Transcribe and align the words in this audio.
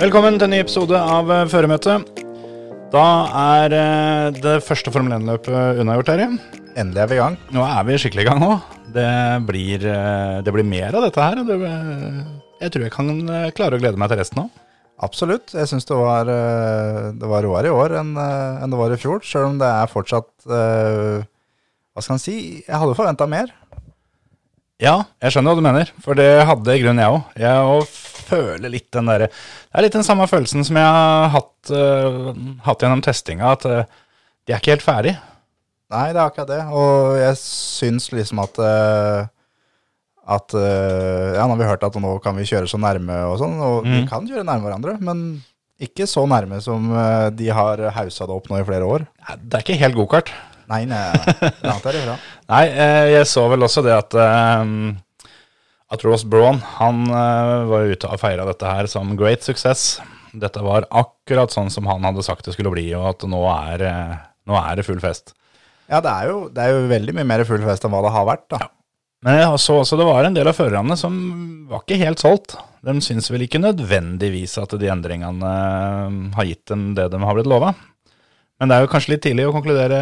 Velkommen 0.00 0.38
til 0.40 0.46
en 0.46 0.54
ny 0.54 0.58
episode 0.62 0.96
av 0.96 1.28
eh, 1.28 1.42
Føremøtet. 1.52 2.20
Da 2.88 3.02
er 3.36 3.74
eh, 3.76 4.28
det 4.32 4.54
første 4.64 4.88
Formel 4.94 5.12
1-løpet 5.18 5.82
unnagjort, 5.82 6.08
Terje. 6.08 6.28
Endelig 6.80 7.02
er 7.02 7.10
vi 7.10 7.18
i 7.18 7.20
gang. 7.20 7.36
Nå 7.52 7.66
er 7.66 7.84
vi 7.84 7.98
skikkelig 8.00 8.24
i 8.24 8.28
gang 8.30 8.40
nå. 8.40 8.54
Det 8.94 9.10
blir, 9.44 9.84
eh, 9.84 10.38
det 10.46 10.54
blir 10.56 10.64
mer 10.64 10.96
av 10.96 11.04
dette 11.04 11.20
her. 11.20 11.42
Det, 11.44 11.58
jeg 12.64 12.72
tror 12.72 12.86
jeg 12.86 12.94
kan 12.94 13.12
klare 13.58 13.76
å 13.76 13.82
glede 13.82 14.00
meg 14.00 14.08
til 14.08 14.22
resten 14.22 14.40
nå. 14.40 14.46
Absolutt. 15.04 15.52
Jeg 15.52 15.68
syns 15.68 15.84
det 15.90 16.00
var, 16.00 16.32
det 17.20 17.32
var 17.34 17.44
råere 17.44 17.68
i 17.68 17.76
år 17.84 17.98
enn 18.00 18.16
enn 18.16 18.72
det 18.72 18.80
var 18.80 18.96
i 18.96 19.00
fjor. 19.04 19.20
Sjøl 19.20 19.50
om 19.50 19.60
det 19.60 19.68
er 19.68 19.92
fortsatt 19.92 20.48
Hva 20.48 22.00
skal 22.00 22.16
en 22.16 22.24
si? 22.24 22.38
Jeg 22.64 22.80
hadde 22.80 22.96
forventa 22.96 23.28
mer. 23.28 23.52
Ja, 24.80 25.02
jeg 25.20 25.36
skjønner 25.36 25.52
hva 25.52 25.60
du 25.60 25.68
mener, 25.68 25.92
for 26.00 26.16
det 26.16 26.30
hadde 26.48 26.72
i 26.72 26.80
grunnen 26.80 27.04
jeg 27.04 27.18
òg. 27.18 27.36
Jeg 27.44 27.74
òg 27.74 27.98
føler 28.30 28.72
litt 28.72 28.88
den 28.94 29.10
derre 29.10 29.26
Det 29.30 29.74
er 29.76 29.84
litt 29.86 29.96
den 29.98 30.06
samme 30.06 30.26
følelsen 30.30 30.64
som 30.66 30.78
jeg 30.80 30.86
har 30.86 31.28
hatt, 31.34 31.72
uh, 31.74 32.30
hatt 32.66 32.80
gjennom 32.86 33.02
testinga, 33.04 33.52
at 33.58 33.66
uh, 33.68 33.82
de 34.46 34.54
er 34.54 34.62
ikke 34.62 34.74
helt 34.78 34.86
ferdig. 34.86 35.12
Nei, 35.90 36.06
det 36.14 36.20
er 36.22 36.24
akkurat 36.30 36.48
det. 36.50 36.60
Og 36.70 37.16
jeg 37.18 37.38
syns 37.42 38.08
liksom 38.14 38.40
at 38.44 38.58
uh, 38.62 39.28
at 40.30 40.52
Ja, 40.54 41.42
nå 41.48 41.56
har 41.56 41.58
vi 41.58 41.66
hørt 41.66 41.82
at 41.88 41.96
nå 41.98 42.10
kan 42.22 42.36
vi 42.38 42.44
kjøre 42.46 42.68
så 42.70 42.78
nærme 42.78 43.16
og 43.32 43.40
sånn, 43.40 43.56
og 43.58 43.80
vi 43.82 44.02
Mm. 44.04 44.06
kan 44.06 44.28
kjøre 44.28 44.44
nærme 44.46 44.68
hverandre, 44.68 44.92
men 45.02 45.22
ikke 45.82 46.06
så 46.06 46.22
nærme 46.30 46.60
som 46.62 46.86
de 47.34 47.48
har 47.50 47.80
hausa 47.96 48.28
det 48.28 48.36
opp 48.36 48.46
nå 48.52 48.60
i 48.60 48.66
flere 48.68 48.86
år. 48.86 49.06
Det 49.42 49.58
er 49.58 49.64
ikke 49.64 49.78
helt 49.80 49.96
gokart. 49.98 50.30
Nei, 50.70 50.84
nei. 50.86 51.00
Nei, 52.52 52.62
jeg 53.16 53.26
så 53.26 53.48
vel 53.50 53.66
også 53.66 53.82
det 53.82 53.96
at 53.96 54.14
eh, 54.22 54.70
at 55.90 56.04
Ross 56.06 56.22
Braun 56.24 56.60
han 56.78 57.02
eh, 57.10 57.66
var 57.70 57.88
ute 57.90 58.08
og 58.10 58.20
feira 58.22 58.44
dette 58.48 58.66
her 58.68 58.86
som 58.90 59.16
great 59.18 59.42
success. 59.46 59.98
Dette 60.30 60.62
var 60.62 60.86
akkurat 60.94 61.50
sånn 61.50 61.70
som 61.74 61.88
han 61.90 62.04
hadde 62.06 62.22
sagt 62.22 62.46
det 62.46 62.54
skulle 62.54 62.70
bli, 62.74 62.86
og 62.94 63.08
at 63.14 63.24
nå 63.26 63.40
er, 63.50 63.82
eh, 63.88 64.18
nå 64.46 64.58
er 64.60 64.78
det 64.78 64.86
full 64.86 65.00
fest. 65.02 65.34
Ja, 65.90 65.98
det 66.04 66.10
er, 66.12 66.28
jo, 66.30 66.44
det 66.54 66.62
er 66.62 66.76
jo 66.76 66.84
veldig 66.92 67.16
mye 67.18 67.26
mer 67.26 67.42
full 67.48 67.64
fest 67.66 67.82
enn 67.84 67.90
hva 67.90 68.04
det 68.06 68.12
har 68.14 68.28
vært, 68.28 68.46
da. 68.52 68.60
Men 69.26 69.36
jeg 69.36 69.58
så 69.60 69.80
også 69.82 69.98
det 70.00 70.06
var 70.08 70.24
en 70.24 70.36
del 70.38 70.48
av 70.48 70.56
førerne 70.56 70.94
som 70.96 71.16
var 71.68 71.82
ikke 71.82 71.98
helt 72.00 72.22
solgt. 72.22 72.54
De 72.86 72.94
syns 73.04 73.26
vel 73.28 73.42
ikke 73.44 73.60
nødvendigvis 73.60 74.54
at 74.62 74.72
de 74.80 74.88
endringene 74.94 75.50
eh, 75.50 76.20
har 76.38 76.46
gitt 76.48 76.64
dem 76.70 76.92
det 76.96 77.10
de 77.12 77.20
har 77.20 77.36
blitt 77.36 77.50
lova. 77.50 77.74
Men 78.60 78.70
det 78.70 78.76
er 78.78 78.86
jo 78.86 78.92
kanskje 78.94 79.16
litt 79.16 79.24
tidlig 79.26 79.48
å 79.48 79.52
konkludere. 79.56 79.98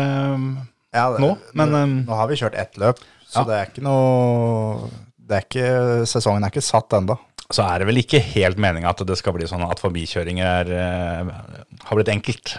Ja, 0.94 1.08
det, 1.14 1.18
Nå, 1.24 1.32
men, 1.58 1.72
nå, 1.74 1.82
nå 2.08 2.16
har 2.20 2.28
vi 2.30 2.38
kjørt 2.40 2.56
ett 2.58 2.78
løp, 2.80 3.00
så 3.28 3.42
Ja. 3.42 3.48
det 3.48 3.56
er 3.58 3.68
ikke 3.72 3.84
noe 3.88 4.88
er 5.36 5.44
ikke, 5.46 5.68
Sesongen 6.08 6.46
er 6.46 6.52
ikke 6.52 6.64
satt 6.64 6.96
ennå. 6.98 7.18
Så 7.48 7.64
er 7.64 7.80
det 7.80 7.88
vel 7.88 8.02
ikke 8.02 8.20
helt 8.34 8.58
meninga 8.60 8.90
at 8.92 9.04
det 9.08 9.16
skal 9.16 9.32
bli 9.36 9.46
sånn 9.48 9.64
at 9.64 9.80
forbikjøringer 9.80 10.48
er, 10.48 10.72
eh, 10.76 11.78
har 11.88 11.98
blitt 11.98 12.12
enkelt. 12.12 12.58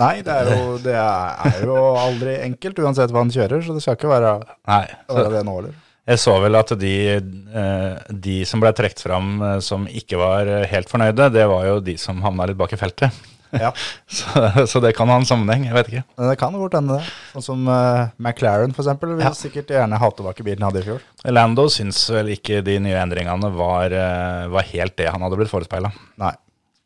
Nei, 0.00 0.24
det 0.26 0.34
er, 0.34 0.48
jo, 0.50 0.78
det 0.82 0.94
er, 0.98 1.60
jo 1.62 1.78
aldri 2.00 2.34
enkelt 2.42 2.80
uansett 2.82 3.12
hva 3.14 3.22
han 3.22 3.30
kjører, 3.30 3.62
så 3.62 3.76
det 3.76 3.84
skal 3.84 3.94
ikke 3.94 4.10
være, 4.10 4.32
Nei, 4.66 4.86
være 5.06 5.36
det 5.36 5.42
nå 5.46 5.54
heller. 5.60 5.76
Jeg 6.04 6.20
så 6.20 6.34
vel 6.42 6.58
at 6.58 6.72
de, 6.76 6.96
eh, 7.14 8.10
de 8.26 8.40
som 8.48 8.60
ble 8.60 8.74
trukket 8.76 9.04
fram 9.06 9.38
eh, 9.38 9.60
som 9.64 9.86
ikke 9.86 10.18
var 10.20 10.50
helt 10.72 10.90
fornøyde, 10.90 11.30
det 11.36 11.46
var 11.48 11.68
jo 11.70 11.78
de 11.86 11.94
som 12.00 12.18
havna 12.26 12.50
litt 12.50 12.58
bak 12.58 12.74
i 12.74 12.80
feltet. 12.80 13.22
Ja, 13.60 13.70
Så, 14.16 14.66
så 14.70 14.80
det 14.82 14.94
kan 14.96 15.10
ha 15.10 15.16
en 15.20 15.26
sammenheng, 15.28 15.66
jeg 15.68 15.74
vet 15.76 15.90
ikke. 15.90 16.02
det 16.28 16.36
kan 16.40 16.54
godt 16.58 16.76
hende 16.78 16.98
det. 16.98 17.08
Sånn 17.34 17.44
som 17.46 17.68
uh, 17.70 18.10
McLaren 18.18 18.74
eksempel, 18.74 19.14
vil 19.16 19.24
Ja. 19.26 19.32
sikkert 19.36 19.72
gjerne 19.74 19.98
ha 20.00 20.10
tilbake 20.14 20.46
bilen 20.46 20.66
hadde 20.66 20.82
i 20.82 20.86
fjor. 20.86 21.02
Lando 21.30 21.66
syns 21.72 22.02
vel 22.12 22.32
ikke 22.36 22.62
de 22.66 22.78
nye 22.84 23.00
endringene 23.00 23.50
var, 23.56 23.94
uh, 23.94 24.46
var 24.52 24.68
helt 24.70 24.96
det 25.00 25.08
han 25.10 25.24
hadde 25.24 25.40
blitt 25.40 25.52
forespeila. 25.52 25.92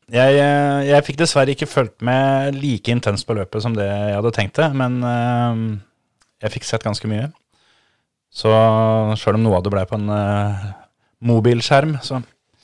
Jeg, 0.09 0.39
eh, 0.41 0.87
jeg 0.89 1.05
fikk 1.05 1.19
dessverre 1.21 1.53
ikke 1.53 1.67
fulgt 1.69 2.01
med 2.01 2.57
like 2.57 2.89
intenst 2.89 3.27
på 3.29 3.35
løpet 3.37 3.61
som 3.61 3.75
det 3.77 3.85
jeg 3.85 4.15
hadde 4.17 4.31
tenkt 4.33 4.57
det, 4.57 4.71
men 4.73 5.03
jeg 6.41 6.55
fikk 6.55 6.65
sett 6.65 6.87
ganske 6.87 7.05
mye. 7.13 7.27
Så 8.33 8.49
sjøl 9.21 9.37
om 9.37 9.45
noe 9.45 9.59
av 9.59 9.67
det 9.67 9.75
ble 9.75 9.85
på 9.85 9.99
en 10.01 10.09
mobilskjerm, 11.29 11.99
så 12.01 12.23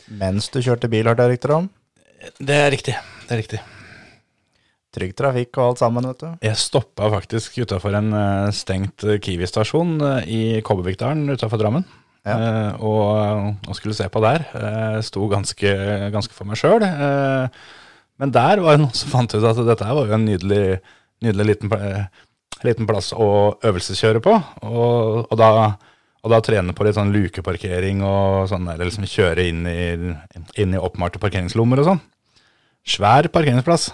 Mens 0.09 0.51
du 0.53 0.61
kjørte 0.61 0.89
bil, 0.93 1.07
hørte 1.09 1.25
jeg 1.25 1.37
rykter 1.37 1.55
om. 1.57 1.71
Det 2.41 2.57
er 2.57 2.71
riktig. 2.75 2.97
Det 3.25 3.37
er 3.37 3.41
riktig. 3.41 3.61
Trygg 4.94 5.15
trafikk 5.19 5.59
og 5.59 5.72
alt 5.72 5.81
sammen, 5.82 6.06
vet 6.06 6.21
du. 6.22 6.28
Jeg 6.47 6.59
stoppa 6.60 7.09
faktisk 7.10 7.56
utafor 7.65 7.97
en 7.99 8.12
eh, 8.15 8.50
stengt 8.55 9.03
eh, 9.09 9.19
Kiwi-stasjon 9.22 9.97
eh, 10.06 10.28
i 10.31 10.43
Kobbervikdalen 10.66 11.27
utafor 11.34 11.59
Drammen. 11.59 11.87
Ja. 12.25 12.37
eh, 12.38 12.77
og, 12.81 13.56
og 13.69 13.77
skulle 13.77 13.97
se 13.99 14.06
på 14.09 14.22
der. 14.25 14.47
Eh, 14.56 15.00
sto 15.05 15.27
ganske, 15.28 15.72
ganske 16.15 16.37
for 16.37 16.49
meg 16.49 16.60
sjøl. 16.60 16.87
men 18.22 18.32
der 18.32 18.62
var 18.62 18.77
det 18.77 18.84
noen 18.84 18.94
som 18.97 19.10
fant 19.12 19.34
ut 19.34 19.44
at 19.44 19.59
dette 19.66 19.91
var 19.91 20.06
jo 20.06 20.15
en 20.15 20.28
nydelig, 20.28 20.78
nydelig 21.26 21.49
liten, 21.50 21.75
eh, 21.75 22.06
liten 22.65 22.87
plass 22.88 23.11
å 23.12 23.59
øvelseskjøre 23.66 24.22
på. 24.25 24.38
Og, 24.62 25.26
og, 25.26 25.37
da, 25.43 25.50
og 26.22 26.32
da 26.32 26.41
trene 26.47 26.72
på 26.76 26.87
litt 26.87 26.97
sånn 26.97 27.12
lukeparkering 27.12 28.06
og 28.06 28.47
sånn 28.53 28.71
der, 28.71 28.87
liksom 28.87 29.11
kjøre 29.11 29.50
inn 29.50 29.66
i, 29.66 30.15
inn 30.62 30.78
i 30.78 30.81
oppmalte 30.81 31.21
parkeringslommer 31.22 31.82
og 31.82 31.91
sånn. 31.93 32.05
Svær 32.84 33.26
parkeringsplass. 33.32 33.91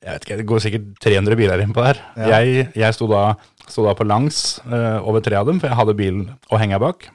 Jeg 0.00 0.14
vet 0.16 0.24
ikke, 0.24 0.36
Det 0.40 0.46
går 0.48 0.62
sikkert 0.64 0.84
300 1.04 1.36
biler 1.36 1.62
innpå 1.64 1.82
der. 1.84 1.98
Ja. 2.16 2.38
Jeg, 2.40 2.70
jeg 2.78 2.96
sto, 2.96 3.08
da, 3.10 3.34
sto 3.68 3.84
da 3.84 3.92
på 3.98 4.06
langs 4.08 4.58
uh, 4.64 5.00
over 5.04 5.20
tre 5.24 5.36
av 5.36 5.48
dem, 5.50 5.58
for 5.60 5.68
jeg 5.68 5.76
hadde 5.76 5.96
bil 5.98 6.22
å 6.48 6.60
henge 6.60 6.78
bak. 6.80 7.10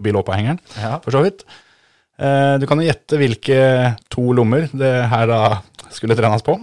Og 0.00 0.06
bil 0.06 0.16
oppå 0.16 0.32
hengeren, 0.32 0.60
Ja. 0.80 0.96
for 1.04 1.12
så 1.12 1.20
vidt. 1.26 1.44
Uh, 2.16 2.56
du 2.62 2.64
kan 2.70 2.80
jo 2.80 2.86
gjette 2.88 3.18
hvilke 3.20 3.58
to 4.12 4.24
lommer 4.36 4.68
det 4.72 4.92
her 5.12 5.26
da 5.28 5.40
skulle 5.92 6.16
trenes 6.16 6.44
på. 6.46 6.56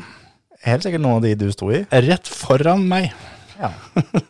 Helt 0.65 0.83
sikkert 0.83 1.03
noen 1.05 1.19
av 1.21 1.27
de 1.27 1.35
du 1.39 1.47
sto 1.53 1.69
i. 1.71 1.83
Rett 2.09 2.27
foran 2.27 2.81
meg. 2.89 3.11
Ja, 3.59 3.69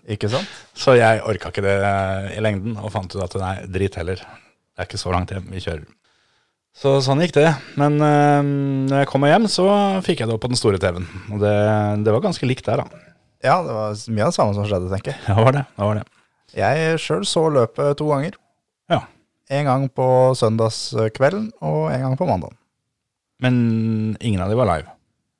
ikke 0.09 0.29
sant? 0.31 0.49
Så 0.79 0.95
jeg 0.97 1.21
orka 1.27 1.51
ikke 1.53 1.63
det 1.65 1.75
eh, 1.85 2.27
i 2.37 2.43
lengden, 2.43 2.75
og 2.81 2.91
fant 2.93 3.11
ut 3.15 3.21
at 3.23 3.35
nei, 3.41 3.55
drit 3.71 3.95
heller. 3.99 4.19
Det 4.19 4.83
er 4.83 4.87
ikke 4.89 4.99
så 5.01 5.11
langt 5.13 5.31
hjem 5.33 5.47
vi 5.53 5.61
kjører. 5.63 5.83
Så 6.77 6.93
sånn 7.03 7.19
gikk 7.23 7.33
det. 7.35 7.49
Men 7.79 7.97
eh, 8.03 8.41
når 8.89 9.01
jeg 9.03 9.09
kom 9.11 9.25
hjem, 9.27 9.47
så 9.51 9.65
fikk 10.05 10.21
jeg 10.23 10.29
det 10.29 10.35
opp 10.35 10.43
på 10.45 10.51
den 10.51 10.59
store 10.59 10.79
TV-en. 10.79 11.07
Og 11.33 11.41
det, 11.41 11.53
det 12.05 12.13
var 12.13 12.23
ganske 12.23 12.47
likt 12.47 12.67
der, 12.69 12.83
da. 12.83 13.05
Ja, 13.43 13.57
det 13.63 13.73
var 13.75 13.95
mye 14.11 14.25
av 14.27 14.31
det 14.31 14.37
samme 14.37 14.55
som 14.55 14.67
skjedde, 14.67 14.91
tenker 14.91 15.13
jeg. 15.15 15.21
Ja, 15.27 15.37
var 15.43 15.55
det. 15.55 15.65
det, 15.75 15.83
var 15.87 15.99
det. 15.99 16.05
Jeg 16.59 16.99
sjøl 17.03 17.25
så 17.27 17.45
løpet 17.53 17.97
to 17.99 18.07
ganger. 18.11 18.37
Ja. 18.91 19.01
En 19.49 19.65
gang 19.67 19.87
på 19.95 20.05
søndagskvelden 20.39 21.49
og 21.65 21.89
en 21.93 22.03
gang 22.05 22.15
på 22.19 22.27
mandag. 22.29 22.53
Men 23.41 23.59
ingen 24.19 24.41
av 24.43 24.51
de 24.51 24.57
var 24.59 24.67
live. 24.69 24.91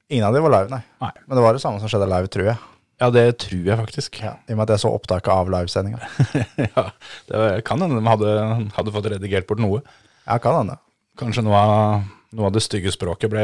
Ingen 0.10 0.26
av 0.26 0.34
de 0.34 0.42
var 0.42 0.54
live, 0.56 0.72
nei. 0.74 0.82
Nei. 1.04 1.12
Men 1.28 1.38
det 1.38 1.44
var 1.46 1.56
det 1.58 1.62
samme 1.64 1.82
som 1.84 1.92
skjedde 1.92 2.08
live, 2.10 2.32
tror 2.34 2.48
jeg. 2.50 2.58
Ja, 3.00 3.08
det 3.16 3.26
tror 3.44 3.64
jeg 3.68 3.80
faktisk. 3.80 4.18
I 4.26 4.28
og 4.32 4.58
med 4.58 4.64
at 4.66 4.74
jeg 4.76 4.82
så 4.84 4.90
opptaket 4.96 5.32
av 5.32 5.52
livesendinga. 5.54 6.00
ja, 6.74 6.86
det 7.30 7.42
var- 7.44 7.62
kan 7.68 7.84
hende 7.84 8.00
de 8.02 8.10
hadde, 8.12 8.34
hadde 8.76 8.94
fått 8.96 9.10
redigert 9.14 9.48
bort 9.48 9.62
noe. 9.64 9.84
Ja, 10.26 10.40
kan 10.42 10.58
hende. 10.64 10.80
Kanskje 11.20 11.44
noe 11.44 11.60
av, 11.60 12.08
noe 12.38 12.48
av 12.48 12.56
det 12.56 12.64
stygge 12.64 12.94
språket 12.96 13.32
ble, 13.32 13.44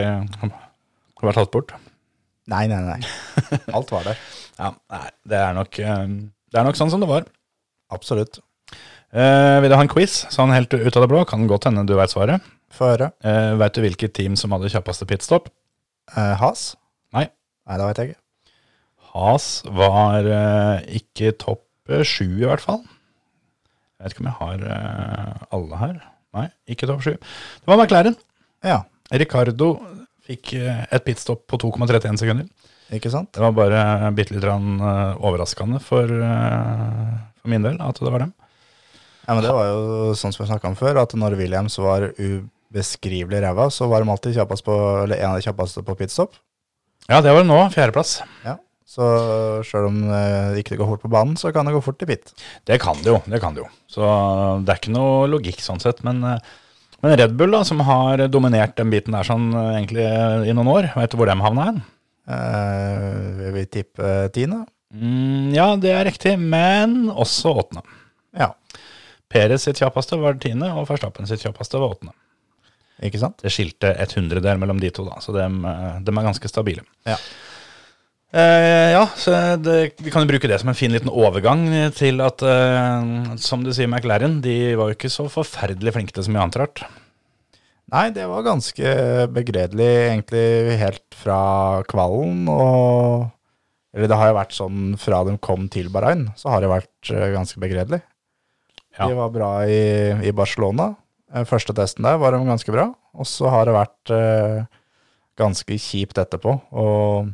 ble 1.20 1.36
tatt 1.36 1.52
bort. 1.54 1.74
Nei, 2.52 2.66
nei, 2.72 2.80
nei. 2.86 3.00
Alt 3.76 3.92
var 3.92 4.06
der. 4.08 4.20
Ja, 4.60 4.72
nei, 4.94 5.06
det 5.28 5.40
er 5.42 5.56
nok, 5.58 5.80
eh, 5.82 6.04
det 6.54 6.62
er 6.62 6.68
nok 6.68 6.80
sånn 6.80 6.94
som 6.94 7.04
det 7.04 7.10
var. 7.10 7.26
Absolutt. 7.94 8.40
Eh, 9.16 9.58
vil 9.64 9.72
du 9.72 9.76
ha 9.78 9.84
en 9.84 9.92
quiz, 9.92 10.24
sånn 10.34 10.54
helt 10.56 10.74
ut 10.76 10.96
av 10.96 11.04
det 11.04 11.10
blå? 11.12 11.24
Kan 11.28 11.48
godt 11.52 11.68
hende 11.70 11.86
du 11.88 11.96
veit 11.98 12.14
svaret. 12.14 12.44
Få 12.76 12.94
høre. 12.94 13.12
Eh, 13.26 13.54
vet 13.60 13.76
du 13.78 13.84
hvilket 13.84 14.16
team 14.18 14.36
som 14.40 14.56
hadde 14.56 14.72
kjappeste 14.72 15.08
pitstop? 15.10 15.52
Eh, 16.16 16.34
Has? 16.40 16.74
Nei. 17.16 17.28
Nei, 17.66 17.78
det 17.82 17.88
vet 17.90 18.02
jeg 18.02 18.14
ikke. 18.14 18.22
Has 19.16 19.46
var 19.72 20.28
eh, 20.28 21.00
ikke 21.00 21.32
topp 21.40 21.64
sju, 22.08 22.28
i 22.42 22.48
hvert 22.50 22.64
fall. 22.64 22.82
Jeg 23.96 24.04
vet 24.08 24.16
ikke 24.16 24.26
om 24.26 24.30
jeg 24.32 24.40
har 24.42 24.66
eh, 24.76 25.46
alle 25.56 25.80
her. 25.82 25.96
Nei, 26.36 26.50
ikke 26.72 26.90
topp 26.90 27.04
sju. 27.06 27.14
Det 27.16 27.70
var 27.70 27.80
McLaren. 27.80 28.18
Ja, 28.66 28.82
Ricardo 29.14 29.76
fikk 30.26 30.56
eh, 30.58 30.86
et 30.90 31.06
pitstop 31.06 31.46
på 31.50 31.60
2,31 31.62 32.20
sekunder. 32.22 32.48
ikke 32.94 33.12
sant? 33.14 33.32
Det 33.36 33.44
var 33.44 33.54
bare 33.56 34.12
bitte 34.18 34.36
litt 34.36 34.46
eh, 34.46 35.22
overraskende 35.22 35.82
for, 35.84 36.10
eh, 36.10 37.14
for 37.42 37.54
min 37.54 37.66
del 37.66 37.80
at 37.84 38.02
det 38.02 38.12
var 38.12 38.26
dem. 38.26 38.34
Ja, 39.26 39.34
men 39.34 39.42
det 39.46 39.54
var 39.58 39.70
jo 39.72 40.12
sånn 40.18 40.34
som 40.34 40.44
vi 40.44 40.52
snakka 40.52 40.70
om 40.70 40.78
før, 40.78 41.02
at 41.02 41.16
når 41.18 41.38
Williams 41.40 41.80
var 41.82 42.12
ubeskrivelig 42.14 43.40
ræva, 43.42 43.72
så 43.74 43.88
var 43.90 44.04
de 44.04 44.12
alltid 44.14 44.36
kjappest 44.38 44.66
på, 44.68 44.76
eller 45.06 45.18
en 45.18 45.32
av 45.32 45.40
de 45.40 45.48
kjappeste 45.48 45.82
på 45.86 45.96
pitstop. 45.98 46.38
Ja, 47.10 47.22
det 47.22 47.34
var 47.34 47.42
det 47.42 47.50
nå. 47.50 47.58
Fjerdeplass. 47.74 48.20
Ja. 48.46 48.60
Så 48.86 49.06
sjøl 49.66 49.88
om 49.90 49.98
det 50.06 50.62
ikke 50.62 50.78
går 50.78 50.92
fort 50.94 51.04
på 51.08 51.12
banen, 51.12 51.34
så 51.40 51.50
kan 51.54 51.66
det 51.66 51.74
gå 51.74 51.82
fort 51.84 52.04
i 52.06 52.10
pit. 52.10 52.30
Det 52.70 52.78
kan 52.84 53.00
det 53.02 53.10
jo. 53.10 53.18
det 53.26 53.42
kan 53.42 53.56
det 53.56 53.64
jo. 53.64 53.72
Så 53.90 54.06
det 54.62 54.72
er 54.72 54.80
ikke 54.82 54.94
noe 54.94 55.26
logikk 55.32 55.64
sånn 55.64 55.82
sett. 55.82 56.04
Men, 56.06 56.22
eh, 56.30 56.54
men 57.02 57.18
Red 57.18 57.34
Bull, 57.40 57.56
da, 57.56 57.64
som 57.66 57.82
har 57.88 58.28
dominert 58.30 58.78
den 58.78 58.94
biten 58.94 59.18
der 59.18 59.28
sånn 59.28 59.50
eh, 59.52 59.72
egentlig 59.80 60.06
i 60.06 60.54
noen 60.54 60.72
år, 60.72 60.92
vet 60.94 61.12
du 61.12 61.20
hvor 61.20 61.32
de 61.32 61.38
havna 61.42 61.68
hen? 61.72 61.82
Eh, 62.30 63.10
vil 63.42 63.56
vi 63.58 63.66
tippe 63.74 64.14
tiende? 64.36 64.64
Mm, 64.96 65.50
ja, 65.56 65.72
det 65.82 65.92
er 65.92 66.06
riktig, 66.08 66.36
men 66.40 67.10
også 67.10 67.56
åttende. 67.58 67.84
Ja, 68.38 68.54
Peres 69.32 69.66
sitt 69.66 69.82
kjappeste 69.82 70.20
var 70.22 70.38
tiende, 70.42 70.70
og 70.78 70.88
Verstappen 70.90 71.28
sitt 71.28 71.44
kjappeste 71.44 71.82
var 71.82 71.96
åttende. 71.96 72.14
ikke 73.04 73.20
sant? 73.20 73.42
Det 73.42 73.52
skilte 73.52 73.92
et 74.00 74.14
hundredel 74.16 74.62
mellom 74.62 74.80
de 74.80 74.94
to, 74.94 75.04
da, 75.10 75.18
så 75.24 75.34
de, 75.36 75.44
er 75.44 76.28
ganske 76.30 76.52
stabile. 76.52 76.86
Ja. 77.10 77.18
Eh, 78.36 78.92
ja, 78.92 79.06
så 79.16 79.32
det, 79.64 79.96
vi 80.04 80.12
kan 80.12 80.26
jo 80.26 80.34
bruke 80.34 80.50
det 80.52 80.58
som 80.60 80.68
en 80.68 80.76
fin 80.76 80.92
liten 80.92 81.08
overgang 81.08 81.70
til 81.96 82.20
at, 82.26 82.42
uh, 82.44 83.36
som 83.40 83.62
du 83.64 83.72
sier, 83.72 83.88
McLaren, 83.88 84.42
de 84.44 84.76
var 84.76 84.92
jo 84.92 84.98
ikke 84.98 85.12
så 85.14 85.30
forferdelig 85.32 85.94
flinke 85.96 86.16
til 86.16 86.26
så 86.26 86.34
mye 86.34 86.44
annet 86.44 86.58
rart. 86.60 86.84
Nei, 87.94 88.10
det 88.12 88.26
var 88.28 88.44
ganske 88.44 88.92
begredelig 89.32 89.88
egentlig 90.10 90.76
helt 90.82 91.16
fra 91.16 91.40
kvallen 91.88 92.50
og 92.50 93.32
Eller 93.96 94.10
det 94.12 94.18
har 94.20 94.28
jo 94.28 94.36
vært 94.36 94.56
sånn 94.58 94.80
fra 95.00 95.22
de 95.24 95.38
kom 95.40 95.70
til 95.72 95.88
Bahrain, 95.88 96.26
så 96.36 96.50
har 96.52 96.60
det 96.60 96.68
vært 96.68 97.12
eh, 97.14 97.30
ganske 97.32 97.62
begredelig. 97.64 98.02
Ja. 98.98 99.08
De 99.08 99.16
var 99.16 99.32
bra 99.32 99.52
i, 99.64 100.12
i 100.28 100.34
Barcelona. 100.36 100.90
Første 101.48 101.72
testen 101.78 102.04
der 102.04 102.20
var 102.20 102.36
de 102.36 102.42
ganske 102.44 102.76
bra. 102.76 102.90
Og 103.16 103.28
så 103.28 103.48
har 103.54 103.64
det 103.68 103.78
vært 103.78 104.12
uh, 104.12 104.68
ganske 105.40 105.80
kjipt 105.80 106.20
etterpå. 106.20 106.58
Og, 106.76 107.32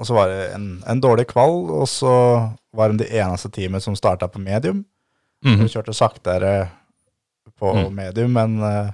og 0.00 0.08
så 0.08 0.16
var 0.16 0.30
det 0.32 0.46
en, 0.56 0.68
en 0.88 1.00
dårlig 1.04 1.26
kvall, 1.28 1.66
og 1.82 1.84
så 1.90 2.12
var 2.76 2.88
de 2.94 3.02
det 3.04 3.10
eneste 3.20 3.50
teamet 3.52 3.84
som 3.84 3.96
starta 3.98 4.28
på 4.32 4.40
medium. 4.42 4.82
Mhm. 5.44 5.60
De 5.66 5.68
kjørte 5.72 5.92
saktere 5.96 6.54
på 7.60 7.74
Mm. 7.76 7.90
medium, 7.94 8.32
men 8.32 8.54
uh, 8.64 8.90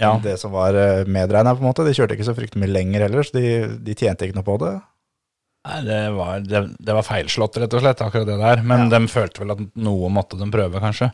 Ja. 0.00 0.16
det 0.22 0.38
som 0.40 0.50
var 0.54 0.74
eh, 0.74 1.04
medregna, 1.06 1.52
på 1.54 1.60
en 1.62 1.68
måte. 1.68 1.84
De 1.86 1.92
kjørte 1.94 2.16
ikke 2.16 2.24
så 2.26 2.34
fryktelig 2.34 2.62
mye 2.64 2.72
lenger 2.72 3.04
heller, 3.04 3.22
så 3.22 3.36
de, 3.36 3.50
de 3.84 3.94
tjente 3.94 4.26
ikke 4.26 4.38
noe 4.38 4.46
på 4.46 4.56
det. 4.62 4.72
Nei, 5.68 5.80
det 5.84 5.98
var, 6.16 6.40
det, 6.40 6.62
det 6.80 6.94
var 6.96 7.04
feilslått, 7.04 7.58
rett 7.60 7.74
og 7.76 7.82
slett, 7.84 8.00
akkurat 8.00 8.26
det 8.26 8.38
der. 8.40 8.62
Men 8.64 8.86
Ja. 8.88 8.98
de 8.98 9.10
følte 9.12 9.42
vel 9.44 9.52
at 9.52 9.60
noe 9.76 10.08
måtte 10.10 10.38
de 10.40 10.48
prøve, 10.50 10.80
kanskje. 10.80 11.10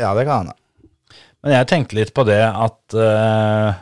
Ja, 0.00 0.14
det 0.16 0.24
kan 0.26 0.46
hende. 0.48 0.56
Men 1.44 1.52
jeg 1.58 1.68
tenkte 1.68 1.98
litt 2.00 2.14
på 2.16 2.24
det 2.24 2.40
at 2.48 2.96
eh, 2.96 3.74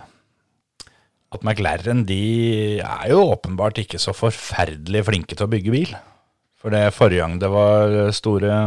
At 1.33 1.45
McLaren 1.45 2.05
de 2.09 2.81
er 2.85 3.07
jo 3.13 3.23
åpenbart 3.33 3.81
ikke 3.81 4.01
så 4.01 4.13
forferdelig 4.17 5.07
flinke 5.09 5.37
til 5.37 5.47
å 5.47 5.53
bygge 5.53 5.73
bil. 5.75 5.95
For 6.61 6.75
det 6.75 6.93
forrige 6.95 7.25
gang 7.25 7.39
det 7.43 7.49
var 7.51 7.95
store, 8.15 8.59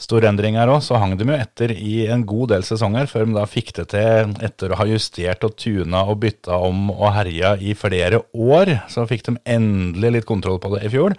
store 0.00 0.30
endringer 0.32 0.72
òg, 0.72 0.80
så 0.82 0.98
hang 0.98 1.14
de 1.20 1.28
jo 1.28 1.36
etter 1.36 1.74
i 1.76 2.06
en 2.10 2.24
god 2.26 2.54
del 2.54 2.64
sesonger 2.66 3.10
før 3.10 3.28
de 3.28 3.36
da 3.36 3.44
fikk 3.46 3.74
det 3.76 3.86
til, 3.92 4.32
etter 4.42 4.72
å 4.72 4.80
ha 4.80 4.88
justert 4.88 5.44
og 5.46 5.54
tuna 5.60 6.02
og 6.08 6.22
bytta 6.24 6.58
om 6.58 6.88
og 6.94 7.12
herja 7.14 7.54
i 7.60 7.76
flere 7.78 8.24
år, 8.32 8.74
så 8.90 9.04
fikk 9.10 9.28
de 9.28 9.36
endelig 9.44 10.16
litt 10.16 10.28
kontroll 10.28 10.58
på 10.62 10.72
det 10.74 10.86
i 10.88 10.92
fjor. 10.96 11.14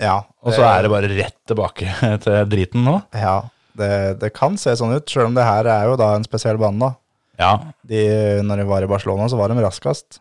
Ja, 0.00 0.18
Og 0.40 0.54
så 0.56 0.64
er 0.64 0.82
det 0.84 0.90
bare 0.92 1.08
rett 1.12 1.36
tilbake 1.48 1.94
til 2.24 2.38
driten 2.48 2.84
nå. 2.86 2.98
Ja, 3.16 3.38
det, 3.76 3.92
det 4.20 4.32
kan 4.36 4.56
se 4.60 4.72
sånn 4.76 4.94
ut, 4.96 5.08
sjøl 5.08 5.28
om 5.30 5.36
det 5.36 5.44
her 5.46 5.68
er 5.68 5.90
jo 5.90 5.98
da 6.00 6.14
en 6.16 6.26
spesiell 6.26 6.58
bane, 6.60 6.80
da. 6.80 6.96
Ja, 7.40 7.54
De, 7.88 8.00
når 8.44 8.60
de 8.60 8.68
var 8.68 8.84
i 8.84 8.90
Barcelona, 8.90 9.28
så 9.32 9.38
var 9.40 9.48
de 9.52 9.62
raskest. 9.64 10.20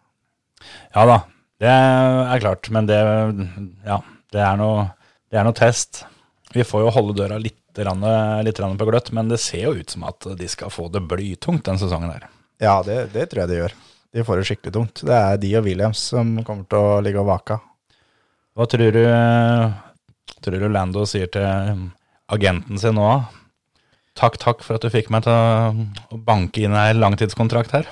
Ja 0.95 1.04
da, 1.07 1.18
det 1.60 1.71
er 1.71 2.42
klart, 2.44 2.69
men 2.71 2.88
det, 2.88 3.00
ja, 3.88 4.00
det 4.31 4.44
er 4.44 4.60
noe, 4.60 4.88
det 5.31 5.39
er 5.39 5.48
noe 5.48 5.57
test. 5.57 6.06
Vi 6.56 6.66
får 6.66 6.86
jo 6.86 6.94
holde 6.95 7.18
døra 7.19 7.38
litt, 7.42 7.56
litt 7.80 8.62
på 8.80 8.88
gløtt, 8.89 9.12
men 9.16 9.30
det 9.30 9.39
ser 9.44 9.68
jo 9.68 9.75
ut 9.77 9.94
som 9.94 10.07
at 10.10 10.25
de 10.39 10.48
skal 10.51 10.71
få 10.74 10.88
det 10.92 11.04
blytungt 11.07 11.68
den 11.68 11.80
sesongen 11.80 12.12
der. 12.12 12.27
Ja, 12.60 12.80
det, 12.83 13.12
det 13.13 13.30
tror 13.30 13.44
jeg 13.44 13.51
de 13.51 13.60
gjør. 13.62 13.75
De 14.15 14.24
får 14.25 14.39
det 14.39 14.48
skikkelig 14.50 14.74
tungt. 14.75 15.04
Det 15.06 15.15
er 15.15 15.38
de 15.39 15.51
og 15.60 15.68
Williams 15.68 16.01
som 16.12 16.31
kommer 16.48 16.65
til 16.72 16.81
å 16.81 17.00
ligge 17.06 17.22
og 17.22 17.30
vake. 17.30 17.60
Hva 18.57 18.65
tror 18.68 18.95
du, 18.95 19.04
tror 20.42 20.60
du 20.60 20.68
Lando 20.72 21.06
sier 21.07 21.30
til 21.31 21.86
agenten 22.30 22.81
sin 22.81 22.98
nå? 22.98 23.12
Takk, 24.19 24.36
takk 24.42 24.63
for 24.66 24.75
at 24.75 24.83
du 24.83 24.92
fikk 24.92 25.07
meg 25.13 25.24
til 25.24 25.31
å 25.31 26.18
banke 26.27 26.66
inn 26.66 26.75
ei 26.75 26.92
langtidskontrakt 26.98 27.71
her. 27.77 27.88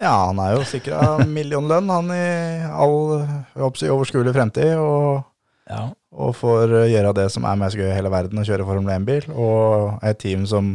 Ja, 0.00 0.12
han 0.30 0.38
er 0.40 0.54
jo 0.54 0.62
sikra 0.68 1.18
millionlønn, 1.28 1.90
han 1.92 2.12
i 2.14 2.26
all 2.70 3.74
si, 3.76 3.88
overskuelig 3.90 4.32
fremtid. 4.36 4.76
Og, 4.80 5.24
Ja. 5.70 5.88
og 6.14 6.32
får 6.38 6.72
gjøre 6.90 7.12
det 7.18 7.26
som 7.34 7.44
er 7.46 7.58
mest 7.60 7.76
gøy 7.78 7.88
i 7.90 7.94
hele 7.96 8.10
verden, 8.10 8.38
å 8.40 8.46
kjøre 8.46 8.64
Formel 8.66 8.94
1-bil. 8.94 9.26
Og 9.34 9.98
et 10.06 10.18
team 10.22 10.46
som 10.50 10.72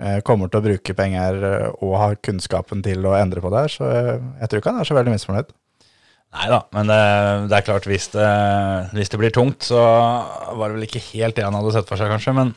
eh, 0.00 0.20
kommer 0.26 0.48
til 0.50 0.62
å 0.62 0.64
bruke 0.64 0.94
penger 0.96 1.42
eh, 1.50 1.66
og 1.82 1.96
har 2.00 2.16
kunnskapen 2.22 2.82
til 2.86 3.04
å 3.06 3.16
endre 3.18 3.42
på 3.44 3.50
det 3.52 3.64
her. 3.66 3.74
Så 3.74 3.90
jeg, 3.90 4.20
jeg 4.40 4.48
tror 4.50 4.62
ikke 4.62 4.72
han 4.72 4.80
er 4.84 4.88
så 4.90 4.96
veldig 4.98 5.14
misfornøyd. 5.16 5.52
Nei 6.38 6.46
da, 6.52 6.62
men 6.76 6.90
det, 6.90 7.02
det 7.50 7.56
er 7.56 7.64
klart, 7.68 7.86
hvis 7.88 8.10
det, 8.12 8.30
hvis 8.92 9.08
det 9.12 9.20
blir 9.20 9.32
tungt, 9.32 9.64
så 9.64 9.78
var 9.80 10.68
det 10.68 10.74
vel 10.76 10.84
ikke 10.88 11.00
helt 11.14 11.38
det 11.38 11.46
han 11.46 11.56
hadde 11.56 11.72
sett 11.78 11.88
for 11.88 11.96
seg, 12.00 12.10
kanskje. 12.12 12.34
Men, 12.36 12.50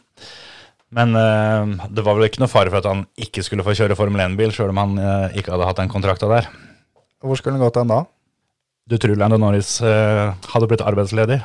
men 0.92 1.16
uh, 1.16 1.88
det 1.90 2.04
var 2.06 2.18
vel 2.18 2.28
ikke 2.28 2.42
noe 2.44 2.52
fare 2.52 2.72
for 2.72 2.82
at 2.82 2.90
han 2.90 3.06
ikke 3.20 3.44
skulle 3.48 3.64
få 3.66 3.76
kjøre 3.78 3.96
Formel 4.00 4.24
1-bil, 4.26 4.52
sjøl 4.56 4.74
om 4.74 4.82
han 4.82 4.98
uh, 5.00 5.32
ikke 5.38 5.54
hadde 5.54 5.68
hatt 5.70 5.80
den 5.80 5.92
kontrakta 5.94 6.30
der. 6.32 6.50
Hvor 7.24 7.40
skulle 7.40 7.56
han 7.58 7.64
gått 7.64 7.80
hen 7.80 7.92
da? 7.92 8.02
Du 8.92 8.98
tror 9.00 9.16
Lando 9.20 9.38
Norris 9.40 9.78
uh, 9.86 10.34
hadde 10.52 10.68
blitt 10.72 10.84
arbeidsledig? 10.84 11.40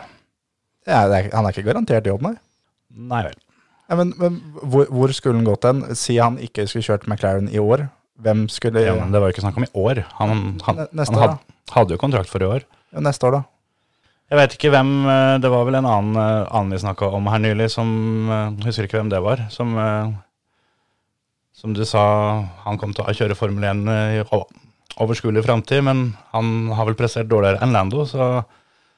Ja, 0.87 1.05
er, 1.11 1.29
han 1.35 1.47
er 1.47 1.55
ikke 1.55 1.67
garantert 1.67 2.07
jobb, 2.09 2.23
nei. 2.27 2.35
Nei 2.97 3.23
vel. 3.29 3.37
Ja, 3.87 3.99
men 4.01 4.13
men 4.19 4.39
hvor, 4.63 4.89
hvor 4.91 5.13
skulle 5.15 5.39
han 5.39 5.47
gått 5.47 5.67
hen? 5.69 5.85
Si 5.99 6.17
han 6.19 6.41
ikke 6.43 6.65
skulle 6.67 6.87
kjørt 6.89 7.07
McLaren 7.07 7.51
i 7.53 7.61
år. 7.63 7.87
Hvem 8.23 8.47
skulle 8.51 8.83
Ja, 8.83 8.95
men 8.99 9.13
det 9.13 9.21
var 9.21 9.29
jo 9.31 9.37
ikke 9.37 9.45
snakk 9.45 9.59
om 9.61 9.67
i 9.67 9.73
år. 9.77 10.01
Han, 10.19 10.33
han, 10.65 10.79
Ne- 10.81 10.89
neste 11.03 11.15
han 11.15 11.23
had, 11.37 11.53
hadde 11.75 11.95
jo 11.95 12.01
kontrakt 12.01 12.33
for 12.33 12.43
i 12.43 12.49
år. 12.49 12.65
Ja, 12.95 13.03
Neste 13.05 13.29
år, 13.29 13.37
da? 13.37 13.43
Jeg 14.27 14.41
vet 14.41 14.55
ikke 14.57 14.73
hvem 14.75 14.93
eh, 15.07 15.39
Det 15.43 15.51
var 15.53 15.67
vel 15.69 15.79
en 15.79 15.87
annen, 15.87 16.19
eh, 16.19 16.47
annen 16.51 16.75
vi 16.75 16.83
snakka 16.83 17.11
om 17.15 17.29
her 17.31 17.43
nylig, 17.43 17.71
som 17.75 17.89
jeg 18.31 18.67
Husker 18.67 18.89
ikke 18.89 18.99
hvem 18.99 19.11
det 19.13 19.23
var. 19.23 19.45
Som, 19.55 19.77
eh, 19.79 20.15
som 21.55 21.75
du 21.77 21.85
sa, 21.87 22.05
han 22.67 22.79
kom 22.81 22.95
til 22.95 23.07
å 23.07 23.15
kjøre 23.15 23.39
Formel 23.39 23.65
1 23.65 23.85
i 24.19 24.25
overskuelig 24.97 25.45
framtid, 25.45 25.85
men 25.85 26.09
han 26.33 26.73
har 26.75 26.89
vel 26.89 26.97
prestert 26.99 27.29
dårligere 27.31 27.61
enn 27.63 27.75
Lando, 27.77 28.07
så 28.09 28.45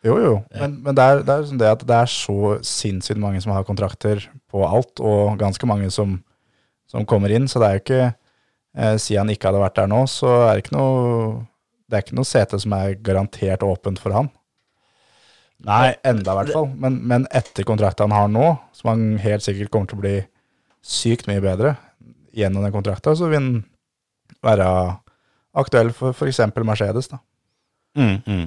Jo, 0.06 0.14
jo. 0.22 0.34
Men, 0.54 0.76
men 0.86 0.94
det, 0.94 1.02
er, 1.02 1.22
det 1.26 1.32
er 1.34 1.46
sånn 1.48 1.58
det 1.58 1.70
at 1.74 1.80
det 1.82 1.96
er 1.96 2.10
så 2.12 2.52
sinnssykt 2.62 3.18
mange 3.18 3.40
som 3.42 3.50
har 3.50 3.64
kontrakter 3.66 4.22
på 4.46 4.62
alt, 4.62 5.02
og 5.02 5.34
ganske 5.40 5.66
mange 5.66 5.90
som, 5.90 6.20
som 6.86 7.02
kommer 7.02 7.34
inn. 7.34 7.48
Så 7.50 7.58
det 7.58 7.66
er 7.66 7.74
jo 7.74 7.82
ikke 7.82 8.04
eh, 8.06 8.94
Siden 8.94 9.24
han 9.24 9.32
ikke 9.34 9.50
hadde 9.50 9.64
vært 9.64 9.80
der 9.80 9.90
nå, 9.90 10.04
så 10.06 10.30
er 10.46 10.52
det 10.54 10.64
ikke 10.64 10.76
noe 10.78 11.00
Det 11.90 11.98
er 11.98 12.06
ikke 12.06 12.20
noe 12.20 12.30
sete 12.30 12.62
som 12.62 12.76
er 12.78 12.94
garantert 13.02 13.66
åpent 13.66 13.98
for 13.98 14.14
han. 14.14 14.30
Nei, 15.66 15.96
Enda, 16.06 16.32
i 16.32 16.38
hvert 16.42 16.54
fall. 16.54 16.68
Men, 16.78 17.00
men 17.10 17.26
etter 17.34 17.66
kontrakten 17.66 18.12
han 18.12 18.14
har 18.14 18.28
nå, 18.30 18.50
som 18.76 18.92
han 18.92 19.04
helt 19.22 19.42
sikkert 19.42 19.72
kommer 19.74 19.90
til 19.90 19.98
å 19.98 20.02
bli 20.04 20.14
sykt 20.86 21.26
mye 21.30 21.42
bedre 21.42 21.74
gjennom 22.38 22.62
den 22.62 22.74
kontrakten, 22.74 23.16
så 23.18 23.26
vil 23.30 23.40
han 23.40 23.50
være 24.44 24.68
aktuell 25.58 25.90
for 25.96 26.14
f.eks. 26.14 26.40
Mercedes, 26.62 27.10
da. 27.10 27.18
mm, 27.98 28.16
mm, 28.26 28.46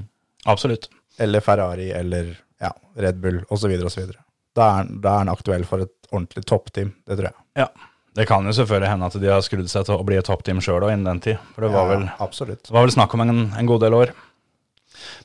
absolutt. 0.53 0.87
Eller 1.19 1.43
Ferrari, 1.43 1.89
eller 1.91 2.31
ja, 2.61 2.71
Red 2.95 3.19
Bull, 3.19 3.41
osv. 3.51 3.73
osv. 3.85 4.13
Da 4.55 4.67
er 4.79 4.91
da 5.03 5.17
er 5.17 5.25
han 5.25 5.33
aktuell 5.33 5.65
for 5.67 5.83
et 5.83 5.93
ordentlig 6.11 6.45
toppteam, 6.47 6.93
det 7.07 7.17
tror 7.19 7.31
jeg. 7.31 7.39
Ja. 7.65 7.67
Det 8.15 8.25
kan 8.27 8.43
jo 8.43 8.51
selvfølgelig 8.51 8.89
hende 8.91 9.07
at 9.07 9.13
de 9.23 9.29
har 9.31 9.43
skrudd 9.45 9.69
seg 9.71 9.85
til 9.87 9.95
å 9.95 10.03
bli 10.03 10.17
et 10.19 10.27
toppteam 10.27 10.59
sjøl 10.63 10.83
innen 10.89 11.07
den 11.07 11.21
tid. 11.23 11.43
For 11.55 11.63
det 11.63 11.69
var, 11.71 11.85
Ja, 11.93 12.01
vel, 12.27 12.49
det 12.51 12.73
var 12.75 12.83
vel 12.83 12.91
snakk 12.91 13.13
om 13.15 13.23
en, 13.23 13.37
en 13.55 13.69
god 13.69 13.85
del 13.85 13.95
år. 13.95 14.11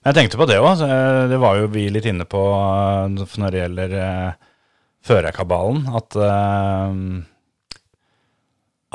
Men 0.00 0.10
jeg 0.10 0.18
tenkte 0.20 0.40
på 0.40 0.48
det 0.48 0.58
òg. 0.62 0.82
Det 1.30 1.38
var 1.42 1.60
jo 1.60 1.70
vi 1.72 1.86
litt 1.92 2.06
inne 2.08 2.26
på 2.28 2.42
eh, 2.56 3.38
når 3.42 3.54
det 3.54 3.62
gjelder 3.62 3.96
eh, 4.00 4.50
førerkabalen. 5.06 5.86
At, 5.98 6.18
eh, 6.18 6.92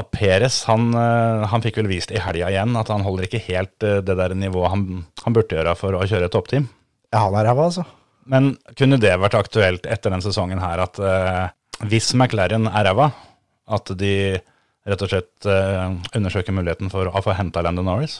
at 0.02 0.12
Peres 0.16 0.62
han, 0.70 0.92
eh, 0.96 1.48
han 1.52 1.64
fikk 1.64 1.82
vel 1.82 1.92
vist 1.92 2.14
i 2.16 2.22
helga 2.24 2.52
igjen 2.52 2.78
at 2.80 2.92
han 2.94 3.04
holder 3.06 3.28
ikke 3.28 3.44
helt 3.50 3.88
eh, 3.88 4.00
det 4.06 4.18
der 4.20 4.36
nivået 4.38 4.74
han, 4.74 4.86
han 5.26 5.36
burde 5.36 5.58
gjøre 5.58 5.76
for 5.80 5.98
å 5.98 6.06
kjøre 6.08 6.30
et 6.30 6.36
toppteam. 6.36 6.70
Ja, 7.12 7.26
han 7.26 7.36
er 7.36 7.50
ræva, 7.50 7.68
altså. 7.68 7.84
Men 8.32 8.54
kunne 8.78 9.00
det 9.02 9.16
vært 9.20 9.36
aktuelt 9.36 9.88
etter 9.90 10.14
den 10.14 10.24
sesongen 10.24 10.62
her 10.64 10.84
at 10.86 11.00
eh, 11.02 11.46
hvis 11.92 12.14
McLaren 12.14 12.70
er 12.70 12.86
ræva, 12.88 13.10
at 13.72 13.92
de 13.98 14.14
rett 14.88 15.04
og 15.06 15.12
slett 15.12 15.48
eh, 15.50 15.96
undersøker 16.18 16.56
muligheten 16.56 16.92
for 16.94 17.10
å 17.10 17.24
få 17.26 17.36
henta 17.38 17.64
Landon 17.66 17.90
Norris? 17.90 18.20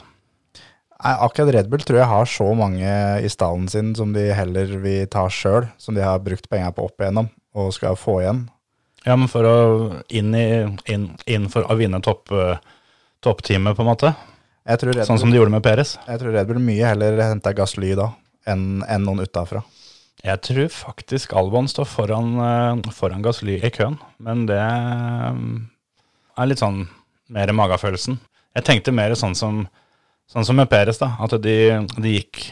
Akkurat 1.02 1.54
Red 1.56 1.70
Bull 1.72 1.82
tror 1.82 1.98
jeg 1.98 2.10
har 2.12 2.28
så 2.30 2.48
mange 2.58 2.96
i 3.26 3.30
stallen 3.32 3.68
sin 3.72 3.94
som 3.98 4.12
de 4.14 4.28
heller 4.38 4.76
vil 4.84 5.08
ta 5.10 5.26
sjøl, 5.34 5.66
som 5.82 5.98
de 5.98 6.04
har 6.06 6.22
brukt 6.22 6.50
penger 6.52 6.74
på 6.78 6.86
opp 6.86 7.02
igjennom 7.02 7.32
og 7.58 7.72
skal 7.76 7.98
få 8.00 8.20
igjen. 8.22 8.44
Ja, 9.02 9.16
men 9.18 9.30
for 9.32 9.48
å 9.50 9.56
inn, 10.14 10.30
i, 10.38 10.62
inn, 10.94 11.08
inn 11.26 11.48
for 11.50 11.66
å 11.66 11.78
vinne 11.80 12.02
topp, 12.06 12.30
eh, 12.32 12.60
på 13.26 13.82
en 13.82 13.90
måte. 13.90 14.14
Red 14.62 15.08
Sånn 15.08 15.18
som 15.18 15.32
de 15.34 15.40
gjorde 15.40 15.52
med 15.56 15.64
Peres. 15.66 15.98
jeg 16.06 16.20
tror 16.22 16.36
Red 16.36 16.48
Bull 16.48 16.62
mye 16.62 16.86
heller 16.86 17.18
henta 17.18 17.54
Gassly 17.58 17.96
da, 17.98 18.12
enn 18.46 18.84
enn 18.86 19.06
noen 19.08 19.26
utafra. 19.26 19.64
Jeg 20.22 20.38
tror 20.46 20.68
faktisk 20.70 21.34
Albon 21.34 21.68
står 21.68 21.88
foran, 21.90 22.36
eh, 22.38 22.92
foran 22.94 23.24
Gassly 23.26 23.58
i 23.58 23.72
køen, 23.74 23.98
men 24.20 24.46
det 24.46 24.62
eh, 24.62 25.34
er 26.38 26.46
litt 26.46 26.62
sånn 26.62 26.86
mer 27.28 27.50
magefølelsen. 27.58 28.20
Jeg 28.54 28.68
tenkte 28.68 28.94
mer 28.94 29.16
sånn 29.18 29.34
som, 29.36 29.64
sånn 30.32 30.48
som 30.48 30.60
med 30.60 30.70
Peres, 30.72 31.00
da. 31.02 31.14
At 31.22 31.36
de, 31.44 31.58
de 31.98 32.16
gikk 32.16 32.44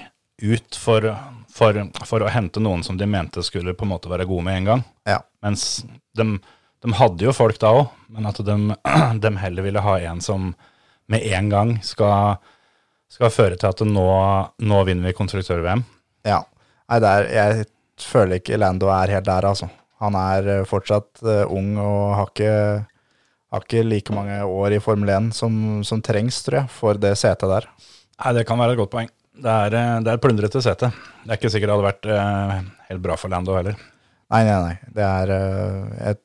ut 0.43 0.77
for, 0.79 1.05
for, 1.51 1.79
for 2.07 2.23
å 2.23 2.31
hente 2.31 2.61
noen 2.63 2.83
som 2.85 2.99
de 2.99 3.07
mente 3.09 3.43
skulle 3.43 3.75
på 3.75 3.87
en 3.87 3.93
måte 3.93 4.11
være 4.11 4.27
gode 4.29 4.47
med 4.47 4.61
en 4.61 4.69
gang. 4.73 4.85
Ja. 5.09 5.19
Mens 5.45 5.85
de, 6.15 6.27
de 6.83 6.93
hadde 6.99 7.27
jo 7.27 7.35
folk 7.35 7.59
da 7.61 7.73
òg, 7.81 7.89
men 8.15 8.29
at 8.29 8.39
de, 8.45 8.57
de 9.23 9.33
heller 9.43 9.67
ville 9.67 9.83
ha 9.83 9.97
en 10.11 10.23
som 10.23 10.53
med 11.09 11.25
en 11.25 11.49
gang 11.49 11.73
skal, 11.85 12.37
skal 13.11 13.33
føre 13.33 13.57
til 13.57 13.71
at 13.71 13.83
nå, 13.87 14.07
nå 14.61 14.83
vinner 14.87 15.09
vi 15.09 15.17
konstruktør-VM. 15.17 15.83
Ja. 16.27 16.43
Nei, 16.89 17.01
der, 17.03 17.27
jeg 17.33 17.67
føler 18.01 18.39
ikke 18.39 18.59
Lando 18.59 18.89
er 18.93 19.17
helt 19.17 19.27
der, 19.27 19.47
altså. 19.49 19.69
Han 19.99 20.15
er 20.15 20.47
eh, 20.47 20.67
fortsatt 20.67 21.19
uh, 21.27 21.43
ung 21.51 21.73
og 21.81 22.13
har 22.15 22.29
ikke, 22.31 22.53
har 23.49 23.63
ikke 23.65 23.85
like 23.87 24.13
mange 24.13 24.37
år 24.45 24.75
i 24.75 24.81
Formel 24.83 25.09
1 25.09 25.31
som, 25.35 25.53
som 25.85 26.01
trengs, 26.05 26.41
tror 26.45 26.61
jeg, 26.61 26.71
for 26.73 26.99
det 27.01 27.15
setet 27.17 27.49
der. 27.49 27.69
Nei, 28.19 28.33
det 28.37 28.45
kan 28.47 28.59
være 28.61 28.75
et 28.75 28.81
godt 28.81 28.93
poeng. 28.93 29.09
Det 29.39 29.53
er, 29.65 29.75
eh, 29.77 29.95
det 30.03 30.11
er 30.11 30.19
et 30.19 30.23
plundrete 30.23 30.61
sete. 30.63 30.91
Det 31.23 31.31
er 31.31 31.39
ikke 31.39 31.51
sikkert 31.53 31.71
det 31.71 31.77
hadde 31.77 31.87
vært 31.87 32.09
eh, 32.13 32.67
helt 32.89 33.03
bra 33.05 33.15
for 33.19 33.31
Lando 33.31 33.55
heller. 33.57 33.79
Nei, 34.29 34.43
nei, 34.45 34.57
nei. 34.65 34.75
Det 34.93 35.05
er 35.05 35.33
eh, 35.33 35.95
jeg, 36.03 36.19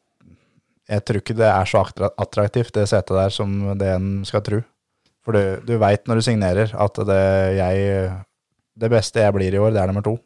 jeg 0.95 1.07
tror 1.07 1.23
ikke 1.23 1.39
det 1.39 1.49
er 1.49 1.71
så 1.71 1.85
attraktivt, 2.11 2.75
det 2.77 2.89
setet 2.91 3.17
der, 3.17 3.33
som 3.33 3.57
det 3.81 3.91
en 3.95 4.09
skal 4.29 4.45
tro. 4.45 4.61
For 5.25 5.37
du, 5.37 5.65
du 5.65 5.79
veit 5.81 6.05
når 6.11 6.21
du 6.21 6.27
signerer 6.27 6.75
at 6.77 6.99
det 7.09 7.23
jeg 7.57 8.09
Det 8.77 8.91
beste 8.93 9.23
jeg 9.23 9.33
blir 9.33 9.55
i 9.55 9.61
år, 9.63 9.71
det 9.73 9.81
er 9.81 9.89
nummer 9.89 10.05
to. 10.05 10.19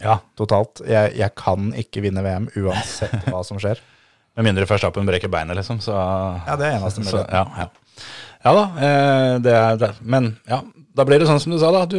Ja, 0.00 0.18
Totalt. 0.38 0.80
Jeg, 0.88 1.12
jeg 1.18 1.34
kan 1.38 1.70
ikke 1.76 2.02
vinne 2.02 2.24
VM 2.24 2.48
uansett 2.56 3.28
hva 3.28 3.44
som 3.46 3.60
skjer. 3.60 3.78
Med 4.38 4.46
mindre 4.46 4.66
Verstappen 4.70 5.06
brekker 5.08 5.30
beinet, 5.32 5.58
liksom. 5.58 5.80
Så, 5.82 5.92
Ja, 6.46 6.54
det 6.56 6.68
er 6.70 6.76
eneste 6.78 7.02
så, 7.04 7.24
ja, 7.26 7.44
ja. 7.58 7.68
ja 8.46 8.52
da, 8.54 8.64
eh, 8.86 9.32
det 9.42 9.54
er 9.58 9.80
det. 9.82 9.88
Men 10.06 10.28
ja, 10.46 10.60
da 10.94 11.04
blir 11.06 11.18
det 11.18 11.26
sånn 11.26 11.40
som 11.42 11.52
du 11.54 11.58
sa, 11.58 11.72
da. 11.74 11.82
Du, 11.90 11.98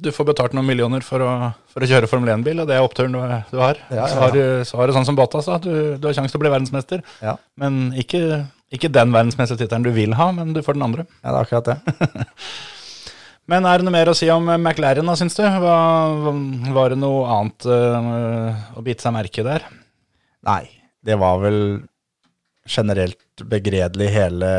du 0.00 0.08
får 0.12 0.30
betalt 0.32 0.56
noen 0.56 0.66
millioner 0.68 1.04
for 1.04 1.20
å, 1.24 1.30
for 1.72 1.84
å 1.84 1.88
kjøre 1.90 2.08
Formel 2.08 2.32
1-bil, 2.38 2.62
og 2.64 2.68
det 2.68 2.78
er 2.78 2.84
oppturen 2.84 3.12
du, 3.12 3.20
du 3.52 3.58
har. 3.60 3.80
Så, 4.08 4.18
har 4.22 4.32
du, 4.36 4.42
så 4.68 4.80
har 4.80 4.88
du 4.88 4.96
sånn 4.96 5.06
som 5.08 5.16
Bottas, 5.20 5.48
da. 5.52 5.58
Du, 5.60 5.72
du 6.00 6.08
har 6.08 6.16
sjanse 6.16 6.32
til 6.32 6.40
å 6.40 6.44
bli 6.46 6.52
verdensmester. 6.56 7.04
Men 7.60 7.90
ikke, 8.00 8.22
ikke 8.72 8.90
den 8.92 9.12
verdensmestertittelen 9.12 9.84
du 9.84 9.92
vil 9.96 10.16
ha, 10.16 10.30
men 10.36 10.52
du 10.56 10.62
får 10.64 10.78
den 10.80 10.86
andre. 10.88 11.04
Ja, 11.20 11.32
det 11.32 11.36
er 11.36 11.42
akkurat 11.44 11.68
det. 11.74 12.24
Men 13.52 13.66
er 13.68 13.76
det 13.76 13.84
noe 13.84 13.92
mer 13.92 14.08
å 14.08 14.14
si 14.16 14.24
om 14.32 14.46
McLaren, 14.56 15.04
da, 15.04 15.12
syns 15.20 15.34
du? 15.36 15.42
Hva- 15.44 16.32
var 16.72 16.94
det 16.94 16.96
noe 16.96 17.26
annet 17.28 17.66
eh, 17.68 18.62
å 18.72 18.84
bite 18.86 19.04
seg 19.04 19.12
merke 19.12 19.44
der? 19.44 19.66
Nei, 20.48 20.62
det 21.04 21.18
var 21.20 21.40
vel 21.42 21.60
generelt 22.64 23.44
begredelig 23.44 24.08
hele, 24.14 24.50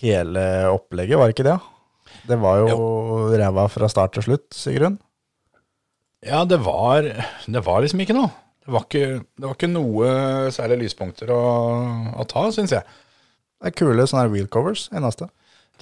hele 0.00 0.44
opplegget, 0.72 1.18
var 1.18 1.30
det 1.30 1.36
ikke 1.36 1.48
det? 1.48 1.58
Det 2.24 2.38
var 2.40 2.62
jo 2.64 2.78
ræva 3.36 3.66
fra 3.70 3.90
start 3.92 4.16
til 4.16 4.26
slutt, 4.28 4.48
Sigrun. 4.56 4.98
Ja, 6.24 6.42
det 6.48 6.58
var, 6.64 7.04
det 7.04 7.62
var 7.66 7.84
liksom 7.84 8.00
ikke 8.00 8.16
noe. 8.16 8.32
Det 8.64 8.72
var 8.72 8.86
ikke, 8.86 9.08
det 9.36 9.44
var 9.44 9.56
ikke 9.58 9.68
noe 9.68 10.12
særlig 10.56 10.86
lyspunkter 10.86 11.30
å, 11.34 11.40
å 12.16 12.24
ta, 12.28 12.46
syns 12.54 12.72
jeg. 12.72 12.86
Det 13.60 13.70
er 13.70 13.76
kule 13.76 14.06
sånne 14.08 14.30
wheel 14.32 14.48
covers, 14.52 14.86
eneste. 14.96 15.28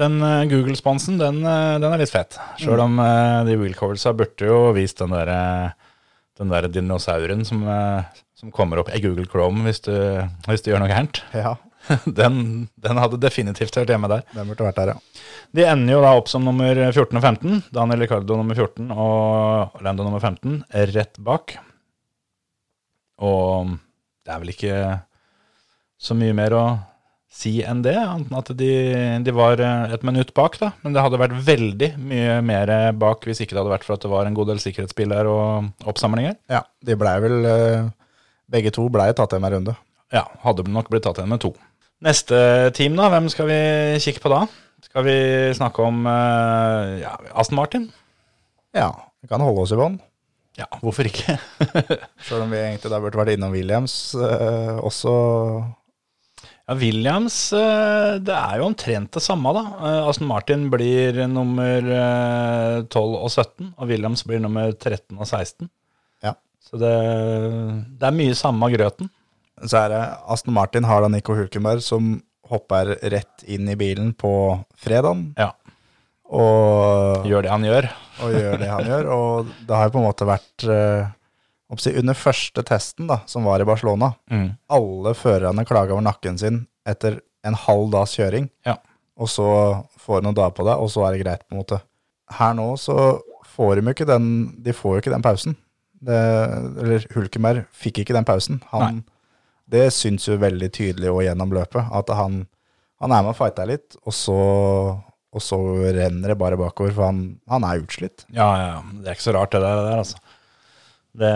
Den 0.00 0.22
uh, 0.24 0.42
Google-sponsen, 0.48 1.18
den, 1.20 1.42
uh, 1.44 1.76
den 1.82 1.92
er 1.92 2.00
litt 2.00 2.12
fet. 2.12 2.38
Sjøl 2.60 2.80
om 2.80 2.96
uh, 3.02 3.44
de 3.46 3.58
wheelcoversa 3.60 4.14
burde 4.16 4.48
jo 4.48 4.72
vist 4.76 5.02
den 5.02 5.12
der, 5.12 5.28
eh, 5.28 6.14
den 6.40 6.52
der 6.52 6.68
dinosauren 6.72 7.44
som, 7.44 7.66
som 8.42 8.50
kommer 8.54 8.82
opp 8.82 8.90
i 8.90 9.00
Google 9.02 9.28
Chrome 9.30 9.62
hvis 9.68 9.78
du, 9.86 9.94
hvis 10.48 10.64
du 10.64 10.72
gjør 10.72 10.82
noe 10.82 10.90
gærent. 10.90 11.22
Ja, 11.38 11.54
Den, 12.18 12.68
den 12.78 12.98
hadde 13.00 13.18
definitivt 13.18 13.74
hørt 13.74 13.90
hjemme 13.90 14.06
der. 14.10 14.20
den 14.36 14.46
burde 14.50 14.66
vært 14.68 14.76
der, 14.78 14.92
ja. 14.94 15.22
De 15.52 15.64
ender 15.66 15.96
jo 15.96 16.02
da 16.04 16.12
opp 16.14 16.28
som 16.30 16.44
nummer 16.46 16.78
14 16.92 17.18
og 17.18 17.24
15. 17.24 17.56
Daniel 17.74 18.04
Ricardo 18.04 18.36
nummer 18.38 18.54
14 18.58 18.92
og 18.94 19.82
Lando 19.82 20.06
nummer 20.06 20.22
15 20.22 20.60
rett 20.94 21.18
bak. 21.26 21.56
Og 23.22 23.74
det 24.22 24.30
er 24.34 24.40
vel 24.44 24.52
ikke 24.54 24.76
så 26.02 26.14
mye 26.18 26.34
mer 26.38 26.54
å 26.58 26.62
si 27.32 27.62
enn 27.64 27.80
det, 27.84 27.94
annet 27.96 28.28
enn 28.28 28.38
at 28.38 28.50
de, 28.58 28.70
de 29.24 29.32
var 29.34 29.58
et 29.62 30.02
minutt 30.04 30.30
bak, 30.36 30.58
da. 30.60 30.72
Men 30.84 30.94
det 30.94 31.02
hadde 31.04 31.20
vært 31.22 31.38
veldig 31.46 31.88
mye 31.98 32.36
mer 32.44 32.72
bak 33.00 33.24
hvis 33.26 33.40
ikke 33.42 33.56
det 33.56 33.62
hadde 33.62 33.72
vært 33.72 33.86
for 33.88 33.96
at 33.96 34.04
det 34.04 34.10
var 34.12 34.28
en 34.28 34.36
god 34.36 34.52
del 34.52 34.60
sikkerhetsbiler 34.62 35.30
og 35.30 35.88
oppsamlinger. 35.88 36.36
Ja, 36.52 36.62
de 36.84 36.98
blei 37.00 37.14
vel 37.24 37.38
eh, 37.48 37.90
Begge 38.52 38.72
to 38.74 38.86
blei 38.92 39.08
tatt 39.16 39.32
hjem 39.32 39.48
en 39.48 39.54
runde. 39.56 39.76
Ja, 40.12 40.26
hadde 40.44 40.66
nok 40.68 40.90
blitt 40.92 41.06
tatt 41.06 41.20
igjen 41.20 41.32
med 41.32 41.40
to. 41.44 41.54
Neste 42.04 42.36
team, 42.76 42.98
da. 42.98 43.08
Hvem 43.12 43.30
skal 43.32 43.48
vi 43.48 43.58
kikke 44.02 44.22
på 44.24 44.32
da? 44.32 44.44
Skal 44.82 45.06
vi 45.06 45.18
snakke 45.56 45.84
om 45.86 46.02
eh, 46.10 46.96
ja, 47.04 47.14
Aston 47.38 47.56
Martin? 47.56 47.86
Ja, 48.76 48.90
vi 49.22 49.30
kan 49.30 49.44
holde 49.44 49.64
oss 49.64 49.72
i 49.72 49.78
bånn. 49.78 50.00
Ja, 50.58 50.66
hvorfor 50.82 51.08
ikke? 51.08 51.38
Sjøl 52.26 52.42
om 52.44 52.50
vi 52.52 52.60
egentlig 52.60 52.90
da 52.92 52.98
burde 53.00 53.20
vært 53.20 53.36
innom 53.38 53.54
Williams 53.54 53.94
eh, 54.18 54.74
også. 54.84 55.14
Ja, 56.68 56.76
Williams, 56.78 57.36
eh, 57.56 58.18
det 58.20 58.34
er 58.36 58.60
jo 58.60 58.66
omtrent 58.68 59.14
det 59.16 59.22
samme, 59.24 59.54
da. 59.56 59.62
Eh, 59.80 60.10
Aston 60.10 60.28
Martin 60.28 60.66
blir 60.72 61.22
nummer 61.30 61.88
eh, 61.96 62.82
12 62.84 63.16
og 63.16 63.30
17, 63.30 63.72
og 63.78 63.88
Williams 63.88 64.26
blir 64.28 64.42
nummer 64.44 64.74
13 64.74 65.16
og 65.16 65.24
16. 65.24 65.70
Ja. 66.26 66.36
Så 66.62 66.78
det, 66.80 66.92
det 68.00 68.06
er 68.08 68.14
mye 68.16 68.34
samme 68.38 68.68
grøten. 68.72 69.10
Så 69.62 69.76
er 69.82 69.90
det 69.92 70.02
Aston 70.32 70.54
Martin 70.56 70.86
har 70.88 71.02
da 71.04 71.08
Nico 71.12 71.34
Hulkenberg 71.36 71.82
som 71.84 72.14
hopper 72.52 72.94
rett 73.12 73.44
inn 73.48 73.68
i 73.70 73.76
bilen 73.78 74.10
på 74.18 74.30
fredagen 74.80 75.30
Ja, 75.38 75.52
og, 76.32 77.26
gjør 77.28 77.44
det 77.46 77.50
han 77.52 77.64
gjør. 77.66 77.88
og 78.24 78.32
gjør 78.36 78.58
det 78.60 78.68
han 78.70 78.88
gjør. 78.88 79.08
Og 79.14 79.50
det 79.68 79.76
har 79.76 79.88
jo 79.88 79.94
på 79.94 80.00
en 80.02 80.06
måte 80.08 80.28
vært 80.28 80.66
eh, 80.68 81.10
Under 81.72 82.14
første 82.18 82.62
testen, 82.68 83.06
da, 83.08 83.20
som 83.26 83.44
var 83.48 83.60
i 83.60 83.68
Barcelona, 83.68 84.12
Mm. 84.30 84.50
alle 84.68 85.14
førerne 85.16 85.64
klaga 85.64 85.92
over 85.94 86.02
nakken 86.04 86.38
sin 86.38 86.66
etter 86.86 87.20
en 87.44 87.54
halv 87.54 87.90
dags 87.92 88.12
kjøring. 88.16 88.50
Ja. 88.66 88.76
Og 89.16 89.28
så 89.28 89.46
får 89.98 90.20
du 90.20 90.26
noen 90.28 90.36
dager 90.36 90.52
på 90.56 90.64
deg, 90.66 90.76
og 90.80 90.90
så 90.92 91.06
er 91.06 91.12
det 91.16 91.24
greit, 91.24 91.46
på 91.48 91.54
en 91.56 91.62
måte. 91.62 91.80
Her 92.32 92.52
nå 92.54 92.74
så 92.80 93.20
får 93.54 93.76
de 93.76 93.82
jo 93.86 93.92
ikke 93.94 94.06
den 94.08 94.26
De 94.62 94.72
får 94.72 94.94
jo 94.96 95.00
ikke 95.02 95.12
den 95.14 95.22
pausen. 95.24 95.56
Eller 96.06 97.06
Hulkenberg 97.14 97.66
fikk 97.76 98.02
ikke 98.02 98.16
den 98.16 98.26
pausen. 98.26 98.60
Han, 98.72 99.02
det 99.70 99.86
syns 99.94 100.26
jo 100.28 100.40
veldig 100.42 100.68
tydelig 100.74 101.10
og 101.12 101.22
gjennom 101.26 101.54
løpet, 101.54 101.86
at 101.94 102.12
han, 102.16 102.42
han 103.02 103.14
er 103.14 103.24
med 103.24 103.32
og 103.34 103.38
fighter 103.38 103.70
litt, 103.70 103.96
og 104.02 104.16
så, 104.16 104.38
og 105.32 105.44
så 105.44 105.58
renner 105.94 106.34
det 106.34 106.38
bare 106.40 106.58
bakover, 106.60 106.92
for 106.96 107.08
han, 107.08 107.22
han 107.50 107.66
er 107.68 107.84
utslitt. 107.84 108.26
Ja, 108.34 108.50
ja, 108.58 108.68
ja. 108.74 108.82
Det 108.98 109.08
er 109.08 109.18
ikke 109.18 109.28
så 109.30 109.36
rart, 109.38 109.54
det 109.54 109.62
der, 109.64 109.80
det 109.80 109.88
der 109.90 110.04
altså. 110.04 110.22
Det, 111.22 111.32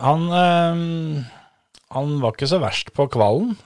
han, 0.00 0.22
øh, 0.32 1.24
han 1.94 2.14
var 2.22 2.32
ikke 2.36 2.48
så 2.48 2.60
verst 2.62 2.94
på 2.96 3.08
kvalen. 3.12 3.56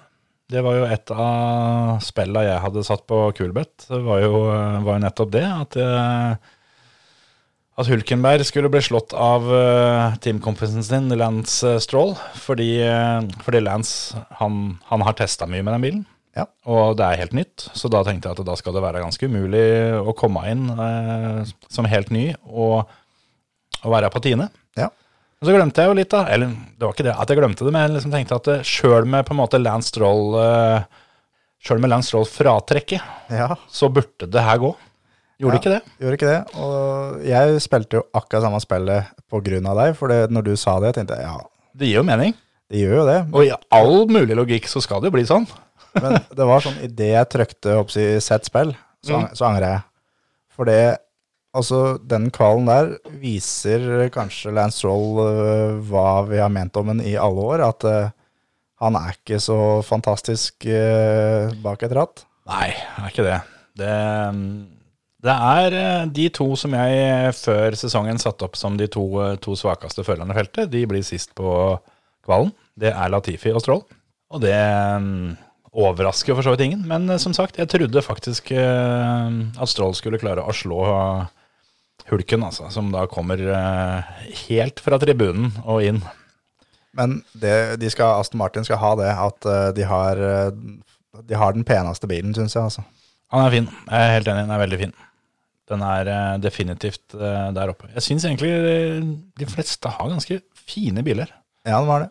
Det 0.53 0.61
var 0.65 0.75
jo 0.77 0.89
et 0.91 1.13
av 1.15 2.01
spilla 2.05 2.43
jeg 2.45 2.61
hadde 2.61 2.83
satt 2.85 3.07
på 3.09 3.21
Kulbeth. 3.39 3.87
Det 3.89 4.03
var 4.05 4.21
jo, 4.21 4.33
var 4.85 4.99
jo 4.99 5.03
nettopp 5.07 5.31
det. 5.33 5.47
At, 5.49 5.79
eh, 5.81 6.51
at 7.81 7.89
Hulkenberg 7.89 8.45
skulle 8.45 8.69
bli 8.73 8.83
slått 8.85 9.15
av 9.17 9.47
uh, 9.49 10.15
teamkompisen 10.21 10.85
sin, 10.85 11.09
Lance 11.17 11.65
uh, 11.65 11.81
Stroll. 11.81 12.15
Fordi, 12.37 12.71
uh, 12.85 13.25
fordi 13.45 13.63
Lance 13.65 14.19
han, 14.41 14.77
han 14.91 15.05
har 15.07 15.17
testa 15.17 15.49
mye 15.49 15.65
med 15.65 15.77
den 15.77 15.87
bilen. 15.87 16.03
Ja. 16.37 16.47
Og 16.69 16.97
det 16.97 17.07
er 17.07 17.21
helt 17.21 17.37
nytt, 17.37 17.67
så 17.77 17.91
da 17.93 18.01
tenkte 18.05 18.31
jeg 18.31 18.39
at 18.39 18.47
da 18.49 18.57
skal 18.57 18.77
det 18.77 18.85
være 18.85 19.03
ganske 19.03 19.29
umulig 19.29 19.65
å 20.01 20.15
komme 20.17 20.47
inn 20.49 20.63
som 21.69 21.85
helt 21.85 22.09
ny 22.09 22.31
og, 22.49 22.89
og 23.83 23.93
være 23.93 24.09
på 24.15 24.23
tiende. 24.25 24.47
Ja. 24.81 24.87
Og 25.43 25.49
så 25.51 25.53
glemte 25.53 25.85
jeg 25.85 25.93
jo 25.93 25.99
litt, 25.99 26.09
da. 26.15 26.23
Eller 26.33 26.55
det 26.55 26.87
var 26.87 26.97
ikke 26.97 27.05
det 27.05 27.19
at 27.21 27.29
jeg 27.29 27.41
glemte 27.43 27.67
det, 27.69 27.75
men 27.75 27.85
jeg 27.85 27.93
liksom 27.99 28.17
tenkte 28.17 28.39
at 28.41 28.65
sjøl 28.65 29.11
med 29.13 29.29
på 29.29 29.37
en 29.37 29.43
måte 29.43 29.61
Lance 29.61 29.93
Stroll 29.93 30.39
Sjøl 31.63 31.85
med 31.85 31.93
Lance 31.93 32.09
Stroll 32.11 32.25
fratrekket, 32.27 33.05
ja. 33.31 33.53
så 33.71 33.93
burde 33.93 34.27
det 34.33 34.43
her 34.43 34.59
gå. 34.65 34.73
Gjorde 35.43 35.59
Ja. 35.59 35.61
ikke 35.61 35.73
det? 35.75 35.81
Gjorde 36.01 36.17
ikke 36.21 36.31
det. 36.31 36.41
Og 36.63 37.23
jeg 37.27 37.61
spilte 37.65 37.99
jo 37.99 38.05
akkurat 38.15 38.45
samme 38.47 38.61
spillet 38.63 39.13
på 39.33 39.41
grunn 39.43 39.67
av 39.67 39.77
deg, 39.83 39.97
for 39.99 40.13
det, 40.13 40.21
når 40.31 40.47
du 40.47 40.53
sa 40.61 40.77
det, 40.85 40.95
tenkte 40.97 41.19
jeg 41.19 41.27
ja, 41.27 41.37
Det 41.77 41.89
gir 41.91 41.99
jo 41.99 42.05
mening. 42.07 42.35
det 42.71 42.79
gjør 42.85 42.95
jo 43.03 43.07
det. 43.11 43.19
Og 43.35 43.45
i 43.49 43.53
all 43.75 44.07
mulig 44.09 44.37
logikk 44.39 44.69
så 44.71 44.81
skal 44.85 45.03
det 45.03 45.11
jo 45.11 45.17
bli 45.19 45.27
sånn. 45.29 45.49
Men 46.03 46.21
det 46.31 46.47
var 46.49 46.63
sånn, 46.65 46.79
idet 46.87 47.11
jeg 47.13 47.29
trykte 47.35 47.75
opp 47.83 47.91
i 48.01 48.07
sett 48.25 48.47
spill, 48.49 48.71
så, 49.05 49.19
Mm. 49.19 49.35
så 49.37 49.45
angrer 49.51 49.67
jeg. 49.75 49.83
For 50.55 50.65
det, 50.69 50.79
altså, 51.59 51.99
den 52.09 52.31
kvalen 52.31 52.67
der 52.71 52.93
viser 53.21 54.09
kanskje 54.15 54.53
Lance 54.55 54.79
Stroll 54.79 55.19
uh, 55.21 55.81
hva 55.91 56.23
vi 56.29 56.39
har 56.41 56.49
ment 56.55 56.77
om 56.81 56.89
ham 56.93 57.01
i 57.05 57.17
alle 57.17 57.41
år, 57.45 57.65
at 57.67 57.85
uh, 57.85 58.11
han 58.81 58.97
er 58.97 59.17
ikke 59.19 59.41
så 59.43 59.59
fantastisk 59.85 60.65
uh, 60.71 61.51
bak 61.65 61.83
et 61.83 61.93
ratt. 61.99 62.25
Nei, 62.49 62.71
er 62.73 63.11
ikke 63.11 63.27
det. 63.27 63.41
Det, 63.81 63.93
det 65.23 65.35
er 65.35 65.77
eh, 65.79 66.05
de 66.11 66.27
to 66.35 66.49
som 66.59 66.75
jeg 66.75 67.35
før 67.39 67.77
sesongen 67.79 68.19
satte 68.19 68.47
opp 68.47 68.57
som 68.59 68.77
de 68.81 68.89
to, 68.91 69.05
eh, 69.23 69.37
to 69.43 69.55
svakeste 69.59 70.03
førerne 70.07 70.35
i 70.35 70.39
feltet. 70.41 70.71
De 70.73 70.83
blir 70.91 71.05
sist 71.07 71.35
på 71.39 71.53
kvalen. 72.27 72.51
Det 72.79 72.91
er 72.91 73.13
Latifi 73.13 73.53
og 73.55 73.63
Stroll. 73.63 73.85
Og 74.33 74.41
det 74.43 74.57
mm, 74.57 75.37
overrasker 75.73 76.35
for 76.37 76.45
så 76.47 76.55
vidt 76.55 76.65
ingen. 76.67 76.83
Men 76.89 77.07
eh, 77.11 77.21
som 77.23 77.35
sagt, 77.37 77.61
jeg 77.61 77.71
trodde 77.71 78.03
faktisk 78.05 78.51
eh, 78.57 79.39
at 79.63 79.71
Stroll 79.71 79.95
skulle 79.99 80.21
klare 80.23 80.43
å 80.43 80.57
slå 80.57 80.83
eh, 80.91 81.31
Hulken, 82.11 82.43
altså. 82.43 82.67
Som 82.75 82.91
da 82.91 83.05
kommer 83.07 83.39
eh, 83.39 84.25
helt 84.49 84.83
fra 84.83 84.99
tribunen 85.03 85.53
og 85.63 85.85
inn. 85.87 86.03
Men 86.99 87.21
det, 87.33 87.79
de 87.81 87.89
skal, 87.93 88.19
Aston 88.21 88.41
Martin 88.43 88.67
skal 88.67 88.81
ha 88.83 88.91
det, 88.99 89.13
at 89.13 89.49
eh, 89.49 89.69
de 89.79 89.87
har, 89.89 90.19
eh, 90.19 90.51
de 91.31 91.39
har 91.39 91.55
den 91.55 91.65
peneste 91.69 92.11
bilen, 92.11 92.35
syns 92.37 92.59
jeg. 92.59 92.67
altså. 92.67 92.85
Han 93.33 93.47
er 93.47 93.55
fin. 93.55 93.71
Jeg 93.87 94.09
er 94.09 94.15
helt 94.19 94.29
enig, 94.29 94.45
Han 94.49 94.57
er 94.59 94.65
veldig 94.67 94.81
fin. 94.83 94.95
Den 95.73 95.83
er 95.87 96.09
eh, 96.13 96.39
definitivt 96.45 97.15
eh, 97.19 97.51
der 97.57 97.73
oppe. 97.73 97.89
Jeg 97.97 98.05
syns 98.07 98.27
egentlig 98.29 98.53
eh, 98.53 98.99
de 99.41 99.49
fleste 99.49 99.91
har 99.93 100.11
ganske 100.13 100.41
fine 100.69 101.03
biler. 101.07 101.33
Ja, 101.67 101.79
det 101.81 101.89
var 101.89 102.05
det. 102.05 102.11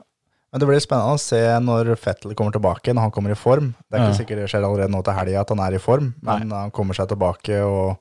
Men 0.52 0.60
det 0.60 0.68
blir 0.68 0.82
spennende 0.84 1.16
å 1.16 1.20
se 1.24 1.40
når 1.64 1.94
Fettel 1.96 2.34
kommer 2.36 2.52
tilbake, 2.52 2.92
når 2.92 3.06
han 3.08 3.12
kommer 3.16 3.32
i 3.32 3.38
form. 3.40 3.70
Det 3.88 3.96
er 3.96 4.02
ikke 4.02 4.10
Ja. 4.12 4.18
sikkert 4.20 4.42
det 4.42 4.48
skjer 4.52 4.66
allerede 4.68 4.92
nå 4.92 5.00
til 5.08 5.16
helga 5.16 5.44
at 5.46 5.54
han 5.54 5.62
er 5.64 5.78
i 5.78 5.80
form, 5.80 6.10
men 6.28 6.50
når 6.50 6.66
han 6.66 6.74
kommer 6.76 6.98
seg 6.98 7.08
tilbake 7.14 7.62
og, 7.64 7.94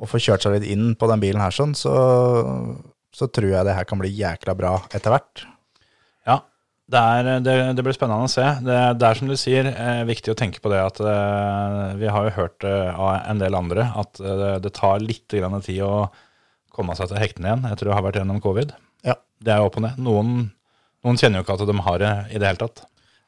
og 0.00 0.08
får 0.08 0.22
kjørt 0.24 0.46
seg 0.46 0.54
litt 0.56 0.70
inn 0.72 0.94
på 0.96 1.08
den 1.10 1.20
bilen 1.20 1.42
her, 1.44 1.52
sånn, 1.52 1.74
så, 1.76 1.92
så 3.12 3.28
tror 3.28 3.50
jeg 3.52 3.68
det 3.68 3.74
her 3.76 3.84
kan 3.88 4.00
bli 4.00 4.08
jækla 4.16 4.54
bra 4.56 4.72
etter 4.96 5.12
hvert. 5.12 5.44
Det, 6.86 7.00
er, 7.02 7.28
det, 7.42 7.54
det 7.74 7.82
blir 7.82 7.96
spennende 7.96 8.28
å 8.28 8.30
se. 8.30 8.44
Det, 8.62 8.76
det 9.00 9.06
er 9.08 9.18
som 9.18 9.26
du 9.30 9.34
sier, 9.40 9.66
eh, 9.72 10.04
viktig 10.06 10.30
å 10.30 10.36
tenke 10.38 10.60
på 10.62 10.70
det 10.70 10.78
at 10.84 11.00
eh, 11.02 11.94
vi 11.98 12.06
har 12.14 12.28
jo 12.28 12.34
hørt 12.36 12.66
eh, 12.68 12.92
av 12.94 13.24
en 13.32 13.40
del 13.42 13.56
andre 13.58 13.88
at 13.98 14.20
eh, 14.22 14.52
det 14.62 14.70
tar 14.76 15.02
litt 15.02 15.34
grann 15.34 15.58
tid 15.66 15.82
å 15.82 16.06
komme 16.76 16.94
seg 16.94 17.10
til 17.10 17.18
hektene 17.18 17.48
igjen 17.50 17.66
etter 17.72 17.90
å 17.90 17.96
ha 17.96 18.04
vært 18.06 18.20
gjennom 18.20 18.38
covid. 18.44 18.70
Ja. 19.06 19.16
Det 19.42 19.50
er 19.50 19.58
jo 19.64 19.70
opp 19.72 19.80
og 19.80 19.86
ned. 19.88 19.98
Noen, 19.98 20.30
noen 21.02 21.18
kjenner 21.18 21.40
jo 21.40 21.46
ikke 21.48 21.56
at 21.58 21.66
de 21.72 21.76
har 21.88 22.04
det 22.04 22.12
i 22.30 22.38
det 22.38 22.52
hele 22.52 22.62
tatt. 22.62 22.84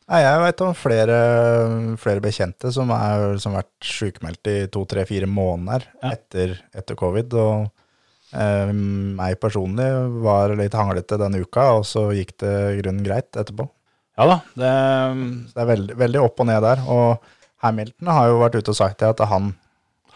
Nei, 0.08 0.22
jeg 0.24 0.40
vet 0.40 0.62
om 0.64 0.70
flere, 0.78 1.16
flere 2.00 2.22
bekjente 2.24 2.70
som, 2.72 2.88
som 3.42 3.56
har 3.58 3.64
vært 3.64 3.90
sykemeldt 3.90 4.48
i 4.48 4.56
to, 4.72 4.86
tre, 4.88 5.02
fire 5.08 5.26
måneder 5.28 5.84
Ja. 5.98 6.14
etter, 6.14 6.54
etter 6.78 6.96
covid. 6.96 7.34
Og 7.36 7.66
eh, 8.32 8.73
meg 8.73 9.38
personlig 9.42 9.88
var 10.25 10.54
litt 10.58 10.76
hanglete 10.76 11.20
denne 11.20 11.42
uka, 11.44 11.70
og 11.78 11.87
så 11.88 12.08
gikk 12.16 12.37
det 12.42 12.54
grunnen 12.82 13.06
greit 13.06 13.30
etterpå. 13.37 13.68
Ja 14.18 14.26
da, 14.26 14.38
det, 14.58 14.75
det 15.54 15.62
er 15.62 15.68
veldig, 15.68 15.97
veldig 16.00 16.23
opp 16.25 16.42
og 16.42 16.49
ned 16.50 16.64
der. 16.64 16.82
Og 16.90 17.35
Hamilton 17.62 18.12
har 18.14 18.30
jo 18.30 18.40
vært 18.42 18.58
ute 18.58 18.75
og 18.75 18.78
sagt 18.78 19.04
at 19.06 19.23
han, 19.30 19.52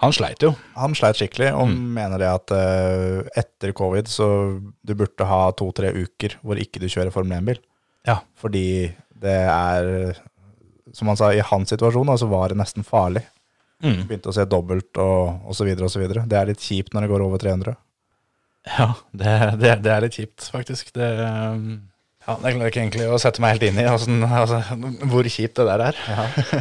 han 0.02 0.14
sleit 0.14 0.42
jo. 0.42 0.52
han 0.74 0.96
sleit 0.98 1.20
skikkelig, 1.20 1.52
og 1.54 1.70
mener 1.70 2.18
det 2.22 2.30
at 2.30 2.54
eh, 2.56 3.20
etter 3.44 3.74
covid 3.78 4.10
så 4.10 4.28
du 4.58 4.96
burde 4.98 5.28
ha 5.28 5.44
to-tre 5.58 5.92
uker 5.94 6.38
hvor 6.42 6.58
ikke 6.58 6.82
du 6.82 6.88
kjører 6.90 7.14
Formel 7.14 7.38
1-bil. 7.38 7.62
Ja. 8.08 8.18
Fordi 8.38 8.90
det 9.22 9.38
er, 9.46 10.18
som 10.90 11.12
han 11.12 11.18
sa, 11.18 11.30
i 11.30 11.44
hans 11.46 11.70
situasjon 11.70 12.10
så 12.18 12.26
var 12.30 12.50
det 12.50 12.58
nesten 12.58 12.86
farlig. 12.86 13.22
Mm. 13.82 14.04
Begynte 14.06 14.30
å 14.30 14.34
se 14.34 14.46
dobbelt 14.46 14.98
og, 15.02 15.54
så 15.54 15.66
videre. 15.66 16.26
Det 16.26 16.38
er 16.38 16.50
litt 16.50 16.62
kjipt 16.62 16.94
når 16.94 17.06
det 17.06 17.12
går 17.12 17.24
over 17.24 17.42
300. 17.42 17.74
Ja, 18.68 18.92
det, 19.10 19.32
det, 19.58 19.72
det 19.82 19.90
er 19.90 20.04
litt 20.04 20.18
kjipt, 20.18 20.46
faktisk. 20.52 20.92
Det, 20.94 21.08
um, 21.18 21.82
ja, 22.22 22.36
jeg 22.36 22.54
klarer 22.54 22.70
ikke 22.70 22.82
egentlig 22.84 23.08
å 23.10 23.18
sette 23.20 23.42
meg 23.42 23.56
helt 23.56 23.66
inn 23.66 23.80
i 23.82 23.88
altså, 23.90 24.14
altså, 24.28 24.60
hvor 25.10 25.26
kjipt 25.26 25.58
det 25.58 25.66
der 25.66 25.86
er. 25.90 25.98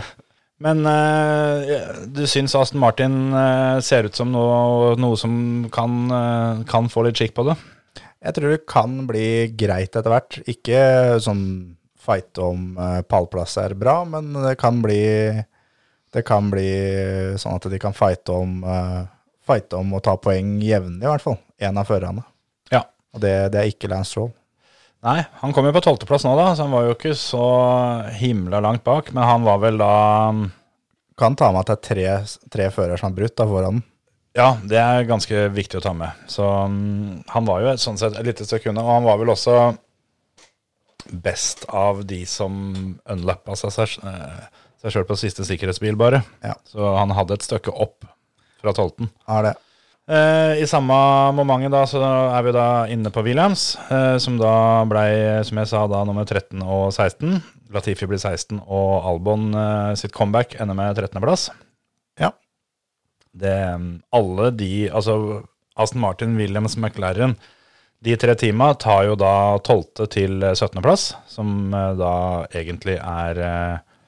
Men 0.65 0.85
uh, 0.85 2.05
du 2.05 2.23
syns 2.29 2.53
Aston 2.57 2.81
Martin 2.81 3.33
uh, 3.33 3.81
ser 3.81 4.09
ut 4.09 4.17
som 4.17 4.29
noe, 4.33 4.95
noe 5.01 5.17
som 5.17 5.33
kan, 5.73 6.01
uh, 6.13 6.63
kan 6.69 6.89
få 6.91 7.05
litt 7.07 7.21
skikk 7.21 7.35
på 7.37 7.45
det? 7.49 7.57
Jeg 8.21 8.37
tror 8.37 8.53
det 8.53 8.65
kan 8.69 8.99
bli 9.09 9.27
greit 9.57 9.95
etter 9.97 10.13
hvert. 10.13 10.37
Ikke 10.49 10.81
sånn 11.21 11.45
fight 12.01 12.37
om 12.41 12.75
pallplass 13.09 13.59
er 13.61 13.73
bra, 13.77 13.99
men 14.09 14.33
det 14.33 14.55
kan 14.61 14.79
bli 14.81 15.01
det 16.11 16.23
kan 16.27 16.49
bli 16.51 16.69
sånn 17.39 17.57
at 17.57 17.67
de 17.71 17.79
kan 17.81 17.93
fighte 17.95 18.33
om, 18.35 18.55
fighte 19.45 19.77
om 19.77 19.93
å 19.95 20.01
ta 20.03 20.15
poeng 20.21 20.55
jevnlig, 20.65 21.05
i 21.05 21.09
hvert 21.09 21.23
fall. 21.23 21.37
En 21.61 21.77
av 21.77 21.89
førerne. 21.89 22.23
Ja. 22.73 22.85
Og 23.13 23.23
det, 23.23 23.33
det 23.53 23.61
er 23.61 23.71
ikke 23.71 23.89
Lance 23.91 24.13
Stroll. 24.13 24.31
Nei, 25.01 25.17
han 25.41 25.53
kom 25.53 25.65
jo 25.65 25.73
på 25.73 25.81
tolvteplass 25.81 26.27
nå, 26.27 26.35
da, 26.37 26.51
så 26.53 26.67
han 26.67 26.73
var 26.75 26.85
jo 26.85 26.93
ikke 26.93 27.15
så 27.17 27.45
himla 28.19 28.59
langt 28.61 28.83
bak. 28.85 29.09
Men 29.15 29.25
han 29.25 29.47
var 29.47 29.61
vel 29.63 29.81
da 29.81 29.93
Kan 31.17 31.35
ta 31.37 31.51
med 31.53 31.63
at 31.63 31.69
det 31.69 31.75
er 31.75 31.85
tre, 31.85 32.05
tre 32.53 32.67
førere 32.73 32.97
som 32.97 33.09
har 33.09 33.17
brutt 33.17 33.35
da 33.37 33.45
foran. 33.49 33.81
Ja, 34.37 34.55
det 34.63 34.79
er 34.79 35.09
ganske 35.09 35.47
viktig 35.51 35.81
å 35.81 35.83
ta 35.83 35.91
med. 35.93 36.21
Så 36.31 36.45
mm, 36.45 37.27
han 37.33 37.47
var 37.49 37.61
jo 37.61 37.71
et, 37.73 37.81
sånn 37.83 37.99
sett 37.99 38.15
et 38.15 38.25
lite 38.25 38.47
stykke 38.47 38.71
unna, 38.71 38.85
og 38.85 38.95
han 38.95 39.07
var 39.09 39.19
vel 39.19 39.33
også 39.33 39.57
best 41.11 41.65
av 41.67 42.05
de 42.07 42.21
som 42.29 42.53
unlappa 43.09 43.57
seg 43.59 43.73
seg 43.75 43.97
eh, 44.07 44.45
sjøl 44.87 45.05
på 45.09 45.17
siste 45.19 45.45
sikkerhetsbil, 45.45 45.97
bare. 45.99 46.23
Ja. 46.45 46.55
Så 46.69 46.93
han 46.95 47.13
hadde 47.17 47.37
et 47.37 47.45
stykke 47.45 47.73
opp 47.73 48.07
fra 48.61 48.73
tolvten. 48.77 49.11
Har 49.27 49.49
det. 49.49 49.55
Eh, 50.11 50.61
I 50.63 50.67
samme 50.67 50.95
momentet 51.31 51.71
da, 51.71 51.85
så 51.87 52.01
er 52.03 52.43
vi 52.43 52.51
da 52.51 52.67
inne 52.91 53.11
på 53.13 53.23
Williams, 53.23 53.77
eh, 53.87 54.17
som 54.19 54.35
da 54.39 54.83
blei, 54.89 55.39
som 55.47 55.61
jeg 55.61 55.69
sa, 55.71 55.85
da 55.87 56.01
nummer 56.07 56.25
13 56.27 56.59
og 56.65 56.89
16. 56.91 57.37
Latifi 57.71 58.09
blir 58.09 58.19
16, 58.19 58.59
og 58.59 59.05
Albon 59.07 59.53
eh, 59.55 59.93
sitt 59.99 60.11
comeback 60.11 60.57
ender 60.59 60.75
med 60.75 60.99
13.-plass. 60.99 61.45
Ja. 62.19 62.33
Det, 63.31 63.55
alle 64.11 64.49
de, 64.59 64.73
altså 64.91 65.15
Aston 65.79 66.03
Martin, 66.03 66.35
Williams, 66.35 66.75
McLaren, 66.75 67.37
de 68.03 68.17
tre 68.19 68.35
teama 68.35 68.73
tar 68.81 69.05
jo 69.05 69.15
da 69.15 69.61
12. 69.61 70.09
til 70.11 70.43
17. 70.49 70.81
plass, 70.81 71.13
som 71.29 71.71
da 71.71 72.11
egentlig 72.49 72.97
er 72.97 73.39
eh, 73.45 74.03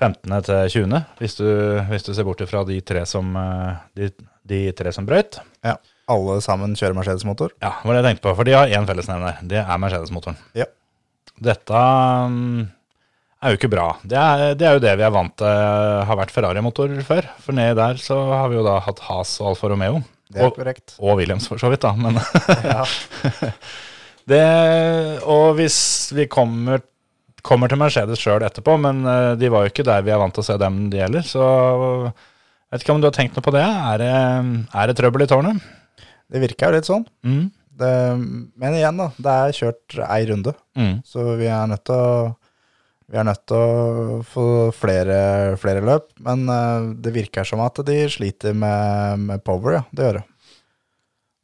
15. 0.00 0.32
til 0.48 0.72
20., 0.86 1.04
hvis 1.20 1.36
du, 1.36 1.46
hvis 1.90 2.08
du 2.08 2.14
ser 2.14 2.24
bort 2.24 2.40
fra 2.48 2.64
de 2.64 2.80
tre 2.80 3.04
som, 3.10 3.36
de, 3.98 4.08
de 4.46 4.62
tre 4.76 4.92
som 4.94 5.06
brøyt. 5.08 5.40
Ja. 5.66 5.76
Alle 6.10 6.38
sammen 6.44 6.76
kjører 6.78 6.94
Mercedes-motor. 6.94 7.52
Ja, 7.58 7.72
det 7.80 7.88
var 7.88 7.96
det 7.96 8.02
jeg 8.02 8.08
tenkte 8.12 8.26
på, 8.28 8.34
for 8.38 8.46
de 8.46 8.54
har 8.54 8.70
én 8.70 8.86
fellesnevner. 8.86 9.40
Det 9.50 9.58
er 9.58 9.80
Mercedes-motoren. 9.82 10.38
Ja. 10.54 10.68
Dette 11.42 11.80
mm, 12.30 12.60
er 13.42 13.52
jo 13.52 13.58
ikke 13.58 13.72
bra. 13.72 13.88
Det 14.06 14.18
er, 14.20 14.44
det 14.58 14.68
er 14.68 14.76
jo 14.78 14.84
det 14.84 14.92
vi 15.00 15.06
er 15.06 15.14
vant 15.14 15.34
til 15.42 15.50
har 16.08 16.20
vært 16.20 16.34
Ferrari-motorer 16.34 17.02
før. 17.06 17.26
For 17.42 17.56
nedi 17.58 17.74
der 17.78 17.98
så 18.00 18.20
har 18.32 18.52
vi 18.52 18.60
jo 18.60 18.64
da 18.66 18.78
hatt 18.86 19.02
Has 19.08 19.34
og 19.42 19.50
Alfa 19.52 19.72
Romeo. 19.72 20.00
Det 20.30 20.40
er 20.42 20.48
og, 20.48 20.56
korrekt. 20.56 20.96
og 20.98 21.18
Williams, 21.20 21.46
for 21.50 21.60
så 21.60 21.70
vidt, 21.70 21.82
da. 21.82 21.92
Men 21.98 22.18
Ja. 22.70 22.86
det 24.30 24.46
Og 25.26 25.56
hvis 25.58 25.78
vi 26.14 26.28
kommer, 26.30 26.82
kommer 27.46 27.70
til 27.70 27.82
Mercedes 27.82 28.22
sjøl 28.22 28.46
etterpå, 28.46 28.78
men 28.82 29.04
eh, 29.06 29.34
de 29.38 29.50
var 29.50 29.66
jo 29.66 29.74
ikke 29.74 29.86
der 29.86 30.06
vi 30.06 30.14
er 30.14 30.22
vant 30.22 30.34
til 30.34 30.46
å 30.46 30.48
se 30.48 30.58
dem, 30.62 30.86
de 30.90 31.02
heller, 31.02 31.26
så 31.26 31.46
vet 32.72 32.84
ikke 32.84 32.96
om 32.96 33.02
du 33.02 33.08
har 33.08 33.14
tenkt 33.16 33.36
noe 33.36 33.44
på 33.46 33.54
det? 33.54 33.64
Er 33.66 34.02
det, 34.02 34.14
er 34.74 34.90
det 34.90 34.96
trøbbel 34.98 35.26
i 35.26 35.30
tårnet? 35.30 35.62
Det 36.32 36.42
virker 36.42 36.68
jo 36.70 36.78
litt 36.78 36.88
sånn. 36.88 37.06
Mm. 37.26 37.44
Det, 37.76 37.92
men 38.56 38.76
igjen, 38.78 38.98
da. 38.98 39.10
Det 39.20 39.36
er 39.36 39.56
kjørt 39.60 39.98
ei 40.08 40.22
runde. 40.30 40.54
Mm. 40.78 40.94
Så 41.06 41.26
vi 41.38 41.48
er 41.52 41.70
nødt 41.70 41.86
til 41.86 41.96
å 42.00 42.34
vi 43.06 43.20
er 43.20 43.26
nødt 43.28 43.44
til 43.46 43.54
å 43.54 44.22
få 44.26 44.44
flere, 44.74 45.18
flere 45.62 45.78
løp, 45.86 46.08
men 46.26 46.40
eh, 46.50 46.88
det 46.98 47.12
virker 47.14 47.46
som 47.46 47.60
at 47.62 47.78
de 47.86 48.00
sliter 48.10 48.56
med, 48.58 49.22
med 49.28 49.44
power, 49.46 49.76
ja. 49.76 49.82
Det 49.94 50.08
gjør 50.08 50.18
det. 50.18 50.24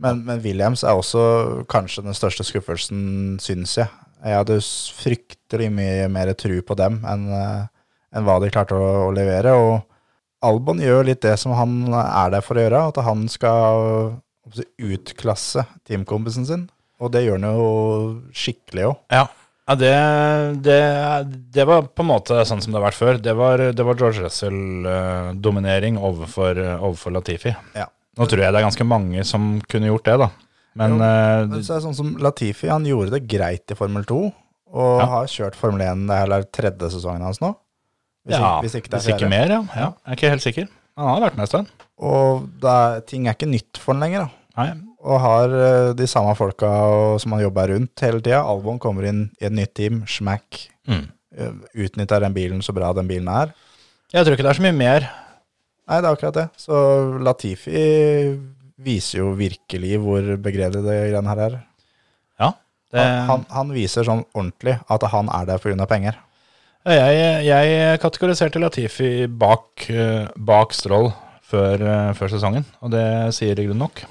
Men, 0.03 0.25
men 0.27 0.43
Williams 0.43 0.83
er 0.83 0.99
også 0.99 1.23
kanskje 1.71 2.03
den 2.03 2.19
største 2.19 2.43
skuffelsen, 2.49 3.05
syns 3.39 3.77
jeg. 3.79 3.87
Jeg 4.23 4.41
hadde 4.41 4.59
fryktelig 4.99 5.69
mye 5.75 6.09
mer 6.11 6.33
tru 6.39 6.57
på 6.67 6.75
dem 6.79 6.99
enn 7.07 7.31
eh, 7.31 7.63
enn 8.13 8.27
hva 8.27 8.37
de 8.43 8.51
klarte 8.53 8.77
å, 8.77 8.89
å 9.07 9.15
levere. 9.15 9.55
Og 9.57 9.81
Albon 10.43 10.81
gjør 10.83 11.07
litt 11.07 11.23
det 11.23 11.37
som 11.41 11.55
han 11.55 11.81
er 11.95 12.33
der 12.35 12.43
for 12.45 12.59
å 12.59 12.65
gjøre, 12.65 12.81
at 12.91 12.99
han 13.07 13.29
skal 13.31 14.17
utklasse 14.83 15.65
teamkompisen 15.87 16.47
sin. 16.49 16.65
Og 17.03 17.13
det 17.15 17.25
gjør 17.25 17.39
han 17.41 17.47
jo 17.51 17.71
skikkelig 18.37 18.89
òg. 18.91 18.99
Ja, 19.15 19.25
ja 19.69 19.77
det, 19.79 19.93
det, 20.67 20.79
det 21.55 21.67
var 21.67 21.87
på 21.91 22.05
en 22.05 22.11
måte 22.11 22.43
sånn 22.47 22.63
som 22.63 22.75
det 22.75 22.79
har 22.81 22.89
vært 22.89 22.99
før. 23.01 23.19
Det 23.23 23.35
var, 23.39 23.65
det 23.75 23.87
var 23.87 23.99
George 23.99 24.23
Russell-dominering 24.27 25.99
overfor, 25.99 26.59
overfor 26.79 27.15
Latifi. 27.17 27.55
Ja. 27.79 27.89
Nå 28.19 28.29
tror 28.29 28.45
jeg 28.45 28.53
det 28.53 28.61
er 28.61 28.67
ganske 28.69 28.87
mange 28.87 29.25
som 29.27 29.55
kunne 29.71 29.89
gjort 29.89 30.07
det, 30.11 30.19
da. 30.27 30.31
Men 30.79 30.97
Jo, 30.97 31.05
eh, 31.05 31.47
Men 31.49 31.65
så 31.65 31.75
er 31.75 31.81
det 31.81 31.87
sånn 31.87 31.97
som 31.97 32.15
Latifi, 32.23 32.69
han 32.71 32.87
gjorde 32.89 33.15
det 33.17 33.27
greit 33.29 33.73
i 33.73 33.77
Formel 33.77 34.05
2, 34.09 34.21
og 34.73 35.01
Ja. 35.01 35.07
har 35.07 35.27
kjørt 35.29 35.57
Formel 35.57 35.83
1, 35.85 36.07
det 36.09 36.17
er 36.17 36.47
tredje 36.53 36.91
sesongen 36.95 37.25
hans 37.25 37.41
nå. 37.41 37.55
Hvis, 38.23 38.37
ja, 38.37 38.41
ikke, 38.41 38.63
hvis 38.67 38.75
ikke 38.79 38.91
det 38.93 39.01
hvis 39.01 39.11
ikke 39.17 39.29
mer, 39.33 39.51
ja. 39.51 39.61
ja. 39.75 39.89
Jeg 40.07 40.13
er 40.13 40.19
ikke 40.19 40.31
helt 40.37 40.45
sikker. 40.47 40.69
Han 41.01 41.09
har 41.09 41.23
vært 41.25 41.37
med 41.39 41.47
en 41.47 41.51
stund. 41.51 41.71
Og 42.03 42.67
er, 42.69 43.01
ting 43.09 43.27
er 43.27 43.35
ikke 43.37 43.49
nytt 43.51 43.81
for 43.81 43.95
han 43.95 44.05
lenger, 44.05 44.27
da. 44.27 44.39
Nei. 44.63 44.69
Og 45.03 45.19
har 45.19 45.55
eh, 45.57 45.89
de 45.99 46.07
samme 46.07 46.35
folka 46.39 46.69
som 47.19 47.35
han 47.35 47.43
jobber 47.43 47.73
rundt 47.73 48.05
hele 48.05 48.21
tida. 48.23 48.45
Albon 48.47 48.79
kommer 48.83 49.09
inn 49.09 49.25
i 49.41 49.49
et 49.49 49.55
nytt 49.57 49.75
team, 49.79 50.05
smack, 50.11 50.69
Mm. 50.83 51.05
Utnytter 51.79 52.21
den 52.21 52.35
bilen 52.35 52.59
så 52.67 52.75
bra 52.77 52.89
den 52.93 53.07
bilen 53.09 53.29
er. 53.31 53.53
Jeg 54.13 54.27
tror 54.27 54.35
ikke 54.35 54.45
det 54.45 54.51
er 54.51 54.59
så 54.59 54.65
mye 54.65 54.75
mer. 54.77 55.05
Nei, 55.89 56.01
det 56.03 56.09
er 56.09 56.17
akkurat 56.17 56.37
det. 56.37 56.45
Så 56.61 56.75
Latifi 57.23 57.85
viser 58.83 59.23
jo 59.23 59.31
virkelig 59.39 60.01
hvor 60.03 60.27
begredelig 60.43 60.83
det 60.85 60.97
greiene 61.13 61.31
her 61.31 61.43
er. 61.47 61.57
Ja. 62.43 62.51
Det, 62.93 63.01
Han, 63.01 63.25
han, 63.31 63.47
han 63.55 63.73
viser 63.73 64.05
sånn 64.05 64.25
ordentlig 64.35 64.75
at 64.93 65.07
han 65.15 65.31
er 65.33 65.49
der 65.49 65.63
pga. 65.63 65.87
penger. 65.89 66.19
Jeg, 66.91 67.45
jeg 67.47 68.01
kategoriserte 68.03 68.61
Latifi 68.63 69.11
bak, 69.29 69.85
eh, 69.93 70.27
bak 70.37 70.75
Stroll 70.75 71.13
før, 71.47 71.79
eh, 71.79 72.11
før 72.19 72.33
sesongen, 72.33 72.67
og 72.83 72.91
det 72.95 73.05
sier 73.37 73.55
i 73.55 73.67
grunnen 73.69 73.85
nok. 73.85 74.03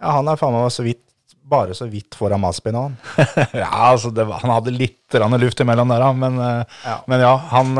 Ja, 0.00 0.18
han 0.18 0.28
er 0.28 0.36
faen 0.36 0.52
meg 0.52 0.68
så 0.74 0.84
vidt, 0.84 1.00
bare 1.48 1.76
så 1.76 1.88
vidt 1.88 2.16
foran 2.18 2.42
Maspin 2.42 2.76
og 2.76 2.90
han. 2.90 2.98
ja, 3.62 3.70
altså 3.90 4.10
det 4.12 4.24
var, 4.28 4.40
Han 4.44 4.52
hadde 4.52 4.72
litt 4.76 5.16
luft 5.40 5.60
imellom 5.60 5.92
der, 5.92 6.06
men 6.18 6.38
eh, 6.40 6.78
Ja. 6.84 6.98
men 7.08 7.20
ja 7.24 7.32
han, 7.52 7.74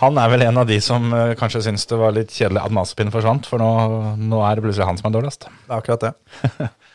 han 0.00 0.18
er 0.22 0.32
vel 0.32 0.42
en 0.46 0.58
av 0.62 0.66
de 0.66 0.80
som 0.80 1.10
kanskje 1.38 1.62
syns 1.66 1.86
det 1.86 1.98
var 2.00 2.14
litt 2.16 2.34
kjedelig 2.34 2.64
at 2.64 2.74
Maspin 2.74 3.10
forsvant, 3.14 3.46
for 3.46 3.62
nå, 3.62 3.70
nå 4.18 4.42
er 4.46 4.56
det 4.58 4.66
plutselig 4.66 4.86
han 4.90 4.98
som 4.98 5.10
er 5.10 5.18
dårligst. 5.20 5.46
Det 5.66 5.70
er 5.70 5.78
akkurat 5.82 6.08
det. 6.08 6.70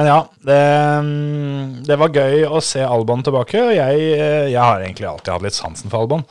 Men 0.00 0.08
ja, 0.08 0.20
det, 0.48 0.60
mm, 1.04 1.64
det 1.84 1.96
var 2.00 2.14
gøy 2.16 2.46
å 2.48 2.60
se 2.64 2.80
Albon 2.80 3.20
tilbake. 3.20 3.60
Og 3.60 3.74
jeg, 3.76 4.04
eh, 4.16 4.46
jeg 4.48 4.56
har 4.56 4.80
egentlig 4.80 5.04
alltid 5.10 5.34
hatt 5.34 5.44
litt 5.44 5.56
sansen 5.58 5.92
for 5.92 6.06
Albon. 6.06 6.22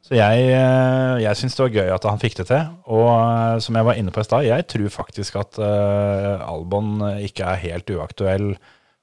Så 0.00 0.14
jeg, 0.16 0.46
eh, 0.56 1.16
jeg 1.20 1.36
syns 1.36 1.58
det 1.58 1.66
var 1.66 1.74
gøy 1.74 1.92
at 1.92 2.06
han 2.08 2.22
fikk 2.22 2.38
det 2.38 2.46
til. 2.48 2.70
Og 2.88 3.10
eh, 3.12 3.58
som 3.60 3.76
jeg 3.76 3.84
var 3.84 4.00
inne 4.00 4.14
på 4.14 4.24
i 4.24 4.28
stad, 4.30 4.46
jeg 4.48 4.64
tror 4.72 4.94
faktisk 4.94 5.36
at 5.42 5.60
uh, 5.60 6.40
Albon 6.40 7.04
ikke 7.20 7.50
er 7.52 7.60
helt 7.66 7.92
uaktuell 7.98 8.48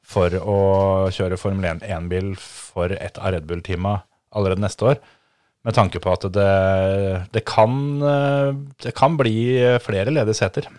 for 0.02 0.34
å 0.42 0.58
kjøre 1.14 1.38
Formel 1.38 1.86
1-bil 1.86 2.34
for 2.42 2.98
et 2.98 3.22
av 3.22 3.36
Red 3.36 3.46
Bull-teama 3.46 4.00
allerede 4.34 4.66
neste 4.66 4.90
år. 4.90 5.04
Med 5.70 5.78
tanke 5.78 6.02
på 6.02 6.18
at 6.18 6.26
det, 6.34 6.50
det, 7.30 7.46
kan, 7.46 7.78
det 8.82 8.98
kan 8.98 9.22
bli 9.22 9.38
flere 9.86 10.18
ledige 10.18 10.42
seter. 10.42 10.74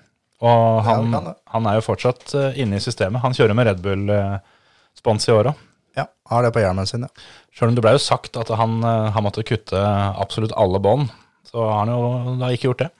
Og 0.44 0.83
han, 0.85 1.12
ja, 1.16 1.35
han 1.55 1.66
er 1.70 1.79
jo 1.79 1.85
fortsatt 1.87 2.35
eh, 2.37 2.59
inne 2.61 2.77
i 2.77 2.85
systemet. 2.85 3.22
Han 3.25 3.33
kjører 3.37 3.57
med 3.57 3.70
Red 3.70 3.81
Bull-spons 3.85 5.29
i 5.31 5.33
år 5.37 5.53
òg. 5.53 5.62
Ja, 5.96 6.05
har 6.29 6.44
det 6.44 6.51
på 6.53 6.61
hjelmen 6.61 6.85
sin, 6.88 7.07
ja. 7.07 7.27
Sjøl 7.57 7.70
om 7.72 7.77
det 7.79 7.85
ble 7.87 7.94
jo 7.96 8.03
sagt 8.05 8.37
at 8.37 8.51
han, 8.53 8.77
eh, 8.85 9.09
han 9.14 9.25
måtte 9.25 9.46
kutte 9.49 9.81
absolutt 9.81 10.53
alle 10.61 10.81
bånd, 10.85 11.09
så 11.49 11.64
har 11.64 11.79
han 11.87 11.94
jo 11.94 12.37
da 12.42 12.51
ikke 12.53 12.68
gjort 12.68 12.85
det. 12.85 12.90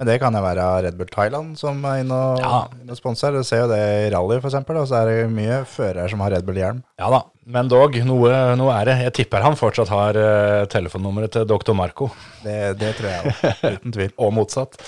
Men 0.00 0.08
det 0.08 0.14
kan 0.22 0.32
jo 0.32 0.40
være 0.40 0.66
Red 0.86 0.96
Bull 0.96 1.10
Thailand 1.12 1.58
som 1.60 1.82
er 1.84 1.98
inne 2.00 2.16
og, 2.16 2.38
Ja. 2.40 2.62
og 2.88 2.96
sponser. 2.96 3.34
Du 3.36 3.44
ser 3.44 3.66
jo 3.66 3.68
det 3.68 3.80
i 4.06 4.10
rally, 4.14 4.38
eksempel, 4.40 4.78
og 4.80 4.86
så 4.88 5.02
er 5.02 5.10
det 5.10 5.26
mye 5.34 5.58
førere 5.68 6.08
som 6.08 6.22
har 6.24 6.32
Red 6.32 6.46
Bull-hjelm. 6.48 6.78
Ja 6.98 7.10
da, 7.12 7.20
men 7.44 7.68
dog, 7.68 7.98
noe, 8.08 8.32
noe 8.56 8.78
er 8.78 8.88
det. 8.88 8.94
Jeg 9.10 9.14
tipper 9.20 9.44
han 9.44 9.58
fortsatt 9.60 9.92
har 9.92 10.16
uh, 10.16 10.64
telefonnummeret 10.72 11.34
til 11.36 11.44
doktor 11.44 11.76
Marco, 11.76 12.08
Det, 12.40 12.56
det 12.80 12.94
tror 12.96 13.10
jeg 13.12 13.20
òg, 13.36 13.52
uten 13.76 13.92
tvil. 13.98 14.14
og 14.16 14.32
motsatt. 14.40 14.80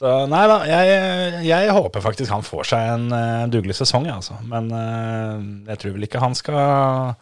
Så 0.00 0.10
nei 0.32 0.44
da, 0.48 0.54
jeg, 0.64 1.42
jeg 1.44 1.72
håper 1.76 2.00
faktisk 2.00 2.32
han 2.32 2.44
får 2.46 2.70
seg 2.70 2.86
en 2.94 3.02
uh, 3.12 3.42
dugelig 3.52 3.76
sesong, 3.82 4.06
jeg, 4.08 4.16
altså. 4.16 4.38
Men 4.48 4.70
uh, 4.72 5.42
jeg 5.68 5.82
tror 5.82 5.92
vel 5.98 6.06
ikke 6.06 6.22
han 6.22 6.36
skal 6.38 7.12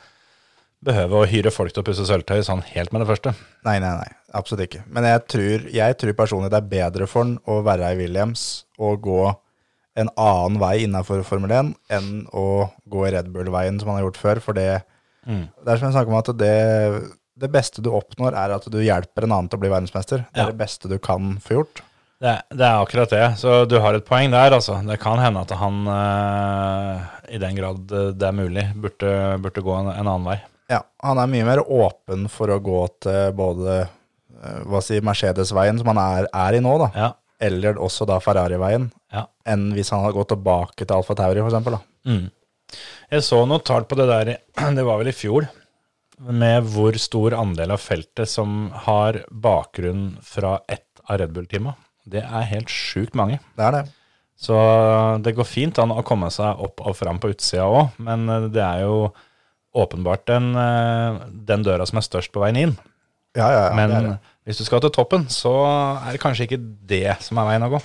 behøve 0.86 1.18
å 1.18 1.26
hyre 1.26 1.50
folk 1.50 1.72
til 1.74 1.82
å 1.82 1.86
pusse 1.88 2.04
sølvtøy 2.06 2.38
sånn 2.46 2.62
helt 2.70 2.92
med 2.94 3.02
det 3.02 3.08
første. 3.10 3.32
Nei, 3.66 3.80
nei, 3.82 3.90
nei, 3.98 4.12
absolutt 4.38 4.68
ikke. 4.68 4.84
Men 4.94 5.08
jeg 5.08 5.24
tror, 5.34 5.66
jeg 5.74 5.96
tror 5.98 6.14
personlig 6.20 6.52
det 6.54 6.60
er 6.60 6.70
bedre 6.70 7.08
for 7.10 7.26
han 7.26 7.34
å 7.50 7.58
være 7.66 7.90
i 7.96 7.98
Williams 7.98 8.44
og 8.78 9.02
gå 9.08 9.24
en 9.98 10.12
annen 10.14 10.60
vei 10.62 10.76
innenfor 10.84 11.24
Formel 11.26 11.50
1 11.58 11.72
enn 11.98 12.12
å 12.30 12.46
gå 12.86 13.08
i 13.08 13.10
Red 13.16 13.32
Bull-veien 13.34 13.80
som 13.82 13.90
han 13.90 13.98
har 13.98 14.06
gjort 14.06 14.20
før. 14.22 14.40
For 14.44 14.54
det, 14.54 14.68
det 15.26 15.72
er 15.74 15.80
som 15.80 15.88
jeg 15.88 15.96
snakker 15.96 16.14
om 16.14 16.20
at 16.20 16.30
det, 16.38 16.54
det 17.42 17.50
beste 17.50 17.82
du 17.82 17.90
oppnår, 17.98 18.38
er 18.38 18.54
at 18.54 18.70
du 18.70 18.78
hjelper 18.78 19.26
en 19.26 19.34
annen 19.34 19.50
til 19.50 19.58
å 19.58 19.64
bli 19.66 19.72
verdensmester. 19.74 20.22
Det 20.30 20.44
er 20.44 20.46
Ja. 20.46 20.52
det 20.54 20.60
beste 20.62 20.86
du 20.86 20.94
kan 21.02 21.40
få 21.42 21.58
gjort. 21.58 21.82
Det, 22.18 22.32
det 22.50 22.64
er 22.66 22.80
akkurat 22.82 23.12
det. 23.14 23.24
Så 23.38 23.60
du 23.70 23.76
har 23.78 23.94
et 23.94 24.06
poeng 24.06 24.32
der, 24.32 24.54
altså. 24.56 24.80
Det 24.86 24.96
kan 25.02 25.20
hende 25.22 25.44
at 25.44 25.52
han, 25.60 25.76
eh, 25.94 27.04
i 27.36 27.38
den 27.38 27.54
grad 27.58 27.84
det 28.18 28.26
er 28.26 28.34
mulig, 28.34 28.64
burde, 28.74 29.12
burde 29.44 29.62
gå 29.62 29.76
en, 29.78 29.92
en 29.92 30.02
annen 30.08 30.26
vei. 30.26 30.38
Ja, 30.68 30.82
han 31.04 31.20
er 31.22 31.30
mye 31.30 31.46
mer 31.46 31.62
åpen 31.64 32.26
for 32.32 32.50
å 32.52 32.58
gå 32.60 32.80
til 33.06 33.30
både 33.38 33.76
eh, 33.84 34.58
hva 34.68 34.82
si, 34.84 34.98
Mercedes-veien, 35.04 35.78
som 35.80 35.92
han 35.94 36.00
er, 36.02 36.26
er 36.34 36.58
i 36.58 36.64
nå, 36.64 36.74
da, 36.82 36.90
Ja. 36.98 37.12
eller 37.48 37.78
også 37.80 38.04
da 38.10 38.18
Ferrari-veien, 38.20 38.90
ja. 39.14 39.22
enn 39.48 39.70
hvis 39.76 39.94
han 39.94 40.02
hadde 40.04 40.18
gått 40.18 40.34
tilbake 40.34 40.82
til 40.84 40.98
Alfa 40.98 41.16
Tauri, 41.22 41.40
eksempel. 41.46 41.78
Mm. 42.08 42.26
Jeg 43.14 43.24
så 43.24 43.44
noe 43.48 43.62
tall 43.64 43.86
på 43.88 43.96
det 43.96 44.10
der, 44.10 44.34
det 44.76 44.84
var 44.84 45.00
vel 45.00 45.14
i 45.14 45.16
fjor, 45.16 45.46
med 46.18 46.66
hvor 46.74 46.98
stor 46.98 47.36
andel 47.38 47.76
av 47.76 47.80
feltet 47.80 48.26
som 48.28 48.72
har 48.88 49.22
bakgrunn 49.30 50.16
fra 50.26 50.56
ett 50.66 50.88
av 51.06 51.22
Red 51.22 51.30
Bull-teama. 51.36 51.76
Det 52.08 52.24
er 52.24 52.50
helt 52.52 52.72
sjukt 52.72 53.16
mange. 53.18 53.38
Det 53.58 53.64
er 53.68 53.76
det. 53.78 53.84
Så 54.38 54.56
det 55.24 55.34
går 55.34 55.48
fint 55.48 55.78
an 55.82 55.90
å 55.90 56.04
komme 56.06 56.30
seg 56.30 56.60
opp 56.62 56.84
og 56.86 56.94
fram 56.94 57.18
på 57.18 57.32
utsida 57.32 57.66
òg, 57.66 57.96
men 58.06 58.28
eh, 58.30 58.46
det 58.54 58.62
er 58.62 58.84
jo 58.86 59.08
åpenbart 59.78 60.24
den, 60.30 60.52
eh, 60.58 61.18
den 61.50 61.64
døra 61.66 61.86
som 61.88 61.98
er 61.98 62.06
størst 62.06 62.32
på 62.34 62.42
veien 62.44 62.60
inn. 62.62 62.76
Ja, 63.36 63.48
ja, 63.50 63.62
ja, 63.68 63.72
Men 63.76 63.90
det 63.92 64.02
det. 64.06 64.16
hvis 64.48 64.60
du 64.62 64.64
skal 64.66 64.82
til 64.82 64.94
toppen, 64.94 65.26
så 65.30 65.52
er 65.66 66.14
det 66.14 66.22
kanskje 66.22 66.46
ikke 66.46 66.60
det 66.90 67.18
som 67.24 67.38
er 67.42 67.50
veien 67.50 67.66
å 67.66 67.72
gå. 67.74 67.82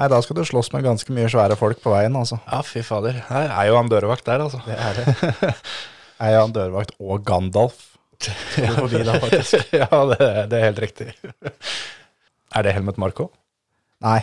Nei, 0.00 0.08
da 0.08 0.18
skal 0.24 0.38
du 0.38 0.42
slåss 0.48 0.72
med 0.72 0.86
ganske 0.86 1.12
mye 1.12 1.28
svære 1.28 1.56
folk 1.60 1.80
på 1.84 1.92
veien, 1.92 2.16
altså. 2.16 2.40
Ja, 2.48 2.62
fy 2.64 2.80
fader. 2.86 3.20
Det 3.28 3.44
er 3.52 3.68
jo 3.68 3.76
han 3.76 3.90
dørvakt 3.92 4.24
der, 4.28 4.46
altså. 4.46 4.62
Det 4.64 4.76
er 4.80 5.00
det. 5.00 5.54
Er 6.20 6.34
jo 6.34 6.40
han 6.42 6.52
dørvakt 6.52 6.90
og 7.00 7.22
Gandalf? 7.24 7.78
Forbi 8.20 9.00
da, 9.06 9.14
faktisk? 9.22 9.70
ja, 9.80 9.86
det, 10.10 10.26
det 10.52 10.58
er 10.58 10.66
helt 10.66 10.80
riktig. 10.84 11.06
er 12.56 12.66
det 12.66 12.74
Helmet 12.76 13.00
Marco? 13.00 13.30
Nei. 14.00 14.20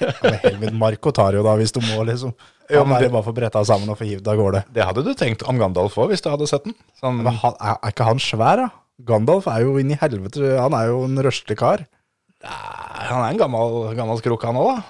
Ja, 0.00 0.12
men 0.24 0.38
Helmut 0.42 0.74
Marco 0.80 1.12
tar 1.14 1.36
jo 1.38 1.44
da, 1.46 1.52
hvis 1.60 1.70
du 1.74 1.80
må, 1.84 2.00
liksom. 2.08 2.32
Ja, 2.70 2.80
Han 2.80 2.88
men 2.88 2.96
er 2.96 3.04
det- 3.06 3.12
bare 3.12 3.22
for 3.26 3.36
bretta 3.36 3.62
sammen 3.64 3.88
og 3.92 3.98
få 4.00 4.06
hivd 4.08 4.26
av 4.32 4.36
gårde. 4.40 4.64
Det 4.74 4.82
hadde 4.88 5.04
du 5.04 5.12
tenkt 5.14 5.44
om 5.46 5.58
Gandalf 5.60 5.94
òg, 6.00 6.08
hvis 6.10 6.22
du 6.24 6.30
hadde 6.32 6.48
sett 6.50 6.64
den. 6.64 6.74
Sånn, 7.00 7.22
Men 7.22 7.34
han, 7.42 7.54
er, 7.60 7.76
er 7.82 7.92
ikke 7.94 8.04
han 8.08 8.18
svær, 8.18 8.56
da? 8.64 8.68
Gandalf 9.04 9.46
er 9.50 9.62
jo 9.62 9.76
inn 9.78 9.90
i 9.94 9.98
helvete, 10.00 10.56
han 10.58 10.74
er 10.74 10.86
jo 10.90 11.04
en 11.04 11.16
røslig 11.22 11.56
kar. 11.58 11.86
han 12.44 13.22
er 13.24 13.30
en 13.30 13.38
gammel, 13.38 13.94
gammel 13.96 14.18
skrok, 14.18 14.42
han 14.44 14.56
òg, 14.56 14.76
da. 14.76 14.82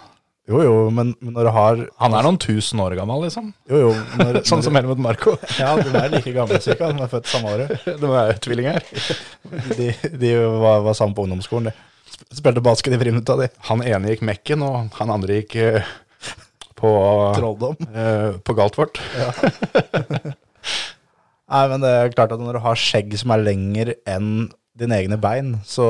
Jo, 0.47 0.59
jo, 0.61 0.73
men 0.93 1.15
men 1.25 1.33
når 1.33 1.45
du 1.47 1.51
har 1.57 1.79
Han 2.01 2.13
er 2.13 2.23
noen 2.27 2.37
tusen 2.39 2.79
år 2.79 2.95
gammel, 2.99 3.23
liksom. 3.25 3.55
Jo, 3.69 3.79
jo. 3.87 3.93
Når, 4.21 4.43
Sånn 4.49 4.59
når, 4.61 4.65
som 4.67 4.75
Helmut 4.77 4.99
Marco. 5.01 5.39
Ja, 5.59 5.75
de 5.77 5.89
er 5.97 6.11
like 6.13 6.33
gamle, 6.37 6.61
cirka. 6.61 6.91
De 6.93 7.01
er 7.01 7.09
født 7.09 7.27
samme 7.33 7.49
året. 7.49 7.81
De 8.03 8.11
er 8.13 8.37
tvillinger. 8.45 8.85
De, 9.79 9.89
de 10.21 10.35
var, 10.61 10.83
var 10.85 10.93
sammen 10.95 11.15
på 11.17 11.25
ungdomsskolen, 11.25 11.71
de. 11.73 11.91
Sp- 12.15 12.39
Spilte 12.41 12.63
basket 12.65 12.95
i 12.97 13.01
friminutta, 13.01 13.37
de. 13.43 13.51
Han 13.69 13.83
ene 13.83 14.13
gikk 14.15 14.23
Mekken, 14.27 14.63
og 14.67 14.91
han 15.01 15.11
andre 15.15 15.41
gikk 15.43 15.57
eh, 15.61 15.93
på, 16.79 16.91
Trolldom. 17.37 17.77
eh, 17.91 18.39
på 18.47 18.55
Galtvort. 18.59 19.01
Nei, 21.45 21.65
men 21.71 21.83
det 21.85 21.91
er 21.93 22.13
klart 22.15 22.33
at 22.35 22.41
når 22.41 22.57
du 22.57 22.63
har 22.65 22.79
skjegg 22.81 23.13
som 23.21 23.35
er 23.35 23.43
lenger 23.45 23.91
enn 24.09 24.47
dine 24.75 24.97
egne 24.99 25.19
bein, 25.23 25.53
så 25.69 25.85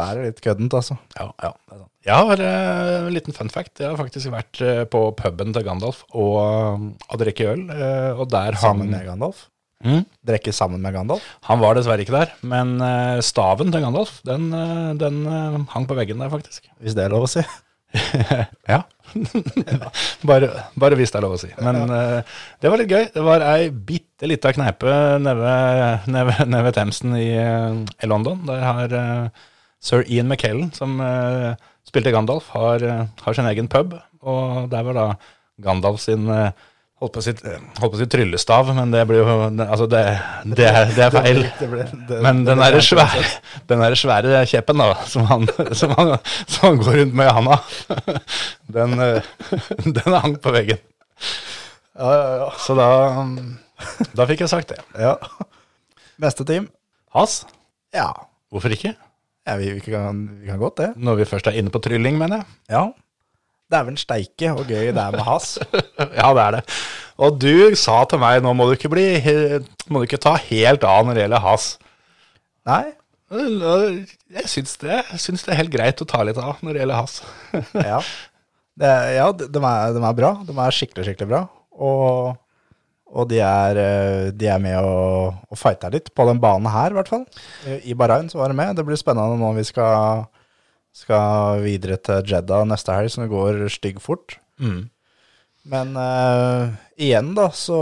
er 0.00 0.16
det 0.18 0.24
litt 0.30 0.40
køddent, 0.42 0.74
altså. 0.74 0.96
Ja, 1.14 1.28
ja, 1.44 1.50
det 1.54 1.76
er 1.76 1.82
sant. 1.84 1.90
Jeg 2.04 2.28
har 2.28 2.40
eh, 2.44 2.94
en 3.06 3.14
liten 3.14 3.32
fun 3.36 3.48
fact. 3.52 3.78
Jeg 3.80 3.88
har 3.92 4.00
faktisk 4.00 4.32
vært 4.34 4.58
eh, 4.64 4.82
på 4.90 5.04
puben 5.16 5.54
til 5.54 5.64
Gandalf 5.64 6.02
og, 6.10 6.88
og 7.06 7.20
drikke 7.22 7.46
øl. 7.52 7.62
eh, 7.72 8.10
og 8.18 8.26
der 8.32 8.58
Sammen 8.60 8.88
han, 8.90 8.96
med 8.96 9.06
Gandalf. 9.08 9.44
Mm. 9.84 10.04
Drikke 10.24 10.52
sammen 10.56 10.80
med 10.80 10.94
Gandalf. 10.96 11.24
han 11.44 11.60
var 11.60 11.76
dessverre 11.76 12.00
ikke 12.00 12.14
der, 12.16 12.30
men 12.42 12.78
eh, 12.80 13.18
staven 13.20 13.70
til 13.74 13.82
Gandalf, 13.84 14.14
den, 14.24 14.46
eh, 14.56 14.94
den 15.00 15.18
eh, 15.28 15.58
hang 15.74 15.84
på 15.90 15.96
veggen 15.98 16.22
der, 16.24 16.30
faktisk. 16.32 16.64
Hvis 16.80 16.96
det 16.96 17.04
er 17.04 17.12
lov 17.12 17.26
å 17.28 17.30
si. 17.34 17.44
Ja. 18.66 18.80
bare, 20.26 20.48
bare 20.80 20.96
hvis 20.98 21.12
det 21.12 21.18
er 21.20 21.24
lov 21.26 21.36
å 21.36 21.40
si. 21.40 21.50
Men 21.62 21.76
uh, 21.86 22.38
det 22.62 22.70
var 22.72 22.80
litt 22.80 22.90
gøy. 22.90 23.04
Det 23.14 23.22
var 23.22 23.44
ei 23.52 23.68
bitte 23.70 24.26
lita 24.26 24.50
kneipe 24.56 24.94
nede 25.22 25.36
ved- 25.38 26.08
nede 26.10 26.34
nede 26.48 26.64
ved 26.66 26.74
Thamesen 26.74 27.14
i, 27.20 27.28
i 27.38 28.08
London. 28.10 28.40
Der 28.48 28.64
har 28.66 28.96
uh, 28.98 29.44
sir 29.84 30.02
Ian 30.08 30.26
McKellen, 30.32 30.72
som 30.74 30.96
uh, 30.98 31.52
spilte 31.86 32.10
Gandalf, 32.14 32.48
har, 32.56 32.82
har 33.22 33.36
sin 33.38 33.46
egen 33.52 33.68
pub. 33.70 33.94
Og 34.24 34.70
der 34.72 34.86
var 34.88 34.98
da 34.98 35.06
Gandalf 35.62 36.00
sin 36.02 36.26
eh, 36.32 36.50
Holdt 37.04 37.12
på, 37.14 37.20
å 37.20 37.24
si, 37.26 38.00
si 38.00 38.06
tryllestav, 38.14 38.70
men 38.76 38.92
det 38.94 39.02
blir 39.10 39.20
jo 39.20 39.34
Altså, 39.66 39.84
det, 39.92 40.00
det, 40.56 40.66
er, 40.70 40.92
det 40.96 41.02
er 41.04 41.12
feil. 41.12 41.40
Det 41.60 41.68
ble- 41.68 41.86
det- 42.08 42.20
Men 42.24 42.40
den 42.46 42.62
derre 42.62 42.78
der 42.80 42.86
svære, 42.86 43.24
der 43.68 43.96
svære 44.00 44.40
kjeppen 44.48 44.80
da, 44.80 44.88
som 45.10 45.26
han, 45.28 45.44
som, 45.76 45.92
han, 45.98 46.14
som 46.46 46.68
han 46.70 46.80
går 46.80 46.98
rundt 47.02 47.18
med 47.20 47.28
i 47.28 47.34
handa, 47.36 47.58
den, 48.78 48.96
eh, 49.04 49.32
den 50.00 50.16
hang 50.16 50.38
på 50.40 50.54
veggen. 50.56 50.80
Ja, 51.94 52.08
ja, 52.10 52.30
ja. 52.40 52.48
Så 52.64 52.74
da, 52.78 52.88
da 54.16 54.26
fikk 54.30 54.42
jeg 54.46 54.50
sagt 54.54 54.72
det. 54.74 54.80
ja. 54.98 55.14
Neste 56.22 56.44
team? 56.46 56.68
Has? 57.14 57.40
Ja. 57.94 58.08
Hvorfor 58.54 58.72
ikke? 58.74 58.94
ja 59.44 59.54
vi, 59.60 59.72
vi, 59.76 59.80
kan, 59.92 60.22
vi 60.40 60.46
kan 60.48 60.60
godt 60.62 60.78
det. 60.80 60.86
Når 60.96 61.18
vi 61.20 61.24
først 61.28 61.48
er 61.50 61.58
inne 61.60 61.68
på 61.74 61.80
trylling, 61.84 62.16
mener 62.16 62.40
jeg. 62.40 62.46
Ja. 62.72 62.84
Dæven 63.72 63.96
steike 63.98 64.50
og 64.52 64.66
gøy 64.68 64.90
det 64.92 65.00
er 65.00 65.14
med 65.14 65.24
has. 65.24 65.56
Ja, 66.18 66.28
det 66.36 66.42
er 66.42 66.56
det. 66.58 66.62
Og 67.24 67.38
du 67.40 67.74
sa 67.78 68.02
til 68.10 68.20
meg 68.20 68.42
nå 68.44 68.52
må 68.56 68.66
du 68.68 68.74
ikke 68.74 68.90
bli 68.92 69.06
Må 69.88 70.02
du 70.02 70.08
ikke 70.08 70.20
ta 70.20 70.34
helt 70.50 70.84
av 70.84 71.06
når 71.06 71.16
det 71.16 71.24
gjelder 71.24 71.44
has. 71.44 71.66
Nei, 72.68 72.84
Jeg 73.30 74.48
syns 74.50 74.76
det, 74.80 75.00
syns 75.20 75.44
det 75.44 75.52
er 75.54 75.60
helt 75.62 75.72
greit 75.74 76.00
å 76.00 76.08
ta 76.08 76.22
litt 76.26 76.38
av 76.40 76.60
når 76.62 76.76
det 76.76 76.84
gjelder 76.84 77.00
has. 77.00 77.18
ja. 77.92 78.00
Det, 78.74 78.94
ja, 79.14 79.26
de, 79.38 79.46
er, 79.48 79.92
de 79.94 80.00
er 80.02 80.16
bra. 80.18 80.32
De 80.46 80.54
er 80.58 80.74
skikkelig, 80.74 81.06
skikkelig 81.08 81.30
bra. 81.30 81.42
Og, 81.74 82.34
og 83.14 83.28
de, 83.30 83.38
er, 83.44 83.80
eh, 83.80 84.30
de 84.34 84.48
er 84.50 84.62
med 84.62 84.78
og, 84.82 85.36
og 85.50 85.60
fighter 85.60 85.94
litt 85.94 86.10
på 86.14 86.26
den 86.28 86.40
banen 86.42 86.70
her, 86.72 86.90
i 86.90 86.98
hvert 86.98 87.10
fall. 87.10 87.26
I 87.70 87.78
i 87.92 87.96
Bahrain 87.98 88.30
så 88.30 88.40
var 88.40 88.50
de 88.50 88.58
med. 88.58 88.74
Det 88.78 88.86
blir 88.86 88.98
spennende 88.98 89.38
nå 89.38 89.52
vi 89.58 89.66
skal, 89.68 90.26
skal 90.94 91.62
videre 91.64 91.98
til 92.02 92.22
Jeddah 92.30 92.64
neste 92.68 92.94
helg, 92.94 93.10
som 93.12 93.24
det 93.24 93.32
går 93.32 93.64
stygg 93.72 94.00
fort. 94.02 94.36
Men 95.68 95.94
uh, 95.96 96.74
igjen, 97.00 97.32
da, 97.36 97.48
så, 97.56 97.80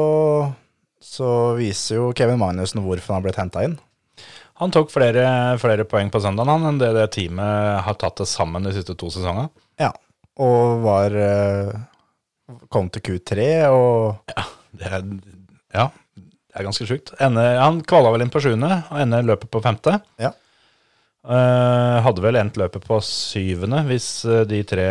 så 1.02 1.30
viser 1.58 1.98
jo 1.98 2.12
Kevin 2.16 2.40
Magnussen 2.40 2.82
hvorfor 2.84 3.12
han 3.12 3.20
har 3.20 3.26
blitt 3.26 3.40
henta 3.42 3.64
inn. 3.66 3.76
Han 4.62 4.70
tok 4.70 4.92
flere, 4.94 5.24
flere 5.58 5.84
poeng 5.88 6.12
på 6.12 6.20
søndag 6.22 6.46
enn 6.52 6.78
det 6.78 6.92
det 6.94 7.08
teamet 7.16 7.82
har 7.82 7.96
tatt 7.98 8.20
til 8.20 8.28
sammen 8.30 8.62
de 8.62 8.74
siste 8.76 8.94
to 8.98 9.08
sesongene. 9.10 9.50
Ja. 9.82 9.90
Og 10.40 10.84
var 10.84 11.16
uh, 11.16 11.80
Kom 12.72 12.90
til 12.92 13.00
Q3 13.06 13.44
og 13.72 14.32
Det 14.76 14.88
er, 14.88 15.04
ja, 15.72 15.86
det 16.16 16.56
er 16.58 16.66
ganske 16.66 16.84
sjukt. 16.88 17.12
Han 17.20 17.80
kvala 17.88 18.10
vel 18.12 18.24
inn 18.24 18.32
på 18.32 18.42
sjuende, 18.44 18.82
og 18.90 19.00
ender 19.00 19.24
løpet 19.24 19.50
på 19.52 19.60
femte. 19.64 19.98
Ja. 20.20 20.32
Eh, 21.22 21.96
hadde 22.02 22.22
vel 22.24 22.34
endt 22.40 22.56
løpet 22.58 22.82
på 22.82 22.96
syvende 23.06 23.84
hvis 23.86 24.24
eh, 24.26 24.42
de 24.50 24.58
tre 24.66 24.86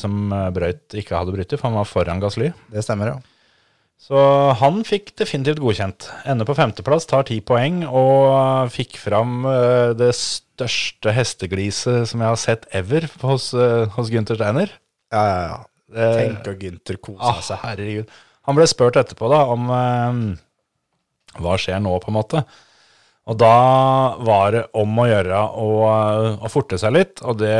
som 0.00 0.32
eh, 0.34 0.48
brøyt, 0.54 0.82
ikke 0.98 1.14
hadde 1.14 1.34
brytet, 1.36 1.60
for 1.60 1.68
han 1.68 1.78
var 1.78 1.86
foran 1.86 2.22
Gasly. 2.22 2.50
Det 2.72 2.82
stemmer, 2.82 3.12
ja. 3.12 3.20
Så 4.02 4.18
han 4.58 4.82
fikk 4.86 5.12
definitivt 5.18 5.62
godkjent. 5.62 6.08
Ender 6.28 6.46
på 6.48 6.56
femteplass, 6.58 7.06
tar 7.08 7.22
ti 7.28 7.38
poeng 7.40 7.84
og 7.86 8.68
fikk 8.74 8.98
fram 9.00 9.46
det 9.96 10.10
største 10.18 11.14
hestegliset 11.16 12.10
som 12.10 12.20
jeg 12.22 12.34
har 12.34 12.38
sett 12.38 12.68
ever 12.76 13.08
hos, 13.24 13.48
uh, 13.56 13.88
hos 13.96 14.12
Gunther 14.12 14.36
Steiner. 14.36 14.74
Ja, 15.14 15.24
ja, 15.24 15.40
ja. 15.48 16.10
Tenk 16.20 16.50
å 16.52 16.54
Gunther 16.60 17.00
kose 17.00 17.24
ah, 17.24 17.40
seg. 17.46 17.62
herregud. 17.64 18.12
Han 18.46 18.58
ble 18.60 18.68
spurt 18.68 19.00
etterpå 19.00 19.32
da 19.32 19.40
om 19.54 19.72
hva 21.40 21.56
skjer 21.58 21.80
nå, 21.82 21.96
på 22.02 22.12
en 22.12 22.18
måte. 22.20 22.44
Og 23.26 23.34
da 23.40 23.54
var 24.22 24.54
det 24.54 24.62
om 24.78 25.00
å 25.02 25.08
gjøre 25.08 25.38
å, 25.58 25.68
å 26.38 26.50
forte 26.52 26.78
seg 26.78 26.94
litt, 26.94 27.22
og 27.26 27.40
det, 27.40 27.56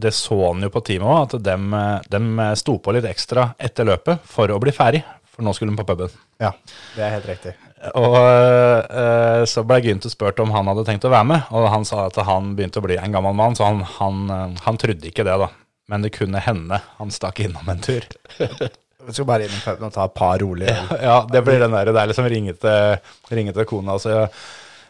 det 0.00 0.12
så 0.16 0.38
han 0.46 0.64
jo 0.64 0.72
på 0.72 0.80
teamet 0.88 1.10
òg, 1.10 1.18
at 1.26 1.44
dem, 1.44 1.76
dem 2.08 2.40
sto 2.56 2.78
på 2.80 2.96
litt 2.96 3.08
ekstra 3.08 3.50
etter 3.60 3.88
løpet 3.90 4.24
for 4.24 4.48
å 4.48 4.60
bli 4.62 4.72
ferdig, 4.72 5.02
for 5.28 5.44
nå 5.44 5.52
skulle 5.52 5.74
de 5.74 5.82
på 5.82 5.88
puben. 5.90 6.16
Ja, 6.40 6.54
det 6.96 7.04
er 7.04 7.12
helt 7.18 7.28
riktig. 7.28 7.52
Og 7.92 8.16
øh, 8.16 9.44
så 9.44 9.62
ble 9.68 9.82
Gunther 9.84 10.10
spurt 10.10 10.40
om 10.40 10.54
han 10.56 10.72
hadde 10.72 10.86
tenkt 10.88 11.04
å 11.04 11.12
være 11.12 11.28
med, 11.28 11.52
og 11.52 11.68
han 11.74 11.84
sa 11.86 12.06
at 12.08 12.16
han 12.24 12.54
begynte 12.56 12.80
å 12.80 12.86
bli 12.88 12.96
en 12.96 13.12
gammel 13.12 13.36
mann, 13.36 13.56
så 13.58 13.68
han, 13.68 13.84
han, 13.98 14.24
eh, 14.32 14.58
han 14.64 14.80
trodde 14.80 15.12
ikke 15.12 15.26
det, 15.28 15.36
da. 15.44 15.52
Men 15.92 16.02
det 16.02 16.16
kunne 16.16 16.40
hende 16.42 16.80
han 16.96 17.12
stakk 17.14 17.44
innom 17.44 17.68
en 17.70 17.84
tur. 17.84 18.08
Vi 18.40 19.12
skal 19.14 19.28
bare 19.28 19.44
innom 19.46 19.60
puben 19.62 19.86
og 19.86 19.92
ta 19.94 20.08
et 20.08 20.16
par 20.16 20.40
rolige 20.42 20.72
øl. 20.72 20.94
Ja, 21.10 21.20
det 21.30 21.44
blir 21.46 21.60
den 21.62 21.76
der, 21.76 21.92
det 21.92 22.00
er 22.00 22.10
liksom 22.10 22.26
ringe 22.32 22.56
til, 22.58 23.12
ringe 23.30 23.54
til 23.54 23.68
kona. 23.68 24.00
Altså, 24.00 24.24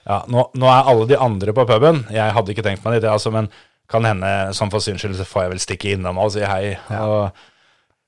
ja, 0.06 0.20
nå, 0.30 0.46
nå 0.54 0.70
er 0.70 0.92
alle 0.92 1.08
de 1.10 1.18
andre 1.18 1.54
på 1.56 1.66
puben. 1.66 2.04
Jeg 2.14 2.34
hadde 2.36 2.54
ikke 2.54 2.64
tenkt 2.66 2.86
meg 2.86 3.00
dit, 3.00 3.08
altså, 3.10 3.32
men 3.34 3.50
kan 3.90 4.06
hende, 4.06 4.30
sånn 4.56 4.70
for 4.70 4.82
syns 4.82 5.02
skyld, 5.02 5.18
så 5.18 5.26
får 5.26 5.46
jeg 5.46 5.52
vel 5.52 5.62
stikke 5.62 5.92
innom 5.94 6.18
og 6.22 6.32
si 6.34 6.42
hei. 6.46 6.74
Og 6.98 7.28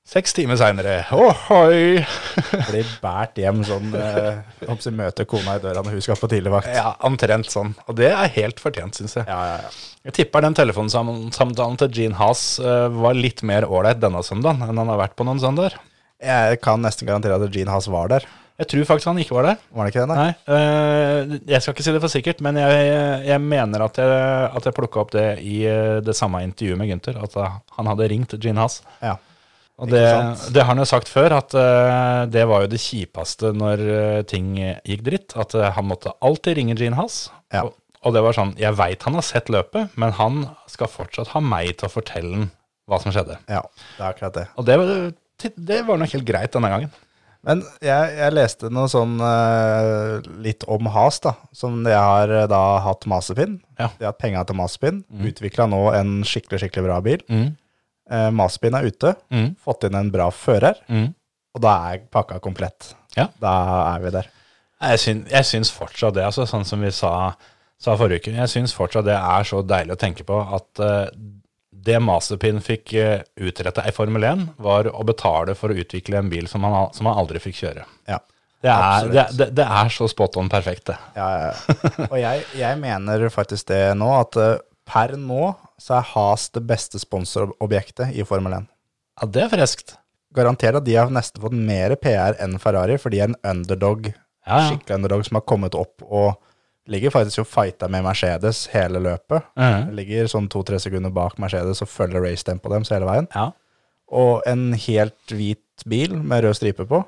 seks 0.09 0.35
timer 0.35 0.59
seinere, 0.59 0.95
ohoi! 1.15 2.01
Blir 2.69 2.95
båret 3.03 3.39
hjem 3.39 3.61
sånn 3.67 3.93
eh, 3.95 4.89
møter 4.95 5.27
kona 5.29 5.57
i 5.59 5.63
døra 5.63 5.83
når 5.83 5.97
hun 5.97 6.05
skal 6.07 6.19
på 6.19 6.31
tidligvakt. 6.31 6.71
Ja, 6.75 6.93
omtrent 7.07 7.51
sånn. 7.51 7.75
Og 7.87 7.99
det 7.99 8.11
er 8.11 8.33
helt 8.39 8.63
fortjent, 8.63 8.99
syns 8.99 9.19
jeg. 9.19 9.27
Ja, 9.29 9.39
ja, 9.51 9.59
ja. 9.67 9.75
Jeg 10.09 10.15
tipper 10.15 10.43
den 10.43 10.55
telefonsamtalen 10.55 11.79
til 11.79 11.91
Gene 11.95 12.19
Haas 12.19 12.43
eh, 12.63 12.87
var 12.95 13.15
litt 13.19 13.43
mer 13.47 13.67
ålreit 13.67 13.99
denne 14.01 14.23
søndagen 14.25 14.63
enn 14.65 14.79
han 14.79 14.91
har 14.95 15.03
vært 15.03 15.19
på 15.19 15.27
noen 15.27 15.41
søndager. 15.43 15.75
Jeg 16.19 16.59
kan 16.63 16.81
nesten 16.83 17.07
garantere 17.07 17.39
at 17.39 17.55
Gene 17.55 17.71
Haas 17.71 17.87
var 17.91 18.11
der. 18.11 18.27
Jeg 18.59 18.67
tror 18.73 18.83
faktisk 18.89 19.07
han 19.07 19.19
ikke 19.23 19.35
var 19.37 19.45
der. 19.47 19.59
Var 19.71 19.85
det 19.87 19.91
ikke 19.93 20.01
det? 20.03 20.15
Nei? 20.17 20.25
Nei, 20.49 20.57
eh, 20.57 21.37
jeg 21.53 21.61
skal 21.63 21.73
ikke 21.77 21.85
si 21.85 21.93
det 21.95 22.01
for 22.03 22.11
sikkert, 22.11 22.41
men 22.43 22.57
jeg, 22.59 22.89
jeg 23.29 23.39
mener 23.45 23.85
at 23.85 23.99
jeg, 24.01 24.19
at 24.59 24.67
jeg 24.67 24.75
plukka 24.75 24.99
opp 25.05 25.13
det 25.15 25.25
i 25.47 25.61
eh, 25.69 25.99
det 26.03 26.15
samme 26.17 26.41
intervjuet 26.43 26.79
med 26.81 26.89
Gunther, 26.91 27.21
at 27.23 27.37
eh, 27.39 27.55
han 27.77 27.89
hadde 27.93 28.09
ringt 28.11 28.35
Gene 28.43 28.59
Haas. 28.65 28.81
Ja. 29.03 29.15
Og 29.79 29.87
det, 29.87 30.01
det 30.51 30.59
har 30.59 30.73
han 30.73 30.81
jo 30.83 30.87
sagt 30.89 31.07
før, 31.07 31.37
at 31.37 31.53
det 32.35 32.41
var 32.49 32.65
jo 32.65 32.67
det 32.73 32.81
kjipeste 32.83 33.53
når 33.55 33.79
ting 34.27 34.49
gikk 34.59 35.05
dritt. 35.05 35.35
At 35.39 35.55
han 35.55 35.87
måtte 35.87 36.11
alltid 36.19 36.57
ringe 36.59 36.75
Gene 36.75 36.99
Haas. 36.99 37.29
Ja. 37.55 37.61
Og, 37.63 37.77
og 38.03 38.11
det 38.17 38.25
var 38.25 38.35
sånn, 38.35 38.51
jeg 38.59 38.75
veit 38.75 39.05
han 39.07 39.15
har 39.15 39.23
sett 39.23 39.47
løpet, 39.47 39.95
men 39.95 40.11
han 40.19 40.41
skal 40.67 40.91
fortsatt 40.91 41.31
ha 41.31 41.39
meg 41.39 41.77
til 41.79 41.87
å 41.87 41.93
fortelle 41.95 42.49
hva 42.91 42.99
som 42.99 43.15
skjedde. 43.15 43.39
ja, 43.47 43.63
det 43.95 44.03
er 44.03 44.09
akkurat 44.11 44.35
det. 44.41 44.45
Og 44.59 44.67
det, 44.67 44.75
var- 44.83 45.55
det 45.71 45.79
var 45.87 46.03
nok 46.03 46.11
helt 46.17 46.27
greit 46.27 46.51
denne 46.59 46.73
gangen. 46.75 46.91
Men 47.47 47.61
jeg, 47.79 48.15
jeg 48.19 48.35
leste 48.35 48.69
noe 48.73 48.89
sånn 48.91 49.15
uh, 49.23 50.19
litt 50.43 50.65
om 50.67 50.89
Has, 50.91 51.21
da. 51.23 51.35
Som 51.55 51.81
de 51.85 51.93
har 51.95 52.31
uh, 52.33 52.43
da 52.51 52.61
hatt 52.83 53.07
Masepin. 53.09 53.59
Ja. 53.79 53.87
De 53.95 54.03
har 54.03 54.11
hatt 54.11 54.19
penga 54.19 54.43
til 54.47 54.59
Masepin. 54.59 55.03
Utvikla 55.29 55.69
nå 55.71 55.85
en 55.95 56.19
skikkelig, 56.27 56.65
skikkelig 56.65 56.89
bra 56.89 56.99
bil. 57.05 57.23
Mm. 57.31 57.47
Uh, 58.11 58.27
Masepin 58.35 58.75
er 58.75 58.89
ute. 58.89 59.13
Mm. 59.31 59.53
Fått 59.63 59.87
inn 59.87 59.95
en 59.99 60.11
bra 60.11 60.27
fører. 60.35 60.81
Mm. 60.91 61.13
Og 61.55 61.63
da 61.63 61.77
er 61.93 62.03
pakka 62.11 62.41
komplett. 62.43 62.91
Ja. 63.15 63.29
Da 63.41 63.53
er 63.95 64.03
vi 64.03 64.13
der. 64.19 64.29
Jeg 64.89 64.99
syns, 65.03 65.31
jeg 65.31 65.47
syns 65.47 65.71
fortsatt 65.75 66.15
det, 66.15 66.27
altså, 66.27 66.45
sånn 66.47 66.67
som 66.67 66.83
vi 66.83 66.91
sa, 66.95 67.33
sa 67.79 67.95
forrige 67.99 68.27
uke. 68.27 68.35
Jeg 68.35 68.51
syns 68.51 68.75
fortsatt 68.75 69.07
det 69.07 69.15
er 69.17 69.47
så 69.47 69.63
deilig 69.67 69.95
å 69.95 69.99
tenke 69.99 70.27
på 70.27 70.37
at 70.39 70.83
det 71.85 71.99
Mazepin 72.03 72.59
fikk 72.63 72.93
uh, 72.99 73.21
utretta 73.39 73.85
i 73.87 73.93
Formel 73.95 74.25
1, 74.27 74.45
var 74.63 74.89
å 74.91 75.05
betale 75.07 75.55
for 75.57 75.71
å 75.71 75.77
utvikle 75.79 76.19
en 76.19 76.31
bil 76.31 76.49
som 76.51 76.65
han, 76.67 76.89
som 76.95 77.09
han 77.09 77.19
aldri 77.21 77.41
fikk 77.43 77.61
kjøre. 77.61 77.85
Ja. 78.09 78.19
Det 78.59 78.71
er, 78.73 79.05
det, 79.07 79.23
det, 79.39 79.45
det 79.55 79.63
er 79.63 79.91
så 79.95 80.07
spot 80.11 80.35
on 80.39 80.49
perfekt, 80.51 80.89
det. 80.89 80.97
Ja, 81.15 81.27
ja. 81.45 81.77
Og 82.09 82.17
jeg, 82.19 82.43
jeg 82.59 82.79
mener 82.81 83.23
faktisk 83.31 83.69
det 83.71 83.93
nå, 83.95 84.09
at 84.19 84.35
eh, 84.35 84.57
per 84.89 85.13
nå 85.15 85.53
så 85.79 85.95
er 86.01 86.09
Has 86.11 86.49
det 86.51 86.65
beste 86.67 86.99
sponsorobjektet 86.99 88.17
i 88.19 88.25
Formel 88.27 88.57
1. 88.57 88.67
Ja, 89.21 89.29
det 89.31 89.45
er 89.45 89.53
friskt. 89.53 89.95
Garanter 90.35 90.75
at 90.75 90.85
de 90.85 90.97
har 90.99 91.07
nesten 91.13 91.39
fått 91.41 91.55
mer 91.55 91.95
PR 92.03 92.35
enn 92.43 92.59
Ferrari, 92.59 92.99
for 92.99 93.15
de 93.15 93.23
er 93.23 93.31
en 93.31 93.39
underdog, 93.47 94.11
Ja, 94.43 94.59
ja. 94.59 94.67
skikkelig 94.73 94.99
underdog, 94.99 95.23
som 95.29 95.39
har 95.39 95.47
kommet 95.47 95.79
opp 95.79 96.03
og 96.03 96.35
ligger 96.89 97.13
faktisk 97.13 97.43
og 97.43 97.47
fighter 97.47 97.91
med 97.91 98.03
Mercedes 98.05 98.65
hele 98.73 99.01
løpet. 99.03 99.45
Mhm. 99.59 99.91
Ligger 99.97 100.29
sånn 100.31 100.49
to-tre 100.49 100.79
sekunder 100.81 101.13
bak 101.13 101.37
Mercedes 101.41 101.83
og 101.85 101.89
følger 101.91 102.23
racetempoet 102.25 102.75
deres 102.75 102.91
hele 102.95 103.05
veien. 103.09 103.27
Ja. 103.35 103.51
Og 104.09 104.41
en 104.49 104.73
helt 104.73 105.33
hvit 105.37 105.85
bil 105.85 106.15
med 106.17 106.43
rød 106.43 106.57
stripe 106.57 106.85
på. 106.89 107.03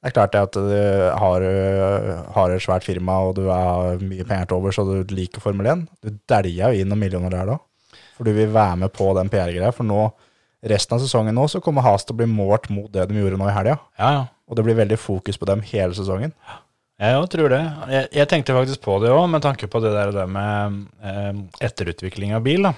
Det 0.00 0.08
er 0.08 0.14
klart 0.16 0.32
det 0.32 0.40
at 0.40 0.56
du 0.56 1.18
har, 1.20 1.42
har 2.32 2.50
et 2.54 2.62
svært 2.64 2.86
firma 2.86 3.18
og 3.28 3.34
du 3.36 3.42
har 3.50 4.00
mye 4.00 4.24
penger 4.24 4.46
til 4.48 4.56
over, 4.56 4.72
så 4.72 4.86
du 4.88 5.12
liker 5.14 5.42
Formel 5.44 5.68
1. 5.68 5.82
Du 6.00 6.14
dælja 6.32 6.70
jo 6.72 6.80
inn 6.80 6.88
noen 6.88 7.02
millioner 7.02 7.34
der 7.34 7.50
da. 7.52 7.58
For 8.16 8.24
du 8.24 8.32
vil 8.32 8.48
være 8.54 8.78
med 8.80 8.94
på 8.96 9.10
den 9.18 9.28
PR-greia. 9.28 9.74
For 9.76 9.84
nå, 9.84 10.06
resten 10.72 10.96
av 10.96 11.04
sesongen 11.04 11.36
nå, 11.36 11.44
så 11.52 11.60
kommer 11.60 11.84
Has 11.84 12.08
til 12.08 12.16
å 12.16 12.20
bli 12.22 12.30
målt 12.32 12.70
mot 12.72 12.88
det 12.92 13.06
de 13.10 13.20
gjorde 13.20 13.36
nå 13.40 13.48
i 13.50 13.56
helga. 13.56 13.76
ja, 14.00 14.12
ja. 14.18 14.26
Og 14.50 14.56
det 14.58 14.64
blir 14.66 14.74
veldig 14.74 14.96
fokus 14.98 15.36
på 15.38 15.46
dem 15.46 15.60
hele 15.62 15.94
sesongen. 15.94 16.32
Jeg 17.00 17.28
tror 17.32 17.48
det. 17.48 17.60
Jeg, 17.94 18.08
jeg 18.18 18.28
tenkte 18.28 18.56
faktisk 18.56 18.82
på 18.84 18.98
det 19.00 19.08
òg, 19.14 19.24
med 19.32 19.40
tanke 19.44 19.68
på 19.72 19.80
det 19.80 19.94
der, 19.94 20.12
det 20.12 20.26
med 20.28 20.82
eh, 21.00 21.32
etterutvikling 21.64 22.34
av 22.36 22.44
bil. 22.44 22.68
da. 22.68 22.74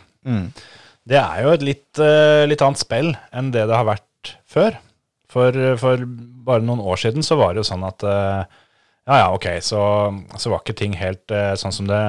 Det 1.10 1.18
er 1.18 1.42
jo 1.42 1.54
et 1.56 1.64
litt, 1.66 1.90
eh, 1.98 2.44
litt 2.46 2.62
annet 2.62 2.78
spill 2.78 3.10
enn 3.34 3.50
det 3.54 3.66
det 3.66 3.74
har 3.74 3.88
vært 3.88 4.36
før. 4.46 4.76
For, 5.32 5.56
for 5.80 6.04
bare 6.46 6.62
noen 6.62 6.82
år 6.84 7.00
siden 7.00 7.24
så 7.26 7.38
var 7.40 7.54
det 7.54 7.62
jo 7.62 7.70
sånn 7.72 7.86
at 7.88 8.04
eh, 8.06 8.60
ja 9.10 9.18
ja, 9.24 9.28
ok, 9.34 9.48
så, 9.64 9.80
så 10.38 10.52
var 10.52 10.62
ikke 10.62 10.76
ting 10.78 10.94
helt 10.94 11.32
eh, 11.34 11.54
sånn, 11.58 11.74
som 11.74 11.88
det, 11.90 12.02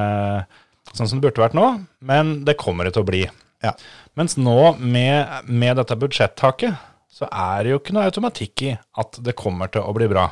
sånn 0.93 1.09
som 1.09 1.17
det 1.17 1.25
burde 1.25 1.41
vært 1.41 1.57
nå, 1.57 1.65
men 2.05 2.35
det 2.45 2.59
kommer 2.61 2.85
det 2.85 2.93
til 2.93 3.05
å 3.05 3.09
bli. 3.09 3.23
Ja. 3.65 3.73
Mens 4.19 4.35
nå, 4.37 4.75
med, 4.77 5.49
med 5.49 5.79
dette 5.81 5.97
budsjettaket, 5.97 6.77
så 7.13 7.25
er 7.29 7.63
det 7.63 7.73
jo 7.73 7.79
ikke 7.81 7.95
noe 7.95 8.05
automatikk 8.09 8.65
i 8.67 8.71
at 9.01 9.17
det 9.25 9.37
kommer 9.39 9.71
til 9.73 9.85
å 9.87 9.95
bli 9.95 10.09
bra. 10.11 10.27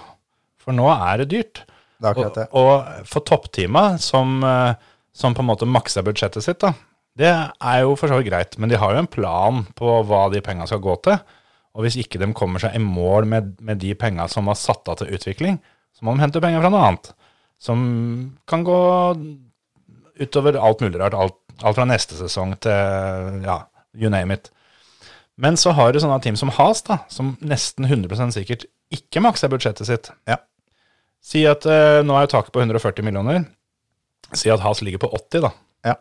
For 0.62 0.76
nå 0.78 0.86
er 0.94 1.24
det 1.24 1.32
dyrt. 1.32 1.64
Det. 2.02 2.48
Og, 2.50 2.58
og 2.58 3.08
for 3.10 3.26
toppteama, 3.28 3.84
som, 4.02 4.40
eh, 4.44 4.74
som 5.14 5.36
på 5.38 5.44
en 5.44 5.50
måte 5.52 5.70
makser 5.70 6.06
budsjettet 6.06 6.46
sitt, 6.46 6.62
da, 6.64 6.74
det 7.20 7.30
er 7.32 7.82
jo 7.84 7.94
for 8.00 8.10
så 8.10 8.18
vidt 8.20 8.32
greit. 8.32 8.58
Men 8.58 8.72
de 8.72 8.80
har 8.82 8.96
jo 8.96 9.04
en 9.04 9.12
plan 9.12 9.64
på 9.78 10.00
hva 10.08 10.26
de 10.34 10.42
penga 10.44 10.68
skal 10.70 10.82
gå 10.84 10.96
til. 11.06 11.20
Og 11.76 11.86
hvis 11.86 12.00
ikke 12.02 12.20
de 12.20 12.32
kommer 12.36 12.64
seg 12.64 12.76
i 12.76 12.84
mål 12.84 13.28
med, 13.32 13.54
med 13.64 13.80
de 13.84 13.94
penga 13.96 14.28
som 14.32 14.50
var 14.50 14.60
satt 14.60 14.90
av 14.92 15.00
til 15.00 15.14
utvikling, 15.16 15.60
så 15.96 16.06
må 16.08 16.16
de 16.16 16.24
hente 16.24 16.42
penger 16.44 16.64
fra 16.64 16.72
noe 16.74 16.88
annet. 16.88 17.12
Som 17.62 17.84
kan 18.50 18.66
gå 18.68 18.80
utover 20.22 20.58
alt 20.60 20.82
mulig 20.84 21.00
rart. 21.00 21.16
Alt, 21.16 21.38
alt 21.62 21.78
fra 21.78 21.88
neste 21.88 22.18
sesong 22.20 22.56
til 22.64 23.46
ja, 23.46 23.62
you 23.94 24.12
name 24.12 24.36
it. 24.36 24.52
Men 25.42 25.58
så 25.58 25.74
har 25.76 25.92
du 25.92 26.02
sånne 26.02 26.20
team 26.24 26.38
som 26.40 26.52
Has, 26.54 26.84
da, 26.86 27.02
som 27.10 27.36
nesten 27.40 27.88
100% 27.88 28.36
sikkert 28.36 28.68
ikke 28.94 29.24
makser 29.24 29.52
budsjettet 29.52 29.88
sitt. 29.88 30.12
Ja. 30.30 30.42
Si 31.22 31.44
at 31.48 31.68
eh, 31.70 32.02
nå 32.06 32.16
er 32.18 32.26
jo 32.26 32.34
taket 32.36 32.54
på 32.56 32.64
140 32.64 33.06
millioner. 33.06 33.44
Si 34.34 34.50
at 34.52 34.64
Has 34.64 34.82
ligger 34.82 35.04
på 35.04 35.12
80, 35.14 35.46
da. 35.46 35.52
Ja. 35.92 35.96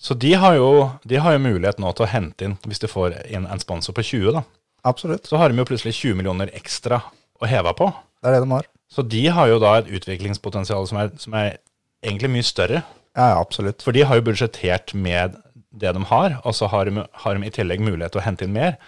Så 0.00 0.16
de 0.18 0.32
har, 0.34 0.56
jo, 0.58 0.88
de 1.04 1.20
har 1.22 1.36
jo 1.36 1.44
mulighet 1.44 1.80
nå 1.82 1.92
til 1.94 2.06
å 2.06 2.10
hente 2.10 2.46
inn, 2.46 2.56
hvis 2.66 2.82
de 2.82 2.90
får 2.90 3.20
inn 3.28 3.46
en 3.46 3.62
sponsor 3.62 3.94
på 3.96 4.04
20, 4.12 4.32
da. 4.40 4.44
Absolutt. 4.88 5.28
Så 5.28 5.36
har 5.36 5.52
de 5.52 5.60
jo 5.60 5.68
plutselig 5.68 5.94
20 5.98 6.16
millioner 6.18 6.52
ekstra 6.56 7.02
å 7.40 7.48
heve 7.48 7.72
på. 7.76 7.90
Det 8.20 8.30
er 8.30 8.38
det 8.38 8.44
de 8.46 8.54
har. 8.54 8.68
Så 8.90 9.04
de 9.06 9.26
har 9.30 9.50
jo 9.52 9.60
da 9.62 9.76
et 9.78 9.90
utviklingspotensial 10.00 10.88
som 10.88 10.98
er, 11.02 11.12
som 11.20 11.36
er 11.38 11.60
egentlig 12.02 12.32
mye 12.32 12.46
større. 12.46 12.82
Ja, 13.14 13.34
ja, 13.34 13.36
absolutt. 13.38 13.84
For 13.84 13.94
de 13.94 14.02
har 14.06 14.18
jo 14.18 14.26
budsjettert 14.30 14.94
med 14.96 15.36
det 15.70 15.92
de 15.94 16.02
har, 16.10 16.40
og 16.42 16.56
så 16.56 16.66
har 16.72 16.88
de, 16.88 17.04
har 17.22 17.36
de 17.36 17.46
i 17.46 17.52
tillegg 17.54 17.82
mulighet 17.84 18.16
til 18.16 18.22
å 18.22 18.24
hente 18.24 18.46
inn 18.46 18.56
mer. 18.56 18.80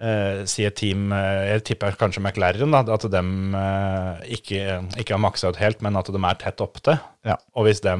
Eh, 0.00 0.42
si 0.48 0.64
et 0.64 0.74
team, 0.78 1.10
eh, 1.12 1.50
jeg 1.50 1.64
tipper 1.68 1.98
kanskje 2.00 2.22
McLaren, 2.22 2.72
da, 2.72 2.80
at 2.94 3.04
de 3.12 3.20
eh, 3.58 4.22
ikke, 4.38 4.62
ikke 5.02 5.12
har 5.12 5.20
maksa 5.20 5.52
ut 5.52 5.60
helt, 5.60 5.82
men 5.84 5.98
at 6.00 6.08
de 6.08 6.16
er 6.16 6.38
tett 6.40 6.62
opptil. 6.64 6.96
Ja. 7.28 7.36
Og 7.52 7.68
hvis 7.68 7.82
de 7.84 7.92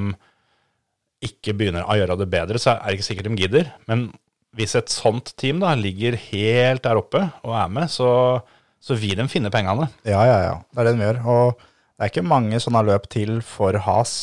ikke 1.22 1.55
begynner 1.55 1.85
å 1.85 1.98
gjøre 2.00 2.16
det 2.18 2.31
bedre, 2.33 2.59
så 2.59 2.74
er 2.74 2.88
det 2.88 2.96
ikke 2.96 3.09
sikkert 3.11 3.28
de 3.28 3.42
gidder. 3.44 3.68
Men 3.90 4.09
hvis 4.57 4.74
et 4.76 4.92
sånt 4.92 5.35
team 5.40 5.61
da 5.62 5.74
ligger 5.78 6.16
helt 6.31 6.83
der 6.85 6.98
oppe 6.98 7.26
og 7.44 7.55
er 7.61 7.68
med, 7.72 7.92
så, 7.92 8.40
så 8.83 8.96
vil 8.98 9.20
de 9.20 9.28
finne 9.31 9.52
pengene. 9.52 9.87
Ja, 10.09 10.24
ja, 10.28 10.40
ja. 10.48 10.57
Det 10.72 10.83
er 10.83 10.88
det 10.88 10.96
de 10.96 11.07
gjør. 11.07 11.20
Og 11.28 11.61
det 11.61 12.09
er 12.09 12.12
ikke 12.12 12.26
mange 12.26 12.61
sånne 12.61 12.83
løp 12.88 13.07
til 13.12 13.38
for 13.46 13.76
Has 13.85 14.16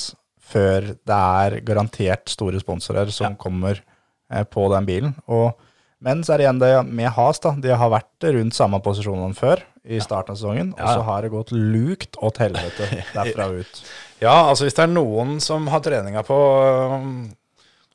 før 0.49 0.95
det 1.05 1.15
er 1.15 1.59
garantert 1.65 2.31
store 2.33 2.59
sponsorer 2.61 3.11
som 3.13 3.37
kommer 3.39 3.77
eh, 3.77 4.45
på 4.49 4.65
den 4.73 4.89
bilen. 4.89 5.13
Og, 5.29 5.53
men 6.03 6.21
så 6.23 6.33
er 6.33 6.39
det 6.39 6.45
igjen 6.45 6.61
det 6.61 6.73
med 6.87 7.11
Has, 7.17 7.41
da. 7.43 7.51
De 7.59 7.73
har 7.75 7.91
vært 7.91 8.29
rundt 8.31 8.55
samme 8.55 8.79
posisjonene 8.83 9.35
før 9.35 9.63
i 9.83 9.99
starten 10.03 10.35
av 10.35 10.39
sesongen, 10.39 10.71
og 10.77 10.85
så 10.85 11.03
har 11.07 11.25
det 11.25 11.33
gått 11.33 11.51
lukt 11.55 12.19
åt 12.23 12.39
helvete 12.43 12.87
derfra 13.17 13.49
ut. 13.57 13.83
Ja, 14.23 14.35
altså 14.49 14.67
hvis 14.67 14.77
det 14.77 14.85
er 14.85 14.93
noen 14.93 15.37
som 15.43 15.67
har 15.71 15.83
treninga 15.83 16.23
på 16.27 16.39
um, 16.95 17.13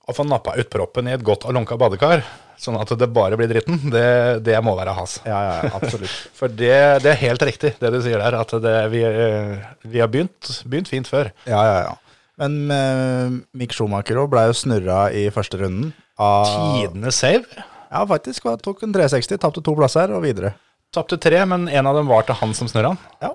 å 0.05 0.17
få 0.17 0.27
nappa 0.29 0.57
ut 0.59 0.71
proppen 0.73 1.09
i 1.09 1.15
et 1.17 1.25
godt 1.25 1.47
og 1.49 1.57
lunka 1.57 1.79
badekar, 1.81 2.25
sånn 2.61 2.77
at 2.81 2.93
det 2.99 3.09
bare 3.13 3.39
blir 3.41 3.51
dritten, 3.51 3.81
det, 3.93 4.45
det 4.45 4.57
må 4.65 4.77
være 4.79 4.95
has. 4.97 5.19
Ja, 5.25 5.41
ja, 5.49 5.75
absolutt. 5.77 6.13
For 6.39 6.53
det, 6.53 6.77
det 7.05 7.13
er 7.15 7.21
helt 7.25 7.45
riktig, 7.49 7.75
det 7.81 7.93
du 7.93 8.01
sier 8.05 8.21
der, 8.21 8.37
at 8.41 8.57
det, 8.65 8.79
vi, 8.93 9.05
eh, 9.09 9.69
vi 9.89 10.05
har 10.05 10.13
begynt, 10.13 10.59
begynt 10.69 10.93
fint 10.93 11.11
før. 11.11 11.33
Ja, 11.49 11.61
ja, 11.69 11.77
ja. 11.89 12.01
Men 12.41 12.65
eh, 12.75 13.37
Mick 13.57 13.73
Schumacher 13.77 14.19
òg 14.25 14.33
ble 14.33 14.49
jo 14.49 14.57
snurra 14.59 15.07
i 15.15 15.29
første 15.33 15.61
runden. 15.61 15.93
Av, 16.21 16.47
Tidenes 16.51 17.19
save. 17.19 17.65
Ja, 17.95 18.03
faktisk. 18.11 18.47
og 18.51 18.61
Tok 18.65 18.83
en 18.85 18.93
360, 18.95 19.39
tapte 19.43 19.63
to 19.65 19.75
plasser 19.79 20.11
og 20.17 20.23
videre. 20.27 20.55
Tapte 20.95 21.17
tre, 21.19 21.41
men 21.51 21.69
en 21.71 21.87
av 21.91 21.97
dem 21.99 22.11
var 22.11 22.27
til 22.29 22.37
han 22.39 22.53
som 22.55 22.69
snurra 22.71 22.93
han. 22.95 22.99
Ja, 23.23 23.33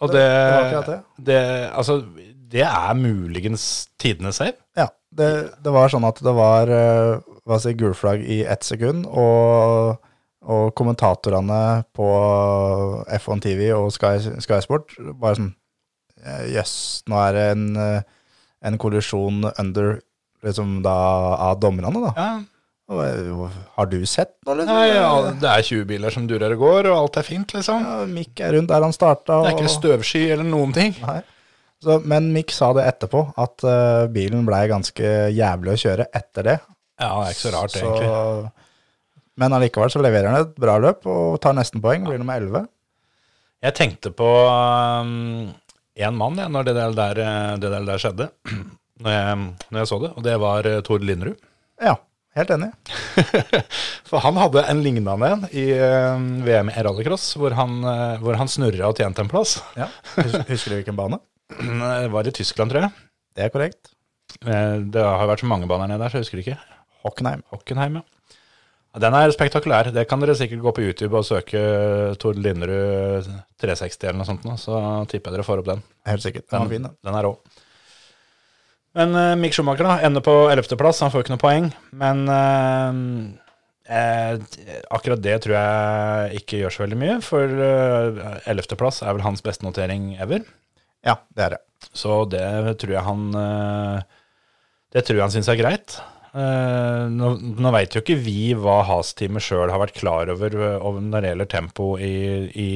Og 0.00 0.12
Det- 0.12 0.22
det, 0.22 0.82
det 0.86 1.00
det. 1.26 1.70
altså, 1.74 2.00
det 2.48 2.62
er 2.62 2.94
muligens 2.94 3.88
tidenes 3.98 4.36
save. 4.40 4.54
ja. 4.76 4.88
Det, 5.10 5.28
det 5.64 5.72
var 5.72 5.88
sånn 5.88 6.04
at 6.04 6.18
det 6.20 6.34
var 6.36 6.68
eh, 6.68 7.20
hva 7.48 7.56
si, 7.58 7.72
gulflagg 7.72 8.20
i 8.28 8.42
ett 8.44 8.62
sekund, 8.62 9.06
og, 9.08 9.96
og 10.44 10.74
kommentatorene 10.76 11.82
på 11.96 12.08
F1 13.16 13.40
TV 13.40 13.70
og 13.72 13.88
Sky, 13.94 14.18
Sky 14.44 14.60
Sport 14.60 14.92
bare 15.18 15.38
sånn 15.40 15.54
Jøss, 16.18 16.52
yes, 16.52 16.72
nå 17.08 17.16
er 17.28 17.32
det 17.36 17.42
en, 17.54 17.64
eh, 17.78 18.02
en 18.68 18.76
kollisjon 18.82 19.44
under 19.58 20.00
liksom 20.44 20.82
da 20.82 20.94
av 21.48 21.60
dommerne, 21.62 21.92
da. 22.04 22.12
Ja. 22.16 22.30
Og, 22.88 23.00
eh, 23.04 23.56
Har 23.76 23.88
du 23.90 23.98
sett 24.08 24.32
noe, 24.46 24.54
liksom? 24.56 24.76
Nei, 24.78 24.86
ja, 24.94 25.32
det 25.36 25.48
er 25.50 25.66
20 25.66 25.88
biler 25.90 26.14
som 26.14 26.28
durer 26.28 26.54
og 26.56 26.62
går, 26.62 26.88
og 26.88 27.00
alt 27.02 27.18
er 27.20 27.26
fint, 27.26 27.52
liksom. 27.52 27.82
Ja, 27.84 28.06
Mick 28.08 28.40
er 28.40 28.54
rundt 28.56 28.70
der 28.72 28.86
han 28.86 28.96
starta. 28.96 29.42
Det 29.44 29.50
er 29.50 29.58
ikke 29.58 29.74
støvsky 29.74 30.22
eller 30.32 30.48
noen 30.48 30.72
ting. 30.76 30.96
Så, 31.84 31.98
men 32.08 32.32
Mick 32.34 32.50
sa 32.54 32.72
det 32.74 32.86
etterpå, 32.88 33.20
at 33.38 33.62
uh, 33.68 34.08
bilen 34.10 34.48
blei 34.48 34.64
ganske 34.70 35.12
jævlig 35.30 35.76
å 35.76 35.82
kjøre 35.84 36.08
etter 36.16 36.48
det. 36.48 36.56
Ja, 36.98 37.12
det 37.12 37.28
er 37.28 37.36
ikke 37.36 37.44
så 37.44 37.52
rart, 37.54 37.74
Så, 37.76 37.84
egentlig. 37.84 38.50
men 39.38 39.54
allikevel 39.54 39.92
så 39.94 40.02
leverer 40.02 40.32
han 40.32 40.48
et 40.48 40.56
bra 40.58 40.74
løp 40.82 41.06
og 41.06 41.36
tar 41.44 41.54
nesten 41.54 41.84
poeng. 41.84 42.08
Blir 42.08 42.18
nummer 42.18 42.40
11. 42.40 42.66
Jeg 43.68 43.76
tenkte 43.78 44.10
på 44.16 44.32
én 45.98 46.18
mann 46.18 46.40
ja, 46.40 46.48
når 46.50 46.66
det 46.66 46.74
der, 46.78 46.96
der, 46.96 47.22
eh, 47.22 47.54
det 47.62 47.70
der, 47.74 48.00
skjedde. 48.00 48.30
Når 48.98 49.12
jeg, 49.14 49.34
når 49.70 49.78
jeg 49.78 49.86
så 49.86 49.96
det, 50.02 50.08
og 50.18 50.24
det 50.26 50.32
var 50.42 50.66
uh, 50.66 50.80
Tord 50.82 51.04
Lindrud. 51.06 51.36
Ja, 51.78 51.92
helt 52.40 52.52
enig. 52.54 52.70
For 54.08 54.22
han 54.24 54.38
hadde 54.40 54.64
en 54.70 54.82
lignende 54.84 55.30
en 55.32 55.44
i 55.50 55.66
eh, 55.74 56.24
VM 56.46 56.72
i 56.72 56.84
rallycross, 56.86 57.30
hvor 57.40 57.56
han, 57.58 57.78
uh, 57.84 58.16
hvor 58.22 58.38
han 58.40 58.50
snurra 58.50 58.90
og 58.90 58.98
tjente 58.98 59.24
en 59.24 59.30
plass. 59.30 59.58
Ja. 59.78 59.90
Husker 60.16 60.72
du 60.72 60.78
hvilken 60.80 60.98
bane? 60.98 61.20
Det 61.58 62.10
var 62.12 62.28
i 62.28 62.34
Tyskland, 62.34 62.72
tror 62.72 62.86
jeg. 62.88 63.08
Det 63.36 63.46
er 63.46 63.54
korrekt. 63.54 63.92
Eh, 64.44 64.76
Det 64.92 65.02
har 65.04 65.28
vært 65.30 65.44
så 65.44 65.50
mange 65.50 65.68
baner 65.70 65.90
nede 65.90 66.02
der, 66.02 66.12
så 66.12 66.20
jeg 66.20 66.26
husker 66.26 66.42
ikke. 66.44 66.58
Hockenheim. 67.06 67.44
Hockenheim, 67.54 68.00
ja. 68.00 68.06
Den 68.98 69.14
er 69.14 69.30
spektakulær. 69.30 69.92
Det 69.94 70.06
kan 70.10 70.20
dere 70.22 70.34
sikkert 70.34 70.62
gå 70.64 70.72
på 70.74 70.82
YouTube 70.82 71.18
og 71.20 71.26
søke 71.28 71.60
Tord 72.18 72.40
Linderud 72.40 73.28
360 73.60 74.08
eller 74.08 74.18
noe 74.18 74.26
sånt, 74.26 74.46
nå, 74.48 74.56
så 74.58 74.80
tipper 75.10 75.30
jeg 75.30 75.36
dere 75.38 75.46
får 75.46 75.62
opp 75.62 75.68
den. 75.68 75.82
Helt 76.08 76.24
sikkert. 76.24 76.48
Den 76.50 76.64
er 76.64 76.72
fin, 76.72 76.86
den. 76.88 76.96
Den 77.04 77.18
er 77.18 77.28
rå. 77.28 77.34
Men 78.96 79.14
uh, 79.16 79.34
Mick 79.40 79.56
Schumacher 79.56 79.86
da, 79.86 79.98
ender 80.06 80.24
på 80.24 80.34
11.-plass. 80.48 81.02
Han 81.04 81.12
får 81.12 81.24
ikke 81.24 81.34
noe 81.34 81.42
poeng. 81.42 81.68
Men 82.00 82.24
uh, 82.30 83.00
eh, 83.88 84.38
akkurat 84.94 85.22
det 85.24 85.36
tror 85.44 85.56
jeg 85.58 86.42
ikke 86.42 86.62
gjør 86.62 86.76
så 86.76 86.84
veldig 86.86 87.00
mye. 87.02 87.16
For 87.24 87.58
uh, 87.60 88.22
11.-plass 88.48 89.02
er 89.04 89.16
vel 89.16 89.26
hans 89.26 89.44
beste 89.44 89.66
notering 89.66 90.14
ever. 90.16 90.46
Ja, 91.06 91.20
det 91.36 91.44
er 91.44 91.56
det. 91.56 91.64
Så 91.94 92.22
det 92.30 92.46
tror 92.82 92.96
jeg 92.96 93.06
han 93.06 93.26
uh, 93.38 94.00
Det 94.90 95.04
tror 95.06 95.20
jeg 95.20 95.26
han 95.28 95.36
syns 95.36 95.50
er 95.52 95.60
greit. 95.60 96.00
Eh, 96.38 97.04
nå 97.08 97.30
nå 97.40 97.70
veit 97.72 97.94
jo 97.96 98.02
ikke 98.02 98.18
vi 98.20 98.52
hva 98.58 98.82
Has-teamet 98.86 99.42
sjøl 99.42 99.72
har 99.72 99.80
vært 99.80 99.96
klar 99.96 100.28
over, 100.30 100.52
eh, 100.54 100.98
når 101.00 101.24
det 101.24 101.30
gjelder 101.32 101.50
tempo 101.54 101.88
i, 101.96 102.12
i, 102.52 102.68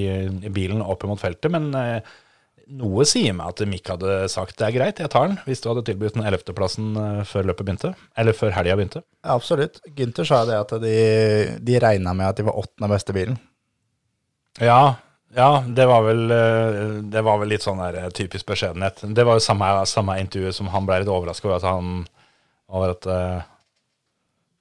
i 0.49 0.53
bilen 0.53 0.81
opp 0.83 1.05
mot 1.09 1.21
feltet, 1.21 1.53
men 1.53 1.69
eh, 1.77 2.15
noe 2.71 3.07
sier 3.09 3.35
meg 3.37 3.53
at 3.53 3.63
Mick 3.69 3.89
hadde 3.91 4.27
sagt 4.33 4.59
det 4.61 4.67
er 4.69 4.75
greit, 4.77 5.01
jeg 5.03 5.11
tar 5.13 5.29
den, 5.29 5.39
hvis 5.47 5.63
du 5.63 5.71
hadde 5.71 5.85
tilbudt 5.87 6.17
den 6.17 6.27
11.-plassen 6.27 6.91
før 7.29 7.49
løpet 7.51 7.67
begynte. 7.67 7.93
Eller 8.19 8.37
før 8.37 8.55
helga 8.57 8.77
begynte. 8.79 9.03
Ja, 9.23 9.37
absolutt. 9.37 9.81
Gynter 9.97 10.29
sa 10.29 10.43
det 10.49 10.59
at 10.59 10.75
de, 10.83 10.99
de 11.63 11.81
regna 11.83 12.15
med 12.17 12.31
at 12.31 12.41
de 12.41 12.47
var 12.49 12.61
åttende 12.63 12.91
beste 12.93 13.17
bilen. 13.17 13.41
Ja, 14.61 14.95
ja 15.37 15.51
det, 15.67 15.87
var 15.89 16.03
vel, 16.05 16.27
eh, 16.31 16.81
det 17.13 17.23
var 17.25 17.41
vel 17.41 17.53
litt 17.55 17.65
sånn 17.65 17.81
der 17.81 18.03
eh, 18.03 18.11
typisk 18.15 18.51
beskjedenhet. 18.51 19.01
Det 19.17 19.25
var 19.25 19.39
jo 19.39 19.45
samme, 19.45 19.71
samme 19.89 20.19
intervju 20.21 20.53
som 20.59 20.69
han 20.75 20.89
ble 20.89 21.03
litt 21.03 21.13
overraska 21.13 21.49
over 21.49 21.59
at 21.61 21.69
han 21.71 22.05
over 22.73 22.95
at 22.95 23.09
uh, 23.09 23.43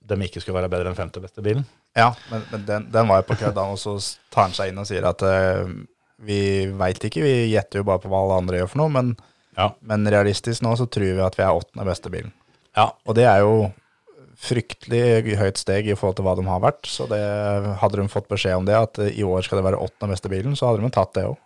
de 0.03 0.17
ikke 0.25 0.41
skulle 0.43 0.57
være 0.59 0.71
bedre 0.71 0.91
enn 0.91 0.97
femte 0.97 1.21
beste 1.23 1.43
bilen. 1.45 1.63
Ja, 1.95 2.09
men, 2.31 2.43
men 2.51 2.65
den, 2.67 2.87
den 2.91 3.07
var 3.07 3.21
jo 3.21 3.27
på 3.29 3.37
kødd, 3.39 3.59
og 3.59 3.79
så 3.79 3.97
tar 4.31 4.49
han 4.49 4.55
seg 4.55 4.71
inn 4.71 4.79
og 4.79 4.87
sier 4.87 5.07
at 5.07 5.23
eh, 5.27 5.71
vi 6.25 6.67
veit 6.77 7.03
ikke, 7.07 7.23
vi 7.25 7.35
gjetter 7.51 7.81
jo 7.81 7.87
bare 7.87 8.01
på 8.03 8.09
hva 8.11 8.21
alle 8.25 8.39
andre 8.43 8.61
gjør 8.61 8.71
for 8.73 8.83
noe, 8.83 8.93
men, 8.93 9.13
Ja. 9.57 9.71
men 9.81 10.05
realistisk 10.07 10.61
nå 10.63 10.75
så 10.79 10.85
tror 10.89 11.15
vi 11.17 11.21
at 11.25 11.35
vi 11.39 11.43
er 11.43 11.57
åttende 11.57 11.85
beste 11.87 12.09
bilen. 12.13 12.31
ja. 12.77 12.91
Og 13.05 13.15
det 13.17 13.25
er 13.27 13.39
jo 13.43 13.71
fryktelig 14.41 15.35
høyt 15.37 15.59
steg 15.61 15.87
i 15.91 15.95
forhold 15.97 16.17
til 16.17 16.25
hva 16.25 16.35
de 16.39 16.45
har 16.49 16.61
vært, 16.63 16.87
så 16.89 17.05
det, 17.09 17.21
hadde 17.81 17.99
de 17.99 18.07
fått 18.11 18.29
beskjed 18.31 18.57
om 18.61 18.65
det, 18.65 18.75
at 18.77 18.99
eh, 19.03 19.11
i 19.19 19.23
år 19.27 19.45
skal 19.45 19.59
det 19.61 19.67
være 19.69 19.81
åttende 19.83 20.15
beste 20.15 20.31
bilen, 20.31 20.55
så 20.57 20.71
hadde 20.71 20.81
de 20.85 20.89
tatt 20.95 21.13
det 21.17 21.27
òg. 21.29 21.37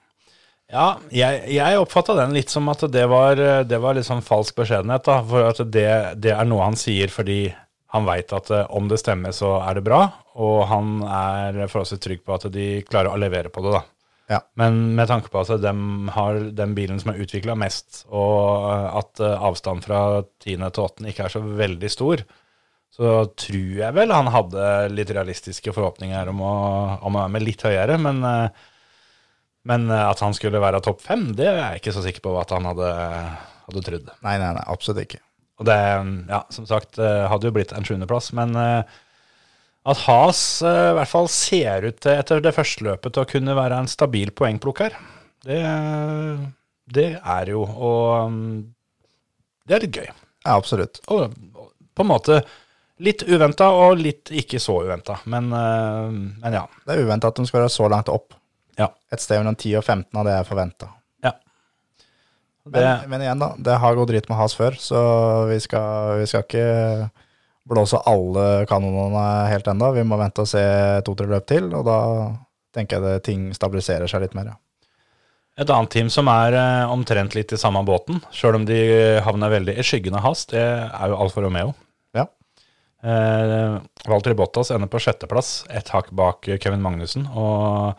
Ja, 0.72 0.86
jeg, 1.14 1.44
jeg 1.54 1.78
oppfatta 1.78 2.16
den 2.18 2.34
litt 2.34 2.50
som 2.50 2.66
at 2.72 2.82
det 2.90 3.04
var, 3.12 3.38
det 3.70 3.78
var 3.84 3.94
litt 3.94 4.08
sånn 4.08 4.24
falsk 4.26 4.56
beskjedenhet. 4.58 5.04
da, 5.06 5.20
For 5.30 5.52
at 5.52 5.60
det, 5.70 5.90
det 6.24 6.32
er 6.34 6.48
noe 6.50 6.66
han 6.66 6.78
sier 6.80 7.12
fordi 7.14 7.54
han 7.94 8.08
veit 8.08 8.34
at 8.34 8.50
eh, 8.52 8.66
om 8.74 8.88
det 8.90 8.98
stemmer, 9.00 9.36
så 9.36 9.60
er 9.62 9.78
det 9.78 9.84
bra. 9.86 10.02
Og 10.42 10.64
han 10.72 10.98
er 11.06 11.60
forholdsvis 11.70 12.02
trygg 12.04 12.24
på 12.26 12.34
at 12.40 12.48
de 12.52 12.66
klarer 12.88 13.14
å 13.14 13.20
levere 13.22 13.52
på 13.54 13.62
det. 13.64 13.76
da. 13.78 13.84
Ja. 14.32 14.40
Men 14.58 14.96
med 14.98 15.08
tanke 15.10 15.30
på 15.30 15.42
at 15.44 15.52
de 15.62 15.74
har 16.16 16.40
den 16.58 16.74
bilen 16.78 16.98
som 17.02 17.12
er 17.14 17.22
utvikla 17.22 17.54
mest, 17.60 18.04
og 18.10 18.66
at 18.98 19.22
eh, 19.22 19.44
avstanden 19.50 19.86
fra 19.86 20.00
tiende 20.42 20.72
til 20.74 20.88
8. 20.88 21.06
ikke 21.12 21.28
er 21.28 21.36
så 21.36 21.44
veldig 21.46 21.92
stor, 21.94 22.24
så 22.96 23.12
tror 23.38 23.76
jeg 23.82 23.96
vel 23.98 24.14
han 24.16 24.32
hadde 24.32 24.70
litt 24.94 25.12
realistiske 25.14 25.74
forhåpninger 25.76 26.32
om 26.32 26.42
å, 26.42 26.56
om 27.06 27.18
å 27.18 27.26
være 27.26 27.34
med 27.36 27.46
litt 27.46 27.66
høyere. 27.68 28.00
Men, 28.02 28.24
eh, 28.26 28.66
men 29.70 29.90
eh, 29.92 30.08
at 30.08 30.24
han 30.26 30.34
skulle 30.38 30.64
være 30.64 30.82
topp 30.86 31.06
fem, 31.06 31.30
det 31.38 31.52
er 31.52 31.62
jeg 31.62 31.84
ikke 31.84 31.96
så 31.98 32.06
sikker 32.06 32.26
på 32.26 32.36
at 32.42 32.56
han 32.56 32.66
hadde, 32.72 32.92
hadde 33.68 33.86
trodd. 33.86 34.12
Nei, 34.26 34.38
nei, 34.42 34.52
nei, 34.58 34.68
absolutt 34.74 35.06
ikke. 35.06 35.22
Og 35.62 35.70
det, 35.70 35.78
ja, 36.32 36.42
som 36.52 36.66
sagt, 36.68 36.98
eh, 37.00 37.26
hadde 37.32 37.52
jo 37.52 37.56
blitt 37.56 37.76
en 37.76 37.86
sjuendeplass, 37.88 38.34
men 38.36 38.58
eh, 38.60 38.98
at 39.86 40.02
Has 40.08 40.42
eh, 40.66 40.92
i 40.92 40.94
hvert 40.98 41.12
fall 41.12 41.28
ser 41.32 41.86
ut 41.90 41.98
til, 42.02 42.18
etter 42.18 42.42
det 42.42 42.54
første 42.56 42.86
løpet, 42.88 43.14
til 43.14 43.26
å 43.26 43.30
kunne 43.30 43.58
være 43.58 43.82
en 43.82 43.90
stabil 43.90 44.32
poengplukker, 44.34 44.96
det, 45.46 45.62
det 46.98 47.10
er 47.22 47.52
jo, 47.54 47.62
og 47.62 48.34
mm, 48.34 48.62
det 49.70 49.76
er 49.78 49.86
litt 49.86 50.00
gøy. 50.00 50.08
Ja, 50.10 50.56
absolutt. 50.56 51.02
Og 51.14 51.30
på 51.96 52.06
en 52.06 52.10
måte 52.10 52.40
litt 53.06 53.26
uventa 53.28 53.70
og 53.76 54.00
litt 54.00 54.32
ikke 54.34 54.62
så 54.62 54.80
uventa, 54.88 55.20
men, 55.30 55.52
eh, 55.54 56.18
men 56.42 56.58
ja. 56.58 56.66
Det 56.86 56.96
er 56.96 57.06
uventa 57.06 57.30
at 57.30 57.38
de 57.38 57.46
skal 57.46 57.64
være 57.64 57.74
så 57.76 57.90
langt 57.92 58.10
opp. 58.14 58.34
Ja. 58.80 58.90
Et 59.14 59.22
sted 59.22 59.38
mellom 59.40 59.56
10 59.56 59.78
og 59.80 59.86
15 59.86 60.18
av 60.18 60.26
det 60.28 60.34
jeg 60.40 60.48
forventa. 60.50 60.90
Ja. 61.24 61.36
Men, 62.66 63.06
men 63.12 63.22
igjen, 63.22 63.44
da. 63.44 63.52
Det 63.70 63.78
har 63.86 64.00
gått 64.00 64.10
dritt 64.16 64.32
med 64.32 64.40
Has 64.42 64.58
før, 64.58 64.80
så 64.82 65.04
vi 65.52 65.60
skal, 65.62 66.18
vi 66.24 66.26
skal 66.32 66.48
ikke 66.48 66.66
blåse 67.70 68.00
alle 68.06 68.66
kanonene 68.70 69.26
helt 69.50 69.68
ennå. 69.68 69.92
Vi 69.96 70.04
må 70.08 70.20
vente 70.22 70.44
og 70.46 70.50
se 70.50 70.62
to-tre 71.06 71.28
løp 71.30 71.48
til, 71.50 71.72
og 71.74 71.88
da 71.88 72.00
tenker 72.76 73.00
jeg 73.00 73.06
det 73.06 73.26
ting 73.26 73.50
stabiliserer 73.56 74.12
seg 74.12 74.26
litt 74.26 74.38
mer. 74.38 74.54
Ja. 74.54 74.60
Et 75.64 75.72
annet 75.72 75.94
team 75.94 76.10
som 76.12 76.28
er 76.28 76.56
eh, 76.60 76.92
omtrent 76.92 77.36
litt 77.38 77.54
i 77.56 77.60
samme 77.60 77.80
båten, 77.88 78.20
sjøl 78.36 78.58
om 78.60 78.66
de 78.68 78.80
havner 79.24 79.54
veldig 79.54 79.78
i 79.80 79.86
skyggen 79.88 80.18
av 80.20 80.26
hast, 80.28 80.52
det 80.52 80.64
er 80.66 81.12
jo 81.12 81.20
Alfa 81.24 81.46
Romeo. 81.46 81.72
Ja. 82.18 82.26
Eh, 83.06 83.78
Valtteri 84.10 84.36
Bottas 84.36 84.74
ender 84.76 84.92
på 84.92 85.00
sjetteplass, 85.00 85.62
ett 85.72 85.94
hakk 85.96 86.12
bak 86.12 86.50
Kevin 86.60 86.84
Magnussen. 86.84 87.30
Og 87.32 87.96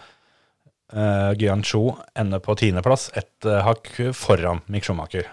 eh, 0.92 1.32
Gyan 1.40 1.64
Cho 1.64 1.96
ender 2.18 2.44
på 2.44 2.58
tiendeplass, 2.60 3.08
ett 3.16 3.48
eh, 3.48 3.64
hakk 3.64 3.88
foran 4.12 4.60
Mick 4.68 4.84
Schumacher. 4.84 5.32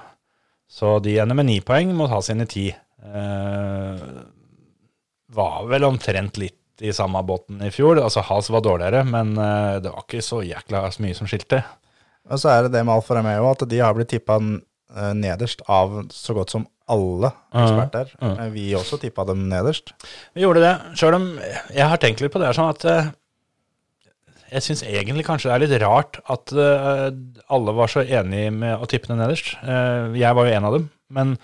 Så 0.72 0.96
de 1.04 1.20
ender 1.20 1.36
med 1.36 1.52
ni 1.52 1.60
poeng 1.62 1.92
mot 1.94 2.10
ha 2.10 2.22
sine 2.24 2.48
ti. 2.50 2.70
Eh, 3.04 4.04
var 5.34 5.64
vel 5.72 5.88
omtrent 5.88 6.38
litt 6.41 6.84
i 6.84 6.93
samme 6.93 7.22
båten 7.26 7.62
i 7.66 7.72
fjor. 7.74 8.01
Altså 8.01 8.24
Has 8.28 8.49
var 8.54 8.64
dårligere, 8.66 9.04
men 9.08 9.34
eh, 9.38 9.80
det 9.84 9.93
var 9.93 10.06
ikke 10.06 10.24
så 10.26 10.41
jækla 10.45 10.86
mye 11.04 11.18
som 11.18 11.30
skilte. 11.30 11.64
Og 12.32 12.39
så 12.39 12.54
er 12.54 12.66
det 12.66 12.76
det 12.78 12.86
med 12.86 12.95
Alfa 12.95 13.18
Romeo 13.18 13.49
at 13.51 13.66
de 13.70 13.82
har 13.84 13.95
blitt 13.97 14.14
tippa 14.14 14.39
nederst 15.18 15.64
av 15.74 16.04
så 16.14 16.36
godt 16.38 16.51
som 16.54 16.68
alle 16.91 17.32
eksperter. 17.56 18.12
ja. 18.20 18.36
Men 18.38 18.54
Vi 18.54 18.68
også 18.76 18.99
tippa 19.01 19.26
dem 19.28 19.47
nederst. 19.49 19.93
Vi 20.36 20.43
gjorde 20.43 20.64
det, 20.64 20.74
sjøl 20.99 21.18
om 21.18 21.28
jeg 21.74 21.88
har 21.89 21.99
tenkt 22.01 22.22
litt 22.24 22.34
på 22.34 22.41
det 22.41 22.49
her 22.49 22.58
sånn 22.58 22.72
at 22.74 22.86
eh, 22.89 23.12
jeg 24.54 24.66
syns 24.68 24.84
egentlig 24.86 25.26
kanskje 25.26 25.49
det 25.49 25.56
er 25.56 25.64
litt 25.66 25.84
rart 25.84 26.20
at 26.30 26.54
eh, 26.54 27.10
alle 27.54 27.76
var 27.78 27.91
så 27.91 28.04
enige 28.04 28.51
med 28.54 28.76
å 28.78 28.89
tippe 28.89 29.10
det 29.10 29.18
nederst. 29.20 29.56
Eh, 29.64 30.14
jeg 30.20 30.38
var 30.38 30.49
jo 30.49 30.58
en 30.58 30.70
av 30.70 30.78
dem, 30.78 30.89
men 31.14 31.38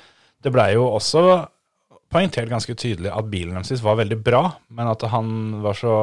det 0.44 0.52
blei 0.56 0.72
jo 0.76 0.88
også 0.94 1.24
poengtert 2.10 2.50
ganske 2.50 2.74
tydelig 2.80 3.12
at 3.14 3.28
bilen 3.30 3.58
deres 3.60 3.84
var 3.86 4.00
veldig 4.00 4.18
bra, 4.26 4.44
men 4.74 4.90
at 4.90 5.04
han 5.12 5.30
var 5.62 5.78
så 5.78 5.94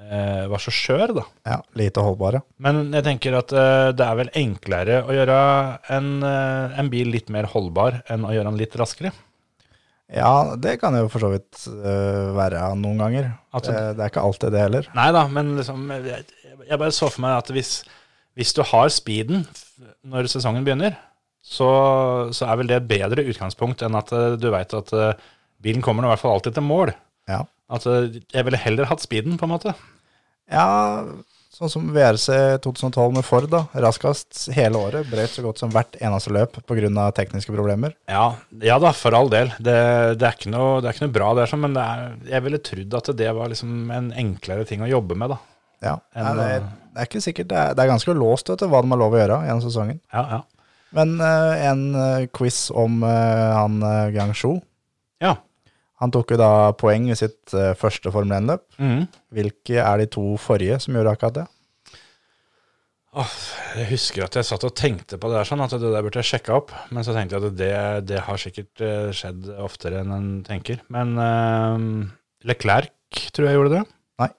eh, 0.00 0.44
var 0.50 0.62
så 0.62 0.72
skjør, 0.74 1.14
da. 1.20 1.24
Ja, 1.48 1.58
Lite 1.78 2.04
holdbare. 2.04 2.42
Men 2.62 2.92
jeg 2.94 3.06
tenker 3.06 3.38
at 3.40 3.54
eh, 3.54 3.88
det 3.96 4.06
er 4.06 4.20
vel 4.20 4.30
enklere 4.38 5.00
å 5.06 5.16
gjøre 5.16 5.40
en, 5.96 6.12
eh, 6.26 6.78
en 6.80 6.92
bil 6.92 7.10
litt 7.14 7.32
mer 7.32 7.50
holdbar 7.50 8.02
enn 8.10 8.26
å 8.26 8.32
gjøre 8.34 8.52
den 8.52 8.60
litt 8.60 8.76
raskere. 8.80 9.12
Ja, 10.10 10.56
det 10.58 10.80
kan 10.82 10.96
jo 10.98 11.06
for 11.06 11.22
så 11.22 11.28
vidt 11.30 11.68
uh, 11.70 12.32
være 12.34 12.64
noen 12.80 12.98
ganger. 12.98 13.28
At- 13.54 13.68
det, 13.68 13.76
det 13.94 14.02
er 14.02 14.10
ikke 14.10 14.24
alltid 14.26 14.50
det 14.56 14.64
heller. 14.64 14.88
Nei 14.98 15.04
da, 15.14 15.20
men 15.30 15.52
liksom, 15.54 15.84
jeg, 16.02 16.24
jeg 16.66 16.78
bare 16.82 16.96
så 16.96 17.06
for 17.12 17.22
meg 17.22 17.36
at 17.38 17.52
hvis, 17.54 17.70
hvis 18.34 18.50
du 18.56 18.64
har 18.66 18.90
speeden 18.90 19.44
når 20.10 20.26
sesongen 20.32 20.66
begynner, 20.66 20.96
så, 21.40 21.70
så 22.36 22.46
er 22.46 22.60
vel 22.60 22.70
det 22.70 22.80
et 22.80 22.90
bedre 22.90 23.24
utgangspunkt 23.30 23.82
enn 23.86 23.96
at 23.98 24.12
eh, 24.16 24.36
du 24.40 24.50
veit 24.52 24.74
at 24.76 24.92
eh, 24.96 25.26
bilen 25.64 25.84
kommer 25.84 26.04
nå 26.04 26.10
i 26.10 26.14
hvert 26.14 26.22
fall 26.22 26.36
alltid 26.36 26.56
til 26.58 26.66
mål. 26.66 26.92
Ja. 27.30 27.42
At 27.72 27.86
eh, 27.88 28.20
jeg 28.34 28.46
ville 28.46 28.60
heller 28.60 28.90
hatt 28.90 29.04
speeden, 29.04 29.38
på 29.40 29.48
en 29.48 29.54
måte. 29.54 29.74
ja, 30.52 30.68
sånn 31.60 31.72
som 31.72 31.88
VRC 31.92 32.60
2012 32.64 33.16
med 33.18 33.26
Ford, 33.26 33.48
da. 33.52 33.64
Raskest 33.84 34.46
hele 34.56 34.80
året. 34.80 35.08
Brøt 35.10 35.34
så 35.34 35.44
godt 35.44 35.60
som 35.60 35.72
hvert 35.74 35.98
eneste 36.00 36.32
løp 36.32 36.56
pga. 36.64 37.10
tekniske 37.16 37.52
problemer. 37.52 37.96
Ja, 38.08 38.34
ja 38.64 38.78
da, 38.80 38.94
for 38.96 39.16
all 39.16 39.28
del. 39.32 39.52
Det, 39.58 39.76
det, 40.20 40.26
er 40.26 40.36
ikke 40.38 40.52
noe, 40.54 40.80
det 40.80 40.88
er 40.88 40.96
ikke 40.96 41.08
noe 41.08 41.16
bra 41.18 41.32
der, 41.36 41.50
sånn, 41.50 41.64
men 41.66 41.76
det 41.76 41.84
er, 41.84 42.14
jeg 42.32 42.46
ville 42.46 42.62
trodd 42.70 42.96
at 43.00 43.12
det 43.20 43.32
var 43.36 43.52
liksom 43.52 43.90
en 43.96 44.12
enklere 44.24 44.64
ting 44.68 44.84
å 44.84 44.90
jobbe 44.90 45.18
med, 45.20 45.34
da. 45.34 45.40
Ja, 45.80 45.98
enn, 46.12 46.26
Nei, 46.26 46.32
det, 46.36 46.46
er, 46.54 46.64
det 46.92 47.02
er 47.02 47.10
ikke 47.10 47.24
sikkert. 47.24 47.50
Det 47.52 47.60
er, 47.60 47.76
det 47.76 47.84
er 47.84 47.92
ganske 47.92 48.16
låst 48.16 48.52
vet 48.52 48.64
du, 48.64 48.68
hva 48.72 48.80
de 48.84 48.92
har 48.92 49.00
lov 49.00 49.16
å 49.16 49.20
gjøre 49.20 49.42
gjennom 49.48 49.64
sesongen. 49.64 50.00
Ja, 50.12 50.24
ja. 50.38 50.40
Men 50.96 51.20
øh, 51.22 51.52
en 51.70 51.84
øh, 51.94 52.26
quiz 52.34 52.70
om 52.70 53.02
øh, 53.02 53.52
han 53.58 53.78
uh, 53.82 54.10
Gangshu. 54.14 54.58
ja. 55.22 55.36
Han 56.00 56.08
tok 56.08 56.30
jo 56.32 56.36
da 56.40 56.72
poeng 56.80 57.10
i 57.12 57.14
sitt 57.18 57.52
første 57.76 58.08
Formel 58.08 58.32
1-løp. 58.32 58.62
Mm. 58.80 59.02
Hvilke 59.36 59.82
er 59.84 60.00
de 60.00 60.06
to 60.08 60.22
forrige 60.40 60.78
som 60.80 60.94
gjorde 60.96 61.12
akkurat 61.12 61.34
det? 61.34 61.42
Åh, 63.10 63.30
jeg 63.74 63.88
husker 63.90 64.22
at 64.22 64.36
jeg 64.38 64.46
satt 64.46 64.64
og 64.64 64.74
tenkte 64.78 65.18
på 65.18 65.28
det 65.28 65.40
der 65.40 65.48
sånn, 65.48 65.62
at 65.64 65.72
det 65.74 65.88
der 65.90 66.04
burde 66.06 66.22
jeg 66.22 66.28
sjekke 66.28 66.54
opp. 66.54 66.72
Men 66.94 67.02
så 67.06 67.14
tenkte 67.16 67.36
jeg 67.36 67.48
at 67.48 67.56
det, 67.58 67.70
det 68.06 68.20
har 68.22 68.38
sikkert 68.38 68.84
eh, 68.86 69.08
skjedd 69.12 69.48
oftere 69.58 70.04
enn 70.04 70.14
en 70.14 70.28
tenker. 70.46 70.80
Men 70.94 71.16
uh, 71.18 72.06
Leclerc 72.46 73.26
tror 73.34 73.50
jeg 73.50 73.58
gjorde 73.58 73.74
det. 73.80 73.84
Nei. 74.22 74.30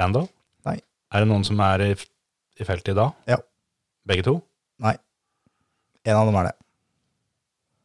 Lando? 0.00 0.24
Nei. 0.66 0.78
Er 1.12 1.22
det 1.22 1.30
noen 1.30 1.44
som 1.44 1.60
er 1.68 1.84
i, 1.84 1.92
i 1.94 2.66
feltet 2.66 2.94
i 2.94 2.98
dag? 2.98 3.12
Ja. 3.28 3.42
Begge 4.08 4.24
to? 4.24 4.40
En 6.08 6.16
av 6.16 6.30
dem 6.30 6.38
er 6.40 6.50
det. 6.50 6.56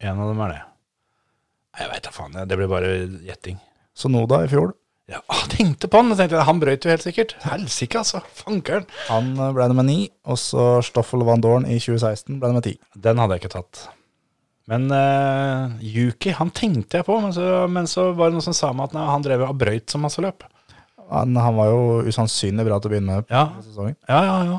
En 0.07 0.21
av 0.21 0.31
dem 0.31 0.41
er 0.45 0.53
det. 0.53 0.63
Jeg 1.75 1.91
veit 1.91 2.05
da 2.05 2.13
faen. 2.15 2.35
Det 2.47 2.57
blir 2.59 2.71
bare 2.71 2.91
gjetting. 3.27 3.59
Sonoda 3.95 4.43
i 4.45 4.51
fjor. 4.51 4.73
Ja, 5.11 5.19
jeg 5.21 5.51
tenkte 5.51 5.89
på 5.91 5.99
han. 5.99 6.13
Jeg 6.13 6.23
tenkte, 6.23 6.45
han 6.47 6.61
brøyt 6.61 6.85
jo 6.85 6.93
helt 6.93 7.03
sikkert. 7.05 7.35
Helsike, 7.43 7.99
altså. 8.01 8.23
Fankeren. 8.39 8.87
Han 9.11 9.35
øh, 9.37 9.51
ble 9.53 9.67
nummer 9.69 9.85
ni, 9.85 9.99
og 10.25 10.39
så 10.41 10.79
Stoffel 10.85 11.25
Van 11.27 11.43
Dorn 11.43 11.67
i 11.67 11.77
2016 11.77 12.39
ble 12.39 12.49
nummer 12.49 12.65
ti. 12.65 12.73
Den 12.95 13.21
hadde 13.21 13.37
jeg 13.37 13.45
ikke 13.45 13.55
tatt. 13.59 13.83
Men 14.71 14.87
uh, 14.89 15.75
Yuki, 15.83 16.31
han 16.33 16.49
tenkte 16.55 16.97
jeg 16.97 17.05
på, 17.05 17.19
men 17.21 17.35
så, 17.35 17.67
men 17.69 17.85
så 17.89 18.07
var 18.17 18.31
det 18.31 18.39
noen 18.39 18.47
som 18.47 18.55
sa 18.57 18.71
meg 18.73 18.89
at 18.89 18.95
nei, 18.97 19.03
han 19.11 19.25
drev 19.25 19.43
og 19.45 19.59
brøyt 19.61 19.93
så 19.93 20.01
masse 20.01 20.23
løp. 20.25 20.41
Han, 21.11 21.37
han 21.37 21.59
var 21.59 21.69
jo 21.69 21.83
usannsynlig 22.09 22.65
bra 22.65 22.79
til 22.81 22.89
å 22.89 22.93
begynne 22.95 23.19
med 23.19 23.29
Ja, 23.29 23.43
ja, 24.09 24.23
ja. 24.25 24.39
ja. 24.55 24.57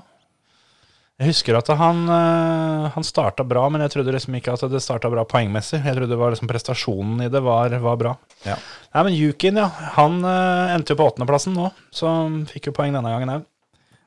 Jeg 1.17 1.31
husker 1.31 1.57
at 1.57 1.71
han, 1.81 2.03
uh, 2.13 2.91
han 2.93 3.05
starta 3.07 3.45
bra, 3.49 3.63
men 3.73 3.81
jeg 3.81 3.95
trodde 3.95 4.13
liksom 4.13 4.35
ikke 4.37 4.53
at 4.53 4.65
det 4.69 4.83
starta 4.85 5.09
bra 5.09 5.23
poengmessig. 5.25 5.81
Jeg 5.81 5.97
trodde 5.97 6.13
det 6.13 6.19
var 6.21 6.35
liksom 6.35 6.51
prestasjonen 6.51 7.23
i 7.25 7.29
det 7.33 7.41
var, 7.45 7.73
var 7.81 7.97
bra. 8.03 8.13
Ja. 8.45 8.59
Nei, 8.93 9.05
men 9.07 9.17
Yukin, 9.17 9.57
ja. 9.63 9.71
Han 9.97 10.21
eh, 10.29 10.75
endte 10.75 10.93
jo 10.93 10.99
på 11.01 11.07
åttendeplassen 11.09 11.57
nå, 11.57 11.71
så 11.89 12.13
fikk 12.53 12.69
jo 12.69 12.75
poeng 12.77 12.93
denne 12.93 13.15
gangen 13.15 13.33
òg. 13.33 13.47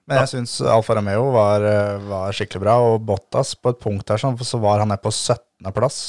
Men 0.09 0.21
jeg 0.21 0.31
syns 0.35 0.55
Alfa 0.65 0.95
Romeo 0.97 1.27
var, 1.33 1.65
øh, 1.65 2.05
var 2.09 2.33
skikkelig 2.37 2.61
bra, 2.63 2.77
og 2.91 3.01
Bottas 3.09 3.55
på 3.57 3.73
et 3.73 3.81
punkt 3.81 4.09
sånn, 4.21 4.37
så 4.41 4.61
var 4.61 4.81
han 4.81 4.89
nede 4.93 5.01
på 5.01 5.09
17. 5.13 5.69
plass. 5.73 5.99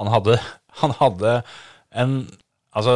Han 0.00 0.08
hadde, 0.12 0.40
han 0.82 0.96
hadde 1.00 1.40
en 1.92 2.22
Altså, 2.72 2.92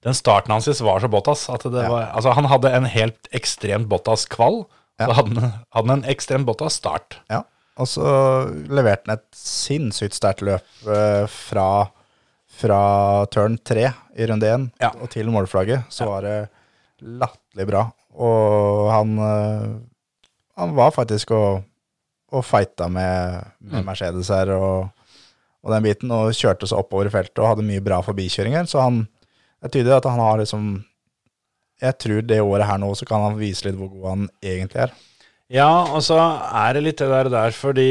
den 0.00 0.16
starten 0.16 0.54
hans 0.54 0.80
var 0.80 1.02
så 1.04 1.08
Bottas 1.12 1.42
at 1.52 1.66
det 1.68 1.82
Ja. 1.82 1.90
var 1.92 2.06
Altså, 2.16 2.32
han 2.32 2.48
hadde 2.48 2.70
en 2.72 2.86
helt 2.88 3.28
ekstremt 3.36 3.84
Bottas-kvall. 3.92 4.62
Ja. 5.02 5.08
Så 5.10 5.16
hadde 5.20 5.40
han, 5.42 5.52
hadde 5.76 5.96
en 5.98 6.04
ekstremt 6.12 6.46
Bottas-start. 6.48 7.18
Ja. 7.32 7.42
Og 7.80 7.88
så 7.88 8.04
leverte 8.70 9.08
han 9.08 9.18
et 9.18 9.26
sinnssykt 9.36 10.14
sterkt 10.18 10.42
løp 10.44 10.66
øh, 10.86 11.24
fra, 11.32 11.68
fra 12.60 12.80
turn 13.32 13.56
3 13.64 13.86
i 14.20 14.26
runde 14.28 14.50
1 14.54 14.66
Ja. 14.82 14.90
og 15.00 15.08
til 15.14 15.30
målflagget. 15.32 15.86
Så 15.92 16.04
var 16.10 16.20
det 16.26 16.36
latterlig 17.00 17.66
bra. 17.70 17.86
Og 18.12 18.90
han, 18.92 19.14
øh, 19.18 19.68
han 20.60 20.74
var 20.76 20.90
faktisk 20.94 21.30
og, 21.32 21.62
og 22.32 22.44
fighta 22.44 22.88
med, 22.92 23.40
med 23.60 23.80
Mm. 23.80 23.86
Mercedes 23.88 24.28
her 24.28 24.52
og, 24.52 24.88
og 25.64 25.72
den 25.72 25.82
biten, 25.86 26.10
og 26.12 26.32
kjørte 26.36 26.66
seg 26.68 26.78
oppover 26.82 27.08
i 27.08 27.14
feltet 27.14 27.38
og 27.40 27.48
hadde 27.54 27.64
mye 27.66 27.80
bra 27.84 28.00
forbikjøringer. 28.04 28.68
Så 28.68 28.80
han, 28.84 29.06
det 29.62 29.70
er 29.70 29.74
tydelig 29.78 29.96
at 29.96 30.08
han 30.10 30.20
har 30.20 30.38
liksom 30.42 30.84
Jeg 31.82 31.98
tror 31.98 32.26
det 32.26 32.40
året 32.42 32.68
her 32.68 32.80
nå 32.80 32.92
så 32.98 33.06
kan 33.08 33.24
han 33.24 33.38
vise 33.40 33.66
litt 33.66 33.78
hvor 33.78 33.90
god 33.90 34.08
han 34.12 34.26
egentlig 34.38 34.84
er. 34.84 34.92
Ja, 35.52 35.70
og 35.92 36.00
så 36.06 36.16
er 36.18 36.76
det 36.76 36.84
litt 36.86 37.00
det 37.02 37.10
der, 37.10 37.28
der 37.32 37.56
fordi 37.56 37.90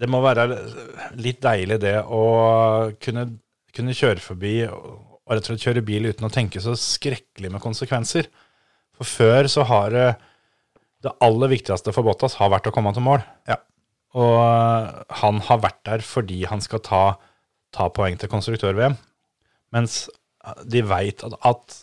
det 0.00 0.08
må 0.08 0.20
være 0.24 0.46
litt 1.20 1.40
deilig 1.44 1.80
det 1.82 1.96
å 2.04 2.24
kunne, 3.02 3.26
kunne 3.74 3.96
kjøre 3.96 4.22
forbi 4.22 4.54
og 4.68 5.10
rett 5.30 5.46
og 5.46 5.52
slett 5.52 5.66
kjøre 5.66 5.86
bil 5.86 6.08
uten 6.10 6.26
å 6.26 6.32
tenke 6.32 6.62
så 6.62 6.74
skrekkelig 6.78 7.52
med 7.54 7.62
konsekvenser. 7.62 8.28
For 8.98 9.08
før 9.08 9.48
så 9.50 9.66
har 9.68 9.94
det 9.94 10.08
det 11.04 11.12
aller 11.24 11.52
viktigste 11.52 11.94
for 11.96 12.04
Bottas 12.04 12.36
har 12.40 12.50
vært 12.52 12.68
å 12.68 12.74
komme 12.74 12.92
til 12.92 13.04
mål. 13.04 13.22
Ja. 13.48 13.56
Og 14.18 14.40
han 15.22 15.38
har 15.46 15.62
vært 15.62 15.80
der 15.86 16.02
fordi 16.04 16.42
han 16.50 16.60
skal 16.64 16.82
ta, 16.84 17.04
ta 17.72 17.88
poeng 17.94 18.18
til 18.20 18.30
konstruktør-VM. 18.32 18.98
Mens 19.74 20.02
de 20.66 20.82
veit 20.84 21.22
at, 21.24 21.36
at, 21.46 21.78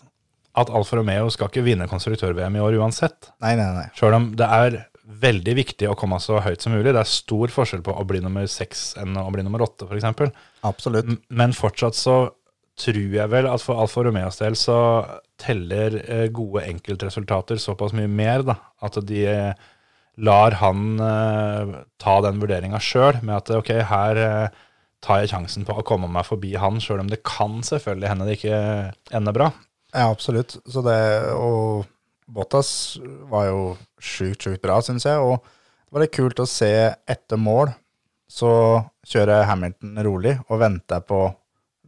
at 0.57 0.71
Alfa 0.73 0.97
Romeo 0.97 1.29
skal 1.33 1.51
ikke 1.51 1.65
vinne 1.65 1.87
konstruktør-VM 1.89 2.57
i 2.57 2.63
år 2.63 2.79
uansett. 2.81 3.31
Nei, 3.43 3.53
nei, 3.59 3.67
nei. 3.75 3.87
Sjøl 3.97 4.17
om 4.17 4.31
det 4.37 4.47
er 4.57 4.79
veldig 5.07 5.53
viktig 5.55 5.87
å 5.87 5.95
komme 5.97 6.19
så 6.23 6.41
høyt 6.43 6.63
som 6.63 6.73
mulig. 6.75 6.91
Det 6.91 6.99
er 7.01 7.09
stor 7.09 7.53
forskjell 7.53 7.83
på 7.85 7.95
å 7.95 8.05
bli 8.07 8.19
nummer 8.23 8.47
seks 8.51 8.89
enn 8.99 9.15
å 9.19 9.29
bli 9.33 9.45
nummer 9.45 9.63
åtte, 9.63 9.87
f.eks. 9.87 10.33
Absolutt. 10.67 11.13
Men 11.29 11.55
fortsatt 11.55 11.97
så 11.97 12.17
tror 12.77 13.15
jeg 13.15 13.31
vel 13.31 13.47
at 13.49 13.63
for 13.63 13.79
Alfa 13.81 14.03
Romeos 14.05 14.37
del 14.41 14.57
så 14.59 14.77
teller 15.41 15.97
eh, 16.03 16.27
gode 16.33 16.65
enkeltresultater 16.67 17.61
såpass 17.61 17.95
mye 17.97 18.09
mer, 18.11 18.45
da. 18.45 18.57
At 18.85 18.99
de 19.07 19.23
eh, 19.31 19.67
lar 20.27 20.57
han 20.61 21.01
eh, 21.01 21.75
ta 22.01 22.17
den 22.25 22.41
vurderinga 22.41 22.81
sjøl, 22.83 23.21
med 23.23 23.37
at 23.39 23.53
ok, 23.57 23.73
her 23.89 24.21
tar 25.05 25.21
jeg 25.21 25.31
sjansen 25.31 25.65
på 25.65 25.75
å 25.77 25.85
komme 25.85 26.09
meg 26.09 26.25
forbi 26.27 26.55
han, 26.57 26.81
sjøl 26.81 27.03
om 27.03 27.09
det 27.09 27.23
kan 27.25 27.61
selvfølgelig 27.65 28.11
hende 28.11 28.27
det 28.27 28.37
ikke 28.39 28.61
ender 29.17 29.35
bra. 29.37 29.51
Ja, 29.93 30.09
absolutt. 30.09 30.57
Så 30.67 30.83
det, 30.85 30.97
og 31.33 31.87
Bottas 32.27 32.71
var 33.31 33.47
jo 33.49 33.59
sjukt, 33.99 34.43
sjukt 34.43 34.63
bra, 34.63 34.79
syns 34.83 35.07
jeg. 35.07 35.19
Og 35.23 35.39
det 35.39 35.95
var 35.95 36.03
litt 36.03 36.15
kult 36.17 36.43
å 36.43 36.49
se 36.49 36.71
etter 37.07 37.39
mål, 37.39 37.71
så 38.27 38.51
kjører 39.07 39.47
Hamilton 39.47 40.01
rolig 40.03 40.35
og 40.49 40.59
venter 40.59 41.03
på 41.07 41.29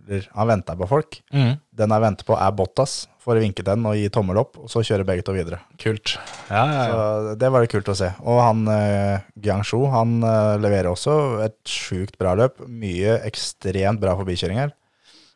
eller 0.09 0.29
Han 0.33 0.47
venter 0.49 0.77
på 0.79 0.87
folk. 0.89 1.19
Den 1.29 1.93
jeg 1.93 2.01
venter 2.01 2.25
på, 2.25 2.33
er 2.33 2.53
Bottas, 2.57 3.07
for 3.21 3.37
å 3.37 3.43
vinke 3.43 3.61
den 3.65 3.85
og 3.85 3.93
gi 3.97 4.07
tommel 4.09 4.39
opp, 4.41 4.57
og 4.57 4.71
så 4.71 4.81
kjører 4.81 5.05
begge 5.05 5.25
to 5.27 5.35
videre. 5.35 5.59
Kult. 5.77 6.15
Ja, 6.49 6.63
ja, 6.65 6.73
ja. 6.73 6.87
Så 6.89 7.35
det 7.43 7.51
var 7.53 7.61
det 7.61 7.69
kult 7.69 7.91
å 7.91 7.97
se. 7.97 8.09
Og 8.25 8.41
han 8.41 8.63
eh, 8.73 9.27
Guangzhou, 9.37 9.83
han 9.93 10.17
eh, 10.25 10.55
leverer 10.63 10.89
også 10.89 11.15
et 11.45 11.59
sjukt 11.69 12.17
bra 12.17 12.33
løp. 12.39 12.63
Mye 12.65 13.19
ekstremt 13.27 14.01
bra 14.01 14.15
forbikjøringer. 14.17 14.73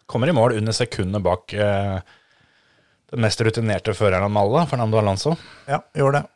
Kommer 0.09 0.32
i 0.32 0.36
mål 0.36 0.57
under 0.57 0.76
sekundene 0.76 1.22
bak 1.24 1.53
eh, 1.53 1.99
den 3.14 3.24
mest 3.24 3.41
rutinerte 3.45 3.93
føreren 3.97 4.26
av 4.26 4.39
alle, 4.43 4.68
Fernando 4.70 4.99
Alonso. 4.99 5.36
Ja, 5.70 5.84
gjorde 5.97 6.24
det. 6.24 6.30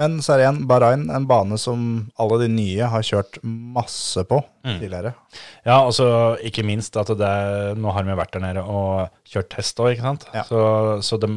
Men 0.00 0.22
så 0.24 0.32
er 0.32 0.40
det 0.40 0.44
igjen 0.46 0.60
Bahrain, 0.70 1.02
en 1.12 1.26
bane 1.28 1.58
som 1.60 1.80
alle 2.20 2.38
de 2.40 2.46
nye 2.48 2.86
har 2.88 3.02
kjørt 3.04 3.36
masse 3.44 4.22
på 4.24 4.38
tidligere. 4.64 5.12
Ja, 5.68 5.82
og 5.84 5.92
så 5.92 6.06
ikke 6.40 6.64
minst 6.64 6.96
at 6.96 7.12
det 7.20 7.32
Nå 7.76 7.92
har 7.92 8.06
vi 8.08 8.16
vært 8.16 8.32
der 8.32 8.44
nede 8.46 8.62
og 8.64 9.12
kjørt 9.28 9.50
test 9.52 9.82
òg, 9.84 9.92
ikke 9.92 10.06
sant. 10.06 10.24
Ja. 10.32 10.46
Så, 10.48 10.62
så 11.04 11.18
de, 11.20 11.28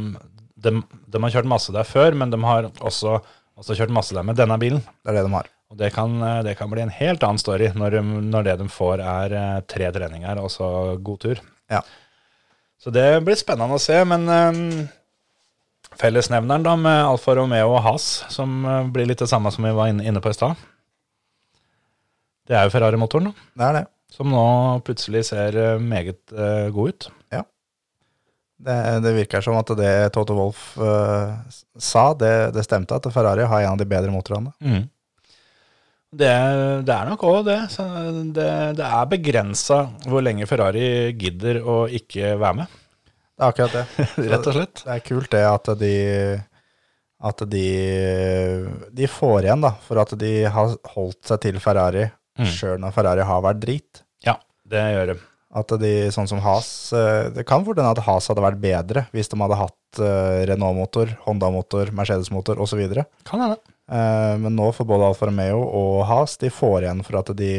de, 0.55 0.71
de 0.79 1.23
har 1.25 1.35
kjørt 1.35 1.51
masse 1.51 1.75
der 1.75 1.87
før, 1.87 2.15
men 2.15 2.31
de 2.31 2.39
har 2.47 2.69
også, 2.79 3.17
også 3.59 3.75
kjørt 3.75 3.91
masse 3.97 4.15
der 4.15 4.23
med 4.23 4.39
denne 4.39 4.55
bilen. 4.61 4.79
Det 5.03 5.11
er 5.11 5.19
det 5.19 5.25
de 5.27 5.35
har. 5.35 5.51
Og 5.73 5.81
det 5.81 5.91
kan, 5.91 6.15
det 6.47 6.55
kan 6.55 6.71
bli 6.71 6.85
en 6.85 6.93
helt 6.93 7.27
annen 7.27 7.41
story 7.41 7.73
når, 7.75 7.99
når 8.23 8.47
det 8.47 8.57
de 8.61 8.71
får 8.71 9.03
er 9.03 9.35
eh, 9.35 9.61
tre 9.67 9.91
treninger 9.91 10.39
og 10.39 10.47
så 10.53 10.69
god 11.03 11.23
tur. 11.25 11.43
Ja. 11.73 11.83
Så 12.85 12.91
det 12.93 13.07
blir 13.25 13.37
spennende 13.39 13.79
å 13.79 13.81
se, 13.81 13.97
men 14.05 14.27
um, 14.29 14.83
fellesnevneren 15.97 16.61
da 16.67 16.75
med 16.77 16.99
Alfa 17.07 17.33
Romeo 17.33 17.71
og 17.71 17.81
Haas, 17.81 18.05
som 18.29 18.59
eh, 18.61 18.83
blir 18.93 19.07
litt 19.09 19.23
det 19.23 19.29
samme 19.31 19.49
som 19.49 19.65
vi 19.65 19.71
var 19.73 19.89
inne, 19.89 20.21
på 20.21 20.29
i 20.29 20.37
stad, 20.37 20.59
det 22.45 22.53
er 22.53 22.67
jo 22.67 22.73
Ferrari-motoren, 22.75 23.31
da. 23.31 23.47
Det 23.57 23.65
er 23.65 23.77
det. 23.79 23.83
Som 24.13 24.29
nå 24.29 24.45
plutselig 24.85 25.23
ser 25.31 25.57
eh, 25.57 25.81
meget 25.81 26.35
eh, 26.35 26.67
god 26.75 26.93
ut. 26.93 27.07
Det, 28.65 28.75
det 29.03 29.15
virker 29.17 29.43
som 29.43 29.57
at 29.59 29.73
det 29.81 29.93
Toto 30.15 30.37
Wolff 30.37 30.75
eh, 30.77 31.33
sa, 31.81 32.05
det, 32.21 32.35
det 32.53 32.63
stemte, 32.69 33.01
at 33.01 33.09
Ferrari 33.17 33.49
har 33.49 33.65
en 33.65 33.73
av 33.73 33.81
de 33.81 33.89
bedre 33.89 34.13
motorene. 34.13 34.53
Det, 36.15 36.31
det 36.87 36.95
er 36.95 37.09
nok 37.09 37.23
òg 37.27 37.41
det. 37.47 37.59
Det. 38.35 38.49
Det 38.79 38.87
er 38.87 39.09
begrensa 39.11 39.81
hvor 40.07 40.23
lenge 40.23 40.47
Ferrari 40.49 40.87
gidder 41.19 41.59
å 41.63 41.81
ikke 41.91 42.33
være 42.39 42.59
med, 42.61 42.75
Det 43.35 43.43
er 43.43 43.51
akkurat 43.51 43.75
det. 43.75 43.85
rett 44.31 44.47
og 44.51 44.55
slett. 44.59 44.83
Det 44.85 44.93
er 44.95 45.05
kult 45.11 45.31
det 45.35 45.45
at 45.51 45.71
de 45.81 45.93
at 47.25 47.39
de, 47.49 47.67
de 48.93 49.07
får 49.09 49.47
igjen 49.47 49.63
da, 49.63 49.71
for 49.81 49.97
at 50.03 50.11
de 50.19 50.33
har 50.51 50.73
holdt 50.95 51.31
seg 51.31 51.41
til 51.47 51.61
Ferrari, 51.63 52.09
Mm. 52.35 52.49
sjøl 52.51 52.81
når 52.83 52.91
Ferrari 52.91 53.23
har 53.23 53.37
vært 53.45 53.61
drit. 53.63 54.01
Ja, 54.27 54.33
det 54.67 54.81
gjør 54.91 55.05
det. 55.13 55.13
At 55.55 55.69
de, 55.79 55.91
sånn 56.11 56.27
som 56.27 56.41
Haas 56.43 56.67
eh, 56.91 57.29
Det 57.31 57.45
kan 57.47 57.63
fort 57.63 57.77
hende 57.79 57.93
at 57.95 58.01
Haas 58.03 58.25
hadde 58.27 58.43
vært 58.43 58.57
bedre 58.59 59.05
hvis 59.15 59.29
de 59.31 59.37
hadde 59.39 59.55
hatt 59.55 60.01
eh, 60.03 60.41
Renault-motor, 60.49 61.13
Honda-motor, 61.23 61.93
Mercedes-motor 61.95 62.59
osv. 62.59 62.81
Kan 63.23 63.39
hende. 63.45 63.55
Eh, 63.91 64.37
Men 64.41 64.55
nå 64.57 64.71
får 64.73 64.85
både 64.89 65.05
Alfa 65.11 65.27
Romeo 65.29 65.61
og 65.63 66.05
Haas 66.09 66.37
de 66.41 66.49
får 66.49 66.83
igjen 66.87 67.03
for 67.05 67.19
at 67.19 67.29
de, 67.37 67.51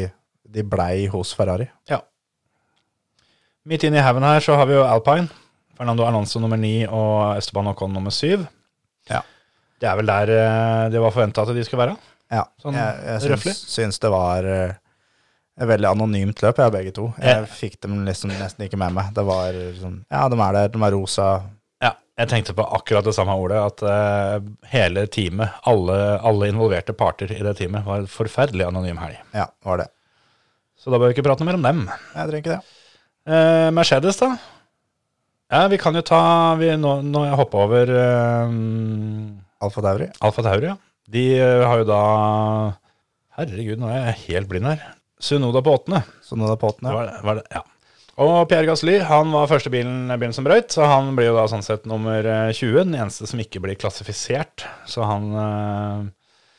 de 0.43 0.63
blei 0.63 1.07
hos 1.11 1.33
Ferrari. 1.37 1.69
Ja. 1.89 2.01
Midt 3.67 3.83
inne 3.87 3.99
i 3.99 4.03
haugen 4.05 4.23
her 4.23 4.39
så 4.43 4.55
har 4.59 4.67
vi 4.69 4.75
jo 4.77 4.83
Alpine. 4.87 5.27
Fernando 5.77 6.05
Alonso 6.07 6.39
nummer 6.41 6.57
ni 6.57 6.85
og 6.87 7.37
Esteban 7.37 7.67
Ocon 7.73 7.91
nummer 7.93 8.11
syv. 8.15 8.47
Ja. 9.11 9.21
Det 9.79 9.85
er 9.91 9.97
vel 9.99 10.07
der 10.09 10.31
eh, 10.33 10.83
det 10.93 11.01
var 11.03 11.13
forventa 11.13 11.43
at 11.45 11.51
de 11.55 11.63
skulle 11.67 11.83
være. 11.85 11.97
Ja, 12.33 12.43
Sånn 12.59 12.75
jeg, 12.75 13.03
jeg 13.07 13.31
røffelig? 13.31 13.53
syns, 13.55 13.75
syns 13.77 13.99
det 14.03 14.09
var 14.11 14.43
eh, 14.51 14.73
et 15.61 15.69
veldig 15.69 15.87
anonymt 15.93 16.41
løp, 16.43 16.57
jeg 16.59 16.73
begge 16.73 16.91
to. 16.97 17.05
Jeg 17.21 17.43
Ja. 17.43 17.45
fikk 17.47 17.77
dem 17.85 18.01
liksom 18.07 18.33
nesten 18.35 18.65
ikke 18.65 18.79
med 18.81 18.95
meg. 18.97 19.13
Det 19.15 19.23
var 19.27 19.53
sånn 19.79 20.01
Ja, 20.11 20.25
de 20.29 20.39
er 20.43 20.57
der, 20.57 20.67
de 20.73 20.81
er 20.87 20.91
rosa. 20.97 21.27
Ja, 21.83 21.93
jeg 22.17 22.31
tenkte 22.31 22.55
på 22.57 22.65
akkurat 22.77 23.05
det 23.05 23.13
samme 23.17 23.35
ordet, 23.37 23.59
at 23.61 23.83
uh, 23.85 24.47
hele 24.71 25.05
teamet, 25.13 25.59
alle, 25.69 25.97
alle 26.25 26.49
involverte 26.51 26.95
parter 26.97 27.31
i 27.35 27.43
det 27.45 27.57
teamet, 27.59 27.85
var 27.85 28.03
en 28.03 28.11
forferdelig 28.11 28.67
anonym 28.67 28.99
helg. 29.03 29.19
Ja, 29.37 29.49
var 29.67 29.83
det. 29.83 29.89
Så 30.77 30.93
da 30.93 30.99
bør 30.99 31.11
vi 31.11 31.17
ikke 31.17 31.25
prate 31.27 31.43
noe 31.43 31.51
mer 31.51 31.59
om 31.59 31.67
dem. 31.67 31.85
Jeg 32.15 32.31
trenger 32.31 32.43
ikke 32.43 32.55
det. 32.57 32.75
Uh, 33.27 33.69
Mercedes, 33.75 34.19
da? 34.21 34.33
Ja, 35.47 35.63
vi 35.71 35.79
kan 35.79 35.95
jo 35.95 36.03
ta 36.03 36.19
vi, 36.59 36.73
Nå 36.75 36.97
nå 37.07 37.21
jeg 37.23 37.37
hoppa 37.39 37.61
over 37.63 37.91
uh, 37.93 38.57
Alfa 39.63 39.83
Tauri. 39.85 40.09
Alfa 40.23 40.43
Tauri, 40.45 40.69
ja. 40.73 40.77
De 41.07 41.23
eh, 41.39 41.63
har 41.63 41.79
jo 41.79 41.87
da 41.87 42.01
Herregud, 43.37 43.79
nå 43.79 43.87
er 43.93 44.09
jeg 44.09 44.21
helt 44.25 44.49
blind 44.51 44.67
her. 44.67 44.81
Sunoda 45.23 45.61
på 45.63 45.75
åttende. 45.77 46.01
Det 46.03 46.57
på 46.59 46.71
åttende. 46.71 46.93
Var 46.93 47.05
det, 47.07 47.17
var 47.23 47.39
det, 47.39 47.43
ja. 47.53 47.61
Og 48.17 48.47
Pierre 48.49 48.65
Gasly 48.65 48.95
han 49.05 49.29
var 49.29 49.45
første 49.51 49.69
bilen, 49.69 50.07
bilen 50.17 50.33
som 50.33 50.45
brøyt, 50.47 50.71
så 50.73 50.87
han 50.89 51.11
blir 51.17 51.29
jo 51.29 51.35
da 51.37 51.43
sånn 51.51 51.61
sett 51.65 51.83
nummer 51.89 52.25
eh, 52.25 52.49
20. 52.49 52.79
Den 52.87 52.95
eneste 52.97 53.27
som 53.29 53.41
ikke 53.43 53.61
blir 53.61 53.77
klassifisert. 53.77 54.63
Så 54.89 55.05
han 55.05 55.27
eh, 55.37 55.99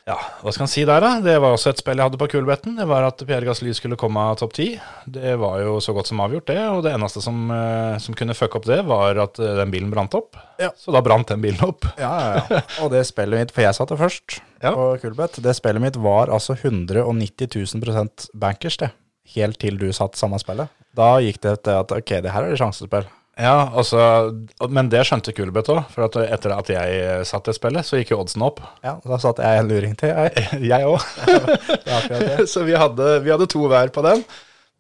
Ja, 0.09 0.15
hva 0.41 0.53
skal 0.55 0.65
han 0.69 0.71
si 0.71 0.85
der, 0.89 1.03
da? 1.03 1.11
Det 1.21 1.35
var 1.43 1.57
også 1.57 1.73
et 1.75 1.83
spill 1.83 1.99
jeg 1.99 2.07
hadde 2.07 2.21
på 2.23 2.29
kulbetten. 2.31 2.79
Det 2.79 2.87
var 2.89 3.09
at 3.09 3.21
Pierre 3.27 3.45
Gasly 3.45 3.75
skulle 3.77 3.99
komme 4.01 4.23
av 4.31 4.39
topp 4.41 4.55
ti. 4.57 4.69
Det 5.11 5.35
var 5.43 5.59
jo 5.65 5.75
så 5.85 5.93
godt 5.99 6.09
som 6.13 6.23
avgjort, 6.25 6.47
det. 6.53 6.61
Og 6.71 6.85
det 6.87 6.95
eneste 6.95 7.25
som, 7.27 7.43
eh, 7.51 7.99
som 8.07 8.15
kunne 8.17 8.39
fucke 8.39 8.63
opp 8.63 8.71
det, 8.71 8.79
var 8.89 9.19
at 9.27 9.43
eh, 9.43 9.57
den 9.59 9.75
bilen 9.75 9.91
brant 9.93 10.15
opp. 10.17 10.39
Ja. 10.63 10.71
Så 10.79 10.95
da 10.95 11.03
brant 11.05 11.35
den 11.35 11.43
bilen 11.43 11.67
opp. 11.67 11.91
Ja, 11.99 12.15
ja, 12.23 12.47
ja. 12.55 12.63
Og 12.87 12.95
det 12.95 13.03
spillet 13.11 13.35
mitt, 13.43 13.53
for 13.59 13.67
jeg 13.67 13.75
satte 13.83 13.99
først 13.99 14.39
Ja. 14.63 14.77
på 14.79 14.93
Kulbeth, 15.03 15.43
det 15.43 15.59
spillet 15.59 15.83
mitt 15.83 15.99
var 16.07 16.31
altså 16.31 16.55
190 16.55 17.51
000 17.75 18.09
bankers, 18.39 18.79
det. 18.79 18.95
Helt 19.35 19.59
til 19.61 19.77
du 19.77 19.91
satt 19.93 20.17
samme 20.17 20.39
spillet. 20.41 20.71
Da 20.97 21.19
gikk 21.23 21.41
det 21.45 21.63
til 21.67 21.77
at 21.79 21.93
ok, 21.93 22.13
det 22.25 22.33
her 22.33 22.45
er 22.47 22.51
det 22.55 22.59
sjansespill. 22.61 23.07
Ja, 23.39 23.69
altså, 23.71 24.01
Men 24.69 24.89
det 24.91 25.05
skjønte 25.07 25.31
Kulbeth 25.37 25.71
òg, 25.71 25.85
for 25.93 26.09
at 26.09 26.17
etter 26.25 26.55
at 26.57 26.71
jeg 26.73 27.27
satt 27.29 27.47
det 27.47 27.55
spillet, 27.55 27.87
så 27.87 28.01
gikk 28.01 28.11
jo 28.11 28.19
oddsen 28.25 28.43
opp. 28.43 28.59
Ja, 28.83 28.97
Da 29.05 29.19
satt 29.23 29.39
jeg 29.45 29.61
en 29.61 29.69
luring 29.71 29.95
til, 30.01 30.11
jeg. 30.11 30.49
Jeg 30.73 30.89
òg. 30.89 31.05
Det 31.87 32.09
det. 32.11 32.49
Så 32.51 32.65
vi 32.67 32.75
hadde, 32.75 33.07
vi 33.23 33.31
hadde 33.31 33.47
to 33.51 33.63
hver 33.71 33.93
på 33.95 34.03
den. 34.09 34.25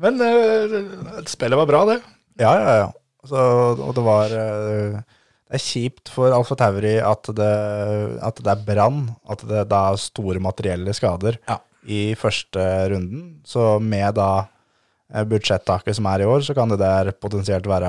Men 0.02 0.18
uh, 0.18 1.22
spillet 1.30 1.59
var 1.59 1.70
bra, 1.70 1.84
det. 1.92 2.00
Ja, 2.42 2.50
ja, 2.59 2.74
ja. 2.82 2.90
Så, 3.26 3.38
og 3.78 3.94
det 3.96 4.02
var 4.06 4.30
uh, 4.34 4.98
Det 4.98 5.59
er 5.59 5.62
kjipt 5.62 6.11
for 6.14 6.34
Alfa 6.34 6.54
Tauri 6.59 6.96
at 7.02 7.30
det, 7.38 7.54
at 8.26 8.42
det 8.42 8.52
er 8.56 8.66
brann. 8.66 9.04
At 9.30 9.42
det 9.46 9.68
da 9.70 9.84
er 9.92 10.02
store 10.02 10.42
materielle 10.42 10.94
skader 10.98 11.38
Ja. 11.48 11.61
i 11.86 12.14
første 12.18 12.62
runden. 12.90 13.36
Så 13.46 13.76
med 13.82 14.18
da 14.18 14.48
budsjettaket 15.09 15.96
som 15.96 16.06
er 16.11 16.20
i 16.20 16.28
år, 16.28 16.42
så 16.44 16.54
kan 16.56 16.68
det 16.68 16.78
der 16.82 17.12
potensielt 17.16 17.66
være 17.66 17.88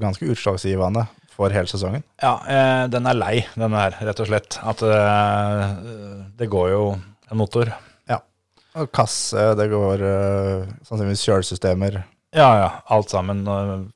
ganske 0.00 0.28
utslagsgivende 0.32 1.06
for 1.34 1.50
hele 1.52 1.66
sesongen. 1.68 2.04
Ja, 2.22 2.36
eh, 2.48 2.84
den 2.88 3.06
er 3.10 3.18
lei, 3.18 3.34
den 3.58 3.74
her, 3.76 3.96
rett 4.00 4.20
og 4.22 4.28
slett. 4.30 4.58
At 4.64 4.80
eh, 4.86 5.64
det 6.38 6.48
går 6.52 6.70
jo 6.72 6.82
en 6.94 7.40
motor. 7.40 7.72
Ja. 8.08 8.20
Og 8.78 8.88
kasse, 8.94 9.50
det 9.58 9.66
går 9.72 10.04
eh, 10.08 10.68
sannsynligvis 10.86 11.26
kjølesystemer. 11.28 12.00
Ja, 12.34 12.48
ja, 12.62 12.70
alt 12.94 13.10
sammen. 13.12 13.44
eh, 13.46 13.90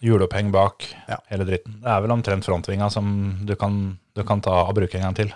Hjuloppheng 0.00 0.48
bak, 0.52 0.86
Ja. 1.10 1.18
hele 1.28 1.44
dritten. 1.44 1.74
Det 1.82 1.90
er 1.92 2.00
vel 2.00 2.10
omtrent 2.14 2.46
frontvinga 2.46 2.86
som 2.90 3.10
du 3.44 3.54
kan, 3.54 3.98
du 4.16 4.22
kan 4.24 4.40
ta 4.40 4.62
og 4.64 4.74
bruke 4.78 4.96
en 4.96 5.02
gang 5.10 5.14
til. 5.18 5.32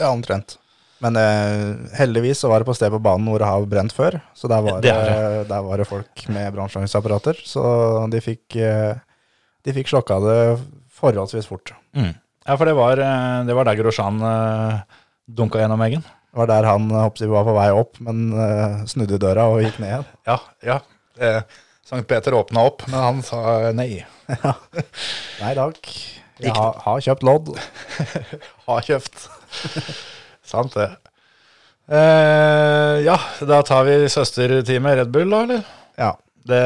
Ja, 0.00 0.08
omtrent. 0.10 0.56
Men 1.02 1.18
eh, 1.18 1.94
heldigvis 1.98 2.44
så 2.44 2.50
var 2.50 2.62
det 2.62 2.68
på 2.68 2.76
sted 2.78 2.92
på 2.94 3.02
banen 3.02 3.26
hvor 3.26 3.42
det 3.42 3.48
har 3.48 3.66
brent 3.66 3.94
før, 3.94 4.20
så 4.38 4.50
der 4.50 4.62
var 4.62 4.78
Det 4.78 4.92
det, 4.92 5.16
er 5.16 5.48
der 5.50 5.64
var 5.66 5.82
det 5.82 5.88
folk 5.90 6.24
med 6.30 6.54
brannslukningsapparater. 6.54 7.42
Så 7.42 7.62
de 8.12 8.22
fikk, 8.22 8.56
eh, 8.62 8.94
de 9.66 9.74
fikk 9.74 9.90
slokka 9.90 10.20
det 10.22 10.40
forholdsvis 11.02 11.50
fort. 11.50 11.74
Mm. 11.98 12.12
Ja, 12.46 12.56
for 12.56 12.70
det 12.70 12.76
var, 12.78 13.02
eh, 13.02 13.44
det 13.46 13.54
var 13.58 13.66
der 13.66 13.78
Grosjean 13.78 14.22
uh, 14.22 14.82
dunka 15.26 15.58
gjennom 15.62 15.82
veggen. 15.82 16.06
Det 16.32 16.38
var 16.40 16.48
der 16.48 16.64
han 16.64 16.88
hoppsi, 16.94 17.26
var 17.28 17.44
på 17.44 17.52
vei 17.58 17.68
opp, 17.76 17.98
men 18.00 18.30
eh, 18.32 18.78
snudde 18.88 19.18
døra 19.20 19.50
og 19.52 19.60
gikk 19.60 19.82
ned 19.82 19.90
igjen. 19.90 20.06
Ja, 20.24 20.38
ja. 20.64 20.78
Eh, 21.20 21.42
Sankt 21.84 22.08
Peter 22.08 22.32
åpna 22.38 22.62
opp, 22.70 22.86
men 22.88 23.02
han 23.04 23.20
sa 23.26 23.68
nei. 23.76 24.00
Nei 25.42 25.52
takk, 25.58 25.90
jeg 26.40 26.54
har, 26.56 26.78
har 26.86 27.04
kjøpt 27.04 27.26
lodd. 27.28 27.52
Har 28.70 28.86
kjøpt. 28.86 29.26
Sant 30.52 30.76
det. 30.76 30.90
Eh, 31.92 32.96
ja, 33.06 33.16
da 33.48 33.62
tar 33.66 33.84
vi 33.88 33.96
søsterteamet 34.12 35.00
Red 35.00 35.10
Bull, 35.14 35.32
da, 35.32 35.42
eller? 35.46 35.64
Ja, 35.98 36.12
Det, 36.42 36.60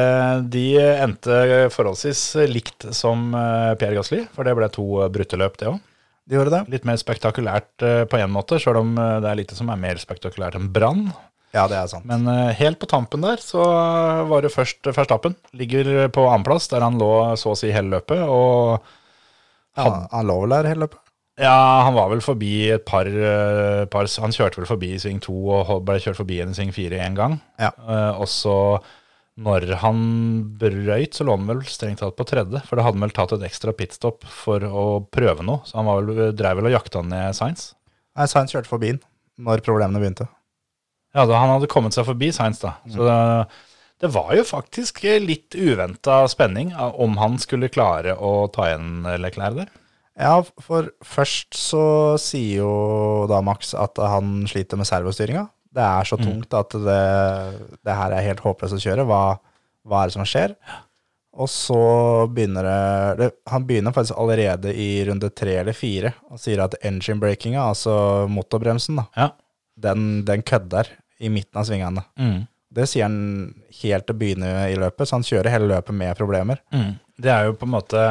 de 0.53 0.65
endte 0.81 1.35
forholdsvis 1.73 2.21
likt 2.49 2.87
som 2.97 3.27
eh, 3.37 3.73
Pierre 3.77 3.97
Gasly, 3.99 4.23
for 4.33 4.47
det 4.47 4.55
ble 4.57 4.69
to 4.73 4.85
brutteløp 4.85 5.13
brutte 5.13 5.37
løp, 5.41 5.57
det 5.61 5.67
òg. 5.71 5.79
de 6.27 6.35
gjorde 6.37 6.53
det. 6.55 6.61
Litt 6.73 6.85
mer 6.89 6.97
spektakulært 7.01 7.85
eh, 7.85 8.03
på 8.09 8.17
én 8.21 8.31
måte, 8.33 8.57
sjøl 8.61 8.79
om 8.81 8.95
eh, 8.97 9.17
det 9.23 9.29
er 9.31 9.39
lite 9.41 9.57
som 9.57 9.69
er 9.73 9.77
mer 9.81 9.99
spektakulært 10.01 10.57
enn 10.59 10.71
brann. 10.73 11.07
Ja, 11.55 11.67
det 11.69 11.77
er 11.79 11.87
sant. 11.91 12.05
Men 12.09 12.25
eh, 12.31 12.53
helt 12.59 12.79
på 12.81 12.89
tampen 12.89 13.21
der 13.25 13.37
så 13.41 13.63
var 14.29 14.41
det 14.45 14.53
først 14.53 14.89
Verstappen. 14.93 15.37
Ligger 15.57 16.09
på 16.13 16.25
annenplass, 16.29 16.67
der 16.73 16.83
han 16.85 16.97
lå 16.99 17.11
så 17.39 17.53
å 17.53 17.59
si 17.59 17.69
hele 17.73 17.97
løpet. 17.97 18.25
Og 18.27 18.81
Han, 19.77 20.07
han 20.11 20.25
lå 20.25 20.39
vel 20.41 20.55
der 20.57 20.71
hele 20.73 20.87
løpet? 20.87 21.03
Ja, 21.37 21.83
han 21.85 21.93
var 21.93 22.09
vel 22.09 22.21
forbi 22.25 22.71
et 22.73 22.85
par, 22.89 23.05
eh, 23.05 23.85
par 23.93 24.07
Han 24.23 24.33
kjørte 24.33 24.57
vel 24.57 24.69
forbi 24.69 24.95
i 24.95 25.01
sving 25.01 25.19
to 25.21 25.35
og 25.53 25.83
ble 25.85 25.99
kjørt 26.01 26.17
forbi 26.17 26.39
en 26.41 26.49
i 26.49 26.57
sving 26.57 26.73
fire 26.73 26.97
én 26.97 27.17
gang. 27.17 27.37
Ja. 27.61 27.69
Uh, 27.77 28.23
og 28.23 28.27
så, 28.31 28.55
når 29.37 29.67
han 29.83 29.99
brøyt, 30.57 31.13
så 31.13 31.27
lå 31.27 31.37
han 31.37 31.45
vel 31.45 31.61
strengt 31.69 32.01
tatt 32.01 32.17
på 32.17 32.25
tredje. 32.25 32.63
For 32.65 32.75
da 32.75 32.87
hadde 32.87 32.97
han 32.97 33.05
vel 33.05 33.13
tatt 33.13 33.37
et 33.37 33.45
ekstra 33.45 33.75
pitstop 33.77 34.25
for 34.25 34.65
å 34.65 34.87
prøve 35.13 35.45
noe. 35.45 35.61
Så 35.69 35.77
han 35.77 35.85
var 35.85 36.01
vel, 36.01 36.33
drev 36.33 36.57
vel 36.57 36.71
og 36.71 36.77
jakta 36.79 37.05
ned 37.05 37.37
Science. 37.37 37.75
Nei, 38.17 38.25
Sainz 38.25 38.55
kjørte 38.55 38.73
forbi 38.73 38.95
han 38.95 39.03
når 39.37 39.61
problemene 39.61 40.01
begynte. 40.01 40.25
Ja, 41.13 41.27
da 41.29 41.37
han 41.37 41.53
hadde 41.53 41.69
kommet 41.69 41.93
seg 41.93 42.07
forbi 42.09 42.31
Science, 42.33 42.65
da. 42.65 42.79
Så 42.89 43.05
det, 43.05 43.21
det 44.01 44.09
var 44.13 44.33
jo 44.33 44.41
faktisk 44.45 45.05
litt 45.21 45.53
uventa 45.53 46.23
spenning 46.29 46.73
om 46.73 47.21
han 47.21 47.37
skulle 47.37 47.69
klare 47.69 48.17
å 48.17 48.47
ta 48.49 48.71
igjen 48.71 49.05
Leclerc 49.21 49.61
der. 49.61 49.69
Ja, 50.17 50.39
for 50.65 50.87
først 51.05 51.53
så 51.53 52.17
sier 52.21 52.63
jo 52.63 52.71
da 53.29 53.37
Max 53.45 53.75
at 53.77 53.99
han 54.01 54.47
sliter 54.49 54.79
med 54.79 54.87
servostyringa. 54.89 55.45
Det 55.77 55.83
er 55.85 56.07
så 56.09 56.17
tungt 56.17 56.53
at 56.57 56.73
det, 56.73 57.01
det 57.85 57.93
her 57.99 58.15
er 58.17 58.25
helt 58.25 58.41
håpløst 58.41 58.73
å 58.79 58.81
kjøre. 58.81 59.05
Hva, 59.05 59.19
hva 59.85 59.99
er 60.01 60.09
det 60.09 60.15
som 60.15 60.25
skjer? 60.25 60.55
Og 61.37 61.45
så 61.53 61.77
begynner 62.33 62.65
det, 63.19 63.27
Han 63.51 63.67
begynner 63.69 63.93
faktisk 63.93 64.17
allerede 64.17 64.71
i 64.73 65.03
runde 65.05 65.29
tre 65.37 65.59
eller 65.61 65.75
fire 65.77 66.15
og 66.31 66.39
sier 66.41 66.63
at 66.65 66.79
engine 66.81 67.19
breakinga, 67.21 67.61
altså 67.69 68.25
motorbremsen, 68.31 68.97
da, 68.97 69.05
Ja. 69.15 69.27
den, 69.77 70.23
den 70.25 70.41
kødder 70.41 70.89
i 71.21 71.29
midten 71.29 71.61
av 71.61 71.67
svingene. 71.69 72.01
Det 72.73 72.87
sier 72.89 73.05
han 73.05 73.53
helt 73.83 74.07
til 74.07 74.15
å 74.15 74.17
begynne 74.17 74.49
i 74.71 74.75
løpet, 74.81 75.05
så 75.07 75.19
han 75.19 75.23
kjører 75.29 75.53
hele 75.53 75.69
løpet 75.75 75.93
med 75.93 76.17
problemer. 76.17 76.59
Det 77.21 77.29
er 77.33 77.45
jo 77.51 77.53
på 77.57 77.65
en 77.69 77.75
måte 77.77 78.01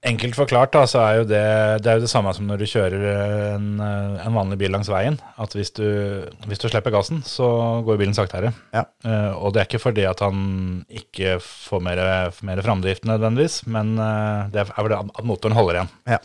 Enkelt 0.00 0.32
forklart 0.32 0.72
da, 0.72 0.86
så 0.88 1.00
er 1.04 1.18
jo 1.18 1.24
det, 1.28 1.40
det 1.84 1.90
er 1.90 1.98
jo 1.98 2.06
det 2.06 2.08
samme 2.08 2.32
som 2.32 2.46
når 2.48 2.62
du 2.62 2.68
kjører 2.70 3.02
en, 3.58 3.66
en 3.84 4.32
vanlig 4.36 4.56
bil 4.62 4.72
langs 4.72 4.88
veien. 4.88 5.18
At 5.36 5.52
hvis 5.52 5.74
du, 5.76 5.84
hvis 6.48 6.62
du 6.62 6.70
slipper 6.70 6.94
gassen, 6.94 7.20
så 7.26 7.50
går 7.84 8.00
bilen 8.00 8.16
saktere. 8.16 8.54
Ja. 8.72 8.86
Uh, 9.04 9.36
og 9.36 9.52
det 9.52 9.60
er 9.60 9.68
ikke 9.68 9.82
fordi 9.82 10.08
at 10.08 10.24
han 10.24 10.40
ikke 10.88 11.36
får 11.44 11.84
mer, 11.84 12.00
mer 12.48 12.64
framdrift 12.64 13.04
nødvendigvis, 13.04 13.60
men 13.68 13.92
uh, 14.00 14.48
det 14.48 14.64
er 14.64 14.72
fordi 14.72 15.02
at 15.02 15.24
motoren 15.28 15.58
holder 15.58 15.82
igjen. 15.82 15.94
Ja. 16.16 16.22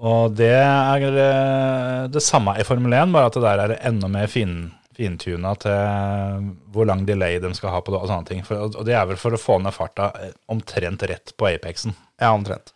Og 0.00 0.32
det 0.40 0.54
er 0.56 1.08
uh, 1.12 2.08
det 2.08 2.24
samme 2.24 2.56
i 2.56 2.64
Formel 2.64 2.96
1, 2.96 3.12
bare 3.12 3.28
at 3.28 3.36
det 3.36 3.44
der 3.44 3.64
er 3.66 3.80
enda 3.92 4.08
mer 4.08 4.32
fin, 4.32 4.70
fintuna 4.96 5.52
til 5.60 6.48
hvor 6.72 6.88
lang 6.88 7.04
delay 7.04 7.36
de 7.44 7.52
skal 7.56 7.76
ha 7.76 7.84
på 7.84 7.92
det 7.92 8.00
og 8.00 8.08
sånne 8.08 8.32
ting. 8.32 8.40
For, 8.48 8.72
og 8.72 8.88
det 8.88 8.96
er 8.96 9.04
vel 9.12 9.20
for 9.20 9.36
å 9.36 9.40
få 9.40 9.60
ned 9.60 9.76
farta 9.76 10.14
omtrent 10.48 11.04
rett 11.12 11.36
på 11.36 11.52
apexen. 11.52 11.92
Ja, 12.20 12.34
omtrent. 12.34 12.74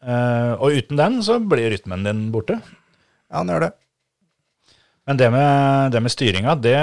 Uh, 0.00 0.56
og 0.56 0.76
uten 0.76 1.00
den 1.00 1.20
så 1.24 1.38
blir 1.44 1.70
rytmen 1.72 2.06
din 2.06 2.28
borte. 2.34 2.58
Ja, 3.30 3.40
han 3.40 3.52
gjør 3.52 3.68
det. 3.68 3.72
Men 5.08 5.18
det 5.18 5.30
med, 5.32 5.92
det 5.94 6.00
med 6.04 6.12
styringa, 6.12 6.54
det 6.60 6.76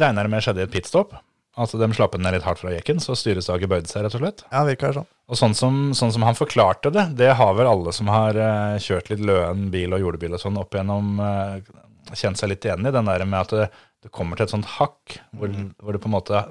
regner 0.00 0.26
jeg 0.26 0.32
med 0.32 0.44
skjedde 0.44 0.62
i 0.62 0.66
et 0.66 0.74
pitstop. 0.74 1.14
Altså 1.56 1.78
de 1.80 1.88
slapp 1.96 2.12
den 2.12 2.26
ned 2.26 2.34
litt 2.36 2.44
hardt 2.44 2.60
fra 2.60 2.72
jekken, 2.74 2.98
så 3.00 3.14
styresaget 3.16 3.70
bøyde 3.70 3.88
seg, 3.88 4.04
rett 4.04 4.16
og 4.18 4.20
slett. 4.20 4.42
Ja, 4.50 4.60
virker 4.68 4.92
sånn. 4.92 5.08
Og 5.32 5.38
sånn 5.40 5.56
som, 5.56 5.78
sånn 5.96 6.12
som 6.12 6.26
han 6.26 6.36
forklarte 6.36 6.92
det, 6.92 7.06
det 7.16 7.30
har 7.38 7.54
vel 7.56 7.70
alle 7.70 7.94
som 7.96 8.10
har 8.12 8.36
uh, 8.36 8.76
kjørt 8.82 9.08
litt 9.12 9.22
løen 9.24 9.70
bil 9.72 9.96
og 9.96 10.04
jordebil 10.04 10.36
og 10.36 10.42
sånn 10.42 10.58
opp 10.60 10.76
igjennom, 10.76 11.16
uh, 11.16 12.12
kjent 12.12 12.38
seg 12.42 12.52
litt 12.52 12.68
igjen 12.68 12.84
i. 12.84 12.92
Den 12.92 13.08
der 13.08 13.24
med 13.24 13.40
at 13.40 13.54
det, 13.56 13.70
det 14.04 14.12
kommer 14.14 14.36
til 14.36 14.46
et 14.46 14.52
sånt 14.52 14.68
hakk 14.76 15.16
hvor, 15.32 15.54
hvor 15.80 15.96
det 15.96 16.02
på 16.04 16.10
en 16.10 16.16
måte, 16.18 16.44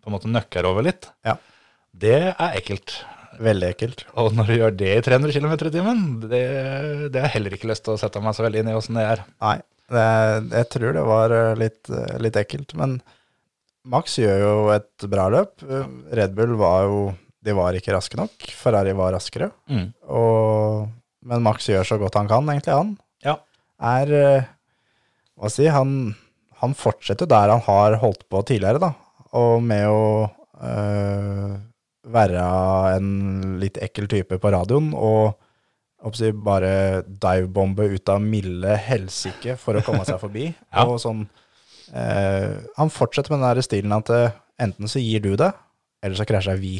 på 0.00 0.08
en 0.08 0.16
måte 0.16 0.32
nøkker 0.32 0.70
over 0.72 0.88
litt. 0.88 1.10
Ja. 1.28 1.36
Det 1.92 2.18
er 2.32 2.56
ekkelt. 2.56 2.96
Veldig 3.42 3.68
ekkelt. 3.74 4.04
Og 4.20 4.34
når 4.36 4.48
du 4.48 4.54
gjør 4.56 4.76
det 4.78 4.92
i 4.94 5.02
300 5.04 5.34
km 5.34 5.54
i 5.56 5.72
timen, 5.74 6.02
det, 6.24 6.42
det 7.12 7.20
har 7.20 7.28
jeg 7.28 7.34
heller 7.38 7.56
ikke 7.56 7.70
lyst 7.70 7.84
til 7.86 7.96
å 7.96 8.00
sette 8.00 8.22
meg 8.24 8.36
så 8.36 8.46
veldig 8.46 8.62
inn 8.62 8.70
i 8.72 8.76
åssen 8.78 8.98
det 8.98 9.04
er. 9.10 9.22
Nei, 9.44 9.58
det, 9.92 10.06
jeg 10.54 10.68
tror 10.74 10.96
det 10.96 11.04
var 11.06 11.34
eh, 11.36 11.52
litt, 11.60 11.82
eh, 11.92 12.16
litt 12.22 12.38
ekkelt. 12.40 12.74
Men 12.78 12.98
Max 13.86 14.18
gjør 14.18 14.42
jo 14.42 14.54
et 14.74 15.06
bra 15.10 15.28
løp. 15.32 15.62
Red 16.16 16.34
Bull 16.36 16.56
var 16.58 16.88
jo 16.88 17.00
De 17.46 17.54
var 17.54 17.76
ikke 17.78 17.94
raske 17.94 18.18
nok. 18.18 18.48
Ferrari 18.58 18.94
var 18.98 19.12
raskere. 19.14 19.52
Mm. 19.70 19.90
Og, 20.10 20.88
men 21.30 21.44
Max 21.44 21.68
gjør 21.70 21.86
så 21.86 21.98
godt 22.00 22.18
han 22.18 22.30
kan, 22.30 22.48
egentlig, 22.50 22.74
han. 22.74 22.94
Ja. 23.22 23.36
Er 23.78 24.14
eh, 24.16 24.48
Hva 25.36 25.52
si 25.52 25.68
Han, 25.70 26.16
han 26.62 26.74
fortsetter 26.74 27.28
der 27.30 27.52
han 27.52 27.62
har 27.68 28.00
holdt 28.02 28.24
på 28.32 28.42
tidligere, 28.48 28.82
da. 28.82 28.92
Og 29.36 29.60
med 29.62 29.86
å 29.90 30.02
eh, 30.64 31.56
være 32.06 32.42
en 32.96 33.08
litt 33.60 33.78
ekkel 33.82 34.06
type 34.10 34.38
på 34.42 34.52
radioen 34.54 34.92
og 34.94 35.34
bare 36.46 37.02
divebombe 37.06 37.88
ut 37.96 38.08
av 38.12 38.20
milde 38.22 38.76
helsike 38.78 39.56
for 39.58 39.78
å 39.78 39.82
komme 39.82 40.04
seg 40.06 40.20
forbi. 40.22 40.50
Ja. 40.76 40.84
Og 40.86 41.00
sånn 41.02 41.24
eh, 41.92 42.52
Han 42.76 42.92
fortsetter 42.94 43.32
med 43.32 43.40
den 43.42 43.48
der 43.56 43.64
stilen 43.66 43.96
at 43.96 44.12
eh, 44.14 44.36
enten 44.62 44.86
så 44.88 45.02
gir 45.02 45.24
du 45.24 45.32
det, 45.40 45.50
eller 46.04 46.16
så 46.18 46.26
krasjer 46.28 46.60
vi. 46.60 46.78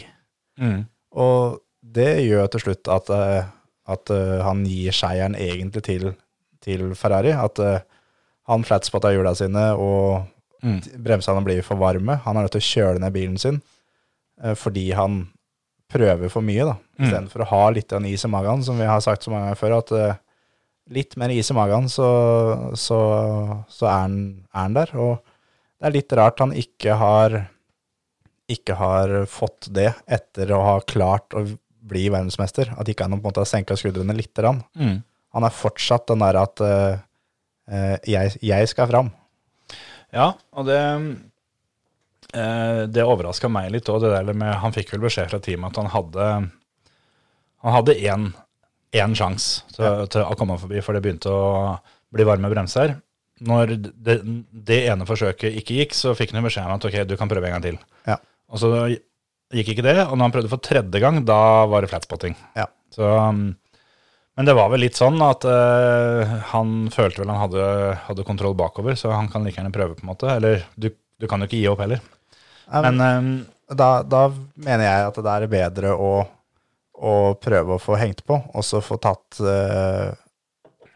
Mm. 0.61 0.85
Og 1.17 1.59
det 1.83 2.11
gjør 2.27 2.47
til 2.53 2.67
slutt 2.69 2.93
at, 2.93 3.11
eh, 3.11 3.51
at 3.89 4.15
eh, 4.15 4.39
han 4.47 4.63
gir 4.69 4.95
seieren 4.95 5.35
egentlig 5.35 5.83
til, 5.89 6.09
til 6.63 6.95
Ferrari. 6.95 7.35
At 7.35 7.59
han 8.47 8.67
flatspotta 8.67 9.11
hjula 9.17 9.35
sine, 9.35 9.73
og 9.75 10.33
Mm. 10.65 10.81
bremsene 11.05 11.43
blir 11.45 11.63
for 11.63 11.77
varme. 11.79 12.17
Han 12.25 12.37
er 12.37 12.47
nødt 12.47 12.55
til 12.57 12.63
å 12.63 12.69
kjøle 12.71 13.01
ned 13.03 13.13
bilen 13.13 13.37
sin 13.39 13.59
fordi 14.59 14.91
han 14.93 15.23
prøver 15.93 16.31
for 16.33 16.45
mye, 16.45 16.67
da. 16.67 16.77
Mm. 16.99 17.07
Istedenfor 17.07 17.45
å 17.45 17.51
ha 17.53 17.65
litt 17.75 17.91
grann 17.91 18.09
is 18.09 18.25
i 18.27 18.31
magen, 18.31 18.65
som 18.67 18.79
vi 18.81 18.89
har 18.89 19.03
sagt 19.05 19.27
så 19.27 19.33
mange 19.33 19.49
ganger 19.49 19.61
før, 19.61 19.77
at 19.79 19.93
eh, 19.97 20.23
litt 20.97 21.17
mer 21.21 21.35
is 21.35 21.51
i 21.53 21.57
magen, 21.57 21.91
så, 21.93 22.09
så, 22.79 23.01
så 23.73 23.89
er, 23.89 24.01
han, 24.07 24.17
er 24.53 24.63
han 24.63 24.79
der. 24.79 24.95
Og 25.03 25.13
det 25.77 25.89
er 25.89 25.97
litt 25.99 26.17
rart 26.19 26.43
han 26.43 26.57
ikke 26.57 26.97
har 27.01 27.43
ikke 28.47 28.77
har 28.79 29.13
fått 29.27 29.67
det 29.75 29.89
etter 30.07 30.53
å 30.55 30.61
ha 30.63 30.75
klart 30.87 31.35
å 31.35 31.43
bli 31.87 32.05
verdensmester. 32.15 32.71
At 32.79 32.87
ikke 32.91 33.07
han 33.07 33.17
på 33.17 33.19
en 33.19 33.27
måte 33.27 33.43
har 33.43 33.51
senka 33.51 33.75
skuldrene 33.79 34.15
lite 34.15 34.39
grann. 34.39 34.61
Mm. 34.79 35.01
Han 35.35 35.47
er 35.47 35.55
fortsatt 35.55 36.07
den 36.11 36.23
der 36.23 36.39
at 36.39 36.63
eh, 36.63 37.01
eh, 37.67 37.97
jeg, 38.07 38.37
jeg 38.47 38.71
skal 38.71 38.91
fram. 38.91 39.11
Ja, 40.15 40.31
og 40.55 40.69
det 40.71 40.79
eh, 40.79 41.09
Det 42.37 43.05
overraska 43.07 43.49
meg 43.49 43.71
litt 43.73 43.89
òg, 43.89 44.03
det 44.03 44.11
der 44.13 44.37
med 44.37 44.59
Han 44.61 44.75
fikk 44.75 44.91
vel 44.93 45.07
beskjed 45.07 45.31
fra 45.31 45.39
teamet 45.41 45.73
at 45.73 45.79
han 45.81 45.89
hadde 45.89 46.27
Han 47.65 47.75
hadde 47.79 47.95
én, 47.97 48.27
én 48.93 49.17
sjanse 49.17 49.65
til, 49.73 50.03
til 50.13 50.27
å 50.27 50.37
komme 50.37 50.59
forbi, 50.61 50.83
for 50.85 50.93
det 50.93 51.01
begynte 51.07 51.33
å 51.33 51.79
bli 52.13 52.27
varme 52.29 52.51
bremser. 52.53 52.97
Når 53.47 53.75
det, 53.81 54.21
det 54.69 54.79
ene 54.89 55.09
forsøket 55.09 55.59
ikke 55.61 55.81
gikk, 55.81 55.97
så 55.97 56.15
fikk 56.17 56.33
han 56.37 56.47
beskjed 56.47 56.69
om 56.69 56.77
at 56.77 56.87
ok, 56.89 57.03
du 57.09 57.17
kan 57.21 57.29
prøve 57.29 57.51
en 57.51 57.57
gang 57.57 57.65
til. 57.65 57.81
Ja. 58.09 58.17
Og 58.53 58.63
så 58.63 58.71
gikk 59.55 59.75
ikke 59.75 59.85
det, 59.87 59.99
og 60.07 60.17
når 60.17 60.25
han 60.25 60.35
prøvde 60.35 60.53
for 60.53 60.63
tredje 60.65 61.03
gang, 61.03 61.21
da 61.27 61.67
var 61.71 61.85
det 61.85 61.91
flatspotting. 61.93 62.37
Ja. 62.57 62.67
Så, 62.95 63.07
um, 63.07 63.51
men 64.37 64.49
det 64.49 64.57
var 64.57 64.71
vel 64.73 64.83
litt 64.85 64.99
sånn 64.99 65.21
at 65.25 65.45
uh, 65.49 66.37
han 66.53 66.89
følte 66.95 67.23
vel 67.23 67.33
han 67.33 67.43
hadde, 67.45 67.67
hadde 68.09 68.27
kontroll 68.29 68.57
bakover, 68.59 68.97
så 68.99 69.13
han 69.15 69.31
kan 69.33 69.47
like 69.47 69.61
gjerne 69.61 69.75
prøve, 69.75 69.99
på 69.99 70.07
en 70.07 70.13
måte. 70.15 70.31
Eller 70.33 70.67
du, 70.77 70.91
du 70.93 71.29
kan 71.31 71.43
jo 71.43 71.51
ikke 71.51 71.61
gi 71.61 71.69
opp 71.71 71.85
heller. 71.85 72.03
Nei, 72.73 72.81
Men 72.91 73.01
um, 73.01 73.29
da, 73.79 73.91
da 74.03 74.23
mener 74.55 74.85
jeg 74.87 75.07
at 75.11 75.19
det 75.23 75.33
er 75.37 75.47
bedre 75.53 75.93
å, 75.95 76.13
å 76.97 77.13
prøve 77.43 77.77
å 77.77 77.83
få 77.83 77.99
hengt 78.01 78.25
på, 78.27 78.39
og 78.55 78.65
så 78.67 78.81
få 78.85 78.99
tatt 79.03 79.41
uh, 79.45 80.11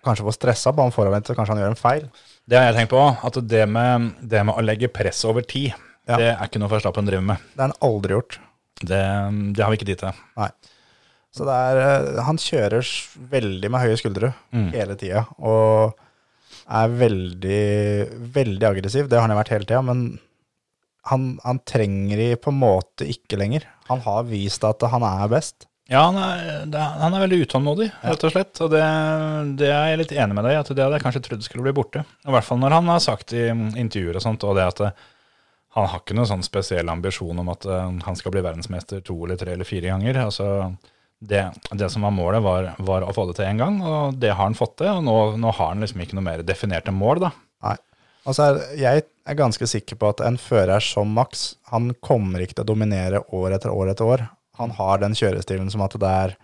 Kanskje 0.01 0.25
få 0.25 0.33
stressa 0.33 0.73
på 0.73 0.81
han 0.81 0.93
forovervendt, 0.95 1.27
så 1.29 1.35
kanskje 1.37 1.53
han 1.53 1.59
gjør 1.61 1.75
en 1.75 1.77
feil. 1.77 2.05
det 2.49 2.57
har 2.57 2.71
jeg 2.71 2.77
tenkt 2.79 2.93
på, 2.95 3.01
at 3.29 3.37
det 3.51 3.67
med, 3.69 4.07
det 4.25 4.41
med 4.49 4.57
å 4.57 4.63
legge 4.65 4.89
press 4.89 5.19
over 5.29 5.45
tid, 5.45 5.75
Ja. 6.09 6.17
det 6.17 6.31
er 6.33 6.47
ikke 6.47 6.59
noe 6.63 6.71
Verstappen 6.73 7.05
driver 7.07 7.27
med. 7.29 7.43
Det 7.53 7.61
har 7.61 7.69
han 7.69 7.77
aldri 7.85 8.15
gjort. 8.17 8.39
Det, 8.81 9.01
det 9.55 9.61
har 9.63 9.69
vi 9.71 9.77
ikke 9.77 9.91
tid 9.91 10.01
til. 10.01 10.23
Nei. 10.41 10.49
Så 11.37 11.45
det 11.47 11.53
er 11.55 11.81
eh, 11.85 12.23
Han 12.27 12.41
kjører 12.41 12.89
veldig 13.31 13.69
med 13.71 13.85
høye 13.85 13.99
skuldre 14.01 14.33
Mm. 14.57 14.71
hele 14.73 14.97
tida, 14.99 15.27
og 15.39 15.93
er 16.81 16.89
veldig, 17.05 17.61
veldig 18.41 18.67
aggressiv. 18.73 19.07
Det 19.13 19.21
har 19.21 19.29
han 19.29 19.37
vært 19.37 19.53
hele 19.53 19.69
tida, 19.69 19.83
men 19.85 20.17
han, 21.09 21.39
han 21.45 21.59
trenger 21.65 22.17
de 22.21 22.29
på 22.37 22.53
en 22.53 22.59
måte 22.61 23.07
ikke 23.09 23.39
lenger. 23.41 23.65
Han 23.89 24.03
har 24.05 24.25
vist 24.29 24.65
at 24.69 24.83
han 24.93 25.03
er 25.07 25.29
best. 25.33 25.67
Ja, 25.91 26.05
han 26.07 26.19
er, 26.23 26.67
han 27.01 27.15
er 27.17 27.25
veldig 27.25 27.41
utålmodig, 27.49 27.89
rett 28.07 28.27
og 28.29 28.31
slett. 28.31 28.61
Og 28.63 28.71
det, 28.71 28.83
det 29.59 29.71
er 29.75 29.89
jeg 29.91 30.01
litt 30.05 30.13
enig 30.15 30.37
med 30.37 30.47
deg 30.47 30.55
i, 30.55 30.61
at 30.61 30.69
det 30.71 30.85
hadde 30.85 31.01
jeg 31.01 31.07
kanskje 31.07 31.23
trodd 31.27 31.43
skulle 31.47 31.65
bli 31.67 31.73
borte. 31.81 32.05
I 32.29 32.31
hvert 32.31 32.47
fall 32.47 32.61
når 32.63 32.77
han 32.77 32.93
har 32.93 33.03
sagt 33.03 33.35
i 33.35 33.49
intervjuer 33.51 34.21
og 34.21 34.23
sånt, 34.23 34.47
og 34.47 34.55
det 34.61 34.69
at 34.69 34.85
det, 34.85 34.93
han 35.75 35.89
har 35.91 36.01
ikke 36.03 36.15
noen 36.19 36.31
sånn 36.31 36.47
spesiell 36.47 36.89
ambisjon 36.91 37.43
om 37.43 37.51
at 37.53 37.67
eh, 37.67 37.91
han 38.07 38.17
skal 38.19 38.33
bli 38.35 38.43
verdensmester 38.43 39.03
to 39.07 39.17
eller 39.25 39.39
tre 39.39 39.57
eller 39.57 39.67
fire 39.67 39.91
ganger. 39.91 40.21
Altså, 40.29 40.47
det, 41.21 41.43
det 41.79 41.91
som 41.93 42.07
var 42.07 42.15
målet, 42.15 42.43
var, 42.47 42.71
var 42.87 43.07
å 43.07 43.13
få 43.15 43.27
det 43.29 43.37
til 43.41 43.51
én 43.51 43.59
gang, 43.61 43.77
og 43.83 44.17
det 44.23 44.31
har 44.35 44.45
han 44.47 44.57
fått 44.59 44.77
til. 44.85 44.93
Og 44.95 45.05
nå, 45.07 45.17
nå 45.43 45.53
har 45.59 45.73
han 45.75 45.83
liksom 45.83 46.03
ikke 46.07 46.19
noe 46.19 46.27
mer 46.27 46.43
definerte 46.47 46.95
mål, 46.95 47.25
da. 47.27 47.33
Nei. 47.67 47.77
Altså, 48.31 48.51
er- 48.79 49.03
jeg 49.31 49.37
er 49.37 49.45
ganske 49.45 49.67
sikker 49.71 49.95
på 49.95 50.09
at 50.11 50.21
en 50.27 50.35
fører 50.43 50.83
som 50.83 51.11
Max, 51.15 51.53
han 51.71 51.93
kommer 52.03 52.43
ikke 52.43 52.57
til 52.59 52.65
å 52.65 52.71
dominere 52.73 53.21
år 53.31 53.53
etter 53.55 53.71
år 53.71 53.93
etter 53.93 54.09
år. 54.11 54.25
Han 54.59 54.73
har 54.75 54.99
den 54.99 55.15
kjørestilen 55.15 55.69
som 55.71 55.85
at 55.85 55.95
det 56.03 56.09
er 56.11 56.35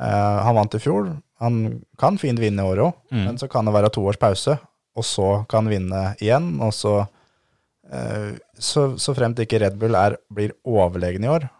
uh, 0.00 0.40
han 0.46 0.56
vant 0.56 0.72
i 0.72 0.80
fjor. 0.80 1.10
Han 1.44 1.58
kan 2.00 2.16
fint 2.16 2.40
vinne 2.40 2.64
i 2.64 2.70
år 2.72 2.80
òg, 2.86 3.02
men 3.12 3.36
så 3.36 3.44
kan 3.52 3.68
det 3.68 3.74
være 3.76 3.92
to 3.92 4.06
års 4.08 4.16
pause, 4.16 4.56
og 4.96 5.04
så 5.04 5.28
kan 5.52 5.66
han 5.66 5.74
vinne 5.74 6.02
igjen. 6.16 6.48
Og 6.64 6.72
så, 6.72 6.94
uh, 7.92 8.30
så, 8.56 8.86
så 8.96 9.16
fremt 9.18 9.44
ikke 9.44 9.60
Red 9.60 9.76
Bull 9.82 10.00
er, 10.00 10.16
blir 10.32 10.56
overlegen 10.64 11.28
i 11.28 11.32
år, 11.34 11.50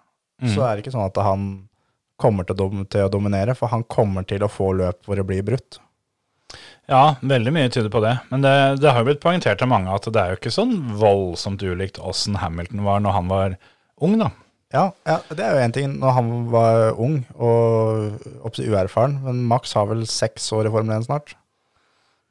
så 0.49 0.65
er 0.65 0.73
det 0.73 0.87
ikke 0.87 0.97
sånn 0.97 1.11
at 1.11 1.21
han 1.29 1.49
kommer 2.17 2.49
til 2.49 2.57
å, 2.57 2.62
dom, 2.65 2.87
til 2.89 3.05
å 3.05 3.12
dominere, 3.12 3.53
for 3.59 3.69
han 3.69 3.85
kommer 3.85 4.25
til 4.25 4.41
å 4.47 4.49
få 4.49 4.73
løp 4.81 5.05
hvor 5.05 5.21
det 5.21 5.29
blir 5.29 5.45
brutt. 5.45 5.77
Ja, 6.91 7.14
veldig 7.24 7.53
mye 7.57 7.70
tyder 7.72 7.89
på 7.93 8.01
det. 8.05 8.14
Men 8.30 8.43
det, 8.45 8.53
det 8.82 8.91
har 8.93 9.01
jo 9.01 9.09
blitt 9.09 9.22
poengtert 9.22 9.62
av 9.64 9.70
mange 9.70 9.93
at 9.95 10.05
det 10.12 10.20
er 10.20 10.35
jo 10.35 10.39
ikke 10.41 10.53
sånn 10.53 10.74
voldsomt 11.01 11.62
ulikt 11.64 12.01
åssen 12.05 12.37
Hamilton 12.43 12.82
var 12.85 13.01
når 13.01 13.14
han 13.16 13.30
var 13.30 13.55
ung, 14.05 14.18
da. 14.20 14.28
Ja, 14.74 14.89
ja, 15.07 15.16
det 15.30 15.45
er 15.47 15.55
jo 15.55 15.62
én 15.64 15.72
ting 15.72 15.93
når 16.03 16.16
han 16.16 16.30
var 16.51 16.97
ung 17.01 17.20
og 17.39 18.24
opptil 18.45 18.72
uerfaren, 18.74 19.20
men 19.22 19.45
Max 19.49 19.72
har 19.78 19.87
vel 19.87 20.03
seks 20.11 20.49
år 20.57 20.66
i 20.68 20.72
Formel 20.74 20.97
1 20.99 21.07
snart. 21.07 21.37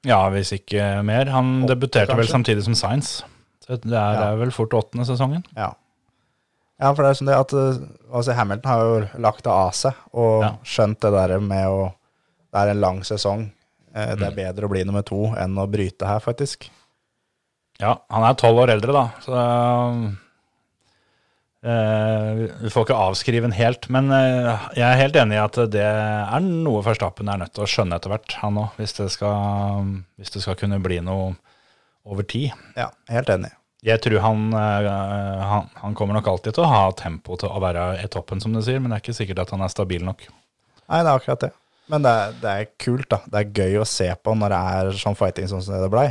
Ja, 0.03 0.19
hvis 0.33 0.51
ikke 0.51 0.83
mer. 1.07 1.31
Han 1.31 1.61
Åtte, 1.63 1.77
debuterte 1.77 2.17
vel 2.19 2.27
samtidig 2.27 2.65
som 2.65 2.75
Science. 2.75 3.23
Så 3.63 3.77
det 3.79 3.95
er, 3.95 4.17
Ja. 4.19 4.25
er 4.33 4.41
vel 4.41 4.51
fort 4.51 4.75
åttende 4.75 5.05
sesongen. 5.07 5.45
Ja. 5.55 5.69
ja, 6.81 6.91
for 6.91 7.01
det 7.05 7.09
er 7.13 7.19
sånn 7.21 7.29
det 7.31 7.37
at 7.39 7.53
eh, 7.55 7.77
altså 8.11 8.35
Hamilton 8.35 8.69
har 8.73 8.81
jo 8.83 9.21
lagt 9.23 9.45
det 9.47 9.53
av 9.55 9.71
seg 9.71 9.93
og 10.11 10.43
skjønt 10.67 10.99
det 10.99 11.13
der 11.15 11.39
med 11.39 11.67
å 11.71 11.93
Det 12.53 12.59
er 12.61 12.69
en 12.75 12.81
lang 12.83 12.99
sesong. 13.07 13.47
Eh, 13.93 14.15
Det 14.17 14.27
er 14.27 14.35
bedre 14.37 14.67
å 14.67 14.71
bli 14.73 14.83
nummer 14.87 15.05
to 15.05 15.27
enn 15.39 15.57
å 15.59 15.69
bryte 15.69 16.09
her, 16.09 16.21
faktisk. 16.23 16.69
Ja, 17.81 17.97
han 18.13 18.25
er 18.25 18.35
tolv 18.37 18.61
år 18.63 18.73
eldre, 18.75 18.93
da. 18.93 19.05
Så 19.23 19.33
uh, 21.63 22.33
Vi 22.61 22.69
får 22.73 22.85
ikke 22.85 22.99
avskrive 23.07 23.47
den 23.47 23.57
helt. 23.57 23.89
Men 23.93 24.11
eh, 24.13 24.67
jeg 24.77 24.85
er 24.87 25.01
helt 25.01 25.17
enig 25.19 25.37
i 25.37 25.43
at 25.43 25.57
det 25.73 25.87
er 25.87 26.45
noe 26.45 26.83
Verstappen 26.85 27.31
er 27.31 27.41
nødt 27.41 27.55
til 27.55 27.65
å 27.65 27.69
skjønne 27.69 27.97
etter 27.97 28.13
hvert, 28.13 28.37
han 28.43 28.61
òg. 28.61 28.77
Hvis, 28.77 28.95
hvis 28.99 30.37
det 30.37 30.45
skal 30.45 30.59
kunne 30.59 30.81
bli 30.83 31.01
noe 31.05 31.33
over 32.03 32.25
tid. 32.27 32.53
Ja, 32.77 32.89
helt 33.11 33.29
enig. 33.31 33.53
Jeg 33.83 33.99
tror 33.99 34.21
han, 34.23 34.45
han, 34.55 35.65
han 35.75 35.95
kommer 35.99 36.15
nok 36.15 36.27
alltid 36.31 36.55
til 36.55 36.63
å 36.63 36.71
ha 36.71 36.83
tempo 36.95 37.35
til 37.39 37.51
å 37.51 37.59
være 37.59 37.97
i 37.99 38.07
toppen, 38.11 38.39
som 38.39 38.53
du 38.55 38.61
sier, 38.63 38.79
men 38.79 38.91
det 38.91 38.95
er 38.95 39.03
ikke 39.03 39.15
sikkert 39.17 39.41
at 39.43 39.51
han 39.51 39.63
er 39.65 39.71
stabil 39.73 40.05
nok. 40.07 40.23
Nei, 40.87 41.01
det 41.01 41.09
er 41.09 41.17
akkurat 41.17 41.43
det. 41.43 41.49
Men 41.91 42.05
det 42.05 42.11
er, 42.11 42.35
det 42.39 42.51
er 42.51 42.69
kult, 42.79 43.09
da. 43.11 43.19
Det 43.27 43.41
er 43.41 43.63
gøy 43.63 43.81
å 43.81 43.87
se 43.87 44.07
på 44.15 44.35
når 44.39 44.53
det 44.53 44.61
er 44.75 45.01
sånn 45.01 45.17
fighting 45.19 45.49
sånn 45.51 45.63
som 45.65 45.81
det 45.81 45.91
blei. 45.91 46.09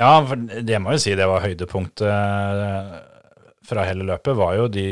Ja, 0.00 0.14
for 0.24 0.40
det 0.40 0.78
må 0.80 0.94
jo 0.94 1.02
si 1.02 1.12
det 1.18 1.28
var 1.28 1.44
høydepunktet 1.44 2.08
fra 3.70 3.84
hele 3.84 4.06
løpet, 4.08 4.32
var 4.38 4.56
jo 4.56 4.70
de 4.72 4.86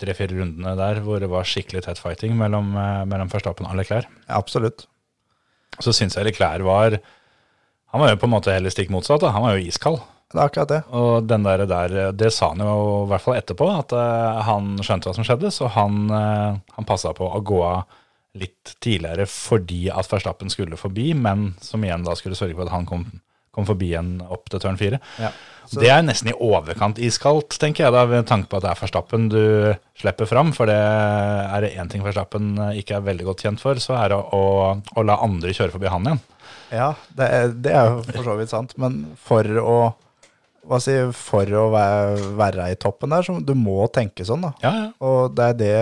tre-fire 0.00 0.36
rundene 0.36 0.74
der 0.78 1.00
hvor 1.04 1.20
det 1.22 1.30
var 1.32 1.46
skikkelig 1.48 1.86
tett 1.86 2.00
fighting 2.00 2.34
mellom, 2.36 2.74
eh, 2.76 3.04
mellom 3.08 3.30
Verstappen 3.32 3.68
og 3.68 3.78
Leclerc. 3.78 4.08
Ja, 4.26 4.40
absolutt. 4.40 4.86
Så 5.80 5.94
syns 5.96 6.16
jeg 6.16 6.28
Leclerc 6.28 6.64
var 6.64 7.00
Han 7.92 8.02
var 8.02 8.10
jo 8.10 8.18
på 8.20 8.26
en 8.26 8.34
måte 8.34 8.52
heller 8.52 8.68
stikk 8.68 8.90
motsatt. 8.90 9.22
Da. 9.22 9.30
Han 9.32 9.44
var 9.46 9.56
jo 9.56 9.68
iskald. 9.70 10.00
Det 10.28 10.40
er 10.40 10.48
akkurat 10.50 10.68
det. 10.68 10.80
Og 10.90 11.28
den 11.30 11.44
der, 11.46 11.62
der, 11.70 11.94
det 12.12 12.32
sa 12.34 12.50
han 12.50 12.60
jo 12.60 13.04
i 13.04 13.08
hvert 13.08 13.22
fall 13.22 13.36
etterpå, 13.38 13.68
at 13.72 13.94
uh, 13.94 14.42
han 14.44 14.74
skjønte 14.82 15.08
hva 15.08 15.14
som 15.16 15.24
skjedde, 15.24 15.52
så 15.54 15.70
han, 15.70 16.10
uh, 16.10 16.58
han 16.76 16.88
passa 16.88 17.14
på 17.16 17.24
å 17.30 17.40
gå 17.46 17.60
av 17.62 17.86
litt 18.38 18.76
tidligere 18.84 19.26
fordi 19.30 19.86
at 19.92 20.08
Verstappen 20.10 20.52
skulle 20.52 20.78
forbi, 20.80 21.12
men 21.14 21.52
som 21.64 21.84
igjen 21.84 22.06
da 22.06 22.16
skulle 22.18 22.38
sørge 22.38 22.56
for 22.56 22.66
at 22.66 22.74
han 22.74 22.88
kom, 22.88 23.06
kom 23.54 23.68
forbi 23.68 23.92
en 23.98 24.18
opp 24.22 24.50
til 24.52 24.62
tørn 24.62 24.80
fire. 24.80 25.00
Ja. 25.22 25.32
Det 25.66 25.88
er 25.90 26.04
nesten 26.04 26.30
i 26.30 26.36
overkant 26.46 27.00
iskaldt, 27.02 27.56
tenker 27.58 27.86
jeg 27.86 27.94
da, 27.96 28.04
ved 28.06 28.28
tanke 28.28 28.46
på 28.50 28.60
at 28.60 28.66
det 28.66 28.70
er 28.70 28.80
Verstappen 28.84 29.26
du 29.32 29.42
slipper 29.98 30.28
fram. 30.30 30.52
For 30.54 30.70
det 30.70 30.78
er 30.78 31.64
det 31.64 31.74
én 31.74 31.90
ting 31.90 32.04
Verstappen 32.06 32.54
ikke 32.78 33.00
er 33.00 33.06
veldig 33.08 33.26
godt 33.26 33.42
kjent 33.46 33.62
for, 33.62 33.80
så 33.82 33.96
er 33.98 34.14
det 34.14 34.20
å, 34.38 34.42
å 34.78 35.06
la 35.06 35.18
andre 35.26 35.54
kjøre 35.56 35.74
forbi 35.74 35.90
han 35.90 36.06
igjen. 36.06 36.24
Ja, 36.70 36.90
det 37.18 37.30
er, 37.34 37.54
det 37.66 37.74
er 37.74 37.90
jo 37.90 38.02
for 38.06 38.28
så 38.28 38.36
vidt 38.38 38.54
sant. 38.54 38.76
Men 38.80 39.02
for 39.26 39.62
å 39.62 39.78
hva 40.66 40.80
si, 40.82 40.94
for 41.14 41.50
å 41.54 41.68
være, 41.70 42.32
være 42.38 42.70
i 42.72 42.78
toppen 42.80 43.12
der, 43.14 43.22
så 43.26 43.36
du 43.38 43.54
må 43.58 43.86
tenke 43.94 44.26
sånn, 44.26 44.48
da. 44.48 44.52
Ja, 44.64 44.72
ja. 44.80 44.88
Og 45.06 45.36
det 45.36 45.50
er 45.52 45.60
det 45.60 45.76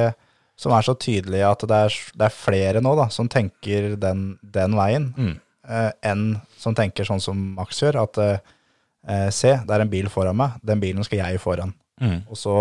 som 0.56 0.72
er 0.76 0.84
så 0.86 0.94
tydelig, 0.94 1.40
at 1.46 1.64
det 1.66 1.78
er, 1.88 1.96
det 2.14 2.26
er 2.28 2.34
flere 2.36 2.80
nå 2.84 2.92
da, 2.98 3.08
som 3.10 3.28
tenker 3.28 3.96
den, 4.00 4.38
den 4.42 4.76
veien, 4.78 5.08
Mm. 5.18 5.34
eh, 5.68 5.90
enn 6.06 6.40
som 6.60 6.74
tenker 6.74 7.04
sånn 7.08 7.20
som 7.20 7.40
Max 7.56 7.80
gjør, 7.82 8.02
at 8.04 8.18
eh, 8.22 9.28
se, 9.34 9.56
det 9.66 9.74
er 9.74 9.82
en 9.84 9.90
bil 9.90 10.06
foran 10.12 10.36
meg, 10.38 10.58
den 10.62 10.80
bilen 10.80 11.04
skal 11.04 11.24
jeg 11.24 11.40
foran. 11.42 11.74
Mm. 12.00 12.20
Og 12.30 12.38
så 12.38 12.54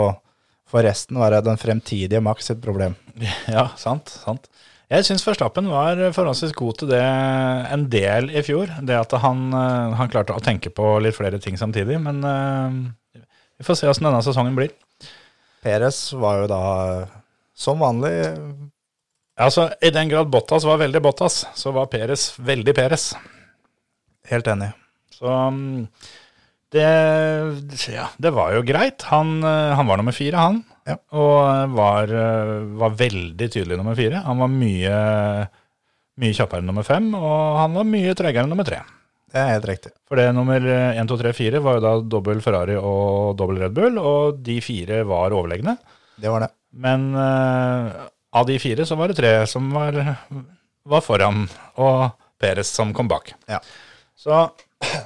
får 0.73 0.87
resten 0.87 1.19
være 1.21 1.43
den 1.45 1.57
fremtidige 1.61 2.21
Max 2.21 2.49
sitt 2.49 2.61
problem. 2.65 2.95
Ja, 3.47 3.69
sant, 3.77 4.09
sant. 4.09 4.49
Jeg 4.93 5.05
syns 5.07 5.23
Verstappen 5.25 5.69
var 5.71 5.97
forholdsvis 6.13 6.51
god 6.57 6.77
til 6.81 6.89
det 6.91 6.99
en 7.01 7.85
del 7.89 8.27
i 8.35 8.41
fjor. 8.45 8.69
Det 8.85 8.93
at 8.97 9.13
han, 9.23 9.47
eh, 9.53 9.93
han 9.97 10.09
klarte 10.11 10.35
å 10.35 10.41
tenke 10.43 10.69
på 10.73 10.97
litt 11.01 11.15
flere 11.17 11.39
ting 11.41 11.55
samtidig. 11.57 11.97
Men 12.03 12.19
eh, 12.27 13.21
vi 13.57 13.65
får 13.65 13.79
se 13.79 13.89
åssen 13.89 14.05
denne 14.09 14.21
sesongen 14.25 14.57
blir. 14.57 14.73
Peres 15.63 16.11
var 16.19 16.41
jo 16.43 16.49
da, 16.51 16.59
som 17.55 17.79
vanlig, 17.83 18.13
Altså, 19.33 19.71
I 19.81 19.89
den 19.89 20.11
grad 20.11 20.29
Bottas 20.29 20.65
var 20.67 20.77
veldig 20.77 21.01
Bottas, 21.01 21.39
så 21.57 21.71
var 21.73 21.87
Peres 21.89 22.35
veldig 22.37 22.75
Peres. 22.77 23.15
helt 24.29 24.47
enig. 24.47 24.69
Så 25.09 25.25
mm, 25.25 25.87
det, 26.73 26.85
ja, 27.89 28.07
det 28.17 28.31
var 28.33 28.53
jo 28.53 28.61
greit. 28.61 29.01
Han, 29.09 29.39
eh, 29.43 29.73
han 29.73 29.89
var 29.89 29.97
nummer 29.97 30.13
fire, 30.13 30.37
han. 30.37 30.61
Ja. 30.85 30.99
Og 31.17 31.73
var, 31.73 32.13
eh, 32.13 32.53
var 32.77 32.95
veldig 32.99 33.49
tydelig 33.49 33.77
nummer 33.79 33.97
fire. 33.97 34.21
Han 34.25 34.37
var 34.45 34.53
mye, 34.53 34.95
mye 36.21 36.37
kjappere 36.37 36.61
enn 36.61 36.69
nummer 36.69 36.85
fem, 36.85 37.09
og 37.17 37.59
han 37.63 37.77
var 37.81 37.89
mye 37.89 38.13
tregere 38.19 38.45
enn 38.45 38.53
nummer 38.53 38.69
tre. 38.69 38.83
Det 39.33 39.41
er 39.41 39.55
helt 39.55 39.65
riktig. 39.65 39.95
For 40.05 40.19
det 40.19 40.27
nummer 40.37 40.61
1, 40.61 41.07
2, 41.09 41.15
3, 41.23 41.33
4 41.33 41.61
var 41.65 41.79
jo 41.79 41.81
da 41.87 41.93
dobbel 42.05 42.41
Ferrari 42.45 42.75
og 42.77 43.33
dobbel 43.39 43.63
Red 43.63 43.73
Bull, 43.73 43.97
og 43.97 44.43
de 44.45 44.59
fire 44.61 45.01
var 45.09 45.33
overlegne. 45.33 45.73
Det 46.21 46.29
var 46.29 46.45
det. 46.45 46.51
Men 46.73 47.11
uh, 47.15 48.09
av 48.33 48.49
de 48.49 48.57
fire 48.61 48.85
så 48.89 48.97
var 48.97 49.11
det 49.11 49.19
tre 49.19 49.31
som 49.49 49.69
var, 49.75 49.97
var 50.89 51.05
foran, 51.05 51.45
og 51.77 52.13
Peres 52.41 52.71
som 52.73 52.93
kom 52.95 53.09
bak. 53.11 53.33
Ja. 53.49 53.61
Så 54.17 54.45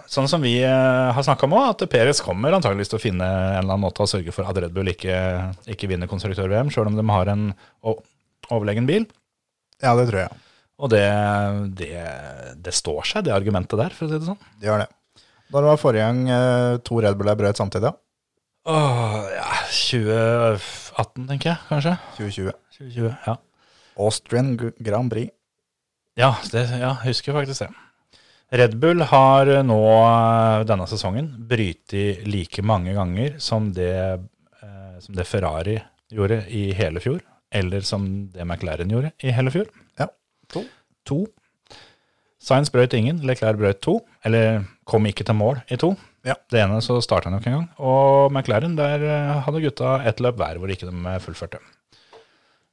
sånn 0.09 0.29
som 0.31 0.41
vi 0.41 0.55
uh, 0.63 1.11
har 1.13 1.25
snakka 1.25 1.45
om 1.45 1.57
òg, 1.59 1.69
at 1.73 1.85
Peres 1.91 2.23
kommer 2.23 2.55
antageligvis 2.55 2.93
til 2.93 2.99
å 2.99 3.03
finne 3.03 3.27
en 3.27 3.59
eller 3.59 3.75
annen 3.75 3.85
måte 3.85 4.05
å 4.05 4.09
sørge 4.09 4.33
for 4.35 4.47
at 4.47 4.57
Red 4.57 4.73
Bull 4.75 4.89
ikke, 4.93 5.17
ikke 5.69 5.91
vinner 5.91 6.09
konstruktør-VM, 6.09 6.71
sjøl 6.73 6.89
om 6.91 6.97
de 6.97 7.05
har 7.11 7.33
en 7.33 7.49
overlegen 7.83 8.87
bil. 8.89 9.05
Ja, 9.83 9.93
det 9.99 10.07
tror 10.09 10.23
jeg. 10.23 10.43
Og 10.77 10.91
det, 10.93 11.05
det, 11.77 11.93
det 12.61 12.73
står 12.75 13.05
seg, 13.09 13.25
det 13.25 13.33
argumentet 13.33 13.79
der, 13.79 13.93
for 13.93 14.05
å 14.05 14.11
si 14.11 14.19
det 14.21 14.29
sånn. 14.29 14.41
Det 14.61 14.69
gjør 14.69 14.83
det. 14.85 14.91
Da 15.47 15.61
det 15.61 15.69
var 15.69 15.79
forrige 15.81 16.05
gang 16.05 16.19
eh, 16.29 16.73
to 16.85 16.99
Red 17.01 17.17
Bull 17.17 17.31
brøt 17.39 17.59
samtidig, 17.59 17.89
ja. 17.89 17.97
Åh, 18.67 19.27
ja, 19.31 19.47
2018, 19.71 21.27
tenker 21.29 21.53
jeg, 21.53 21.59
kanskje. 21.69 21.93
2020. 22.17 22.55
2020, 22.75 23.11
ja. 23.23 23.35
Austrian 24.03 24.49
Grand 24.59 25.07
Prix. 25.13 25.31
Ja, 26.19 26.33
det, 26.51 26.65
ja, 26.81 26.89
husker 27.05 27.37
faktisk 27.37 27.63
det. 27.63 27.69
Red 28.59 28.75
Bull 28.81 29.05
har 29.07 29.51
nå 29.63 29.77
eh, 30.01 30.65
denne 30.67 30.87
sesongen 30.91 31.29
brytet 31.47 32.27
like 32.27 32.63
mange 32.63 32.91
ganger 32.97 33.37
som 33.43 33.69
det, 33.75 33.93
eh, 34.59 34.99
som 35.03 35.15
det 35.15 35.27
Ferrari 35.29 35.77
gjorde 36.11 36.41
i 36.51 36.65
hele 36.75 36.99
fjor, 37.03 37.21
eller 37.47 37.87
som 37.87 38.27
det 38.35 38.43
McLaren 38.43 38.91
gjorde 38.91 39.13
i 39.23 39.31
hele 39.35 39.53
fjor. 39.55 39.71
Ja, 39.99 40.09
to. 40.51 40.65
To. 41.07 41.21
Sainz 42.43 42.71
brøt 42.71 42.99
ingen, 42.99 43.23
Leclerc 43.23 43.63
brøt 43.63 43.79
to, 43.83 44.01
eller 44.27 44.65
kom 44.83 45.07
ikke 45.07 45.23
til 45.27 45.39
mål 45.39 45.63
i 45.71 45.79
to. 45.79 45.93
Ja. 46.25 46.35
Det 46.49 46.59
ene 46.59 46.81
så 46.83 46.97
starta 47.03 47.29
han 47.29 47.37
jo 47.37 47.41
ikke 47.43 47.51
engang. 47.53 47.67
Og 47.79 48.31
McLaren, 48.33 48.75
der 48.79 49.03
eh, 49.05 49.33
hadde 49.45 49.63
gutta 49.63 49.97
ett 50.07 50.21
løp 50.23 50.39
hver 50.39 50.59
hvor 50.59 50.71
ikke 50.73 50.89
de 50.89 50.95
ikke 50.95 51.19
fullførte. 51.27 51.61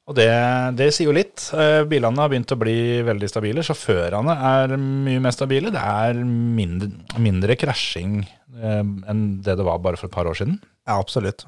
Og 0.04 0.16
det, 0.18 0.28
det 0.76 0.90
sier 0.92 1.08
jo 1.08 1.16
litt. 1.16 1.46
Eh, 1.56 1.80
Bilene 1.88 2.20
har 2.20 2.32
begynt 2.32 2.52
å 2.52 2.60
bli 2.60 2.76
veldig 3.06 3.28
stabile. 3.30 3.64
Sjåførene 3.64 4.34
er 4.50 4.74
mye 4.76 5.22
mer 5.24 5.32
stabile. 5.32 5.72
Det 5.72 5.80
er 5.80 6.20
mindre, 6.24 6.90
mindre 7.24 7.56
krasjing 7.60 8.20
eh, 8.24 8.82
enn 8.82 9.24
det 9.44 9.56
det 9.60 9.64
var 9.64 9.80
bare 9.84 10.00
for 10.00 10.10
et 10.10 10.16
par 10.16 10.28
år 10.28 10.36
siden. 10.40 10.58
Ja, 10.84 10.98
absolutt. 10.98 11.46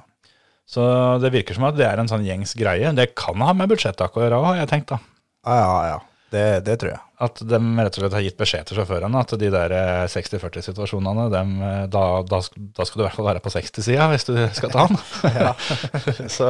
Så 0.67 0.83
det 1.23 1.31
virker 1.35 1.55
som 1.55 1.69
at 1.69 1.77
det 1.79 1.87
er 1.87 2.01
en 2.01 2.09
sånn 2.11 2.25
gjengs 2.27 2.57
greie. 2.59 2.91
Det 2.97 3.13
kan 3.19 3.45
ha 3.45 3.53
med 3.55 3.71
budsjettet 3.71 4.17
å 4.17 4.25
gjøre 4.25 4.41
òg, 4.41 4.49
har 4.49 4.63
jeg 4.63 4.73
tenkt. 4.73 4.95
da. 4.95 4.99
Ja, 5.47 5.59
ja, 5.61 5.83
ja. 5.93 5.99
Det, 6.33 6.45
det 6.67 6.75
tror 6.83 6.91
jeg. 6.91 7.01
At 7.23 7.39
de 7.39 7.59
rett 7.79 7.97
og 7.97 8.03
slett 8.03 8.17
har 8.17 8.25
gitt 8.25 8.39
beskjed 8.41 8.67
til 8.69 8.81
sjåførene 8.81 9.21
at 9.23 9.35
de 9.41 9.51
der 9.53 9.73
eh, 9.73 10.05
60-40-situasjonene, 10.11 11.27
eh, 11.31 11.85
da, 11.93 12.05
da, 12.27 12.41
da 12.43 12.87
skal 12.87 12.99
du 12.99 13.05
i 13.05 13.07
hvert 13.07 13.19
fall 13.19 13.29
være 13.31 13.43
på 13.45 13.53
60-sida 13.55 14.09
hvis 14.13 14.27
du 14.29 14.35
skal 14.59 14.75
ta 14.75 14.89
den. 14.91 14.99
Så, 16.37 16.49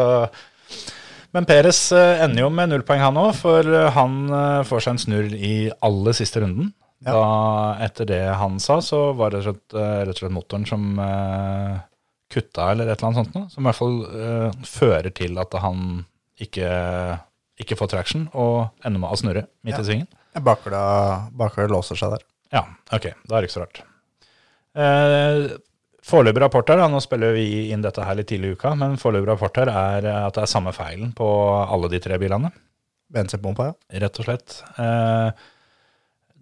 men 1.37 1.47
Peres 1.49 1.81
eh, 1.93 2.25
ender 2.25 2.47
jo 2.47 2.51
med 2.55 2.73
null 2.73 2.87
poeng 2.89 3.05
han 3.05 3.21
òg, 3.21 3.35
for 3.37 3.69
eh, 3.69 3.93
han 3.93 4.19
eh, 4.31 4.65
får 4.67 4.87
seg 4.87 4.97
en 4.97 5.03
snurr 5.05 5.37
i 5.37 5.55
aller 5.85 6.17
siste 6.17 6.43
runden. 6.43 6.73
Ja. 7.05 7.13
Da, 7.13 7.25
etter 7.85 8.09
det 8.09 8.23
han 8.41 8.57
sa, 8.63 8.81
så 8.81 9.11
var 9.17 9.35
det 9.35 9.43
rett 9.45 9.53
og 9.53 9.59
slett, 9.59 9.77
eh, 9.77 9.99
rett 10.09 10.17
og 10.17 10.23
slett 10.23 10.37
motoren 10.39 10.67
som 10.69 10.87
eh, 11.05 11.75
kutta, 12.33 12.71
eller 12.73 12.89
et 12.89 12.97
eller 12.97 13.11
annet 13.11 13.21
sånt 13.21 13.37
noe. 13.37 13.51
Som 13.53 13.63
i 13.63 13.69
hvert 13.69 13.81
fall 13.83 13.99
eh, 14.09 14.61
fører 14.67 15.13
til 15.21 15.37
at 15.43 15.59
han 15.63 15.83
ikke 16.43 16.71
ikke 17.61 17.77
får 17.79 17.89
traction 17.95 18.29
og 18.35 18.69
ender 18.85 19.01
med 19.03 19.11
å 19.13 19.17
snurre 19.21 19.47
midt 19.65 19.77
Ja. 19.77 19.81
i 19.81 19.85
svingen. 19.89 20.09
Bakhjula 20.37 21.31
bakhjula 21.33 21.69
låser 21.73 21.97
seg 21.97 22.11
der. 22.17 22.25
Ja, 22.53 22.65
ok, 22.93 23.13
da 23.27 23.37
er 23.37 23.41
det 23.43 23.49
ikke 23.49 23.57
så 23.57 23.65
rart. 23.65 23.83
Eh, 24.77 25.57
foreløpig 26.07 26.43
rapport 26.45 26.69
her, 26.69 26.77
da, 26.83 26.87
nå 26.93 27.01
spiller 27.03 27.33
vi 27.35 27.71
inn 27.73 27.83
dette 27.83 28.05
her 28.05 28.15
litt 28.19 28.29
tidlig 28.31 28.53
i 28.53 28.57
uka, 28.59 28.75
men 28.79 28.99
foreløpig 29.01 29.31
rapport 29.33 29.57
her 29.63 29.71
er 29.73 30.09
at 30.27 30.37
det 30.37 30.45
er 30.45 30.51
samme 30.53 30.73
feilen 30.77 31.13
på 31.17 31.27
alle 31.65 31.89
de 31.93 31.99
tre 32.05 32.19
bilene, 32.23 32.53
Bensinpumpa, 33.13 33.69
ja. 33.71 34.01
rett 34.03 34.19
og 34.21 34.27
slett. 34.27 34.57
Eh, 34.83 35.31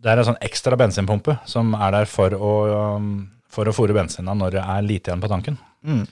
det 0.05 0.11
er 0.13 0.21
en 0.21 0.29
sånn 0.33 0.43
ekstra 0.45 0.77
bensinpumpe 0.81 1.39
som 1.49 1.75
er 1.77 1.91
der 1.93 2.09
for 2.11 2.33
å, 2.37 2.53
um, 2.97 3.09
for 3.49 3.69
å 3.69 3.73
fôre 3.77 3.95
bensina 3.97 4.35
når 4.37 4.57
det 4.59 4.63
er 4.65 4.83
lite 4.85 5.11
igjen 5.13 5.23
på 5.23 5.31
tanken. 5.33 5.59
Mm. 5.85 6.03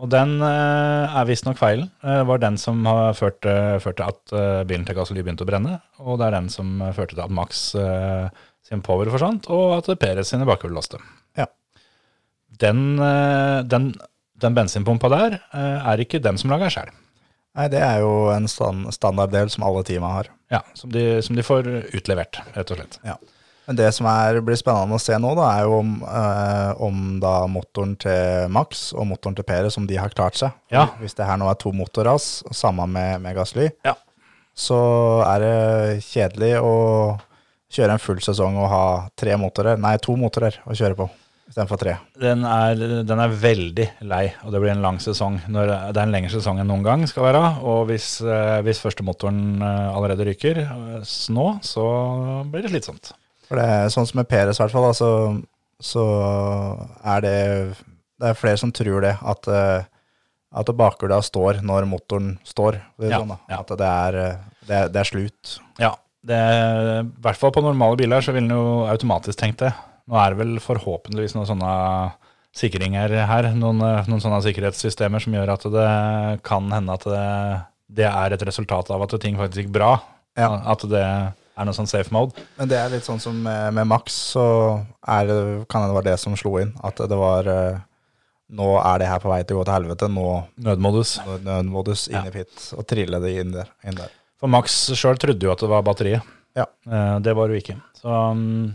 Og 0.00 0.08
den 0.08 0.38
eh, 0.40 1.16
er 1.20 1.26
visstnok 1.28 1.58
feilen. 1.60 1.90
Det 2.00 2.20
var 2.28 2.40
den 2.40 2.56
som 2.60 2.78
har 2.88 3.16
ført, 3.18 3.44
eh, 3.44 3.76
ført 3.84 3.98
til 4.00 4.06
at 4.08 4.34
eh, 4.36 4.62
bilen 4.68 4.86
til 4.88 4.96
Gasolin 4.96 5.26
begynte 5.26 5.44
å 5.44 5.48
brenne, 5.50 5.74
og 6.00 6.20
det 6.20 6.30
er 6.30 6.36
den 6.38 6.48
som 6.52 6.78
eh, 6.80 6.94
førte 6.96 7.18
til 7.18 7.24
at 7.26 7.34
Max 7.36 7.66
eh, 7.76 8.30
sin 8.64 8.80
power 8.86 9.10
forsvant, 9.12 9.50
og 9.52 9.76
at 9.76 9.90
Peres 10.00 10.32
sine 10.32 10.48
bakhjul 10.48 10.72
låste. 10.72 11.00
Ja. 11.36 11.50
Den, 12.64 12.96
eh, 13.04 13.60
den, 13.68 13.90
den 14.40 14.56
bensinpumpa 14.56 15.12
der 15.12 15.36
eh, 15.36 15.90
er 15.92 16.00
ikke 16.00 16.22
den 16.24 16.40
som 16.40 16.54
lager 16.54 16.72
sjøl. 16.72 16.94
Nei, 17.58 17.66
det 17.68 17.82
er 17.82 18.00
jo 18.00 18.30
en 18.32 18.46
stand, 18.48 18.88
standarddel 18.94 19.50
som 19.52 19.66
alle 19.66 19.82
teama 19.84 20.14
har. 20.14 20.32
Ja, 20.54 20.62
som 20.78 20.92
de, 20.94 21.18
som 21.26 21.36
de 21.36 21.44
får 21.44 21.68
utlevert, 21.98 22.40
rett 22.54 22.72
og 22.72 22.80
slett. 22.80 23.00
Ja. 23.04 23.18
Men 23.70 23.78
det 23.78 23.92
som 23.94 24.08
er, 24.10 24.40
blir 24.42 24.58
spennende 24.58 24.96
å 24.98 24.98
se 24.98 25.14
nå, 25.22 25.28
da, 25.38 25.44
er 25.60 25.68
jo 25.68 25.76
om, 25.78 25.90
eh, 26.02 26.70
om 26.82 26.96
da 27.22 27.44
motoren 27.46 27.92
til 28.02 28.48
Max 28.50 28.88
og 28.98 29.06
motoren 29.12 29.36
til 29.38 29.46
Perez, 29.46 29.76
om 29.78 29.86
de 29.86 29.94
har 30.00 30.10
klart 30.10 30.34
seg. 30.40 30.56
Ja. 30.74 30.88
Hvis 30.98 31.14
det 31.14 31.28
her 31.28 31.38
nå 31.38 31.46
er 31.46 31.54
to 31.60 31.70
motorras, 31.70 32.42
sammen 32.50 32.90
med, 32.96 33.20
med 33.22 33.38
Gasly, 33.38 33.68
Ja. 33.86 33.94
så 34.58 34.80
er 35.22 35.44
det 35.44 36.02
kjedelig 36.08 36.56
å 36.66 36.74
kjøre 37.70 37.94
en 37.94 38.02
full 38.02 38.18
sesong 38.26 38.58
og 38.58 38.66
ha 38.72 38.82
tre 39.14 39.38
motorer, 39.38 39.78
nei, 39.78 39.94
to 40.02 40.16
motorer 40.18 40.58
å 40.66 40.74
kjøre 40.74 40.98
på, 40.98 41.06
istedenfor 41.52 41.78
tre. 41.84 41.94
Den 42.18 42.42
er, 42.50 42.74
den 43.06 43.22
er 43.22 43.38
veldig 43.46 43.86
lei, 44.02 44.24
og 44.42 44.50
det 44.50 44.64
blir 44.66 44.74
en 44.74 44.82
lang 44.82 44.98
sesong. 44.98 45.38
Når 45.46 45.70
det 45.94 45.94
er 45.94 46.02
en 46.08 46.18
lengre 46.18 46.34
sesong 46.34 46.58
enn 46.58 46.66
noen 46.74 46.82
gang 46.90 47.06
skal 47.06 47.28
være. 47.30 47.46
Og 47.62 47.86
hvis, 47.92 48.16
eh, 48.26 48.58
hvis 48.66 48.82
første 48.82 49.06
motoren 49.06 49.62
eh, 49.62 49.94
allerede 49.94 50.26
ryker 50.26 50.64
eh, 50.66 51.16
nå, 51.38 51.48
så 51.62 51.86
blir 52.50 52.66
det 52.66 52.74
slitsomt. 52.74 53.14
For 53.50 53.58
det 53.58 53.66
er 53.66 53.88
sånn 53.90 54.06
som 54.06 54.20
med 54.20 54.28
Peres, 54.30 54.60
i 54.60 54.62
hvert 54.62 54.74
fall, 54.76 54.86
da, 54.86 54.94
så, 54.94 55.10
så 55.82 56.04
er 57.02 57.24
det 57.24 57.38
Det 58.20 58.28
er 58.28 58.38
flere 58.38 58.60
som 58.60 58.70
tror 58.70 59.02
det, 59.02 59.16
at, 59.18 59.48
eh, 59.50 59.88
at 60.60 60.70
bakhjula 60.78 61.18
står 61.24 61.58
når 61.66 61.88
motoren 61.90 62.36
står. 62.46 62.78
Det 63.00 63.10
Ja, 63.10 63.18
sånn. 63.24 63.34
At 63.56 63.72
det 63.80 63.88
er, 63.90 64.18
eh, 64.22 64.38
det, 64.68 64.76
er, 64.76 64.92
det 64.94 65.02
er 65.02 65.10
slutt. 65.10 65.56
Ja, 65.82 65.94
det, 66.22 66.38
i 66.38 67.22
hvert 67.24 67.40
fall 67.40 67.54
på 67.56 67.64
normale 67.64 67.98
biler 67.98 68.22
så 68.22 68.36
vil 68.36 68.44
en 68.44 68.54
jo 68.54 68.64
automatisk 68.86 69.40
tenkt 69.40 69.64
det. 69.64 69.72
Nå 70.06 70.18
er 70.20 70.30
det 70.30 70.40
vel 70.44 70.54
forhåpentligvis 70.62 71.34
noen 71.34 71.48
sånne 71.48 71.74
sikringer 72.54 73.16
her, 73.26 73.50
noen, 73.56 73.82
eh, 73.86 74.06
noen 74.10 74.22
sånne 74.22 74.42
sikkerhetssystemer 74.46 75.26
som 75.26 75.34
gjør 75.34 75.56
at 75.56 75.66
det 75.74 75.90
kan 76.46 76.70
hende 76.70 76.94
at 76.94 77.08
det, 77.08 77.26
det 77.98 78.08
er 78.10 78.36
et 78.36 78.46
resultat 78.46 78.94
av 78.94 79.08
at 79.08 79.18
ting 79.22 79.38
faktisk 79.38 79.64
gikk 79.64 79.74
bra. 79.74 79.96
Ja. 80.38 80.52
At 80.70 80.86
det 80.86 81.06
er 81.60 81.68
noe 81.68 81.76
sånn 81.76 81.88
safe 81.90 82.12
mode. 82.14 82.40
Men 82.58 82.70
det 82.72 82.78
er 82.80 82.90
litt 82.94 83.04
sånn 83.06 83.20
som 83.22 83.36
med, 83.44 83.74
med 83.76 83.86
Max, 83.90 84.16
så 84.34 84.44
er 85.06 85.28
det, 85.28 85.36
kan 85.70 85.84
det 85.86 85.94
være 85.98 86.10
det 86.10 86.18
som 86.22 86.34
slo 86.40 86.54
inn. 86.62 86.72
At 86.86 87.00
det 87.10 87.18
var 87.20 87.48
eh, 87.52 87.78
Nå 88.50 88.66
er 88.82 88.96
det 88.98 89.06
her 89.06 89.20
på 89.22 89.30
vei 89.30 89.44
til 89.46 89.54
å 89.54 89.60
gå 89.60 89.66
til 89.68 89.76
helvete. 89.76 90.08
Nå 90.10 90.24
Nødmodus. 90.66 91.12
nødmodus 91.46 92.08
inn 92.10 92.26
i 92.26 92.32
pit, 92.34 92.64
og 92.74 92.82
trille 92.90 93.20
det 93.22 93.30
inn 93.38 93.52
der. 93.54 93.68
Inn 93.86 93.94
der. 94.00 94.10
For 94.42 94.50
Max 94.50 94.74
sjøl 94.98 95.20
trodde 95.22 95.46
jo 95.46 95.52
at 95.52 95.62
det 95.62 95.68
var 95.70 95.84
batteriet. 95.86 96.26
Ja. 96.58 96.64
Eh, 96.90 97.18
Det 97.22 97.36
var 97.38 97.46
det 97.46 97.54
jo 97.60 97.62
ikke. 97.62 97.76
Så 98.00 98.10
um, 98.32 98.72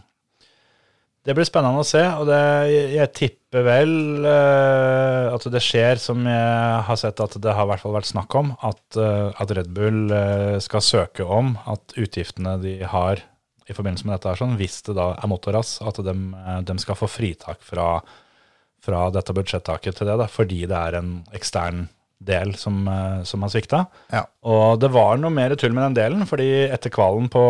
det 1.25 1.33
blir 1.33 1.47
spennende 1.47 1.81
å 1.81 1.87
se, 1.87 2.01
og 2.19 2.27
det, 2.29 2.39
jeg, 2.93 3.09
tipper 3.17 3.65
vel 3.65 3.93
uh, 4.27 5.33
at 5.33 5.47
det 5.49 5.61
skjer, 5.63 5.97
som 6.01 6.21
jeg 6.29 6.83
har 6.85 6.99
sett 7.01 7.21
at 7.23 7.37
det 7.41 7.55
har 7.57 7.65
hvert 7.65 7.81
fall 7.81 7.95
vært 7.95 8.11
snakk 8.11 8.35
om, 8.37 8.51
at, 8.65 8.83
uh, 8.99 9.31
at 9.41 9.53
Red 9.57 9.71
Bull 9.73 10.13
uh, 10.13 10.61
skal 10.61 10.85
søke 10.85 11.25
om 11.25 11.55
at 11.71 11.97
utgiftene 11.97 12.59
de 12.61 12.77
har 12.91 13.23
i 13.65 13.73
forbindelse 13.73 14.05
med 14.05 14.19
dette, 14.19 14.29
her, 14.29 14.37
sånn, 14.43 14.59
hvis 14.59 14.77
det 14.85 14.93
da 14.99 15.15
er 15.17 15.31
motorras, 15.31 15.79
at 15.81 15.97
de, 16.05 16.15
de 16.69 16.77
skal 16.83 16.99
få 16.99 17.09
fritak 17.09 17.65
fra, 17.65 17.87
fra 18.85 19.07
dette 19.09 19.33
budsjettaket 19.33 19.97
til 19.97 20.11
det, 20.11 20.19
da, 20.21 20.29
fordi 20.29 20.61
det 20.69 20.77
er 20.77 20.99
en 20.99 21.15
ekstern 21.33 21.87
del 22.23 22.53
som, 22.55 22.87
eh, 22.87 23.23
som 23.23 23.41
har 23.41 23.51
svikta. 23.51 23.85
Ja. 24.11 24.23
Og 24.43 24.79
det 24.79 24.91
var 24.93 25.17
noe 25.19 25.33
mer 25.33 25.55
tull 25.59 25.73
med 25.75 25.83
den 25.89 25.97
delen, 25.97 26.25
fordi 26.29 26.67
etter 26.69 26.93
kvalen 26.93 27.27
på, 27.31 27.43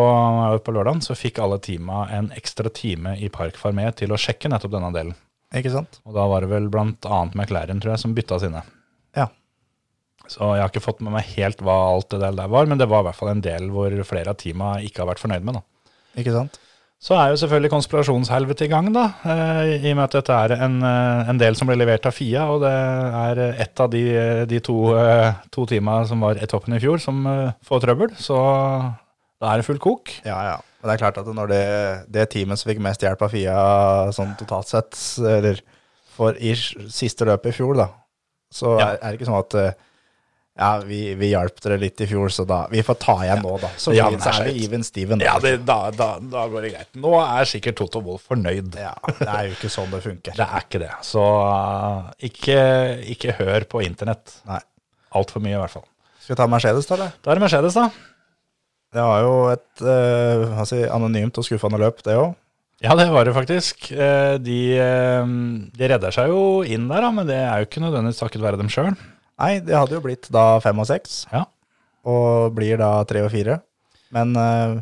på 0.64 0.74
lørdagen 0.74 1.02
så 1.04 1.16
fikk 1.18 1.40
alle 1.42 1.60
teama 1.62 2.06
en 2.12 2.32
ekstra 2.36 2.72
time 2.72 3.16
i 3.20 3.30
Park 3.32 3.58
Farmé 3.60 3.88
til 3.96 4.12
å 4.12 4.20
sjekke 4.20 4.50
nettopp 4.52 4.74
denne 4.76 4.92
delen. 4.94 5.16
Ikke 5.54 5.72
sant? 5.72 6.00
Og 6.04 6.16
da 6.16 6.26
var 6.28 6.42
det 6.42 6.50
vel 6.50 6.68
annet 6.74 7.36
McLaren, 7.36 7.80
tror 7.80 7.94
jeg, 7.94 8.02
som 8.02 8.14
bytta 8.16 8.40
sine. 8.42 8.64
Ja. 9.16 9.28
Så 10.26 10.42
jeg 10.56 10.64
har 10.64 10.72
ikke 10.72 10.84
fått 10.84 11.02
med 11.06 11.14
meg 11.14 11.28
helt 11.36 11.62
hva 11.62 11.76
alt 11.92 12.10
det 12.10 12.20
der 12.24 12.50
var, 12.50 12.66
men 12.66 12.80
det 12.80 12.90
var 12.90 13.04
i 13.04 13.08
hvert 13.08 13.18
fall 13.18 13.30
en 13.36 13.44
del 13.44 13.70
hvor 13.70 13.94
flere 14.08 14.34
av 14.34 14.40
teama 14.42 14.76
ikke 14.82 15.04
har 15.04 15.12
vært 15.12 15.22
fornøyd 15.22 15.46
med. 15.46 15.60
da. 15.60 15.92
Ikke 16.20 16.34
sant? 16.34 16.58
Så 17.06 17.14
er 17.14 17.30
jo 17.30 17.36
selvfølgelig 17.38 17.70
konspirasjonshelvetet 17.70 18.64
i 18.66 18.70
gang, 18.72 18.88
da. 18.90 19.04
eh, 19.30 19.76
I 19.78 19.92
og 19.92 19.98
med 20.00 20.04
at 20.08 20.14
dette 20.16 20.34
er 20.34 20.54
en, 20.66 20.80
eh, 20.82 21.28
en 21.30 21.38
del 21.38 21.54
som 21.54 21.68
ble 21.70 21.76
levert 21.78 22.08
av 22.08 22.14
Fia, 22.16 22.48
og 22.50 22.64
det 22.64 22.72
er 22.72 23.40
ett 23.62 23.82
av 23.84 23.92
de, 23.92 24.00
de 24.50 24.58
to, 24.66 24.78
eh, 24.98 25.36
to 25.54 25.66
timene 25.70 26.08
som 26.10 26.24
var 26.26 26.40
etoppen 26.42 26.74
i 26.74 26.80
fjor, 26.82 26.98
som 26.98 27.20
eh, 27.30 27.52
får 27.68 27.84
trøbbel. 27.84 28.16
Så 28.18 28.34
da 29.38 29.52
er 29.52 29.60
det 29.62 29.68
full 29.68 29.78
kok. 29.78 30.10
Ja, 30.26 30.40
ja. 30.48 30.56
Men 30.80 30.90
det 30.90 30.96
er 30.96 31.02
klart 31.04 31.20
at 31.22 31.30
når 31.38 31.52
det, 31.52 31.62
det 32.16 32.26
teamet 32.34 32.58
som 32.58 32.72
fikk 32.72 32.82
mest 32.82 33.06
hjelp 33.06 33.22
av 33.22 33.30
Fia 33.36 33.54
sånn 34.16 34.34
totalt 34.40 34.66
sett, 34.74 34.98
eller 35.22 35.62
for 36.16 36.34
i 36.42 36.56
siste 36.58 37.28
løpet 37.28 37.52
i 37.52 37.56
fjor, 37.60 37.76
da, 37.84 37.88
så 38.50 38.74
Ja. 38.80 38.88
er, 38.94 38.98
er 38.98 39.12
det 39.14 39.20
ikke 39.20 39.30
sånn 39.30 39.42
at 39.44 39.54
eh, 39.62 39.78
ja, 40.56 40.70
vi, 40.88 41.00
vi 41.20 41.28
hjalp 41.34 41.58
dere 41.60 41.76
litt 41.80 42.00
i 42.00 42.06
fjor, 42.08 42.30
så 42.32 42.46
da 42.48 42.62
Vi 42.72 42.80
får 42.84 42.96
ta 43.02 43.14
igjen 43.26 43.42
nå, 43.44 43.56
da. 43.60 43.68
Så, 43.76 43.92
Ja, 43.96 44.06
så 44.16 44.32
er 44.32 44.48
vi 44.48 44.64
even 44.64 44.84
Steven. 44.86 45.20
Ja, 45.20 45.34
det, 45.42 45.58
da, 45.68 45.90
da, 45.92 46.14
da 46.20 46.46
går 46.48 46.64
det 46.64 46.70
greit. 46.72 46.88
Nå 46.96 47.12
er 47.20 47.48
sikkert 47.50 47.76
Toto 47.80 48.00
Wolff 48.06 48.24
fornøyd. 48.30 48.78
Ja, 48.80 48.94
det 49.18 49.28
er 49.28 49.50
jo 49.50 49.56
ikke 49.58 49.72
sånn 49.72 49.92
det 49.92 50.00
funker. 50.06 50.38
Det 50.38 50.46
er 50.46 50.64
ikke 50.64 50.80
det. 50.80 50.92
Så 51.04 51.20
uh, 51.22 52.08
ikke, 52.24 52.56
ikke 53.16 53.36
hør 53.36 53.68
på 53.68 53.84
internett. 53.84 54.38
Nei. 54.48 54.62
Altfor 55.16 55.44
mye, 55.44 55.58
i 55.58 55.60
hvert 55.60 55.74
fall. 55.76 55.84
Skal 56.22 56.34
vi 56.34 56.38
ta 56.40 56.46
Mercedes, 56.50 56.88
da? 56.88 56.96
eller? 56.96 57.12
Da 57.20 57.30
er 57.32 57.38
det 57.38 57.44
Mercedes, 57.44 57.76
da. 57.76 57.90
Det 58.96 59.04
var 59.04 59.20
jo 59.26 59.34
et 59.52 59.82
eh, 59.92 60.64
si, 60.68 60.78
anonymt 60.88 61.36
og 61.36 61.44
skuffende 61.44 61.78
løp, 61.82 62.00
det 62.06 62.16
òg. 62.16 62.32
Ja, 62.84 62.94
det 62.96 63.06
var 63.12 63.28
det 63.28 63.34
faktisk. 63.36 63.90
Eh, 63.92 64.36
De, 64.42 64.56
eh, 64.80 65.28
de 65.76 65.90
redder 65.92 66.14
seg 66.16 66.32
jo 66.32 66.62
inn 66.64 66.88
der, 66.90 67.04
da, 67.04 67.12
men 67.12 67.28
det 67.28 67.36
er 67.42 67.60
jo 67.60 67.68
ikke 67.68 67.84
nødvendigvis 67.84 68.20
takket 68.22 68.44
være 68.44 68.60
dem 68.60 68.72
sjøl. 68.72 68.96
Nei, 69.42 69.58
det 69.60 69.76
hadde 69.76 69.96
jo 69.98 70.02
blitt 70.04 70.30
da 70.32 70.58
fem 70.64 70.78
og 70.80 70.86
seks, 70.88 71.26
Ja. 71.32 71.44
og 72.08 72.54
blir 72.56 72.78
da 72.80 73.02
tre 73.04 73.22
og 73.26 73.30
fire. 73.34 73.58
Men 74.14 74.32
eh, 74.38 74.76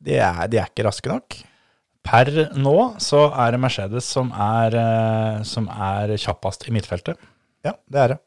de, 0.00 0.16
er, 0.22 0.46
de 0.48 0.60
er 0.62 0.70
ikke 0.70 0.86
raske 0.88 1.10
nok. 1.10 1.36
Per 2.06 2.30
nå 2.56 2.76
så 3.02 3.26
er 3.36 3.52
det 3.52 3.60
Mercedes 3.60 4.06
som 4.08 4.30
er, 4.32 4.72
eh, 4.80 5.42
som 5.44 5.68
er 5.68 6.14
kjappest 6.16 6.64
i 6.70 6.72
midtfeltet. 6.72 7.18
Ja, 7.66 7.74
det 7.92 8.00
er 8.00 8.14
det. 8.14 8.18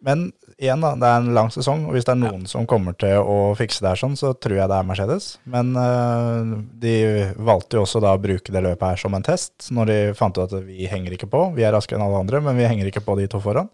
Men 0.00 0.30
igjen, 0.56 0.80
da, 0.80 0.94
det 0.96 1.04
er 1.10 1.18
en 1.20 1.34
lang 1.36 1.50
sesong, 1.52 1.82
og 1.84 1.92
hvis 1.92 2.06
det 2.08 2.14
er 2.14 2.20
noen 2.22 2.46
som 2.48 2.64
kommer 2.64 2.94
til 2.96 3.18
å 3.20 3.34
fikse 3.58 3.82
det 3.84 3.90
her 3.90 4.00
sånn, 4.00 4.14
så 4.16 4.30
tror 4.32 4.56
jeg 4.56 4.70
det 4.72 4.78
er 4.78 4.86
Mercedes. 4.88 5.26
Men 5.52 5.74
eh, 5.76 6.54
de 6.80 6.94
valgte 7.36 7.76
jo 7.76 7.82
også 7.84 8.00
da 8.00 8.14
å 8.16 8.22
bruke 8.22 8.54
det 8.54 8.62
løpet 8.64 8.86
her 8.94 9.02
som 9.02 9.18
en 9.18 9.26
test, 9.26 9.68
når 9.76 9.92
de 9.92 9.98
fant 10.16 10.40
ut 10.40 10.46
at 10.46 10.56
vi 10.64 10.88
henger 10.88 11.18
ikke 11.18 11.28
på. 11.28 11.42
Vi 11.58 11.66
er 11.68 11.76
raskere 11.76 12.00
enn 12.00 12.06
alle 12.08 12.22
andre, 12.24 12.40
men 12.48 12.56
vi 12.56 12.64
henger 12.70 12.88
ikke 12.88 13.04
på 13.04 13.18
de 13.20 13.28
to 13.28 13.42
foran. 13.44 13.68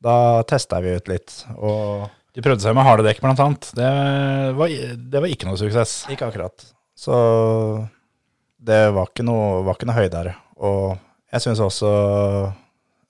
Da 0.00 0.42
testa 0.48 0.80
vi 0.80 0.94
ut 0.96 1.10
litt, 1.12 1.34
og 1.60 2.08
De 2.36 2.42
prøvde 2.44 2.62
seg 2.62 2.76
med 2.76 2.86
harde 2.86 3.04
dekk, 3.04 3.20
blant 3.24 3.40
annet. 3.42 3.66
Det 3.76 3.88
var, 4.56 4.74
det 5.12 5.20
var 5.22 5.32
ikke 5.32 5.48
noe 5.48 5.58
suksess. 5.60 6.04
ikke 6.14 6.28
akkurat. 6.30 6.62
Så 6.96 7.16
det 8.60 8.80
var 8.94 9.10
ikke 9.10 9.26
noe, 9.26 9.64
var 9.66 9.76
ikke 9.76 9.88
noe 9.90 9.98
høydere. 9.98 10.34
Og 10.62 10.94
jeg 11.32 11.44
syns 11.44 11.62
også 11.64 11.90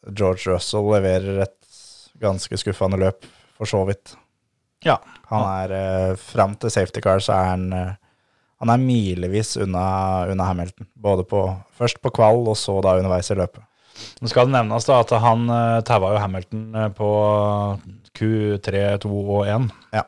George 0.09 0.49
Russell 0.49 0.89
leverer 0.95 1.45
et 1.45 1.57
ganske 2.21 2.59
skuffende 2.61 2.99
løp, 3.01 3.27
for 3.57 3.69
så 3.69 3.83
vidt. 3.89 4.15
Ja. 4.87 4.97
Han 5.31 5.45
er 5.45 5.75
eh, 5.77 6.13
Fram 6.17 6.57
til 6.59 6.73
safety 6.73 7.03
car 7.05 7.21
så 7.23 7.35
er 7.37 7.51
han 7.53 7.67
eh, 7.77 7.91
Han 8.65 8.73
er 8.73 8.81
milevis 8.81 9.55
unna, 9.61 10.27
unna 10.33 10.47
Hamilton. 10.49 10.89
Både 10.95 11.25
på, 11.29 11.45
først 11.77 12.01
på 12.01 12.13
kvall, 12.13 12.43
og 12.49 12.57
så 12.61 12.79
da 12.85 12.97
underveis 12.99 13.31
i 13.33 13.37
løpet. 13.39 13.65
Nå 14.21 14.31
skal 14.31 14.49
det 14.49 14.57
nevnes 14.57 14.89
da 14.89 15.01
at 15.05 15.15
han 15.25 15.47
uh, 15.51 15.81
taua 15.87 16.15
jo 16.15 16.23
Hamilton 16.23 16.65
eh, 16.77 16.89
på 16.97 17.11
Q3, 18.17 18.85
2 19.05 19.13
og 19.21 19.45
1. 19.47 19.71
Ja. 19.97 20.05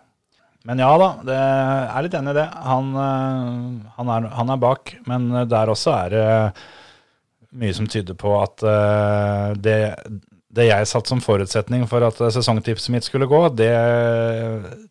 Men 0.68 0.78
ja 0.78 0.90
da, 1.01 1.09
det 1.26 1.38
er 1.38 2.05
litt 2.07 2.14
enig 2.14 2.34
i 2.34 2.38
det. 2.38 2.49
Han, 2.68 2.93
eh, 2.95 3.88
han, 3.97 4.12
er, 4.16 4.30
han 4.36 4.55
er 4.55 4.62
bak, 4.62 4.95
men 5.11 5.30
der 5.51 5.72
også 5.72 5.97
er 6.05 6.14
det 6.14 6.28
mye 7.53 7.74
som 7.76 7.88
tyder 7.90 8.16
på 8.18 8.32
at 8.40 8.62
eh, 8.64 9.49
det, 9.61 9.78
det 10.53 10.68
jeg 10.68 10.88
satt 10.88 11.11
som 11.11 11.20
forutsetning 11.24 11.84
for 11.90 12.05
at 12.07 12.20
sesongtipset 12.34 12.93
mitt 12.95 13.07
skulle 13.07 13.28
gå, 13.28 13.43
det, 13.57 13.72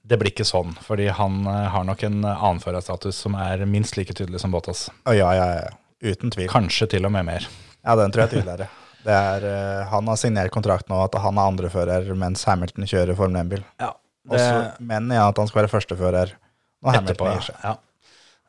det 0.02 0.20
blir 0.22 0.34
ikke 0.34 0.48
sånn. 0.48 0.76
Fordi 0.86 1.10
han 1.18 1.42
eh, 1.46 1.68
har 1.74 1.88
nok 1.88 2.06
en 2.08 2.20
annen 2.26 2.62
førerstatus 2.64 3.24
som 3.26 3.38
er 3.40 3.66
minst 3.70 3.98
like 4.00 4.16
tydelig 4.18 4.44
som 4.44 4.54
Bottas. 4.54 4.90
Ja, 5.10 5.34
ja, 5.34 5.50
ja. 5.62 5.72
Uten 6.02 6.34
tvil. 6.34 6.50
Kanskje 6.50 6.90
til 6.96 7.06
og 7.06 7.14
med 7.14 7.28
mer. 7.28 7.50
Ja, 7.86 7.98
den 7.98 8.14
tror 8.14 8.26
jeg 8.26 8.32
er 8.32 8.38
tydeligere. 8.40 8.72
Det 9.06 9.14
er, 9.18 9.46
eh, 9.50 9.86
han 9.90 10.08
har 10.12 10.20
signert 10.20 10.52
kontrakt 10.54 10.90
nå 10.92 11.00
at 11.04 11.16
han 11.24 11.38
er 11.42 11.50
andrefører 11.52 12.12
mens 12.18 12.44
Hamilton 12.46 12.86
kjører 12.90 13.18
Formel 13.18 13.42
1-bil. 13.44 13.64
Ja, 13.82 13.94
Også- 14.30 14.76
Men 14.80 15.10
ja, 15.10 15.28
at 15.28 15.38
han 15.38 15.48
skal 15.50 15.64
være 15.64 15.72
førstefører 15.74 16.36
når 16.84 16.94
etterpå, 17.00 17.26
Hamilton 17.26 17.34
gir 17.34 17.48
seg. 17.50 17.56
ja. 17.64 17.76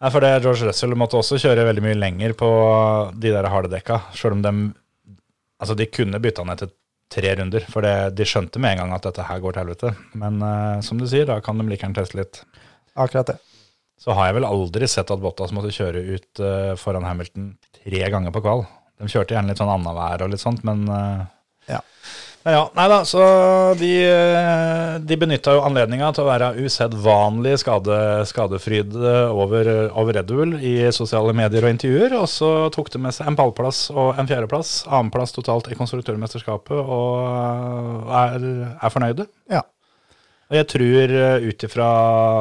Nei, 0.03 0.11
for 0.11 0.21
det, 0.21 0.43
George 0.43 0.67
Russell 0.67 0.95
måtte 0.99 1.15
også 1.15 1.39
kjøre 1.39 1.65
veldig 1.69 1.83
mye 1.85 1.95
lenger 1.99 2.33
på 2.35 2.49
de 3.23 3.31
der 3.31 3.47
harde 3.49 3.71
dekka, 3.71 4.01
sjøl 4.13 4.33
om 4.39 4.43
de 4.43 4.55
Altså, 5.63 5.77
de 5.79 5.87
kunne 5.87 6.19
bytta 6.19 6.43
han 6.43 6.51
etter 6.57 6.73
tre 7.09 7.37
runder, 7.39 7.63
for 7.71 7.83
det, 7.83 8.17
de 8.19 8.25
skjønte 8.27 8.59
med 8.59 8.73
en 8.73 8.79
gang 8.83 8.95
at 8.97 9.05
dette 9.07 9.23
her 9.29 9.39
går 9.39 9.53
til 9.55 9.63
helvete. 9.63 9.93
Men 10.19 10.41
uh, 10.43 10.81
som 10.83 10.99
du 10.99 11.05
sier, 11.07 11.25
da 11.29 11.37
kan 11.45 11.57
de 11.61 11.63
like 11.69 11.85
gjerne 11.85 11.95
teste 11.95 12.19
litt. 12.19 12.41
Akkurat 12.99 13.31
det. 13.31 13.37
Så 14.03 14.11
har 14.17 14.27
jeg 14.27 14.41
vel 14.41 14.49
aldri 14.49 14.89
sett 14.91 15.13
at 15.15 15.23
Bottas 15.23 15.53
måtte 15.55 15.71
kjøre 15.71 16.03
ut 16.17 16.43
uh, 16.43 16.73
foran 16.81 17.07
Hamilton 17.07 17.53
tre 17.79 18.03
ganger 18.11 18.35
på 18.35 18.43
kval. 18.43 18.65
De 19.01 19.09
kjørte 19.11 19.37
gjerne 19.37 19.53
litt 19.53 19.61
sånn 19.63 19.73
annenhver 19.73 20.27
og 20.27 20.35
litt 20.35 20.43
sånt, 20.43 20.65
men 20.67 20.85
eh, 20.89 21.23
Ja. 21.77 21.81
Men 22.43 22.57
ja, 22.57 22.63
nei 22.75 22.85
da, 22.91 22.97
så 23.07 23.25
de, 23.79 23.89
eh, 24.03 24.95
de 25.07 25.19
benytta 25.21 25.53
jo 25.55 25.61
anledninga 25.63 26.09
til 26.11 26.25
å 26.25 26.27
være 26.27 26.49
usedvanlig 26.59 27.53
skade, 27.63 27.99
skadefryd 28.27 28.97
over, 28.99 29.71
over 29.95 30.19
Red 30.19 30.27
Bull 30.27 30.57
i 30.59 30.73
sosiale 30.91 31.31
medier 31.39 31.63
og 31.63 31.71
intervjuer, 31.71 32.17
og 32.19 32.27
så 32.33 32.51
tok 32.75 32.91
de 32.91 33.03
med 33.05 33.15
seg 33.15 33.31
en 33.31 33.39
pallplass 33.39 33.85
og 33.95 34.19
en 34.19 34.27
fjerdeplass, 34.27 34.81
annenplass 34.91 35.37
totalt 35.37 35.71
i 35.71 35.79
konstruktørmesterskapet, 35.79 36.83
og 36.83 38.11
er, 38.25 38.51
er 38.75 38.97
fornøyde. 38.97 39.29
Ja. 39.55 39.63
Og 40.53 40.59
jeg 40.59 40.69
tror 40.69 41.15
eh, 41.17 41.47
ut 41.49 41.63
ifra 41.65 41.87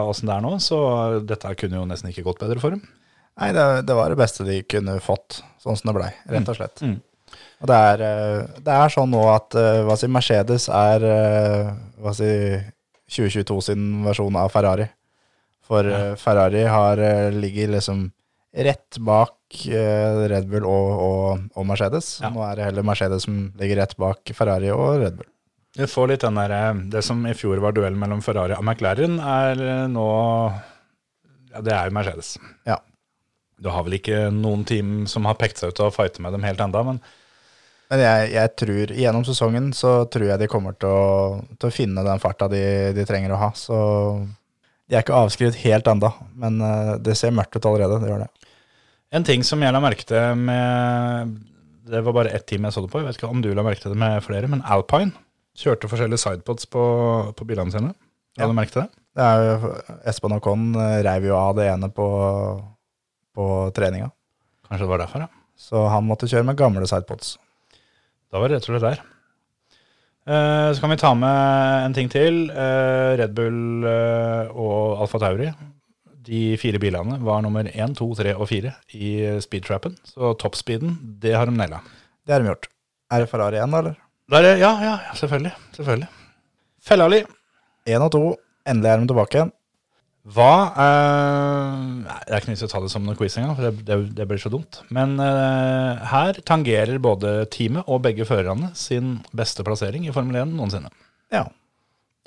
åssen 0.09 0.27
det 0.27 0.33
er 0.35 0.43
nå, 0.43 0.57
så 0.59 0.79
dette 1.23 1.53
kunne 1.61 1.77
jo 1.77 1.85
nesten 1.87 2.09
ikke 2.11 2.25
gått 2.25 2.41
bedre 2.41 2.59
for 2.59 2.75
dem. 2.75 2.81
Nei, 3.39 3.53
det, 3.55 3.63
det 3.88 3.95
var 3.95 4.11
det 4.11 4.19
beste 4.19 4.45
de 4.45 4.59
kunne 4.67 4.97
fått, 5.03 5.39
sånn 5.63 5.77
som 5.79 5.91
det 5.91 5.97
blei, 5.97 6.11
rett 6.29 6.51
og 6.51 6.57
slett. 6.57 6.84
Mm. 6.84 6.99
Og 7.61 7.69
det 7.69 7.77
er, 7.77 8.03
eh, 8.05 8.61
det 8.65 8.73
er 8.73 8.93
sånn 8.93 9.11
nå 9.13 9.21
at 9.32 9.57
eh, 9.59 9.84
hva 9.86 9.97
si, 9.99 10.09
Mercedes 10.11 10.65
er 10.73 11.05
eh, 11.05 11.69
hva 12.01 12.13
si, 12.17 12.32
2022 13.11 13.59
sin 13.69 13.86
versjon 14.05 14.39
av 14.39 14.49
Ferrari. 14.53 14.88
For 15.67 15.88
ja. 15.88 16.15
Ferrari 16.19 16.63
har, 16.67 16.99
ligger 17.36 17.75
liksom 17.75 18.09
rett 18.51 18.97
bak 18.99 19.61
Red 20.32 20.47
Bull 20.51 20.65
og, 20.67 20.89
og, 21.05 21.43
og 21.55 21.67
Mercedes. 21.67 22.17
Ja. 22.23 22.32
Nå 22.34 22.41
er 22.47 22.57
det 22.57 22.65
heller 22.69 22.88
Mercedes 22.88 23.27
som 23.27 23.38
ligger 23.59 23.84
rett 23.84 23.95
bak 23.99 24.34
Ferrari 24.36 24.71
og 24.73 25.03
Red 25.03 25.19
Bull. 25.19 25.29
Du 25.77 25.86
får 25.88 26.11
litt 26.11 26.25
den 26.25 26.39
der, 26.39 26.82
Det 26.91 27.03
som 27.05 27.21
i 27.29 27.36
fjor 27.38 27.61
var 27.63 27.75
duell 27.75 27.95
mellom 27.99 28.23
Ferrari 28.25 28.57
og 28.57 28.65
McLaren, 28.65 29.19
er 29.23 29.88
nå 29.91 30.07
ja, 31.53 31.61
Det 31.63 31.75
er 31.77 31.88
jo 31.88 31.95
Mercedes. 31.99 32.34
Ja. 32.67 32.82
Du 33.62 33.70
har 33.70 33.86
vel 33.86 33.99
ikke 33.99 34.28
noen 34.34 34.64
team 34.68 35.03
som 35.09 35.28
har 35.30 35.38
pekt 35.39 35.62
seg 35.62 35.72
ut 35.74 35.82
og 35.86 35.93
fighte 35.95 36.24
med 36.26 36.34
dem 36.34 36.45
helt 36.47 36.62
enda, 36.64 36.82
men 36.88 37.01
Men 37.91 37.99
jeg, 37.99 38.28
jeg 38.32 38.51
tror, 38.55 38.91
gjennom 38.95 39.24
sesongen 39.28 39.66
så 39.76 40.05
tror 40.07 40.30
jeg 40.30 40.39
de 40.39 40.47
kommer 40.47 40.78
til 40.80 40.88
å, 40.88 41.41
til 41.59 41.68
å 41.68 41.74
finne 41.76 42.05
den 42.07 42.22
farta 42.24 42.47
de, 42.47 42.62
de 42.95 43.03
trenger 43.05 43.34
å 43.36 43.39
ha. 43.41 43.49
Så 43.51 43.76
de 44.88 44.95
er 44.95 45.03
ikke 45.03 45.18
avskrevet 45.18 45.59
helt 45.66 45.89
enda, 45.91 46.14
men 46.39 46.62
eh, 46.64 46.93
det 47.03 47.18
ser 47.20 47.36
mørkt 47.36 47.57
ut 47.59 47.68
allerede. 47.68 47.99
Det 47.99 48.09
gjør 48.14 48.24
det. 48.24 48.30
en 49.12 49.28
ting 49.28 49.43
som 49.43 49.62
jeg 49.64 49.76
la 49.76 49.82
merke 49.84 50.07
til 50.07 50.39
med 50.39 51.36
Det 51.91 51.99
var 52.05 52.16
bare 52.16 52.32
ett 52.32 52.45
team 52.47 52.64
jeg 52.64 52.72
så 52.74 52.82
det 52.86 52.91
på, 52.93 53.01
jeg 53.01 53.09
vet 53.09 53.20
ikke 53.20 53.30
om 53.32 53.41
du 53.43 53.51
la 53.53 53.64
merke 53.68 53.84
til 53.84 53.91
det 53.91 53.99
med 53.99 54.24
flere, 54.24 54.47
men 54.47 54.64
Alpine 54.64 55.12
kjørte 55.59 55.89
forskjellige 55.91 56.24
sidepods 56.24 56.68
på, 56.72 56.84
på 57.36 57.47
bilene 57.47 57.72
sine. 57.76 57.91
La 58.39 58.45
Ja. 58.45 58.47
du 58.47 58.55
merke 58.55 58.72
til 58.72 58.86
det? 58.86 58.89
Det 59.20 59.24
er 59.28 59.41
jo, 59.43 59.72
Espen 60.07 60.32
og 60.32 60.47
eh, 60.47 61.01
reiv 61.03 61.28
jo 61.28 61.36
av 61.36 61.57
det 61.59 61.68
ene 61.68 61.91
på, 61.91 62.07
på 63.36 63.45
treninga, 63.75 64.11
Kanskje 64.67 64.86
det 64.86 64.91
var 64.93 65.01
derfor, 65.03 65.19
ja. 65.25 65.27
så 65.59 65.86
han 65.91 66.05
måtte 66.07 66.27
kjøre 66.32 66.45
med 66.47 66.55
gamle 66.59 66.88
sidepods. 66.88 67.34
Da 68.32 68.39
var 68.39 68.47
det 68.51 68.57
rett 68.61 68.69
og 68.69 68.73
slett 68.79 68.86
der. 68.86 69.01
Eh, 70.32 70.69
så 70.73 70.79
kan 70.84 70.89
vi 70.93 70.97
ta 71.01 71.13
med 71.17 71.86
en 71.89 71.93
ting 71.97 72.09
til. 72.13 72.45
Eh, 72.51 73.11
Red 73.19 73.34
Bull 73.36 73.84
eh, 73.89 74.51
og 74.53 75.01
Alfa 75.03 75.19
Tauri. 75.19 75.49
De 76.21 76.55
fire 76.61 76.79
bilene 76.79 77.17
var 77.25 77.41
nummer 77.43 77.65
én, 77.73 77.95
to, 77.97 78.07
tre 78.15 78.36
og 78.38 78.47
fire 78.51 78.75
i 78.93 79.15
speedtrappen. 79.41 79.95
Så 80.07 80.36
toppspeeden, 80.39 80.95
det 81.23 81.34
har 81.36 81.49
de 81.49 81.55
naila. 81.57 81.82
Det 82.27 82.36
har 82.36 82.43
de 82.45 82.51
gjort. 82.51 82.69
Er 83.11 83.23
det 83.25 83.29
Ferrari 83.32 83.57
igjen, 83.57 83.73
da, 83.73 83.79
eller? 83.82 83.97
Der, 84.32 84.47
er- 84.53 84.61
ja, 84.61 84.71
ja, 84.86 84.93
selvfølgelig. 85.17 85.51
selvfølgelig. 85.75 86.07
Fellali. 86.86 87.23
Én 87.89 88.05
og 88.05 88.11
to. 88.13 88.21
Endelig 88.69 88.91
er 88.93 89.01
de 89.01 89.09
tilbake 89.09 89.36
igjen. 89.39 89.51
Hva 90.22 90.53
eh, 90.78 91.78
Det 92.28 92.36
er 92.36 92.43
ikke 92.43 92.51
vits 92.51 92.65
å 92.67 92.69
ta 92.69 92.82
det 92.84 92.91
som 92.93 93.05
noe 93.07 93.17
quiz 93.17 93.38
engang, 93.41 93.55
for 93.57 93.65
det, 93.65 93.86
det, 93.88 93.97
det 94.19 94.28
blir 94.30 94.41
så 94.41 94.51
dumt. 94.53 94.82
Men 94.93 95.15
eh, 95.24 96.03
her 96.11 96.38
tangerer 96.45 97.01
både 97.01 97.47
teamet 97.53 97.89
og 97.89 98.03
begge 98.05 98.28
førerne 98.30 98.69
sin 98.78 99.15
beste 99.38 99.65
plassering 99.65 100.05
i 100.05 100.13
Formel 100.13 100.43
1 100.43 100.53
noensinne. 100.57 100.91
Ja. 101.34 101.47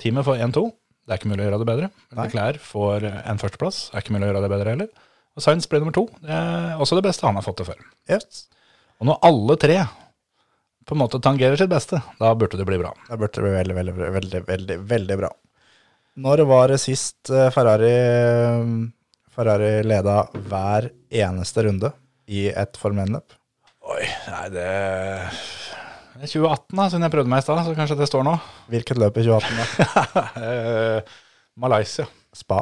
Teamet 0.03 0.27
får 0.27 0.43
1-2. 0.49 0.65
Det 1.05 1.13
er 1.13 1.21
ikke 1.21 1.31
mulig 1.31 1.45
å 1.45 1.47
gjøre 1.47 1.61
det 1.61 1.69
bedre. 1.69 1.89
Klær 2.11 2.25
Leclerc 2.25 2.63
får 2.65 3.05
en 3.13 3.39
førsteplass. 3.39 3.81
Det 3.91 3.99
er 3.99 4.03
ikke 4.03 4.15
mulig 4.17 4.27
å 4.27 4.31
gjøre 4.31 4.43
det 4.43 4.53
bedre 4.55 4.73
heller. 4.73 5.11
Og 5.35 5.43
Sainz 5.43 5.67
ble 5.69 5.79
nummer 5.83 5.95
to. 5.95 6.07
Det 6.23 6.33
er 6.33 6.81
også 6.81 6.97
det 6.97 7.05
beste 7.05 7.27
han 7.27 7.37
har 7.37 7.45
fått 7.45 7.59
til 7.61 7.69
før. 7.69 7.85
Yes. 8.11 8.47
Og 8.99 9.07
når 9.11 9.21
alle 9.29 9.57
tre 9.61 9.77
på 10.85 10.95
en 10.95 11.01
måte 11.01 11.21
tangerer 11.23 11.59
sitt 11.59 11.71
beste, 11.71 11.99
da 12.19 12.31
burde 12.37 12.59
det 12.59 12.67
bli 12.67 12.77
bra. 12.81 12.91
Da 13.07 13.17
burde 13.17 13.37
det 13.37 13.45
bli 13.45 13.55
veldig, 13.55 13.75
veldig, 13.79 13.95
veldig, 14.17 14.41
veldig, 14.49 14.77
veldig 14.91 15.17
bra. 15.21 15.31
Når 16.15 16.45
var 16.47 16.71
det 16.71 16.79
sist 16.79 17.27
eh, 17.33 17.49
Ferrari, 17.51 17.91
Ferrari 19.35 19.71
leda 19.83 20.21
hver 20.47 20.87
eneste 21.11 21.65
runde 21.67 21.91
i 22.31 22.45
et 22.51 22.79
Formel 22.79 23.09
1-løp? 23.09 23.35
Oi, 23.85 24.05
nei, 24.31 24.45
det 24.53 24.69
det 26.15 26.29
er 26.29 26.31
2018, 26.31 26.77
da, 26.79 26.83
siden 26.87 27.03
jeg 27.03 27.11
prøvde 27.11 27.31
meg 27.33 27.41
i 27.41 27.43
stad, 27.43 27.59
så 27.65 27.73
kanskje 27.75 27.97
det 27.99 28.05
står 28.07 28.23
nå. 28.23 28.37
Hvilket 28.71 28.99
løp 29.01 29.17
i 29.19 29.25
2018? 29.27 29.57
da? 29.59 30.21
Eh, 30.45 31.17
Malaysia. 31.59 32.05
Spa. 32.35 32.61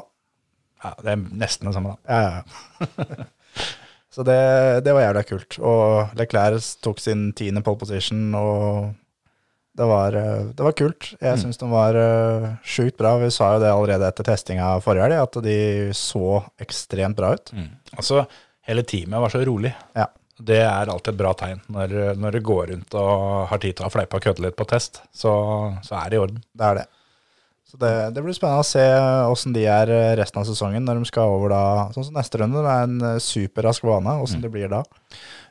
Ja, 0.81 0.91
det 1.05 1.13
er 1.13 1.21
nesten 1.37 1.69
det 1.69 1.75
samme, 1.75 1.93
da. 1.93 2.01
Ja, 2.09 2.41
ja. 2.41 3.27
Så 4.13 4.25
det, 4.25 4.39
det 4.85 4.93
var 4.93 5.05
jævla 5.05 5.23
kult. 5.25 5.59
Og 5.61 6.17
Leclerc 6.17 6.65
tok 6.85 7.01
sin 7.01 7.27
tiende 7.37 7.61
pole 7.65 7.77
position, 7.81 8.25
og 8.37 8.89
det 9.73 9.85
var, 9.89 10.13
eh, 10.13 10.45
det 10.53 10.63
var 10.63 10.75
kult. 10.77 11.13
Jeg 11.17 11.39
syns 11.41 11.57
de 11.57 11.69
var 11.71 11.97
uh, 11.97 12.49
sjukt 12.61 12.97
bra. 12.99 13.15
Vi 13.21 13.31
sa 13.33 13.55
jo 13.55 13.61
det 13.63 13.71
allerede 13.73 14.09
etter 14.09 14.27
testinga 14.27 14.75
forrige 14.85 15.07
helg, 15.07 15.21
at 15.23 15.39
de 15.45 15.57
så 15.97 16.43
ekstremt 16.61 17.17
bra 17.17 17.33
ut. 17.33 17.53
Altså, 17.97 18.25
hele 18.69 18.85
teamet 18.85 19.25
var 19.25 19.33
så 19.33 19.41
rolig. 19.45 19.73
Ja. 19.97 20.09
Det 20.43 20.59
er 20.65 20.89
alltid 20.89 21.13
et 21.13 21.19
bra 21.19 21.31
tegn. 21.37 21.59
Når, 21.71 21.91
når 22.19 22.35
du 22.35 22.39
går 22.45 22.71
rundt 22.73 22.95
og 22.97 23.11
har 23.51 23.61
tid 23.61 23.77
til 23.77 23.87
å 23.87 23.91
fleipe 23.93 24.17
og 24.17 24.25
kødde 24.25 24.43
litt 24.45 24.57
på 24.59 24.65
test, 24.69 25.01
så, 25.13 25.33
så 25.85 25.97
er 26.01 26.09
det 26.09 26.17
i 26.17 26.21
orden. 26.23 26.41
Det 26.53 26.69
er 26.69 26.79
det. 26.81 26.87
Så 27.73 27.79
det, 27.81 27.91
det 28.13 28.21
blir 28.21 28.35
spennende 28.37 28.61
å 28.61 28.67
se 28.69 28.81
åssen 29.33 29.53
de 29.55 29.63
er 29.65 29.89
eh, 29.89 30.11
resten 30.19 30.43
av 30.43 30.45
sesongen, 30.45 30.83
når 30.85 30.99
de 31.01 31.07
skal 31.09 31.31
over 31.33 31.49
da 31.55 31.61
Sånn 31.95 32.05
som 32.05 32.13
neste 32.19 32.37
runde, 32.37 32.61
det 32.61 32.69
er 32.69 32.83
en 32.85 32.99
eh, 33.07 33.21
superrask 33.23 33.87
bane. 33.89 34.13
Åssen 34.21 34.43
det 34.43 34.51
blir 34.53 34.69
da. 34.69 34.83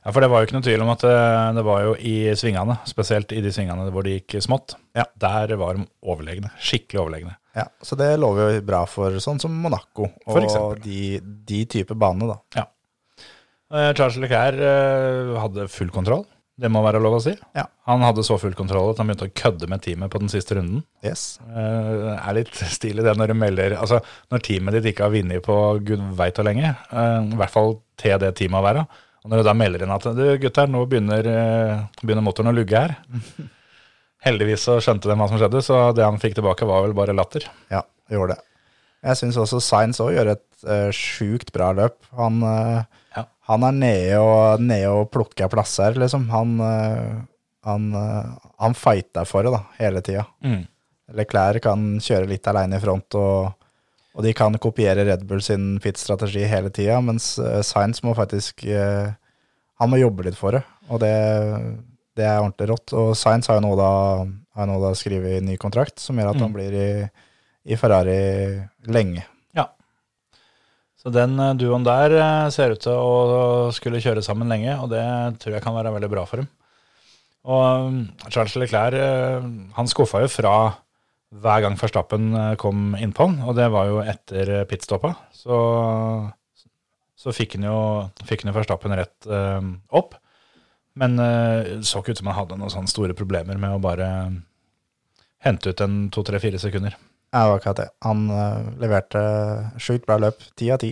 Ja, 0.04 0.12
For 0.14 0.22
det 0.22 0.28
var 0.30 0.42
jo 0.42 0.46
ikke 0.46 0.54
noe 0.60 0.66
tvil 0.68 0.84
om 0.84 0.92
at 0.94 1.02
det, 1.02 1.16
det 1.58 1.64
var 1.66 1.82
jo 1.88 1.96
i 1.98 2.14
svingene, 2.38 2.76
spesielt 2.86 3.34
i 3.34 3.42
de 3.42 3.50
svingene 3.54 3.88
hvor 3.90 4.06
det 4.06 4.20
gikk 4.20 4.36
smått, 4.46 4.76
Ja. 4.94 5.08
der 5.18 5.56
var 5.58 5.80
de 5.80 5.88
overlegne. 6.06 6.52
Skikkelig 6.62 7.02
overlegne. 7.02 7.34
Ja, 7.58 7.66
Så 7.82 7.98
det 7.98 8.12
lover 8.22 8.54
jo 8.54 8.62
bra 8.70 8.84
for 8.86 9.18
sånn 9.22 9.42
som 9.42 9.58
Monaco 9.58 10.06
og 10.30 10.78
de, 10.86 11.18
de 11.20 11.64
type 11.74 11.98
banene, 11.98 12.36
da. 12.36 12.62
Ja. 12.62 12.68
Eh, 13.72 13.90
Charles 13.98 14.20
Leclerc 14.22 14.62
eh, 14.62 15.34
hadde 15.42 15.66
full 15.74 15.90
kontroll. 15.90 16.22
Det 16.62 16.70
må 16.70 16.82
være 16.84 17.00
lov 17.02 17.16
å 17.18 17.22
si. 17.24 17.32
Ja. 17.58 17.64
Han 17.90 18.04
hadde 18.06 18.22
så 18.26 18.36
full 18.38 18.54
kontroll 18.58 18.92
at 18.92 19.00
han 19.02 19.08
begynte 19.10 19.26
å 19.26 19.34
kødde 19.34 19.68
med 19.70 19.82
teamet 19.82 20.12
på 20.12 20.20
den 20.22 20.30
siste 20.30 20.56
runden. 20.58 20.84
Yes. 21.04 21.40
Uh, 21.42 22.12
er 22.14 22.36
litt 22.38 22.54
stilig 22.54 23.02
det 23.06 23.16
når 23.18 23.32
du 23.32 23.38
melder 23.40 23.74
Altså, 23.80 23.98
når 24.30 24.44
teamet 24.46 24.78
ditt 24.78 24.92
ikke 24.92 25.08
har 25.08 25.14
vunnet 25.14 25.42
på 25.46 25.56
gud 25.82 26.04
veit 26.18 26.38
hvor 26.38 26.46
lenge, 26.46 26.74
uh, 26.92 27.18
i 27.26 27.40
hvert 27.40 27.54
fall 27.54 27.74
til 27.98 28.20
det 28.22 28.34
teamet 28.38 28.60
å 28.60 28.66
være, 28.68 28.84
og 29.22 29.30
når 29.30 29.42
du 29.42 29.46
da 29.46 29.56
melder 29.58 29.84
inn 29.84 29.94
at 29.94 30.06
du 30.18 30.22
gutter, 30.42 30.70
nå 30.70 30.84
begynner, 30.90 31.26
uh, 31.26 31.82
begynner 32.02 32.26
motoren 32.26 32.52
å 32.52 32.56
lugge 32.56 32.86
her. 32.86 32.96
Heldigvis 34.26 34.68
så 34.68 34.78
skjønte 34.82 35.10
de 35.10 35.18
hva 35.18 35.26
som 35.30 35.38
skjedde, 35.40 35.64
så 35.66 35.82
det 35.96 36.06
han 36.06 36.20
fikk 36.22 36.38
tilbake, 36.38 36.66
var 36.68 36.86
vel 36.86 36.94
bare 36.94 37.14
latter. 37.16 37.48
Ja, 37.74 37.82
gjorde 38.10 38.36
det. 38.36 38.42
Jeg 39.02 39.18
syns 39.18 39.38
også 39.40 39.58
Sainz 39.62 39.98
òg 40.02 40.12
gjør 40.14 40.36
et 40.36 40.44
uh, 40.62 40.90
sjukt 40.94 41.50
bra 41.54 41.72
løp. 41.74 41.96
Han, 42.18 42.38
eh, 42.46 43.00
Ja. 43.16 43.26
han 43.48 43.66
er 43.66 43.76
nede 43.76 44.18
og, 44.22 44.62
nede 44.62 44.90
og 44.92 45.10
plukker 45.12 45.50
plasser, 45.52 45.96
liksom. 46.00 46.28
Han, 46.32 46.54
eh, 46.64 47.16
han, 47.68 47.88
uh, 47.94 48.50
han 48.58 48.74
fighter 48.74 49.26
for 49.28 49.46
det, 49.46 49.52
da, 49.54 49.62
hele 49.78 50.02
tida. 50.04 50.24
Mm. 50.44 50.62
Leclerc 51.18 51.62
kan 51.64 51.84
kjøre 52.02 52.30
litt 52.30 52.46
aleine 52.50 52.78
i 52.78 52.82
front, 52.82 53.16
og, 53.18 53.52
og 54.16 54.26
de 54.26 54.34
kan 54.36 54.56
kopiere 54.62 55.06
Red 55.08 55.24
Bull 55.28 55.42
sin 55.44 55.76
pit-strategi 55.82 56.44
hele 56.48 56.72
tida, 56.74 57.00
mens 57.04 57.34
Science 57.36 57.72
Sainz 57.72 58.02
må 58.06 58.16
faktisk 58.16 58.64
eh, 58.68 59.12
Han 59.80 59.90
må 59.90 59.98
jobbe 59.98 60.26
litt 60.26 60.38
for 60.38 60.54
det, 60.54 60.62
og 60.88 61.00
det, 61.02 61.14
Det 62.16 62.24
er 62.28 62.38
ordentlig 62.40 62.68
rått. 62.70 62.92
Og 62.94 63.16
Sainz 63.18 63.48
har 63.50 63.58
jo 63.58 63.64
nå 63.64 63.74
da, 63.78 63.92
har 64.58 64.68
nå 64.68 64.78
da 64.82 64.92
skrevet 64.94 65.42
ny 65.42 65.56
kontrakt, 65.60 65.98
som 65.98 66.18
gjør 66.18 66.34
at 66.34 66.42
han 66.42 66.52
blir 66.54 66.76
i, 66.76 66.90
i 67.64 67.78
Ferrari 67.80 68.18
lenge. 68.86 69.24
Så 71.02 71.10
den 71.14 71.34
eh, 71.42 71.54
duoen 71.58 71.86
der 71.86 72.14
eh, 72.16 72.50
ser 72.54 72.76
ut 72.76 72.84
til 72.84 72.94
å 72.94 73.70
skulle 73.74 74.02
kjøre 74.02 74.22
sammen 74.24 74.50
lenge, 74.52 74.76
og 74.78 74.92
det 74.92 75.04
tror 75.42 75.56
jeg 75.58 75.64
kan 75.64 75.76
være 75.76 75.94
veldig 75.96 76.12
bra 76.12 76.24
for 76.28 76.42
dem. 76.42 76.50
Og 77.42 77.90
mm, 77.90 78.02
Charles 78.28 78.56
Leclerc 78.62 78.98
eh, 78.98 79.50
han 79.76 79.90
skuffa 79.90 80.22
jo 80.22 80.30
fra 80.30 80.56
hver 81.42 81.62
gang 81.64 81.78
Verstappen 81.80 82.26
kom 82.60 82.90
innpå 82.92 83.24
han, 83.24 83.38
og 83.48 83.56
det 83.56 83.70
var 83.72 83.86
jo 83.88 84.02
etter 84.04 84.66
pitstoppa. 84.68 85.14
Så, 85.32 85.56
så 87.16 87.32
fikk 87.32 87.56
han 87.56 87.64
jo, 87.64 87.78
fikk 88.28 88.44
han 88.44 88.52
jo 88.52 88.58
Verstappen 88.58 88.92
rett 88.98 89.30
opp. 89.96 90.18
Men 90.98 91.18
eh, 91.18 91.80
så 91.80 92.00
ikke 92.00 92.12
ut 92.12 92.20
som 92.20 92.28
han 92.30 92.38
hadde 92.42 92.58
noen 92.60 92.72
sånne 92.72 92.90
store 92.90 93.16
problemer 93.16 93.60
med 93.60 93.76
å 93.76 93.82
bare 93.82 94.08
hente 95.42 95.72
ut 95.72 95.84
en 95.84 96.04
to, 96.12 96.24
tre, 96.26 96.40
fire 96.42 96.60
sekunder. 96.60 96.96
Ja, 97.32 97.46
det 97.46 97.48
var 97.48 97.60
akkurat 97.60 97.78
det. 97.80 97.88
Han 98.04 98.26
uh, 98.28 98.72
leverte 98.80 99.20
sjukt 99.80 100.04
bra 100.04 100.18
løp. 100.20 100.42
Ti 100.58 100.68
av 100.74 100.82
ti. 100.82 100.90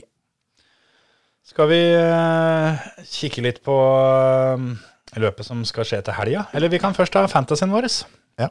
Skal 1.51 1.69
vi 1.69 1.81
uh, 2.01 2.81
kikke 3.05 3.45
litt 3.45 3.61
på 3.67 3.75
uh, 3.77 4.65
løpet 5.21 5.45
som 5.45 5.61
skal 5.69 5.85
skje 5.85 6.01
til 6.07 6.17
helga? 6.17 6.47
Eller 6.57 6.73
vi 6.73 6.81
kan 6.81 6.97
først 6.97 7.13
ta 7.13 7.27
fantasyen 7.29 7.75
vår. 7.75 7.91
Ja. 8.41 8.49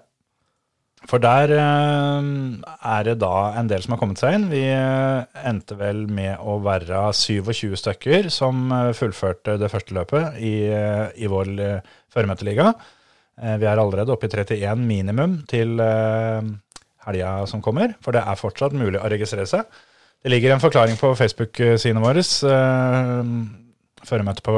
For 1.10 1.24
der 1.24 1.56
er 1.56 3.04
det 3.08 3.16
da 3.24 3.34
en 3.58 3.70
del 3.72 3.82
som 3.82 3.96
har 3.96 4.02
kommet 4.04 4.22
seg 4.22 4.36
inn. 4.36 4.50
Vi 4.52 4.66
endte 4.68 5.80
vel 5.80 6.04
med 6.12 6.44
å 6.44 6.60
være 6.62 7.08
27 7.16 7.74
stykker 7.80 8.28
som 8.36 8.68
fullførte 8.94 9.56
det 9.58 9.72
første 9.72 9.96
løpet 9.96 10.38
i, 10.44 10.54
i 10.68 11.32
vår 11.32 11.56
føremøteliga. 12.12 12.74
Vi 13.40 13.70
er 13.72 13.80
allerede 13.80 14.12
oppe 14.12 14.28
i 14.28 14.34
31 14.36 14.84
minimum 14.84 15.40
til 15.48 15.80
helga 17.08 17.46
som 17.50 17.62
kommer, 17.64 17.94
for 18.04 18.16
det 18.16 18.24
er 18.26 18.40
fortsatt 18.40 18.76
mulig 18.76 19.00
å 19.00 19.10
registrere 19.12 19.48
seg. 19.50 19.66
Det 20.20 20.32
ligger 20.34 20.52
en 20.54 20.64
forklaring 20.64 20.98
på 21.00 21.14
Facebook-sidene 21.16 22.04
våre. 22.04 22.20
eh, 22.20 23.32
Føremøte 24.10 24.44
på, 24.44 24.56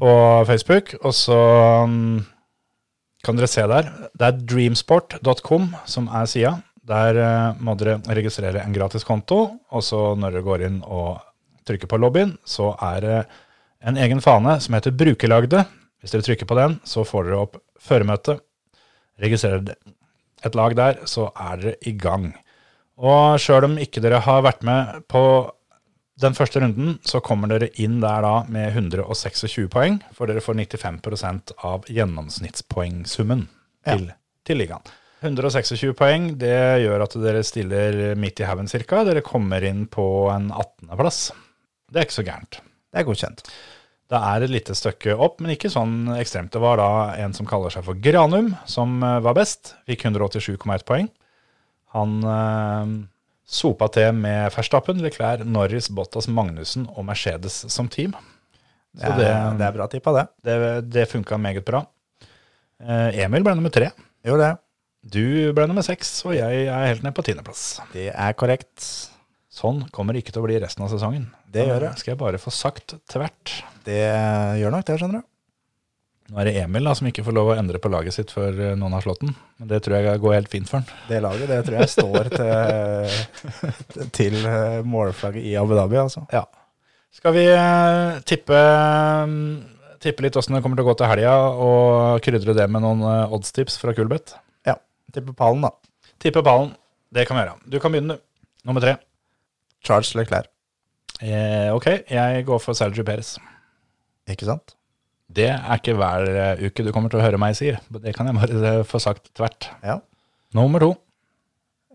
på 0.00 0.10
Facebook. 0.48 0.94
Og 1.02 1.14
så 1.16 1.38
mm, 1.88 2.18
kan 3.24 3.38
dere 3.38 3.48
se 3.48 3.64
der. 3.72 3.88
Det 4.12 4.28
er 4.28 4.42
dreamsport.com 4.52 5.70
som 5.88 6.10
er 6.12 6.28
sida. 6.28 6.52
Der 6.86 7.20
eh, 7.22 7.56
må 7.64 7.74
dere 7.80 7.98
registrere 8.18 8.62
en 8.62 8.76
gratis 8.76 9.04
konto, 9.04 9.40
og 9.72 9.82
så 9.82 10.12
når 10.14 10.36
dere 10.36 10.46
går 10.46 10.66
inn 10.68 10.78
og 10.84 11.16
trykker 11.66 11.90
på 11.90 11.98
lobbyen, 11.98 12.36
så 12.46 12.74
er 12.92 13.00
det 13.02 13.18
en 13.86 13.96
egen 13.98 14.20
fane 14.22 14.58
som 14.62 14.76
heter 14.76 14.94
Brukerlagde. 14.94 15.64
Hvis 16.00 16.12
dere 16.14 16.26
trykker 16.28 16.46
på 16.46 16.58
den, 16.58 16.78
så 16.86 17.02
får 17.04 17.26
dere 17.26 17.44
opp 17.48 17.58
føremøte. 17.82 18.38
Registrerer 19.24 19.64
dere 19.64 19.96
et 20.46 20.58
lag 20.58 20.76
der, 20.78 21.04
så 21.08 21.28
er 21.32 21.62
dere 21.62 21.76
i 21.86 21.94
gang. 21.98 22.30
Og 22.96 23.36
sjøl 23.42 23.68
om 23.68 23.78
ikke 23.80 24.00
dere 24.04 24.22
har 24.24 24.44
vært 24.46 24.64
med 24.66 25.02
på 25.12 25.22
den 26.22 26.36
første 26.36 26.62
runden, 26.62 26.94
så 27.04 27.20
kommer 27.20 27.50
dere 27.52 27.68
inn 27.82 27.98
der 28.00 28.24
da 28.24 28.36
med 28.48 28.72
126 28.72 29.66
poeng, 29.72 29.98
for 30.16 30.30
dere 30.30 30.40
får 30.44 30.56
95 30.56 31.52
av 31.66 31.84
gjennomsnittspoengsummen 31.92 33.44
til, 33.84 34.08
til 34.48 34.62
ligaen. 34.62 34.94
126 35.24 35.92
poeng, 35.96 36.30
det 36.40 36.84
gjør 36.84 37.04
at 37.04 37.16
dere 37.20 37.44
stiller 37.44 38.16
midt 38.20 38.40
i 38.40 38.48
haugen 38.48 38.68
ca. 38.68 39.02
Dere 39.04 39.24
kommer 39.24 39.64
inn 39.64 39.84
på 39.92 40.06
en 40.32 40.50
18.-plass. 40.52 41.20
Det 41.92 42.00
er 42.00 42.08
ikke 42.08 42.18
så 42.18 42.26
gærent. 42.26 42.60
Det 42.92 43.02
er 43.02 43.08
godkjent. 43.08 43.44
Det 44.06 44.18
er 44.22 44.44
et 44.46 44.52
lite 44.52 44.74
stykke 44.78 45.16
opp, 45.18 45.40
men 45.42 45.50
ikke 45.56 45.70
sånn 45.72 46.12
ekstremt. 46.14 46.52
Det 46.54 46.60
var 46.62 46.78
da 46.78 46.90
en 47.24 47.32
som 47.34 47.48
kaller 47.48 47.72
seg 47.74 47.82
for 47.88 47.98
Granum, 47.98 48.52
som 48.70 49.00
eh, 49.02 49.18
var 49.24 49.34
best. 49.38 49.74
Fikk 49.90 50.04
187,1 50.06 50.84
poeng. 50.86 51.08
Han 51.96 52.14
eh, 52.22 52.92
sopa 53.46 53.88
til 53.94 54.12
med 54.14 54.52
Verstappen, 54.54 55.02
Leclerc, 55.02 55.42
Norris, 55.46 55.90
Bottas, 55.90 56.30
Magnussen 56.30 56.86
og 56.94 57.08
Mercedes 57.08 57.64
som 57.72 57.90
team. 57.90 58.14
Det 58.96 59.02
Så 59.04 59.10
er, 59.12 59.18
det, 59.18 59.32
det 59.58 59.66
er 59.66 59.74
bra 59.74 59.88
tippa, 59.92 60.14
det. 60.16 60.26
det, 60.46 60.56
det 60.94 61.08
funka 61.10 61.36
meget 61.42 61.66
bra. 61.66 61.82
Eh, 62.80 63.18
Emil 63.26 63.44
ble 63.44 63.56
nummer 63.58 63.74
tre. 63.74 63.90
Jo, 64.26 64.38
det. 64.40 64.54
Du 65.06 65.52
ble 65.54 65.66
nummer 65.70 65.84
seks, 65.86 66.14
og 66.26 66.34
jeg 66.34 66.64
er 66.66 66.88
helt 66.88 67.04
ned 67.06 67.14
på 67.14 67.22
tiendeplass. 67.26 67.76
Det 67.92 68.08
er 68.10 68.38
korrekt. 68.38 68.86
Sånn 69.56 69.86
kommer 69.94 70.12
det 70.12 70.20
ikke 70.20 70.34
til 70.34 70.42
å 70.42 70.48
bli 70.50 70.58
resten 70.60 70.84
av 70.84 70.90
sesongen. 70.92 71.30
Det 71.48 71.64
gjør 71.64 71.86
det. 71.86 71.94
Skal 72.02 72.12
jeg 72.12 72.20
bare 72.20 72.40
få 72.40 72.52
sagt 72.52 72.98
tvert. 73.08 73.54
Det 73.86 74.02
gjør 74.60 74.74
nok 74.74 74.84
det, 74.84 74.98
skjønner 75.00 75.22
du. 75.22 75.28
Nå 76.26 76.40
er 76.42 76.48
det 76.48 76.54
Emil 76.58 76.88
da, 76.88 76.92
som 76.98 77.06
ikke 77.06 77.22
får 77.22 77.34
lov 77.36 77.52
å 77.52 77.54
endre 77.54 77.78
på 77.78 77.90
laget 77.92 78.16
sitt 78.16 78.32
før 78.34 78.56
eh, 78.58 78.74
noen 78.78 78.96
har 78.96 79.04
slått 79.04 79.22
den. 79.22 79.32
Men 79.60 79.70
det 79.70 79.78
tror 79.84 79.96
jeg 80.02 80.20
går 80.24 80.34
helt 80.34 80.50
fint 80.50 80.68
for 80.68 80.80
han. 80.82 81.04
Det 81.06 81.22
laget 81.22 81.52
det 81.52 81.60
tror 81.68 81.78
jeg 81.78 81.92
står 81.92 82.30
til, 82.34 84.08
til 84.18 84.38
eh, 84.42 84.80
målflagget 84.82 85.46
i 85.46 85.54
Abu 85.60 85.76
Dhabi, 85.78 86.00
altså. 86.02 86.26
Ja. 86.34 86.42
Skal 87.14 87.36
vi 87.38 87.46
eh, 87.46 88.18
tippe, 88.26 88.60
mm, 89.30 89.96
tippe 90.02 90.26
litt 90.26 90.36
åssen 90.36 90.58
det 90.58 90.64
kommer 90.66 90.82
til 90.82 90.88
å 90.88 90.90
gå 90.90 90.98
til 90.98 91.12
helga, 91.14 91.36
og 91.62 92.26
krydre 92.26 92.58
det 92.58 92.68
med 92.74 92.84
noen 92.84 93.06
oddstips 93.06 93.78
fra 93.80 93.94
Kulbeth? 93.96 94.34
Ja. 94.66 94.80
Tippe 95.14 95.32
pallen, 95.38 95.64
da. 95.64 95.72
Tippe 96.20 96.42
pallen. 96.44 96.74
Det 97.14 97.24
kan 97.24 97.38
vi 97.38 97.46
gjøre. 97.46 97.60
Du 97.70 97.78
kan 97.80 97.94
begynne, 97.94 98.18
du. 98.18 98.50
Nummer 98.66 98.82
tre. 98.82 98.98
Charles 99.86 100.12
Leclerc. 100.18 100.50
Eh, 101.22 101.70
ok, 101.72 101.86
jeg 102.12 102.44
går 102.48 102.60
for 102.60 102.76
Sergio 102.76 103.04
Perez. 103.06 103.36
Ikke 104.28 104.48
sant? 104.48 104.74
Det 105.32 105.48
er 105.50 105.78
ikke 105.78 105.96
hver 105.98 106.28
eh, 106.30 106.64
uke 106.68 106.84
du 106.86 106.92
kommer 106.94 107.10
til 107.10 107.20
å 107.20 107.24
høre 107.24 107.40
meg 107.40 107.56
si. 107.58 107.72
Det 107.72 108.14
kan 108.14 108.28
jeg 108.28 108.38
bare 108.38 108.72
eh, 108.80 108.82
få 108.86 109.00
sagt 109.02 109.30
tvert. 109.36 109.70
Ja. 109.86 109.98
Nummer 110.56 110.82
to. 110.82 110.92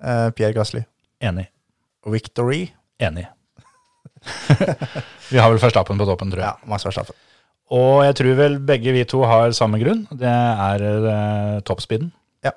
Eh, 0.02 0.30
Pierre 0.36 0.56
Gasly. 0.58 0.84
Enig. 1.24 1.48
Victory. 2.08 2.66
Enig. 3.02 3.28
vi 5.32 5.40
har 5.40 5.50
vel 5.50 5.62
Verstappen 5.62 6.00
på 6.02 6.08
toppen, 6.10 6.34
tror 6.34 6.44
jeg. 6.44 6.50
Ja, 6.50 6.70
Max 6.70 6.86
Verstappen. 6.88 7.18
Og 7.72 8.02
jeg 8.04 8.18
tror 8.20 8.36
vel 8.36 8.58
begge 8.68 8.92
vi 8.92 9.06
to 9.08 9.22
har 9.24 9.54
samme 9.56 9.80
grunn. 9.80 10.04
Det 10.12 10.28
er 10.32 10.84
eh, 10.84 11.60
toppspeeden. 11.68 12.12
Ja. 12.44 12.52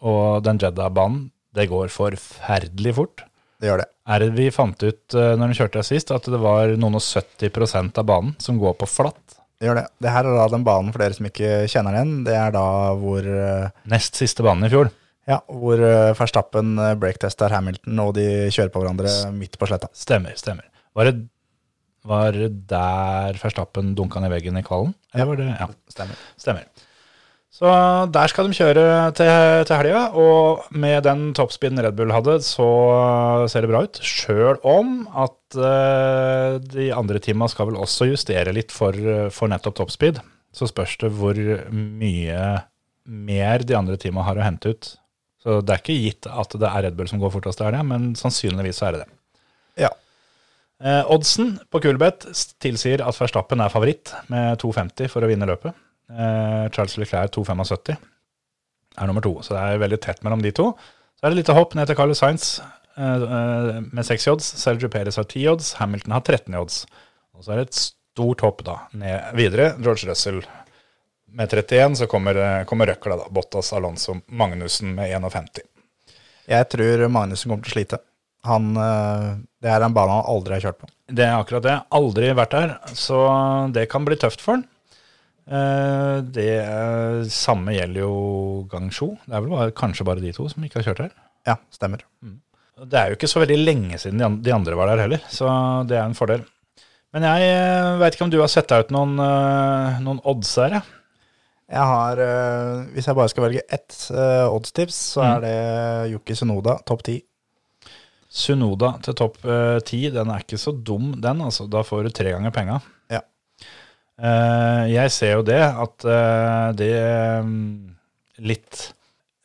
Og 0.00 0.40
den 0.46 0.60
Jedda-banen, 0.62 1.26
det 1.56 1.68
går 1.68 1.92
forferdelig 1.92 2.96
fort. 2.96 3.26
Det 3.60 3.68
gjør 3.68 3.82
det. 3.82 3.90
Er 4.10 4.24
det 4.24 4.32
vi 4.34 4.48
fant 4.54 4.80
ut 4.82 5.14
eh, 5.14 5.34
når 5.38 5.52
vi 5.52 5.58
kjørte 5.60 5.80
her 5.80 5.86
sist, 5.86 6.10
at 6.14 6.26
det 6.32 6.40
var 6.42 6.72
noen 6.80 6.98
og 6.98 7.04
70% 7.04 8.00
av 8.00 8.08
banen 8.08 8.32
som 8.42 8.58
går 8.58 8.74
på 8.80 8.88
flatt? 8.90 9.36
Det 9.60 9.68
gjør 9.68 9.76
det. 9.82 9.84
Det 10.02 10.10
her 10.14 10.26
er 10.26 10.38
da 10.38 10.46
den 10.54 10.64
banen 10.66 10.90
for 10.90 11.02
dere 11.04 11.14
som 11.14 11.28
ikke 11.28 11.50
kjenner 11.70 11.98
den. 12.00 12.14
Det 12.26 12.34
er 12.34 12.54
da 12.54 12.64
hvor, 12.98 13.20
eh, 13.22 13.68
Nest 13.92 14.18
siste 14.18 14.42
banen 14.46 14.66
i 14.66 14.72
fjor. 14.72 14.90
ja, 15.30 15.38
hvor 15.46 15.78
eh, 15.78 16.14
Verstappen 16.18 16.72
breaktester 16.98 17.52
Hamilton, 17.54 18.00
og 18.02 18.14
de 18.16 18.26
kjører 18.50 18.72
på 18.74 18.82
hverandre 18.82 19.12
midt 19.36 19.58
på 19.60 19.68
sletta. 19.70 19.92
Stemmer, 19.94 20.34
stemmer. 20.40 20.66
Var 20.96 21.10
det, 21.10 21.16
var 22.08 22.32
der 22.74 23.38
Verstappen 23.38 23.94
dunka 23.94 24.18
ned 24.24 24.32
veggen 24.32 24.58
i 24.58 24.64
kvalen? 24.66 24.96
Ja, 25.14 25.28
var 25.28 25.38
det, 25.38 25.52
ja. 25.52 25.68
Stemmer. 25.92 26.18
Stemmer. 26.40 26.66
Så 27.50 27.70
der 28.14 28.30
skal 28.30 28.46
de 28.46 28.54
kjøre 28.54 28.84
til, 29.18 29.30
til 29.66 29.74
helga, 29.74 30.04
og 30.14 30.68
med 30.70 31.02
den 31.02 31.32
toppspeeden 31.34 31.82
Red 31.82 31.96
Bull 31.98 32.12
hadde, 32.14 32.36
så 32.46 32.68
ser 33.50 33.66
det 33.66 33.72
bra 33.72 33.82
ut. 33.88 33.98
Sjøl 34.06 34.60
om 34.62 35.02
at 35.18 35.58
uh, 35.58 36.60
de 36.62 36.92
andre 36.94 37.18
teama 37.22 37.50
skal 37.50 37.72
vel 37.72 37.80
også 37.82 38.06
justere 38.12 38.54
litt 38.54 38.70
for, 38.70 38.94
for 39.34 39.50
nettopp 39.50 39.80
toppspeed. 39.80 40.22
Så 40.54 40.70
spørs 40.70 40.94
det 41.02 41.10
hvor 41.18 41.36
mye 41.74 42.40
mer 43.10 43.66
de 43.66 43.76
andre 43.78 43.98
teama 43.98 44.22
har 44.26 44.38
å 44.38 44.46
hente 44.46 44.70
ut. 44.70 44.94
Så 45.42 45.58
det 45.64 45.74
er 45.74 45.82
ikke 45.82 46.00
gitt 46.04 46.30
at 46.30 46.54
det 46.54 46.70
er 46.70 46.86
Red 46.86 46.96
Bull 46.98 47.10
som 47.10 47.20
går 47.22 47.34
fortest 47.34 47.58
til 47.58 47.66
helga, 47.66 47.82
men 47.86 48.12
sannsynligvis 48.18 48.78
så 48.78 48.90
er 48.90 48.96
det 48.96 49.04
det. 49.04 49.12
Ja. 49.86 49.92
Eh, 50.80 51.02
oddsen 51.12 51.56
på 51.72 51.82
Kulbeth 51.82 52.30
tilsier 52.62 53.02
at 53.04 53.18
Verstappen 53.18 53.62
er 53.64 53.72
favoritt 53.72 54.14
med 54.32 54.60
2,50 54.62 55.10
for 55.12 55.24
å 55.24 55.30
vinne 55.30 55.48
løpet. 55.50 55.74
Eh, 56.10 56.68
Charles 56.70 56.96
Leclerc 56.98 57.30
2,75 57.30 57.96
er 58.98 59.06
nummer 59.06 59.22
to, 59.22 59.36
så 59.42 59.54
det 59.54 59.62
er 59.62 59.82
veldig 59.84 60.00
tett 60.02 60.24
mellom 60.26 60.42
de 60.42 60.52
to. 60.54 60.72
Så 61.18 61.26
er 61.26 61.32
det 61.32 61.42
litt 61.42 61.52
hopp 61.54 61.76
ned 61.78 61.86
til 61.90 61.98
Carlos 61.98 62.22
Sainz 62.22 62.56
eh, 62.58 63.22
eh, 63.22 63.78
med 63.86 64.06
6 64.06 64.26
i 64.26 64.32
odds. 64.32 64.50
Sergio 64.62 64.90
Perez 64.92 65.20
har 65.20 65.28
10 65.28 65.44
i 65.44 65.48
odds, 65.52 65.74
Hamilton 65.78 66.16
har 66.16 66.24
13 66.26 66.54
i 66.54 66.60
odds. 66.60 66.82
Og 67.36 67.44
så 67.44 67.54
er 67.54 67.60
det 67.60 67.68
et 67.68 67.78
stort 67.78 68.44
hopp 68.44 68.64
da, 68.66 68.80
ned 68.98 69.30
videre. 69.38 69.74
George 69.78 70.10
Russell 70.10 70.42
med 71.30 71.52
31, 71.52 72.00
så 72.00 72.10
kommer, 72.10 72.40
kommer 72.66 72.90
røkla 72.90 73.20
da. 73.20 73.30
Bottas, 73.30 73.70
Alonso, 73.76 74.18
Magnussen 74.26 74.96
med 74.96 75.12
51. 75.14 75.62
Jeg 76.50 76.66
tror 76.72 77.06
Magnussen 77.12 77.52
kommer 77.52 77.68
til 77.68 77.70
å 77.70 77.76
slite. 77.78 78.00
Han, 78.48 78.72
det 78.74 79.68
er 79.68 79.84
en 79.84 79.94
bane 79.94 80.16
han 80.16 80.26
aldri 80.32 80.56
har 80.56 80.64
kjørt 80.64 80.80
på. 80.80 80.88
Det 81.12 81.22
er 81.22 81.36
akkurat 81.36 81.62
det. 81.62 81.76
Aldri 81.94 82.32
vært 82.34 82.56
der, 82.56 82.72
så 82.98 83.20
det 83.70 83.84
kan 83.92 84.08
bli 84.08 84.18
tøft 84.18 84.42
for 84.42 84.56
han. 84.56 84.66
Eh, 85.48 86.20
Det 86.36 86.48
eh, 86.60 87.22
samme 87.32 87.74
gjelder 87.74 88.00
jo 88.04 88.12
Gangsjo. 88.70 89.12
Det 89.26 89.34
er 89.34 89.40
vel 89.46 89.50
bare, 89.56 89.72
kanskje 89.76 90.04
bare 90.06 90.20
de 90.22 90.32
to 90.36 90.48
som 90.48 90.64
ikke 90.66 90.80
har 90.82 90.90
kjørt 90.90 91.04
her. 91.06 91.12
Ja, 91.48 91.56
stemmer. 91.72 92.04
Det 92.80 92.96
er 92.96 93.10
jo 93.12 93.16
ikke 93.18 93.28
så 93.28 93.42
veldig 93.42 93.58
lenge 93.60 93.98
siden 94.00 94.40
de 94.42 94.52
andre 94.54 94.76
var 94.78 94.88
der 94.92 95.02
heller, 95.04 95.20
så 95.28 95.48
det 95.88 95.98
er 95.98 96.06
en 96.06 96.16
fordel. 96.16 96.44
Men 97.12 97.26
jeg 97.26 97.98
veit 98.00 98.14
ikke 98.14 98.24
om 98.24 98.30
du 98.32 98.38
har 98.40 98.48
sett 98.48 98.68
deg 98.70 98.86
ut 98.86 98.92
noen, 98.94 99.18
eh, 99.20 99.98
noen 100.04 100.20
odds 100.24 100.54
her, 100.62 100.78
jeg. 100.78 100.82
Jeg 101.70 101.86
har, 101.86 102.18
eh, 102.18 102.86
Hvis 102.94 103.06
jeg 103.06 103.14
bare 103.14 103.28
skal 103.30 103.44
velge 103.44 103.62
ett 103.70 103.96
eh, 104.10 104.46
oddstips, 104.50 104.96
så 105.14 105.22
er 105.22 105.40
det 105.44 106.10
Yuki 106.14 106.34
Sunoda, 106.34 106.78
topp 106.86 107.02
ti. 107.06 107.18
Sunoda 108.30 108.92
til 109.02 109.14
topp 109.18 109.38
eh, 109.44 109.78
ti, 109.86 110.00
den 110.10 110.30
er 110.30 110.42
ikke 110.44 110.58
så 110.58 110.72
dum, 110.72 111.12
den. 111.20 111.40
altså. 111.42 111.68
Da 111.70 111.82
får 111.86 112.04
du 112.04 112.10
tre 112.14 112.30
ganger 112.32 112.50
penga. 112.54 112.80
Eh, 114.20 114.84
jeg 114.92 115.12
ser 115.14 115.36
jo 115.38 115.44
det, 115.46 115.60
at 115.64 116.04
eh, 116.04 116.68
det 116.76 116.92
mm, 117.46 117.64
litt, 118.44 118.80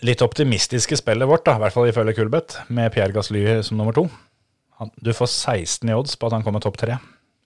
litt 0.03 0.23
optimistiske 0.25 0.99
spillet 0.99 1.29
vårt, 1.29 1.45
da, 1.47 1.55
i 1.55 1.63
hvert 1.63 1.75
fall 1.75 1.89
ifølge 1.89 2.15
Kulbeth, 2.17 2.65
med 2.67 2.91
Pierre 2.95 3.15
Gasly 3.15 3.45
som 3.63 3.79
nummer 3.79 3.95
to 3.95 4.07
Du 4.99 5.13
får 5.15 5.31
16 5.31 5.87
i 5.87 5.95
odds 5.95 6.17
på 6.19 6.27
at 6.27 6.35
han 6.35 6.43
kommer 6.43 6.63
topp 6.63 6.79
tre. 6.81 6.99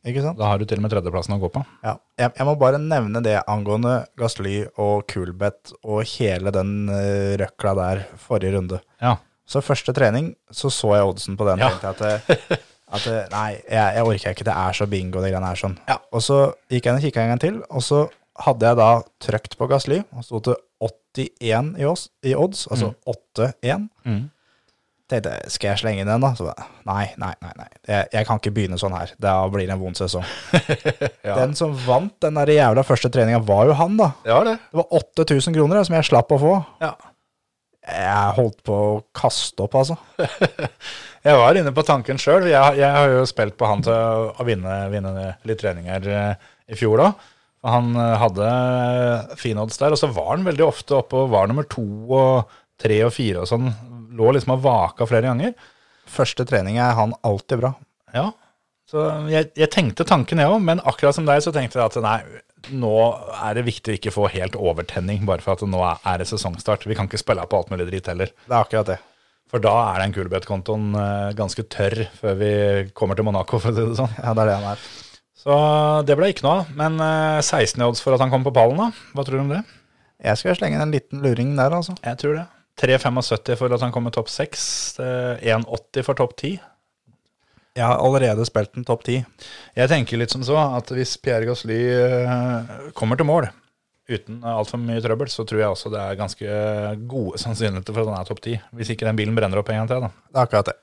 Ikke 0.07 0.23
sant? 0.23 0.39
Da 0.39 0.47
har 0.47 0.59
du 0.59 0.65
til 0.65 0.79
og 0.79 0.85
med 0.85 0.93
tredjeplassen 0.93 1.35
å 1.35 1.41
gå 1.41 1.49
på. 1.53 1.61
Ja. 1.83 1.97
Jeg, 2.17 2.31
jeg 2.37 2.47
må 2.47 2.55
bare 2.57 2.79
nevne 2.81 3.21
det 3.21 3.35
angående 3.51 4.05
Gasly 4.17 4.61
og 4.79 5.03
Kulbeth 5.11 5.75
og 5.83 6.07
hele 6.15 6.53
den 6.55 6.87
uh, 6.87 7.35
røkla 7.41 7.73
der 7.77 8.05
forrige 8.23 8.55
runde. 8.55 8.79
Ja. 9.03 9.17
Så 9.49 9.61
første 9.65 9.91
trening 9.97 10.31
så 10.53 10.71
så 10.71 10.93
jeg 10.95 11.09
oddsen 11.11 11.37
på 11.37 11.47
den. 11.49 11.61
Ja. 11.61 11.73
tenkte 11.75 12.13
jeg 12.13 12.21
at, 12.23 12.63
at 12.91 13.03
det- 13.05 13.27
nei, 13.31 13.49
jeg, 13.69 13.95
jeg 13.95 14.03
orker 14.05 14.33
ikke. 14.35 14.47
Det 14.49 14.55
er 14.55 14.73
så 14.79 14.87
bingo, 14.89 15.21
det 15.21 15.31
greiene 15.33 15.51
her. 15.51 15.59
sånn. 15.61 15.77
Ja. 15.87 15.97
Og 16.11 16.21
så 16.25 16.39
gikk 16.71 16.85
jeg 16.85 16.93
inn 16.93 16.97
og 17.01 17.05
kikka 17.07 17.21
en 17.25 17.31
gang 17.35 17.43
til, 17.43 17.61
og 17.69 17.83
så 17.85 18.07
hadde 18.39 18.65
jeg 18.71 18.77
da 18.79 18.89
trykt 19.19 19.57
på 19.59 19.67
Gassly, 19.69 20.01
og 20.15 20.23
sto 20.25 20.39
til 20.39 20.55
81 20.79 21.73
i, 21.81 21.85
oss, 21.85 22.09
i 22.23 22.35
odds, 22.39 22.67
altså 22.71 22.93
8-1. 23.05 23.89
Mm. 24.07 24.29
Tenkte 25.09 25.31
jeg, 25.33 25.49
skal 25.51 25.67
jeg 25.71 25.79
slenge 25.81 26.03
inn 26.03 26.07
den, 26.11 26.21
da? 26.21 26.29
Så 26.37 26.45
bare, 26.45 26.67
nei, 26.85 27.07
nei, 27.17 27.31
nei. 27.41 27.51
nei. 27.57 27.65
Jeg, 27.89 28.07
jeg 28.13 28.27
kan 28.29 28.37
ikke 28.39 28.51
begynne 28.53 28.77
sånn 28.77 28.93
her. 28.93 29.11
Da 29.19 29.33
blir 29.49 29.65
det 29.65 29.73
en 29.73 29.81
vond 29.81 29.97
sesong. 29.97 30.23
Den 31.39 31.55
som 31.57 31.73
vant 31.87 32.13
den 32.21 32.37
der 32.37 32.51
jævla 32.53 32.83
første 32.85 33.09
treninga, 33.11 33.41
var 33.43 33.65
jo 33.71 33.73
han, 33.79 33.97
da. 33.97 34.11
Ja, 34.29 34.37
det. 34.45 34.59
Det 34.69 34.77
var 34.83 34.93
8000 35.01 35.57
kroner 35.57 35.81
som 35.83 35.97
jeg 35.97 36.05
slapp 36.11 36.29
å 36.31 36.39
få. 36.39 36.53
Ja. 36.85 36.93
Jeg 37.89 38.35
holdt 38.37 38.61
på 38.69 38.75
å 38.77 38.91
kaste 39.17 39.65
opp, 39.65 39.79
altså. 39.81 39.97
Jeg 41.25 41.39
var 41.39 41.57
inne 41.59 41.73
på 41.75 41.83
tanken 41.87 42.19
sjøl. 42.21 42.47
Jeg, 42.47 42.79
jeg 42.79 42.95
har 42.95 43.11
jo 43.11 43.25
spilt 43.27 43.57
på 43.59 43.67
han 43.67 43.83
til 43.83 43.95
å, 43.95 44.31
å 44.39 44.47
vinne, 44.47 44.77
vinne 44.93 45.33
litt 45.47 45.61
treninger 45.61 46.07
eh, 46.07 46.49
i 46.71 46.79
fjor 46.79 47.03
da. 47.03 47.09
Han 47.67 47.91
eh, 47.99 48.15
hadde 48.21 48.49
fine 49.39 49.65
odds 49.65 49.81
der, 49.81 49.95
og 49.95 49.99
så 49.99 50.11
var 50.15 50.33
han 50.35 50.47
veldig 50.47 50.67
ofte 50.67 50.99
oppe 51.01 51.25
og 51.25 51.33
var 51.33 51.49
nummer 51.51 51.67
to 51.67 51.85
og 52.07 52.59
tre 52.79 53.01
og 53.07 53.13
fire 53.15 53.43
og 53.43 53.51
sånn. 53.51 53.71
Lå 54.15 54.35
liksom 54.35 54.55
og 54.55 54.63
vaka 54.63 55.07
flere 55.09 55.31
ganger. 55.31 55.55
Første 56.09 56.45
trening 56.47 56.79
er 56.81 56.95
han 56.97 57.11
alltid 57.27 57.61
bra. 57.61 57.73
Ja, 58.15 58.31
så 58.89 59.03
jeg, 59.29 59.51
jeg 59.59 59.69
tenkte 59.69 60.05
tanken 60.07 60.39
jeg 60.41 60.49
òg, 60.49 60.63
men 60.65 60.79
akkurat 60.81 61.13
som 61.13 61.27
deg 61.27 61.43
så 61.45 61.51
tenkte 61.53 61.77
jeg 61.77 61.91
at 61.91 61.97
nei, 62.01 62.17
nå 62.73 62.93
er 63.37 63.59
det 63.59 63.67
viktig 63.67 63.93
å 63.93 63.97
ikke 63.99 64.13
få 64.15 64.25
helt 64.33 64.57
overtenning 64.57 65.27
bare 65.29 65.45
for 65.45 65.53
at 65.53 65.61
nå 65.69 65.83
er 65.85 66.21
det 66.21 66.25
sesongstart. 66.31 66.87
Vi 66.89 66.97
kan 66.97 67.09
ikke 67.09 67.21
spille 67.21 67.45
på 67.45 67.59
alt 67.59 67.69
mulig 67.69 67.85
dritt 67.91 68.09
heller. 68.09 68.33
Det 68.47 68.55
er 68.55 68.63
akkurat 68.63 68.89
det. 68.89 68.97
For 69.49 69.61
da 69.63 69.73
er 69.95 70.03
den 70.03 70.13
Kulbeth-kontoen 70.13 70.91
eh, 70.93 71.29
ganske 71.37 71.65
tørr 71.73 72.03
før 72.19 72.35
vi 72.37 72.51
kommer 72.97 73.17
til 73.17 73.25
Monaco, 73.25 73.57
for 73.61 73.73
å 73.73 73.77
si 73.77 73.85
det 73.87 73.97
sånn. 73.97 74.13
Ja, 74.21 74.35
det 74.37 74.45
er 74.45 74.51
det 74.51 74.57
han 74.59 74.71
er. 74.75 74.83
Så 75.39 75.57
det 76.05 76.17
ble 76.19 76.29
ikke 76.33 76.45
noe 76.45 76.61
av. 76.61 76.71
Men 76.77 77.01
eh, 77.01 77.41
16 77.41 77.81
i 77.81 77.87
odds 77.87 78.03
for 78.05 78.13
at 78.13 78.21
han 78.21 78.31
kom 78.33 78.45
på 78.45 78.53
pallen, 78.55 78.77
da? 78.77 78.89
Hva 79.15 79.25
tror 79.25 79.39
du 79.39 79.45
om 79.47 79.53
det? 79.55 79.63
Jeg 80.21 80.41
skal 80.41 80.57
slenge 80.59 80.77
inn 80.77 80.85
en 80.85 80.93
liten 80.93 81.23
luring 81.23 81.55
der, 81.57 81.73
altså. 81.73 81.95
Jeg 82.05 82.21
tror 82.21 82.37
det. 82.41 82.47
3,75 82.79 83.57
for 83.59 83.75
at 83.75 83.83
han 83.83 83.93
kommer 83.95 84.13
topp 84.15 84.29
6. 84.31 84.65
1,80 84.99 86.05
for 86.05 86.19
topp 86.19 86.37
10. 86.37 86.59
Jeg 87.79 87.85
har 87.85 88.01
allerede 88.03 88.45
spilt 88.47 88.73
den 88.75 88.85
topp 88.87 89.05
10. 89.07 89.23
Jeg 89.77 89.91
tenker 89.91 90.19
litt 90.19 90.33
som 90.33 90.43
så 90.45 90.57
at 90.77 90.91
hvis 90.93 91.15
Pierre 91.23 91.47
Gasly 91.47 91.79
eh, 91.95 92.71
kommer 92.97 93.19
til 93.19 93.27
mål 93.29 93.49
uten 94.09 94.41
altfor 94.43 94.81
mye 94.81 95.01
trøbbel, 95.05 95.29
så 95.31 95.45
tror 95.47 95.59
jeg 95.61 95.69
også 95.73 95.91
det 95.93 95.99
er 96.01 96.17
ganske 96.19 96.53
gode 97.11 97.37
sannsynligheter 97.41 97.93
for 97.95 98.01
at 98.03 98.11
han 98.13 98.19
er 98.23 98.29
topp 98.29 98.41
10. 98.43 98.55
Hvis 98.79 98.89
ikke 98.95 99.05
den 99.09 99.19
bilen 99.19 99.35
brenner 99.37 99.61
opp 99.61 99.69
en 99.69 99.81
gang 99.83 99.89
til. 99.91 100.01
da. 100.07 100.09
Det 100.29 100.39
er 100.39 100.47
akkurat 100.47 100.71
det. 100.71 100.77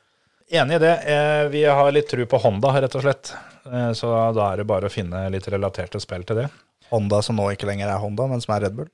Enig 0.60 0.76
i 0.78 0.82
det. 0.84 0.94
Eh, 1.10 1.48
Vi 1.50 1.64
har 1.66 1.90
litt 1.92 2.08
tru 2.08 2.22
på 2.30 2.38
Honda, 2.44 2.70
rett 2.80 2.94
og 2.94 3.02
slett. 3.02 3.32
Eh, 3.66 3.90
Så 3.98 4.12
da 4.36 4.52
er 4.52 4.56
det 4.62 4.66
bare 4.70 4.86
å 4.86 4.92
finne 4.94 5.24
litt 5.34 5.48
relaterte 5.50 5.98
spill 6.00 6.22
til 6.22 6.36
det. 6.44 6.48
Honda 6.92 7.18
som 7.22 7.34
nå 7.36 7.48
ikke 7.50 7.66
lenger 7.66 7.88
er 7.90 7.98
Honda, 7.98 8.28
men 8.30 8.40
som 8.40 8.54
er 8.54 8.60
Red 8.68 8.76
Bull. 8.78 8.86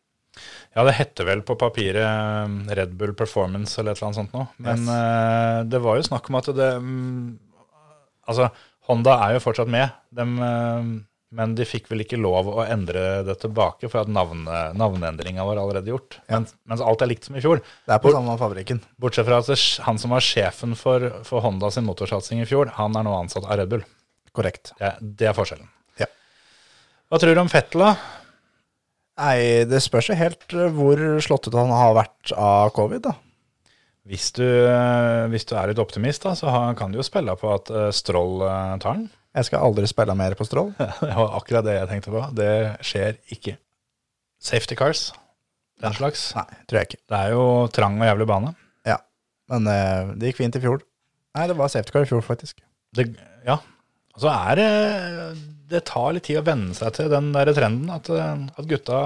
Ja, 0.74 0.80
det 0.88 0.94
heter 0.96 1.26
vel 1.28 1.42
på 1.44 1.58
papiret 1.60 2.00
eh, 2.00 2.74
Red 2.74 2.94
Bull 2.96 3.12
Performance 3.12 3.76
eller 3.78 3.92
et 3.92 3.98
eller 4.00 4.08
annet 4.08 4.20
sånt 4.22 4.32
noe. 4.32 4.48
Men 4.56 4.78
Yes. 4.80 4.88
eh, 4.96 5.62
det 5.68 5.80
var 5.84 5.96
jo 6.00 6.06
snakk 6.08 6.30
om 6.32 6.36
at 6.40 6.48
det 6.56 6.70
mm, 6.80 7.38
Altså, 8.28 8.48
Honda 8.88 9.18
er 9.26 9.34
jo 9.36 9.40
fortsatt 9.44 9.68
med, 9.68 9.90
eh, 10.16 10.82
men 11.32 11.54
de 11.56 11.64
fikk 11.68 11.88
vel 11.90 12.04
ikke 12.04 12.20
lov 12.20 12.50
å 12.52 12.62
endre 12.66 13.22
det 13.26 13.38
tilbake, 13.40 13.88
for 13.88 14.04
at 14.04 14.10
navne, 14.12 14.58
navneendringa 14.76 15.46
var 15.48 15.60
allerede 15.62 15.92
gjort. 15.94 16.18
Ja. 16.26 16.36
Mens, 16.36 16.54
mens 16.68 16.84
alt 16.84 17.04
er 17.04 17.10
likt 17.10 17.28
som 17.28 17.38
i 17.38 17.44
fjor. 17.44 17.62
Det 17.88 17.96
er 17.96 18.02
på 18.04 18.12
samme 18.12 18.36
fabrikken. 18.40 18.82
Bortsett 19.00 19.28
fra 19.28 19.40
at 19.40 19.66
han 19.86 20.00
som 20.02 20.12
var 20.12 20.24
sjefen 20.24 20.76
for, 20.78 21.08
for 21.28 21.44
Honda 21.44 21.72
sin 21.72 21.88
motorsatsing 21.88 22.44
i 22.44 22.48
fjor, 22.48 22.74
han 22.76 22.98
er 23.00 23.08
nå 23.08 23.16
ansatt 23.16 23.48
av 23.48 23.62
Red 23.62 23.72
Bull. 23.72 23.86
Korrekt. 24.36 24.74
Det, 24.78 24.94
det 25.00 25.30
er 25.30 25.36
forskjellen. 25.36 25.68
Ja. 26.00 26.08
Hva 27.08 27.20
tror 27.20 27.36
du 27.36 27.42
om 27.42 27.52
Fettel, 27.52 27.86
da? 27.88 27.94
Nei, 29.20 29.64
det 29.68 29.82
spørs 29.84 30.08
jo 30.08 30.16
helt 30.16 30.54
eh, 30.56 30.72
hvor 30.72 31.00
slått 31.24 31.48
ut 31.48 31.58
han 31.58 31.72
har 31.72 31.96
vært 31.98 32.32
av 32.36 32.72
covid, 32.76 33.04
da. 33.08 33.16
Hvis 34.08 34.32
du, 34.34 34.44
eh, 34.44 35.24
hvis 35.30 35.44
du 35.46 35.52
er 35.56 35.70
litt 35.70 35.82
optimist, 35.82 36.24
da, 36.24 36.32
så 36.36 36.52
kan 36.78 36.92
du 36.92 36.98
jo 36.98 37.06
spille 37.06 37.36
på 37.38 37.52
at 37.52 37.70
eh, 37.70 37.90
Stroll 37.94 38.40
tar 38.82 38.96
den. 38.96 39.10
Jeg 39.32 39.48
skal 39.48 39.64
aldri 39.64 39.88
spille 39.88 40.14
mer 40.18 40.36
på 40.36 40.44
Strål. 40.44 40.72
Det 41.00 41.12
var 41.16 41.36
akkurat 41.38 41.64
det 41.64 41.78
jeg 41.78 41.90
tenkte 41.90 42.12
på. 42.12 42.22
Det 42.36 42.52
skjer 42.84 43.18
ikke. 43.32 43.56
Safety 44.42 44.76
cars, 44.76 45.10
den 45.80 45.94
slags. 45.96 46.32
Nei, 46.36 46.48
tror 46.68 46.80
jeg 46.80 46.90
ikke. 46.90 47.02
Det 47.08 47.18
er 47.18 47.34
jo 47.36 47.44
trang 47.72 48.00
og 48.00 48.08
jævlig 48.08 48.26
bane. 48.28 48.52
Ja, 48.88 48.98
men 49.52 49.68
uh, 49.70 50.12
det 50.18 50.32
gikk 50.32 50.42
fint 50.42 50.58
i 50.58 50.62
fjor. 50.64 50.82
Nei, 51.38 51.46
det 51.48 51.56
var 51.56 51.70
safety 51.72 51.94
car 51.94 52.04
i 52.04 52.10
fjor, 52.10 52.24
faktisk. 52.26 52.58
Det, 52.96 53.06
ja. 53.46 53.60
Og 54.12 54.20
så 54.20 54.28
er 54.28 54.58
det 54.60 54.66
Det 55.72 55.80
tar 55.88 56.10
litt 56.12 56.26
tid 56.28 56.42
å 56.42 56.44
venne 56.44 56.74
seg 56.76 56.92
til 56.98 57.08
den 57.08 57.30
der 57.32 57.48
trenden 57.56 57.88
at, 57.94 58.10
eh, 58.12 58.42
at 58.60 58.66
gutta 58.68 58.98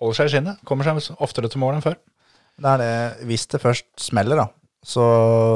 holder 0.00 0.16
seg 0.18 0.26
i 0.26 0.32
skinnet. 0.32 0.64
Kommer 0.66 0.88
seg 0.88 1.20
oftere 1.22 1.50
til 1.52 1.62
mål 1.62 1.76
enn 1.76 1.84
før. 1.84 2.00
Det 2.60 2.72
er 2.72 2.82
det, 2.82 2.94
hvis 3.30 3.46
det 3.52 3.62
først 3.62 3.86
smeller, 4.02 4.40
da, 4.40 4.48
så 4.82 5.04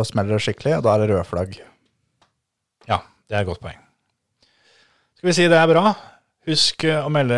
smeller 0.06 0.36
det 0.36 0.44
skikkelig, 0.46 0.76
og 0.78 0.86
da 0.86 0.94
er 0.94 1.02
det 1.02 1.10
rød 1.10 1.26
flagg. 1.26 1.58
Det 3.28 3.36
er 3.38 3.44
et 3.44 3.48
godt 3.48 3.62
poeng. 3.64 3.78
Skal 5.18 5.30
vi 5.30 5.36
si 5.36 5.46
det 5.48 5.56
er 5.60 5.70
bra? 5.70 5.94
Husk 6.44 6.84
eh, 6.84 6.98
å 7.00 7.08
melde, 7.08 7.36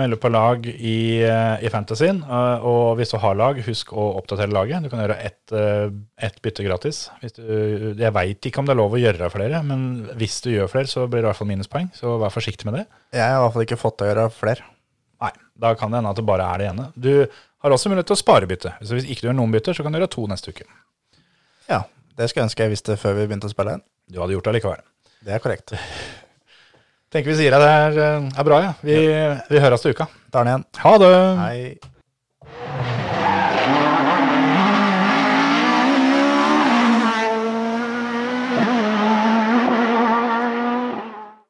melde 0.00 0.16
på 0.16 0.30
lag 0.32 0.64
i, 0.64 1.20
eh, 1.20 1.64
i 1.66 1.68
Fantasyen. 1.68 2.22
eh, 2.24 2.62
Og 2.64 2.94
hvis 2.96 3.10
du 3.12 3.18
har 3.20 3.34
lag, 3.36 3.58
husk 3.66 3.90
å 3.92 4.06
oppdatere 4.16 4.48
laget. 4.56 4.86
Du 4.86 4.88
kan 4.88 5.02
gjøre 5.02 5.18
ett 5.20 5.52
et 5.52 6.40
bytte 6.44 6.64
gratis. 6.64 7.02
Du, 7.36 7.94
jeg 7.96 8.12
veit 8.16 8.48
ikke 8.48 8.62
om 8.62 8.66
det 8.68 8.72
er 8.72 8.80
lov 8.80 8.96
å 8.96 9.00
gjøre 9.00 9.28
flere, 9.32 9.60
men 9.64 10.08
hvis 10.16 10.40
du 10.44 10.50
gjør 10.54 10.68
flere, 10.72 10.88
så 10.88 11.04
blir 11.06 11.20
det 11.20 11.26
i 11.26 11.30
hvert 11.30 11.40
fall 11.42 11.50
minuspoeng. 11.52 11.90
Så 11.96 12.16
vær 12.20 12.32
forsiktig 12.32 12.64
med 12.68 12.78
det. 12.80 12.86
Jeg 13.16 13.24
har 13.28 13.36
i 13.36 13.44
hvert 13.44 13.54
fall 13.58 13.66
ikke 13.68 13.80
fått 13.80 13.98
til 14.00 14.08
å 14.08 14.10
gjøre 14.14 14.26
flere. 14.32 14.64
Nei, 15.20 15.30
da 15.60 15.74
kan 15.74 15.90
det 15.92 16.00
hende 16.00 16.10
at 16.14 16.16
det 16.20 16.26
bare 16.28 16.48
er 16.54 16.58
det 16.62 16.66
ene. 16.72 16.88
Du 16.96 17.12
har 17.28 17.74
også 17.74 17.90
mulighet 17.92 18.08
til 18.08 18.16
å 18.16 18.22
spare 18.24 18.48
bytte. 18.48 18.72
Så 18.80 18.96
hvis 18.96 19.08
ikke 19.10 19.26
du 19.26 19.30
gjør 19.30 19.38
noen 19.42 19.52
bytter, 19.52 19.76
så 19.76 19.84
kan 19.84 19.92
du 19.92 19.98
gjøre 20.00 20.12
to 20.16 20.24
neste 20.30 20.52
uke. 20.56 20.64
Ja, 21.68 21.82
det 22.16 22.28
skulle 22.30 22.44
jeg 22.46 22.50
ønske 22.52 22.64
jeg 22.64 22.72
visste 22.76 22.96
før 23.00 23.16
vi 23.18 23.26
begynte 23.28 23.48
å 23.50 23.52
spille 23.52 23.76
igjen. 23.76 23.84
Du 24.08 24.20
hadde 24.22 24.36
gjort 24.36 24.48
det 24.48 24.54
likevel. 24.56 24.84
Det 25.24 25.34
er 25.34 25.42
korrekt. 25.42 25.74
Tenker 27.12 27.32
vi 27.32 27.38
sier 27.40 27.54
at 27.56 27.62
det 27.64 28.00
er, 28.04 28.26
er 28.38 28.46
bra, 28.46 28.58
ja. 28.62 28.72
Vi, 28.84 28.96
vi 29.48 29.62
høres 29.62 29.82
til 29.84 29.96
uka. 29.96 30.06
Tar 30.32 30.44
den 30.44 30.52
igjen. 30.52 30.66
Ha 30.84 30.92
det! 31.02 31.14
Hei. 31.40 31.97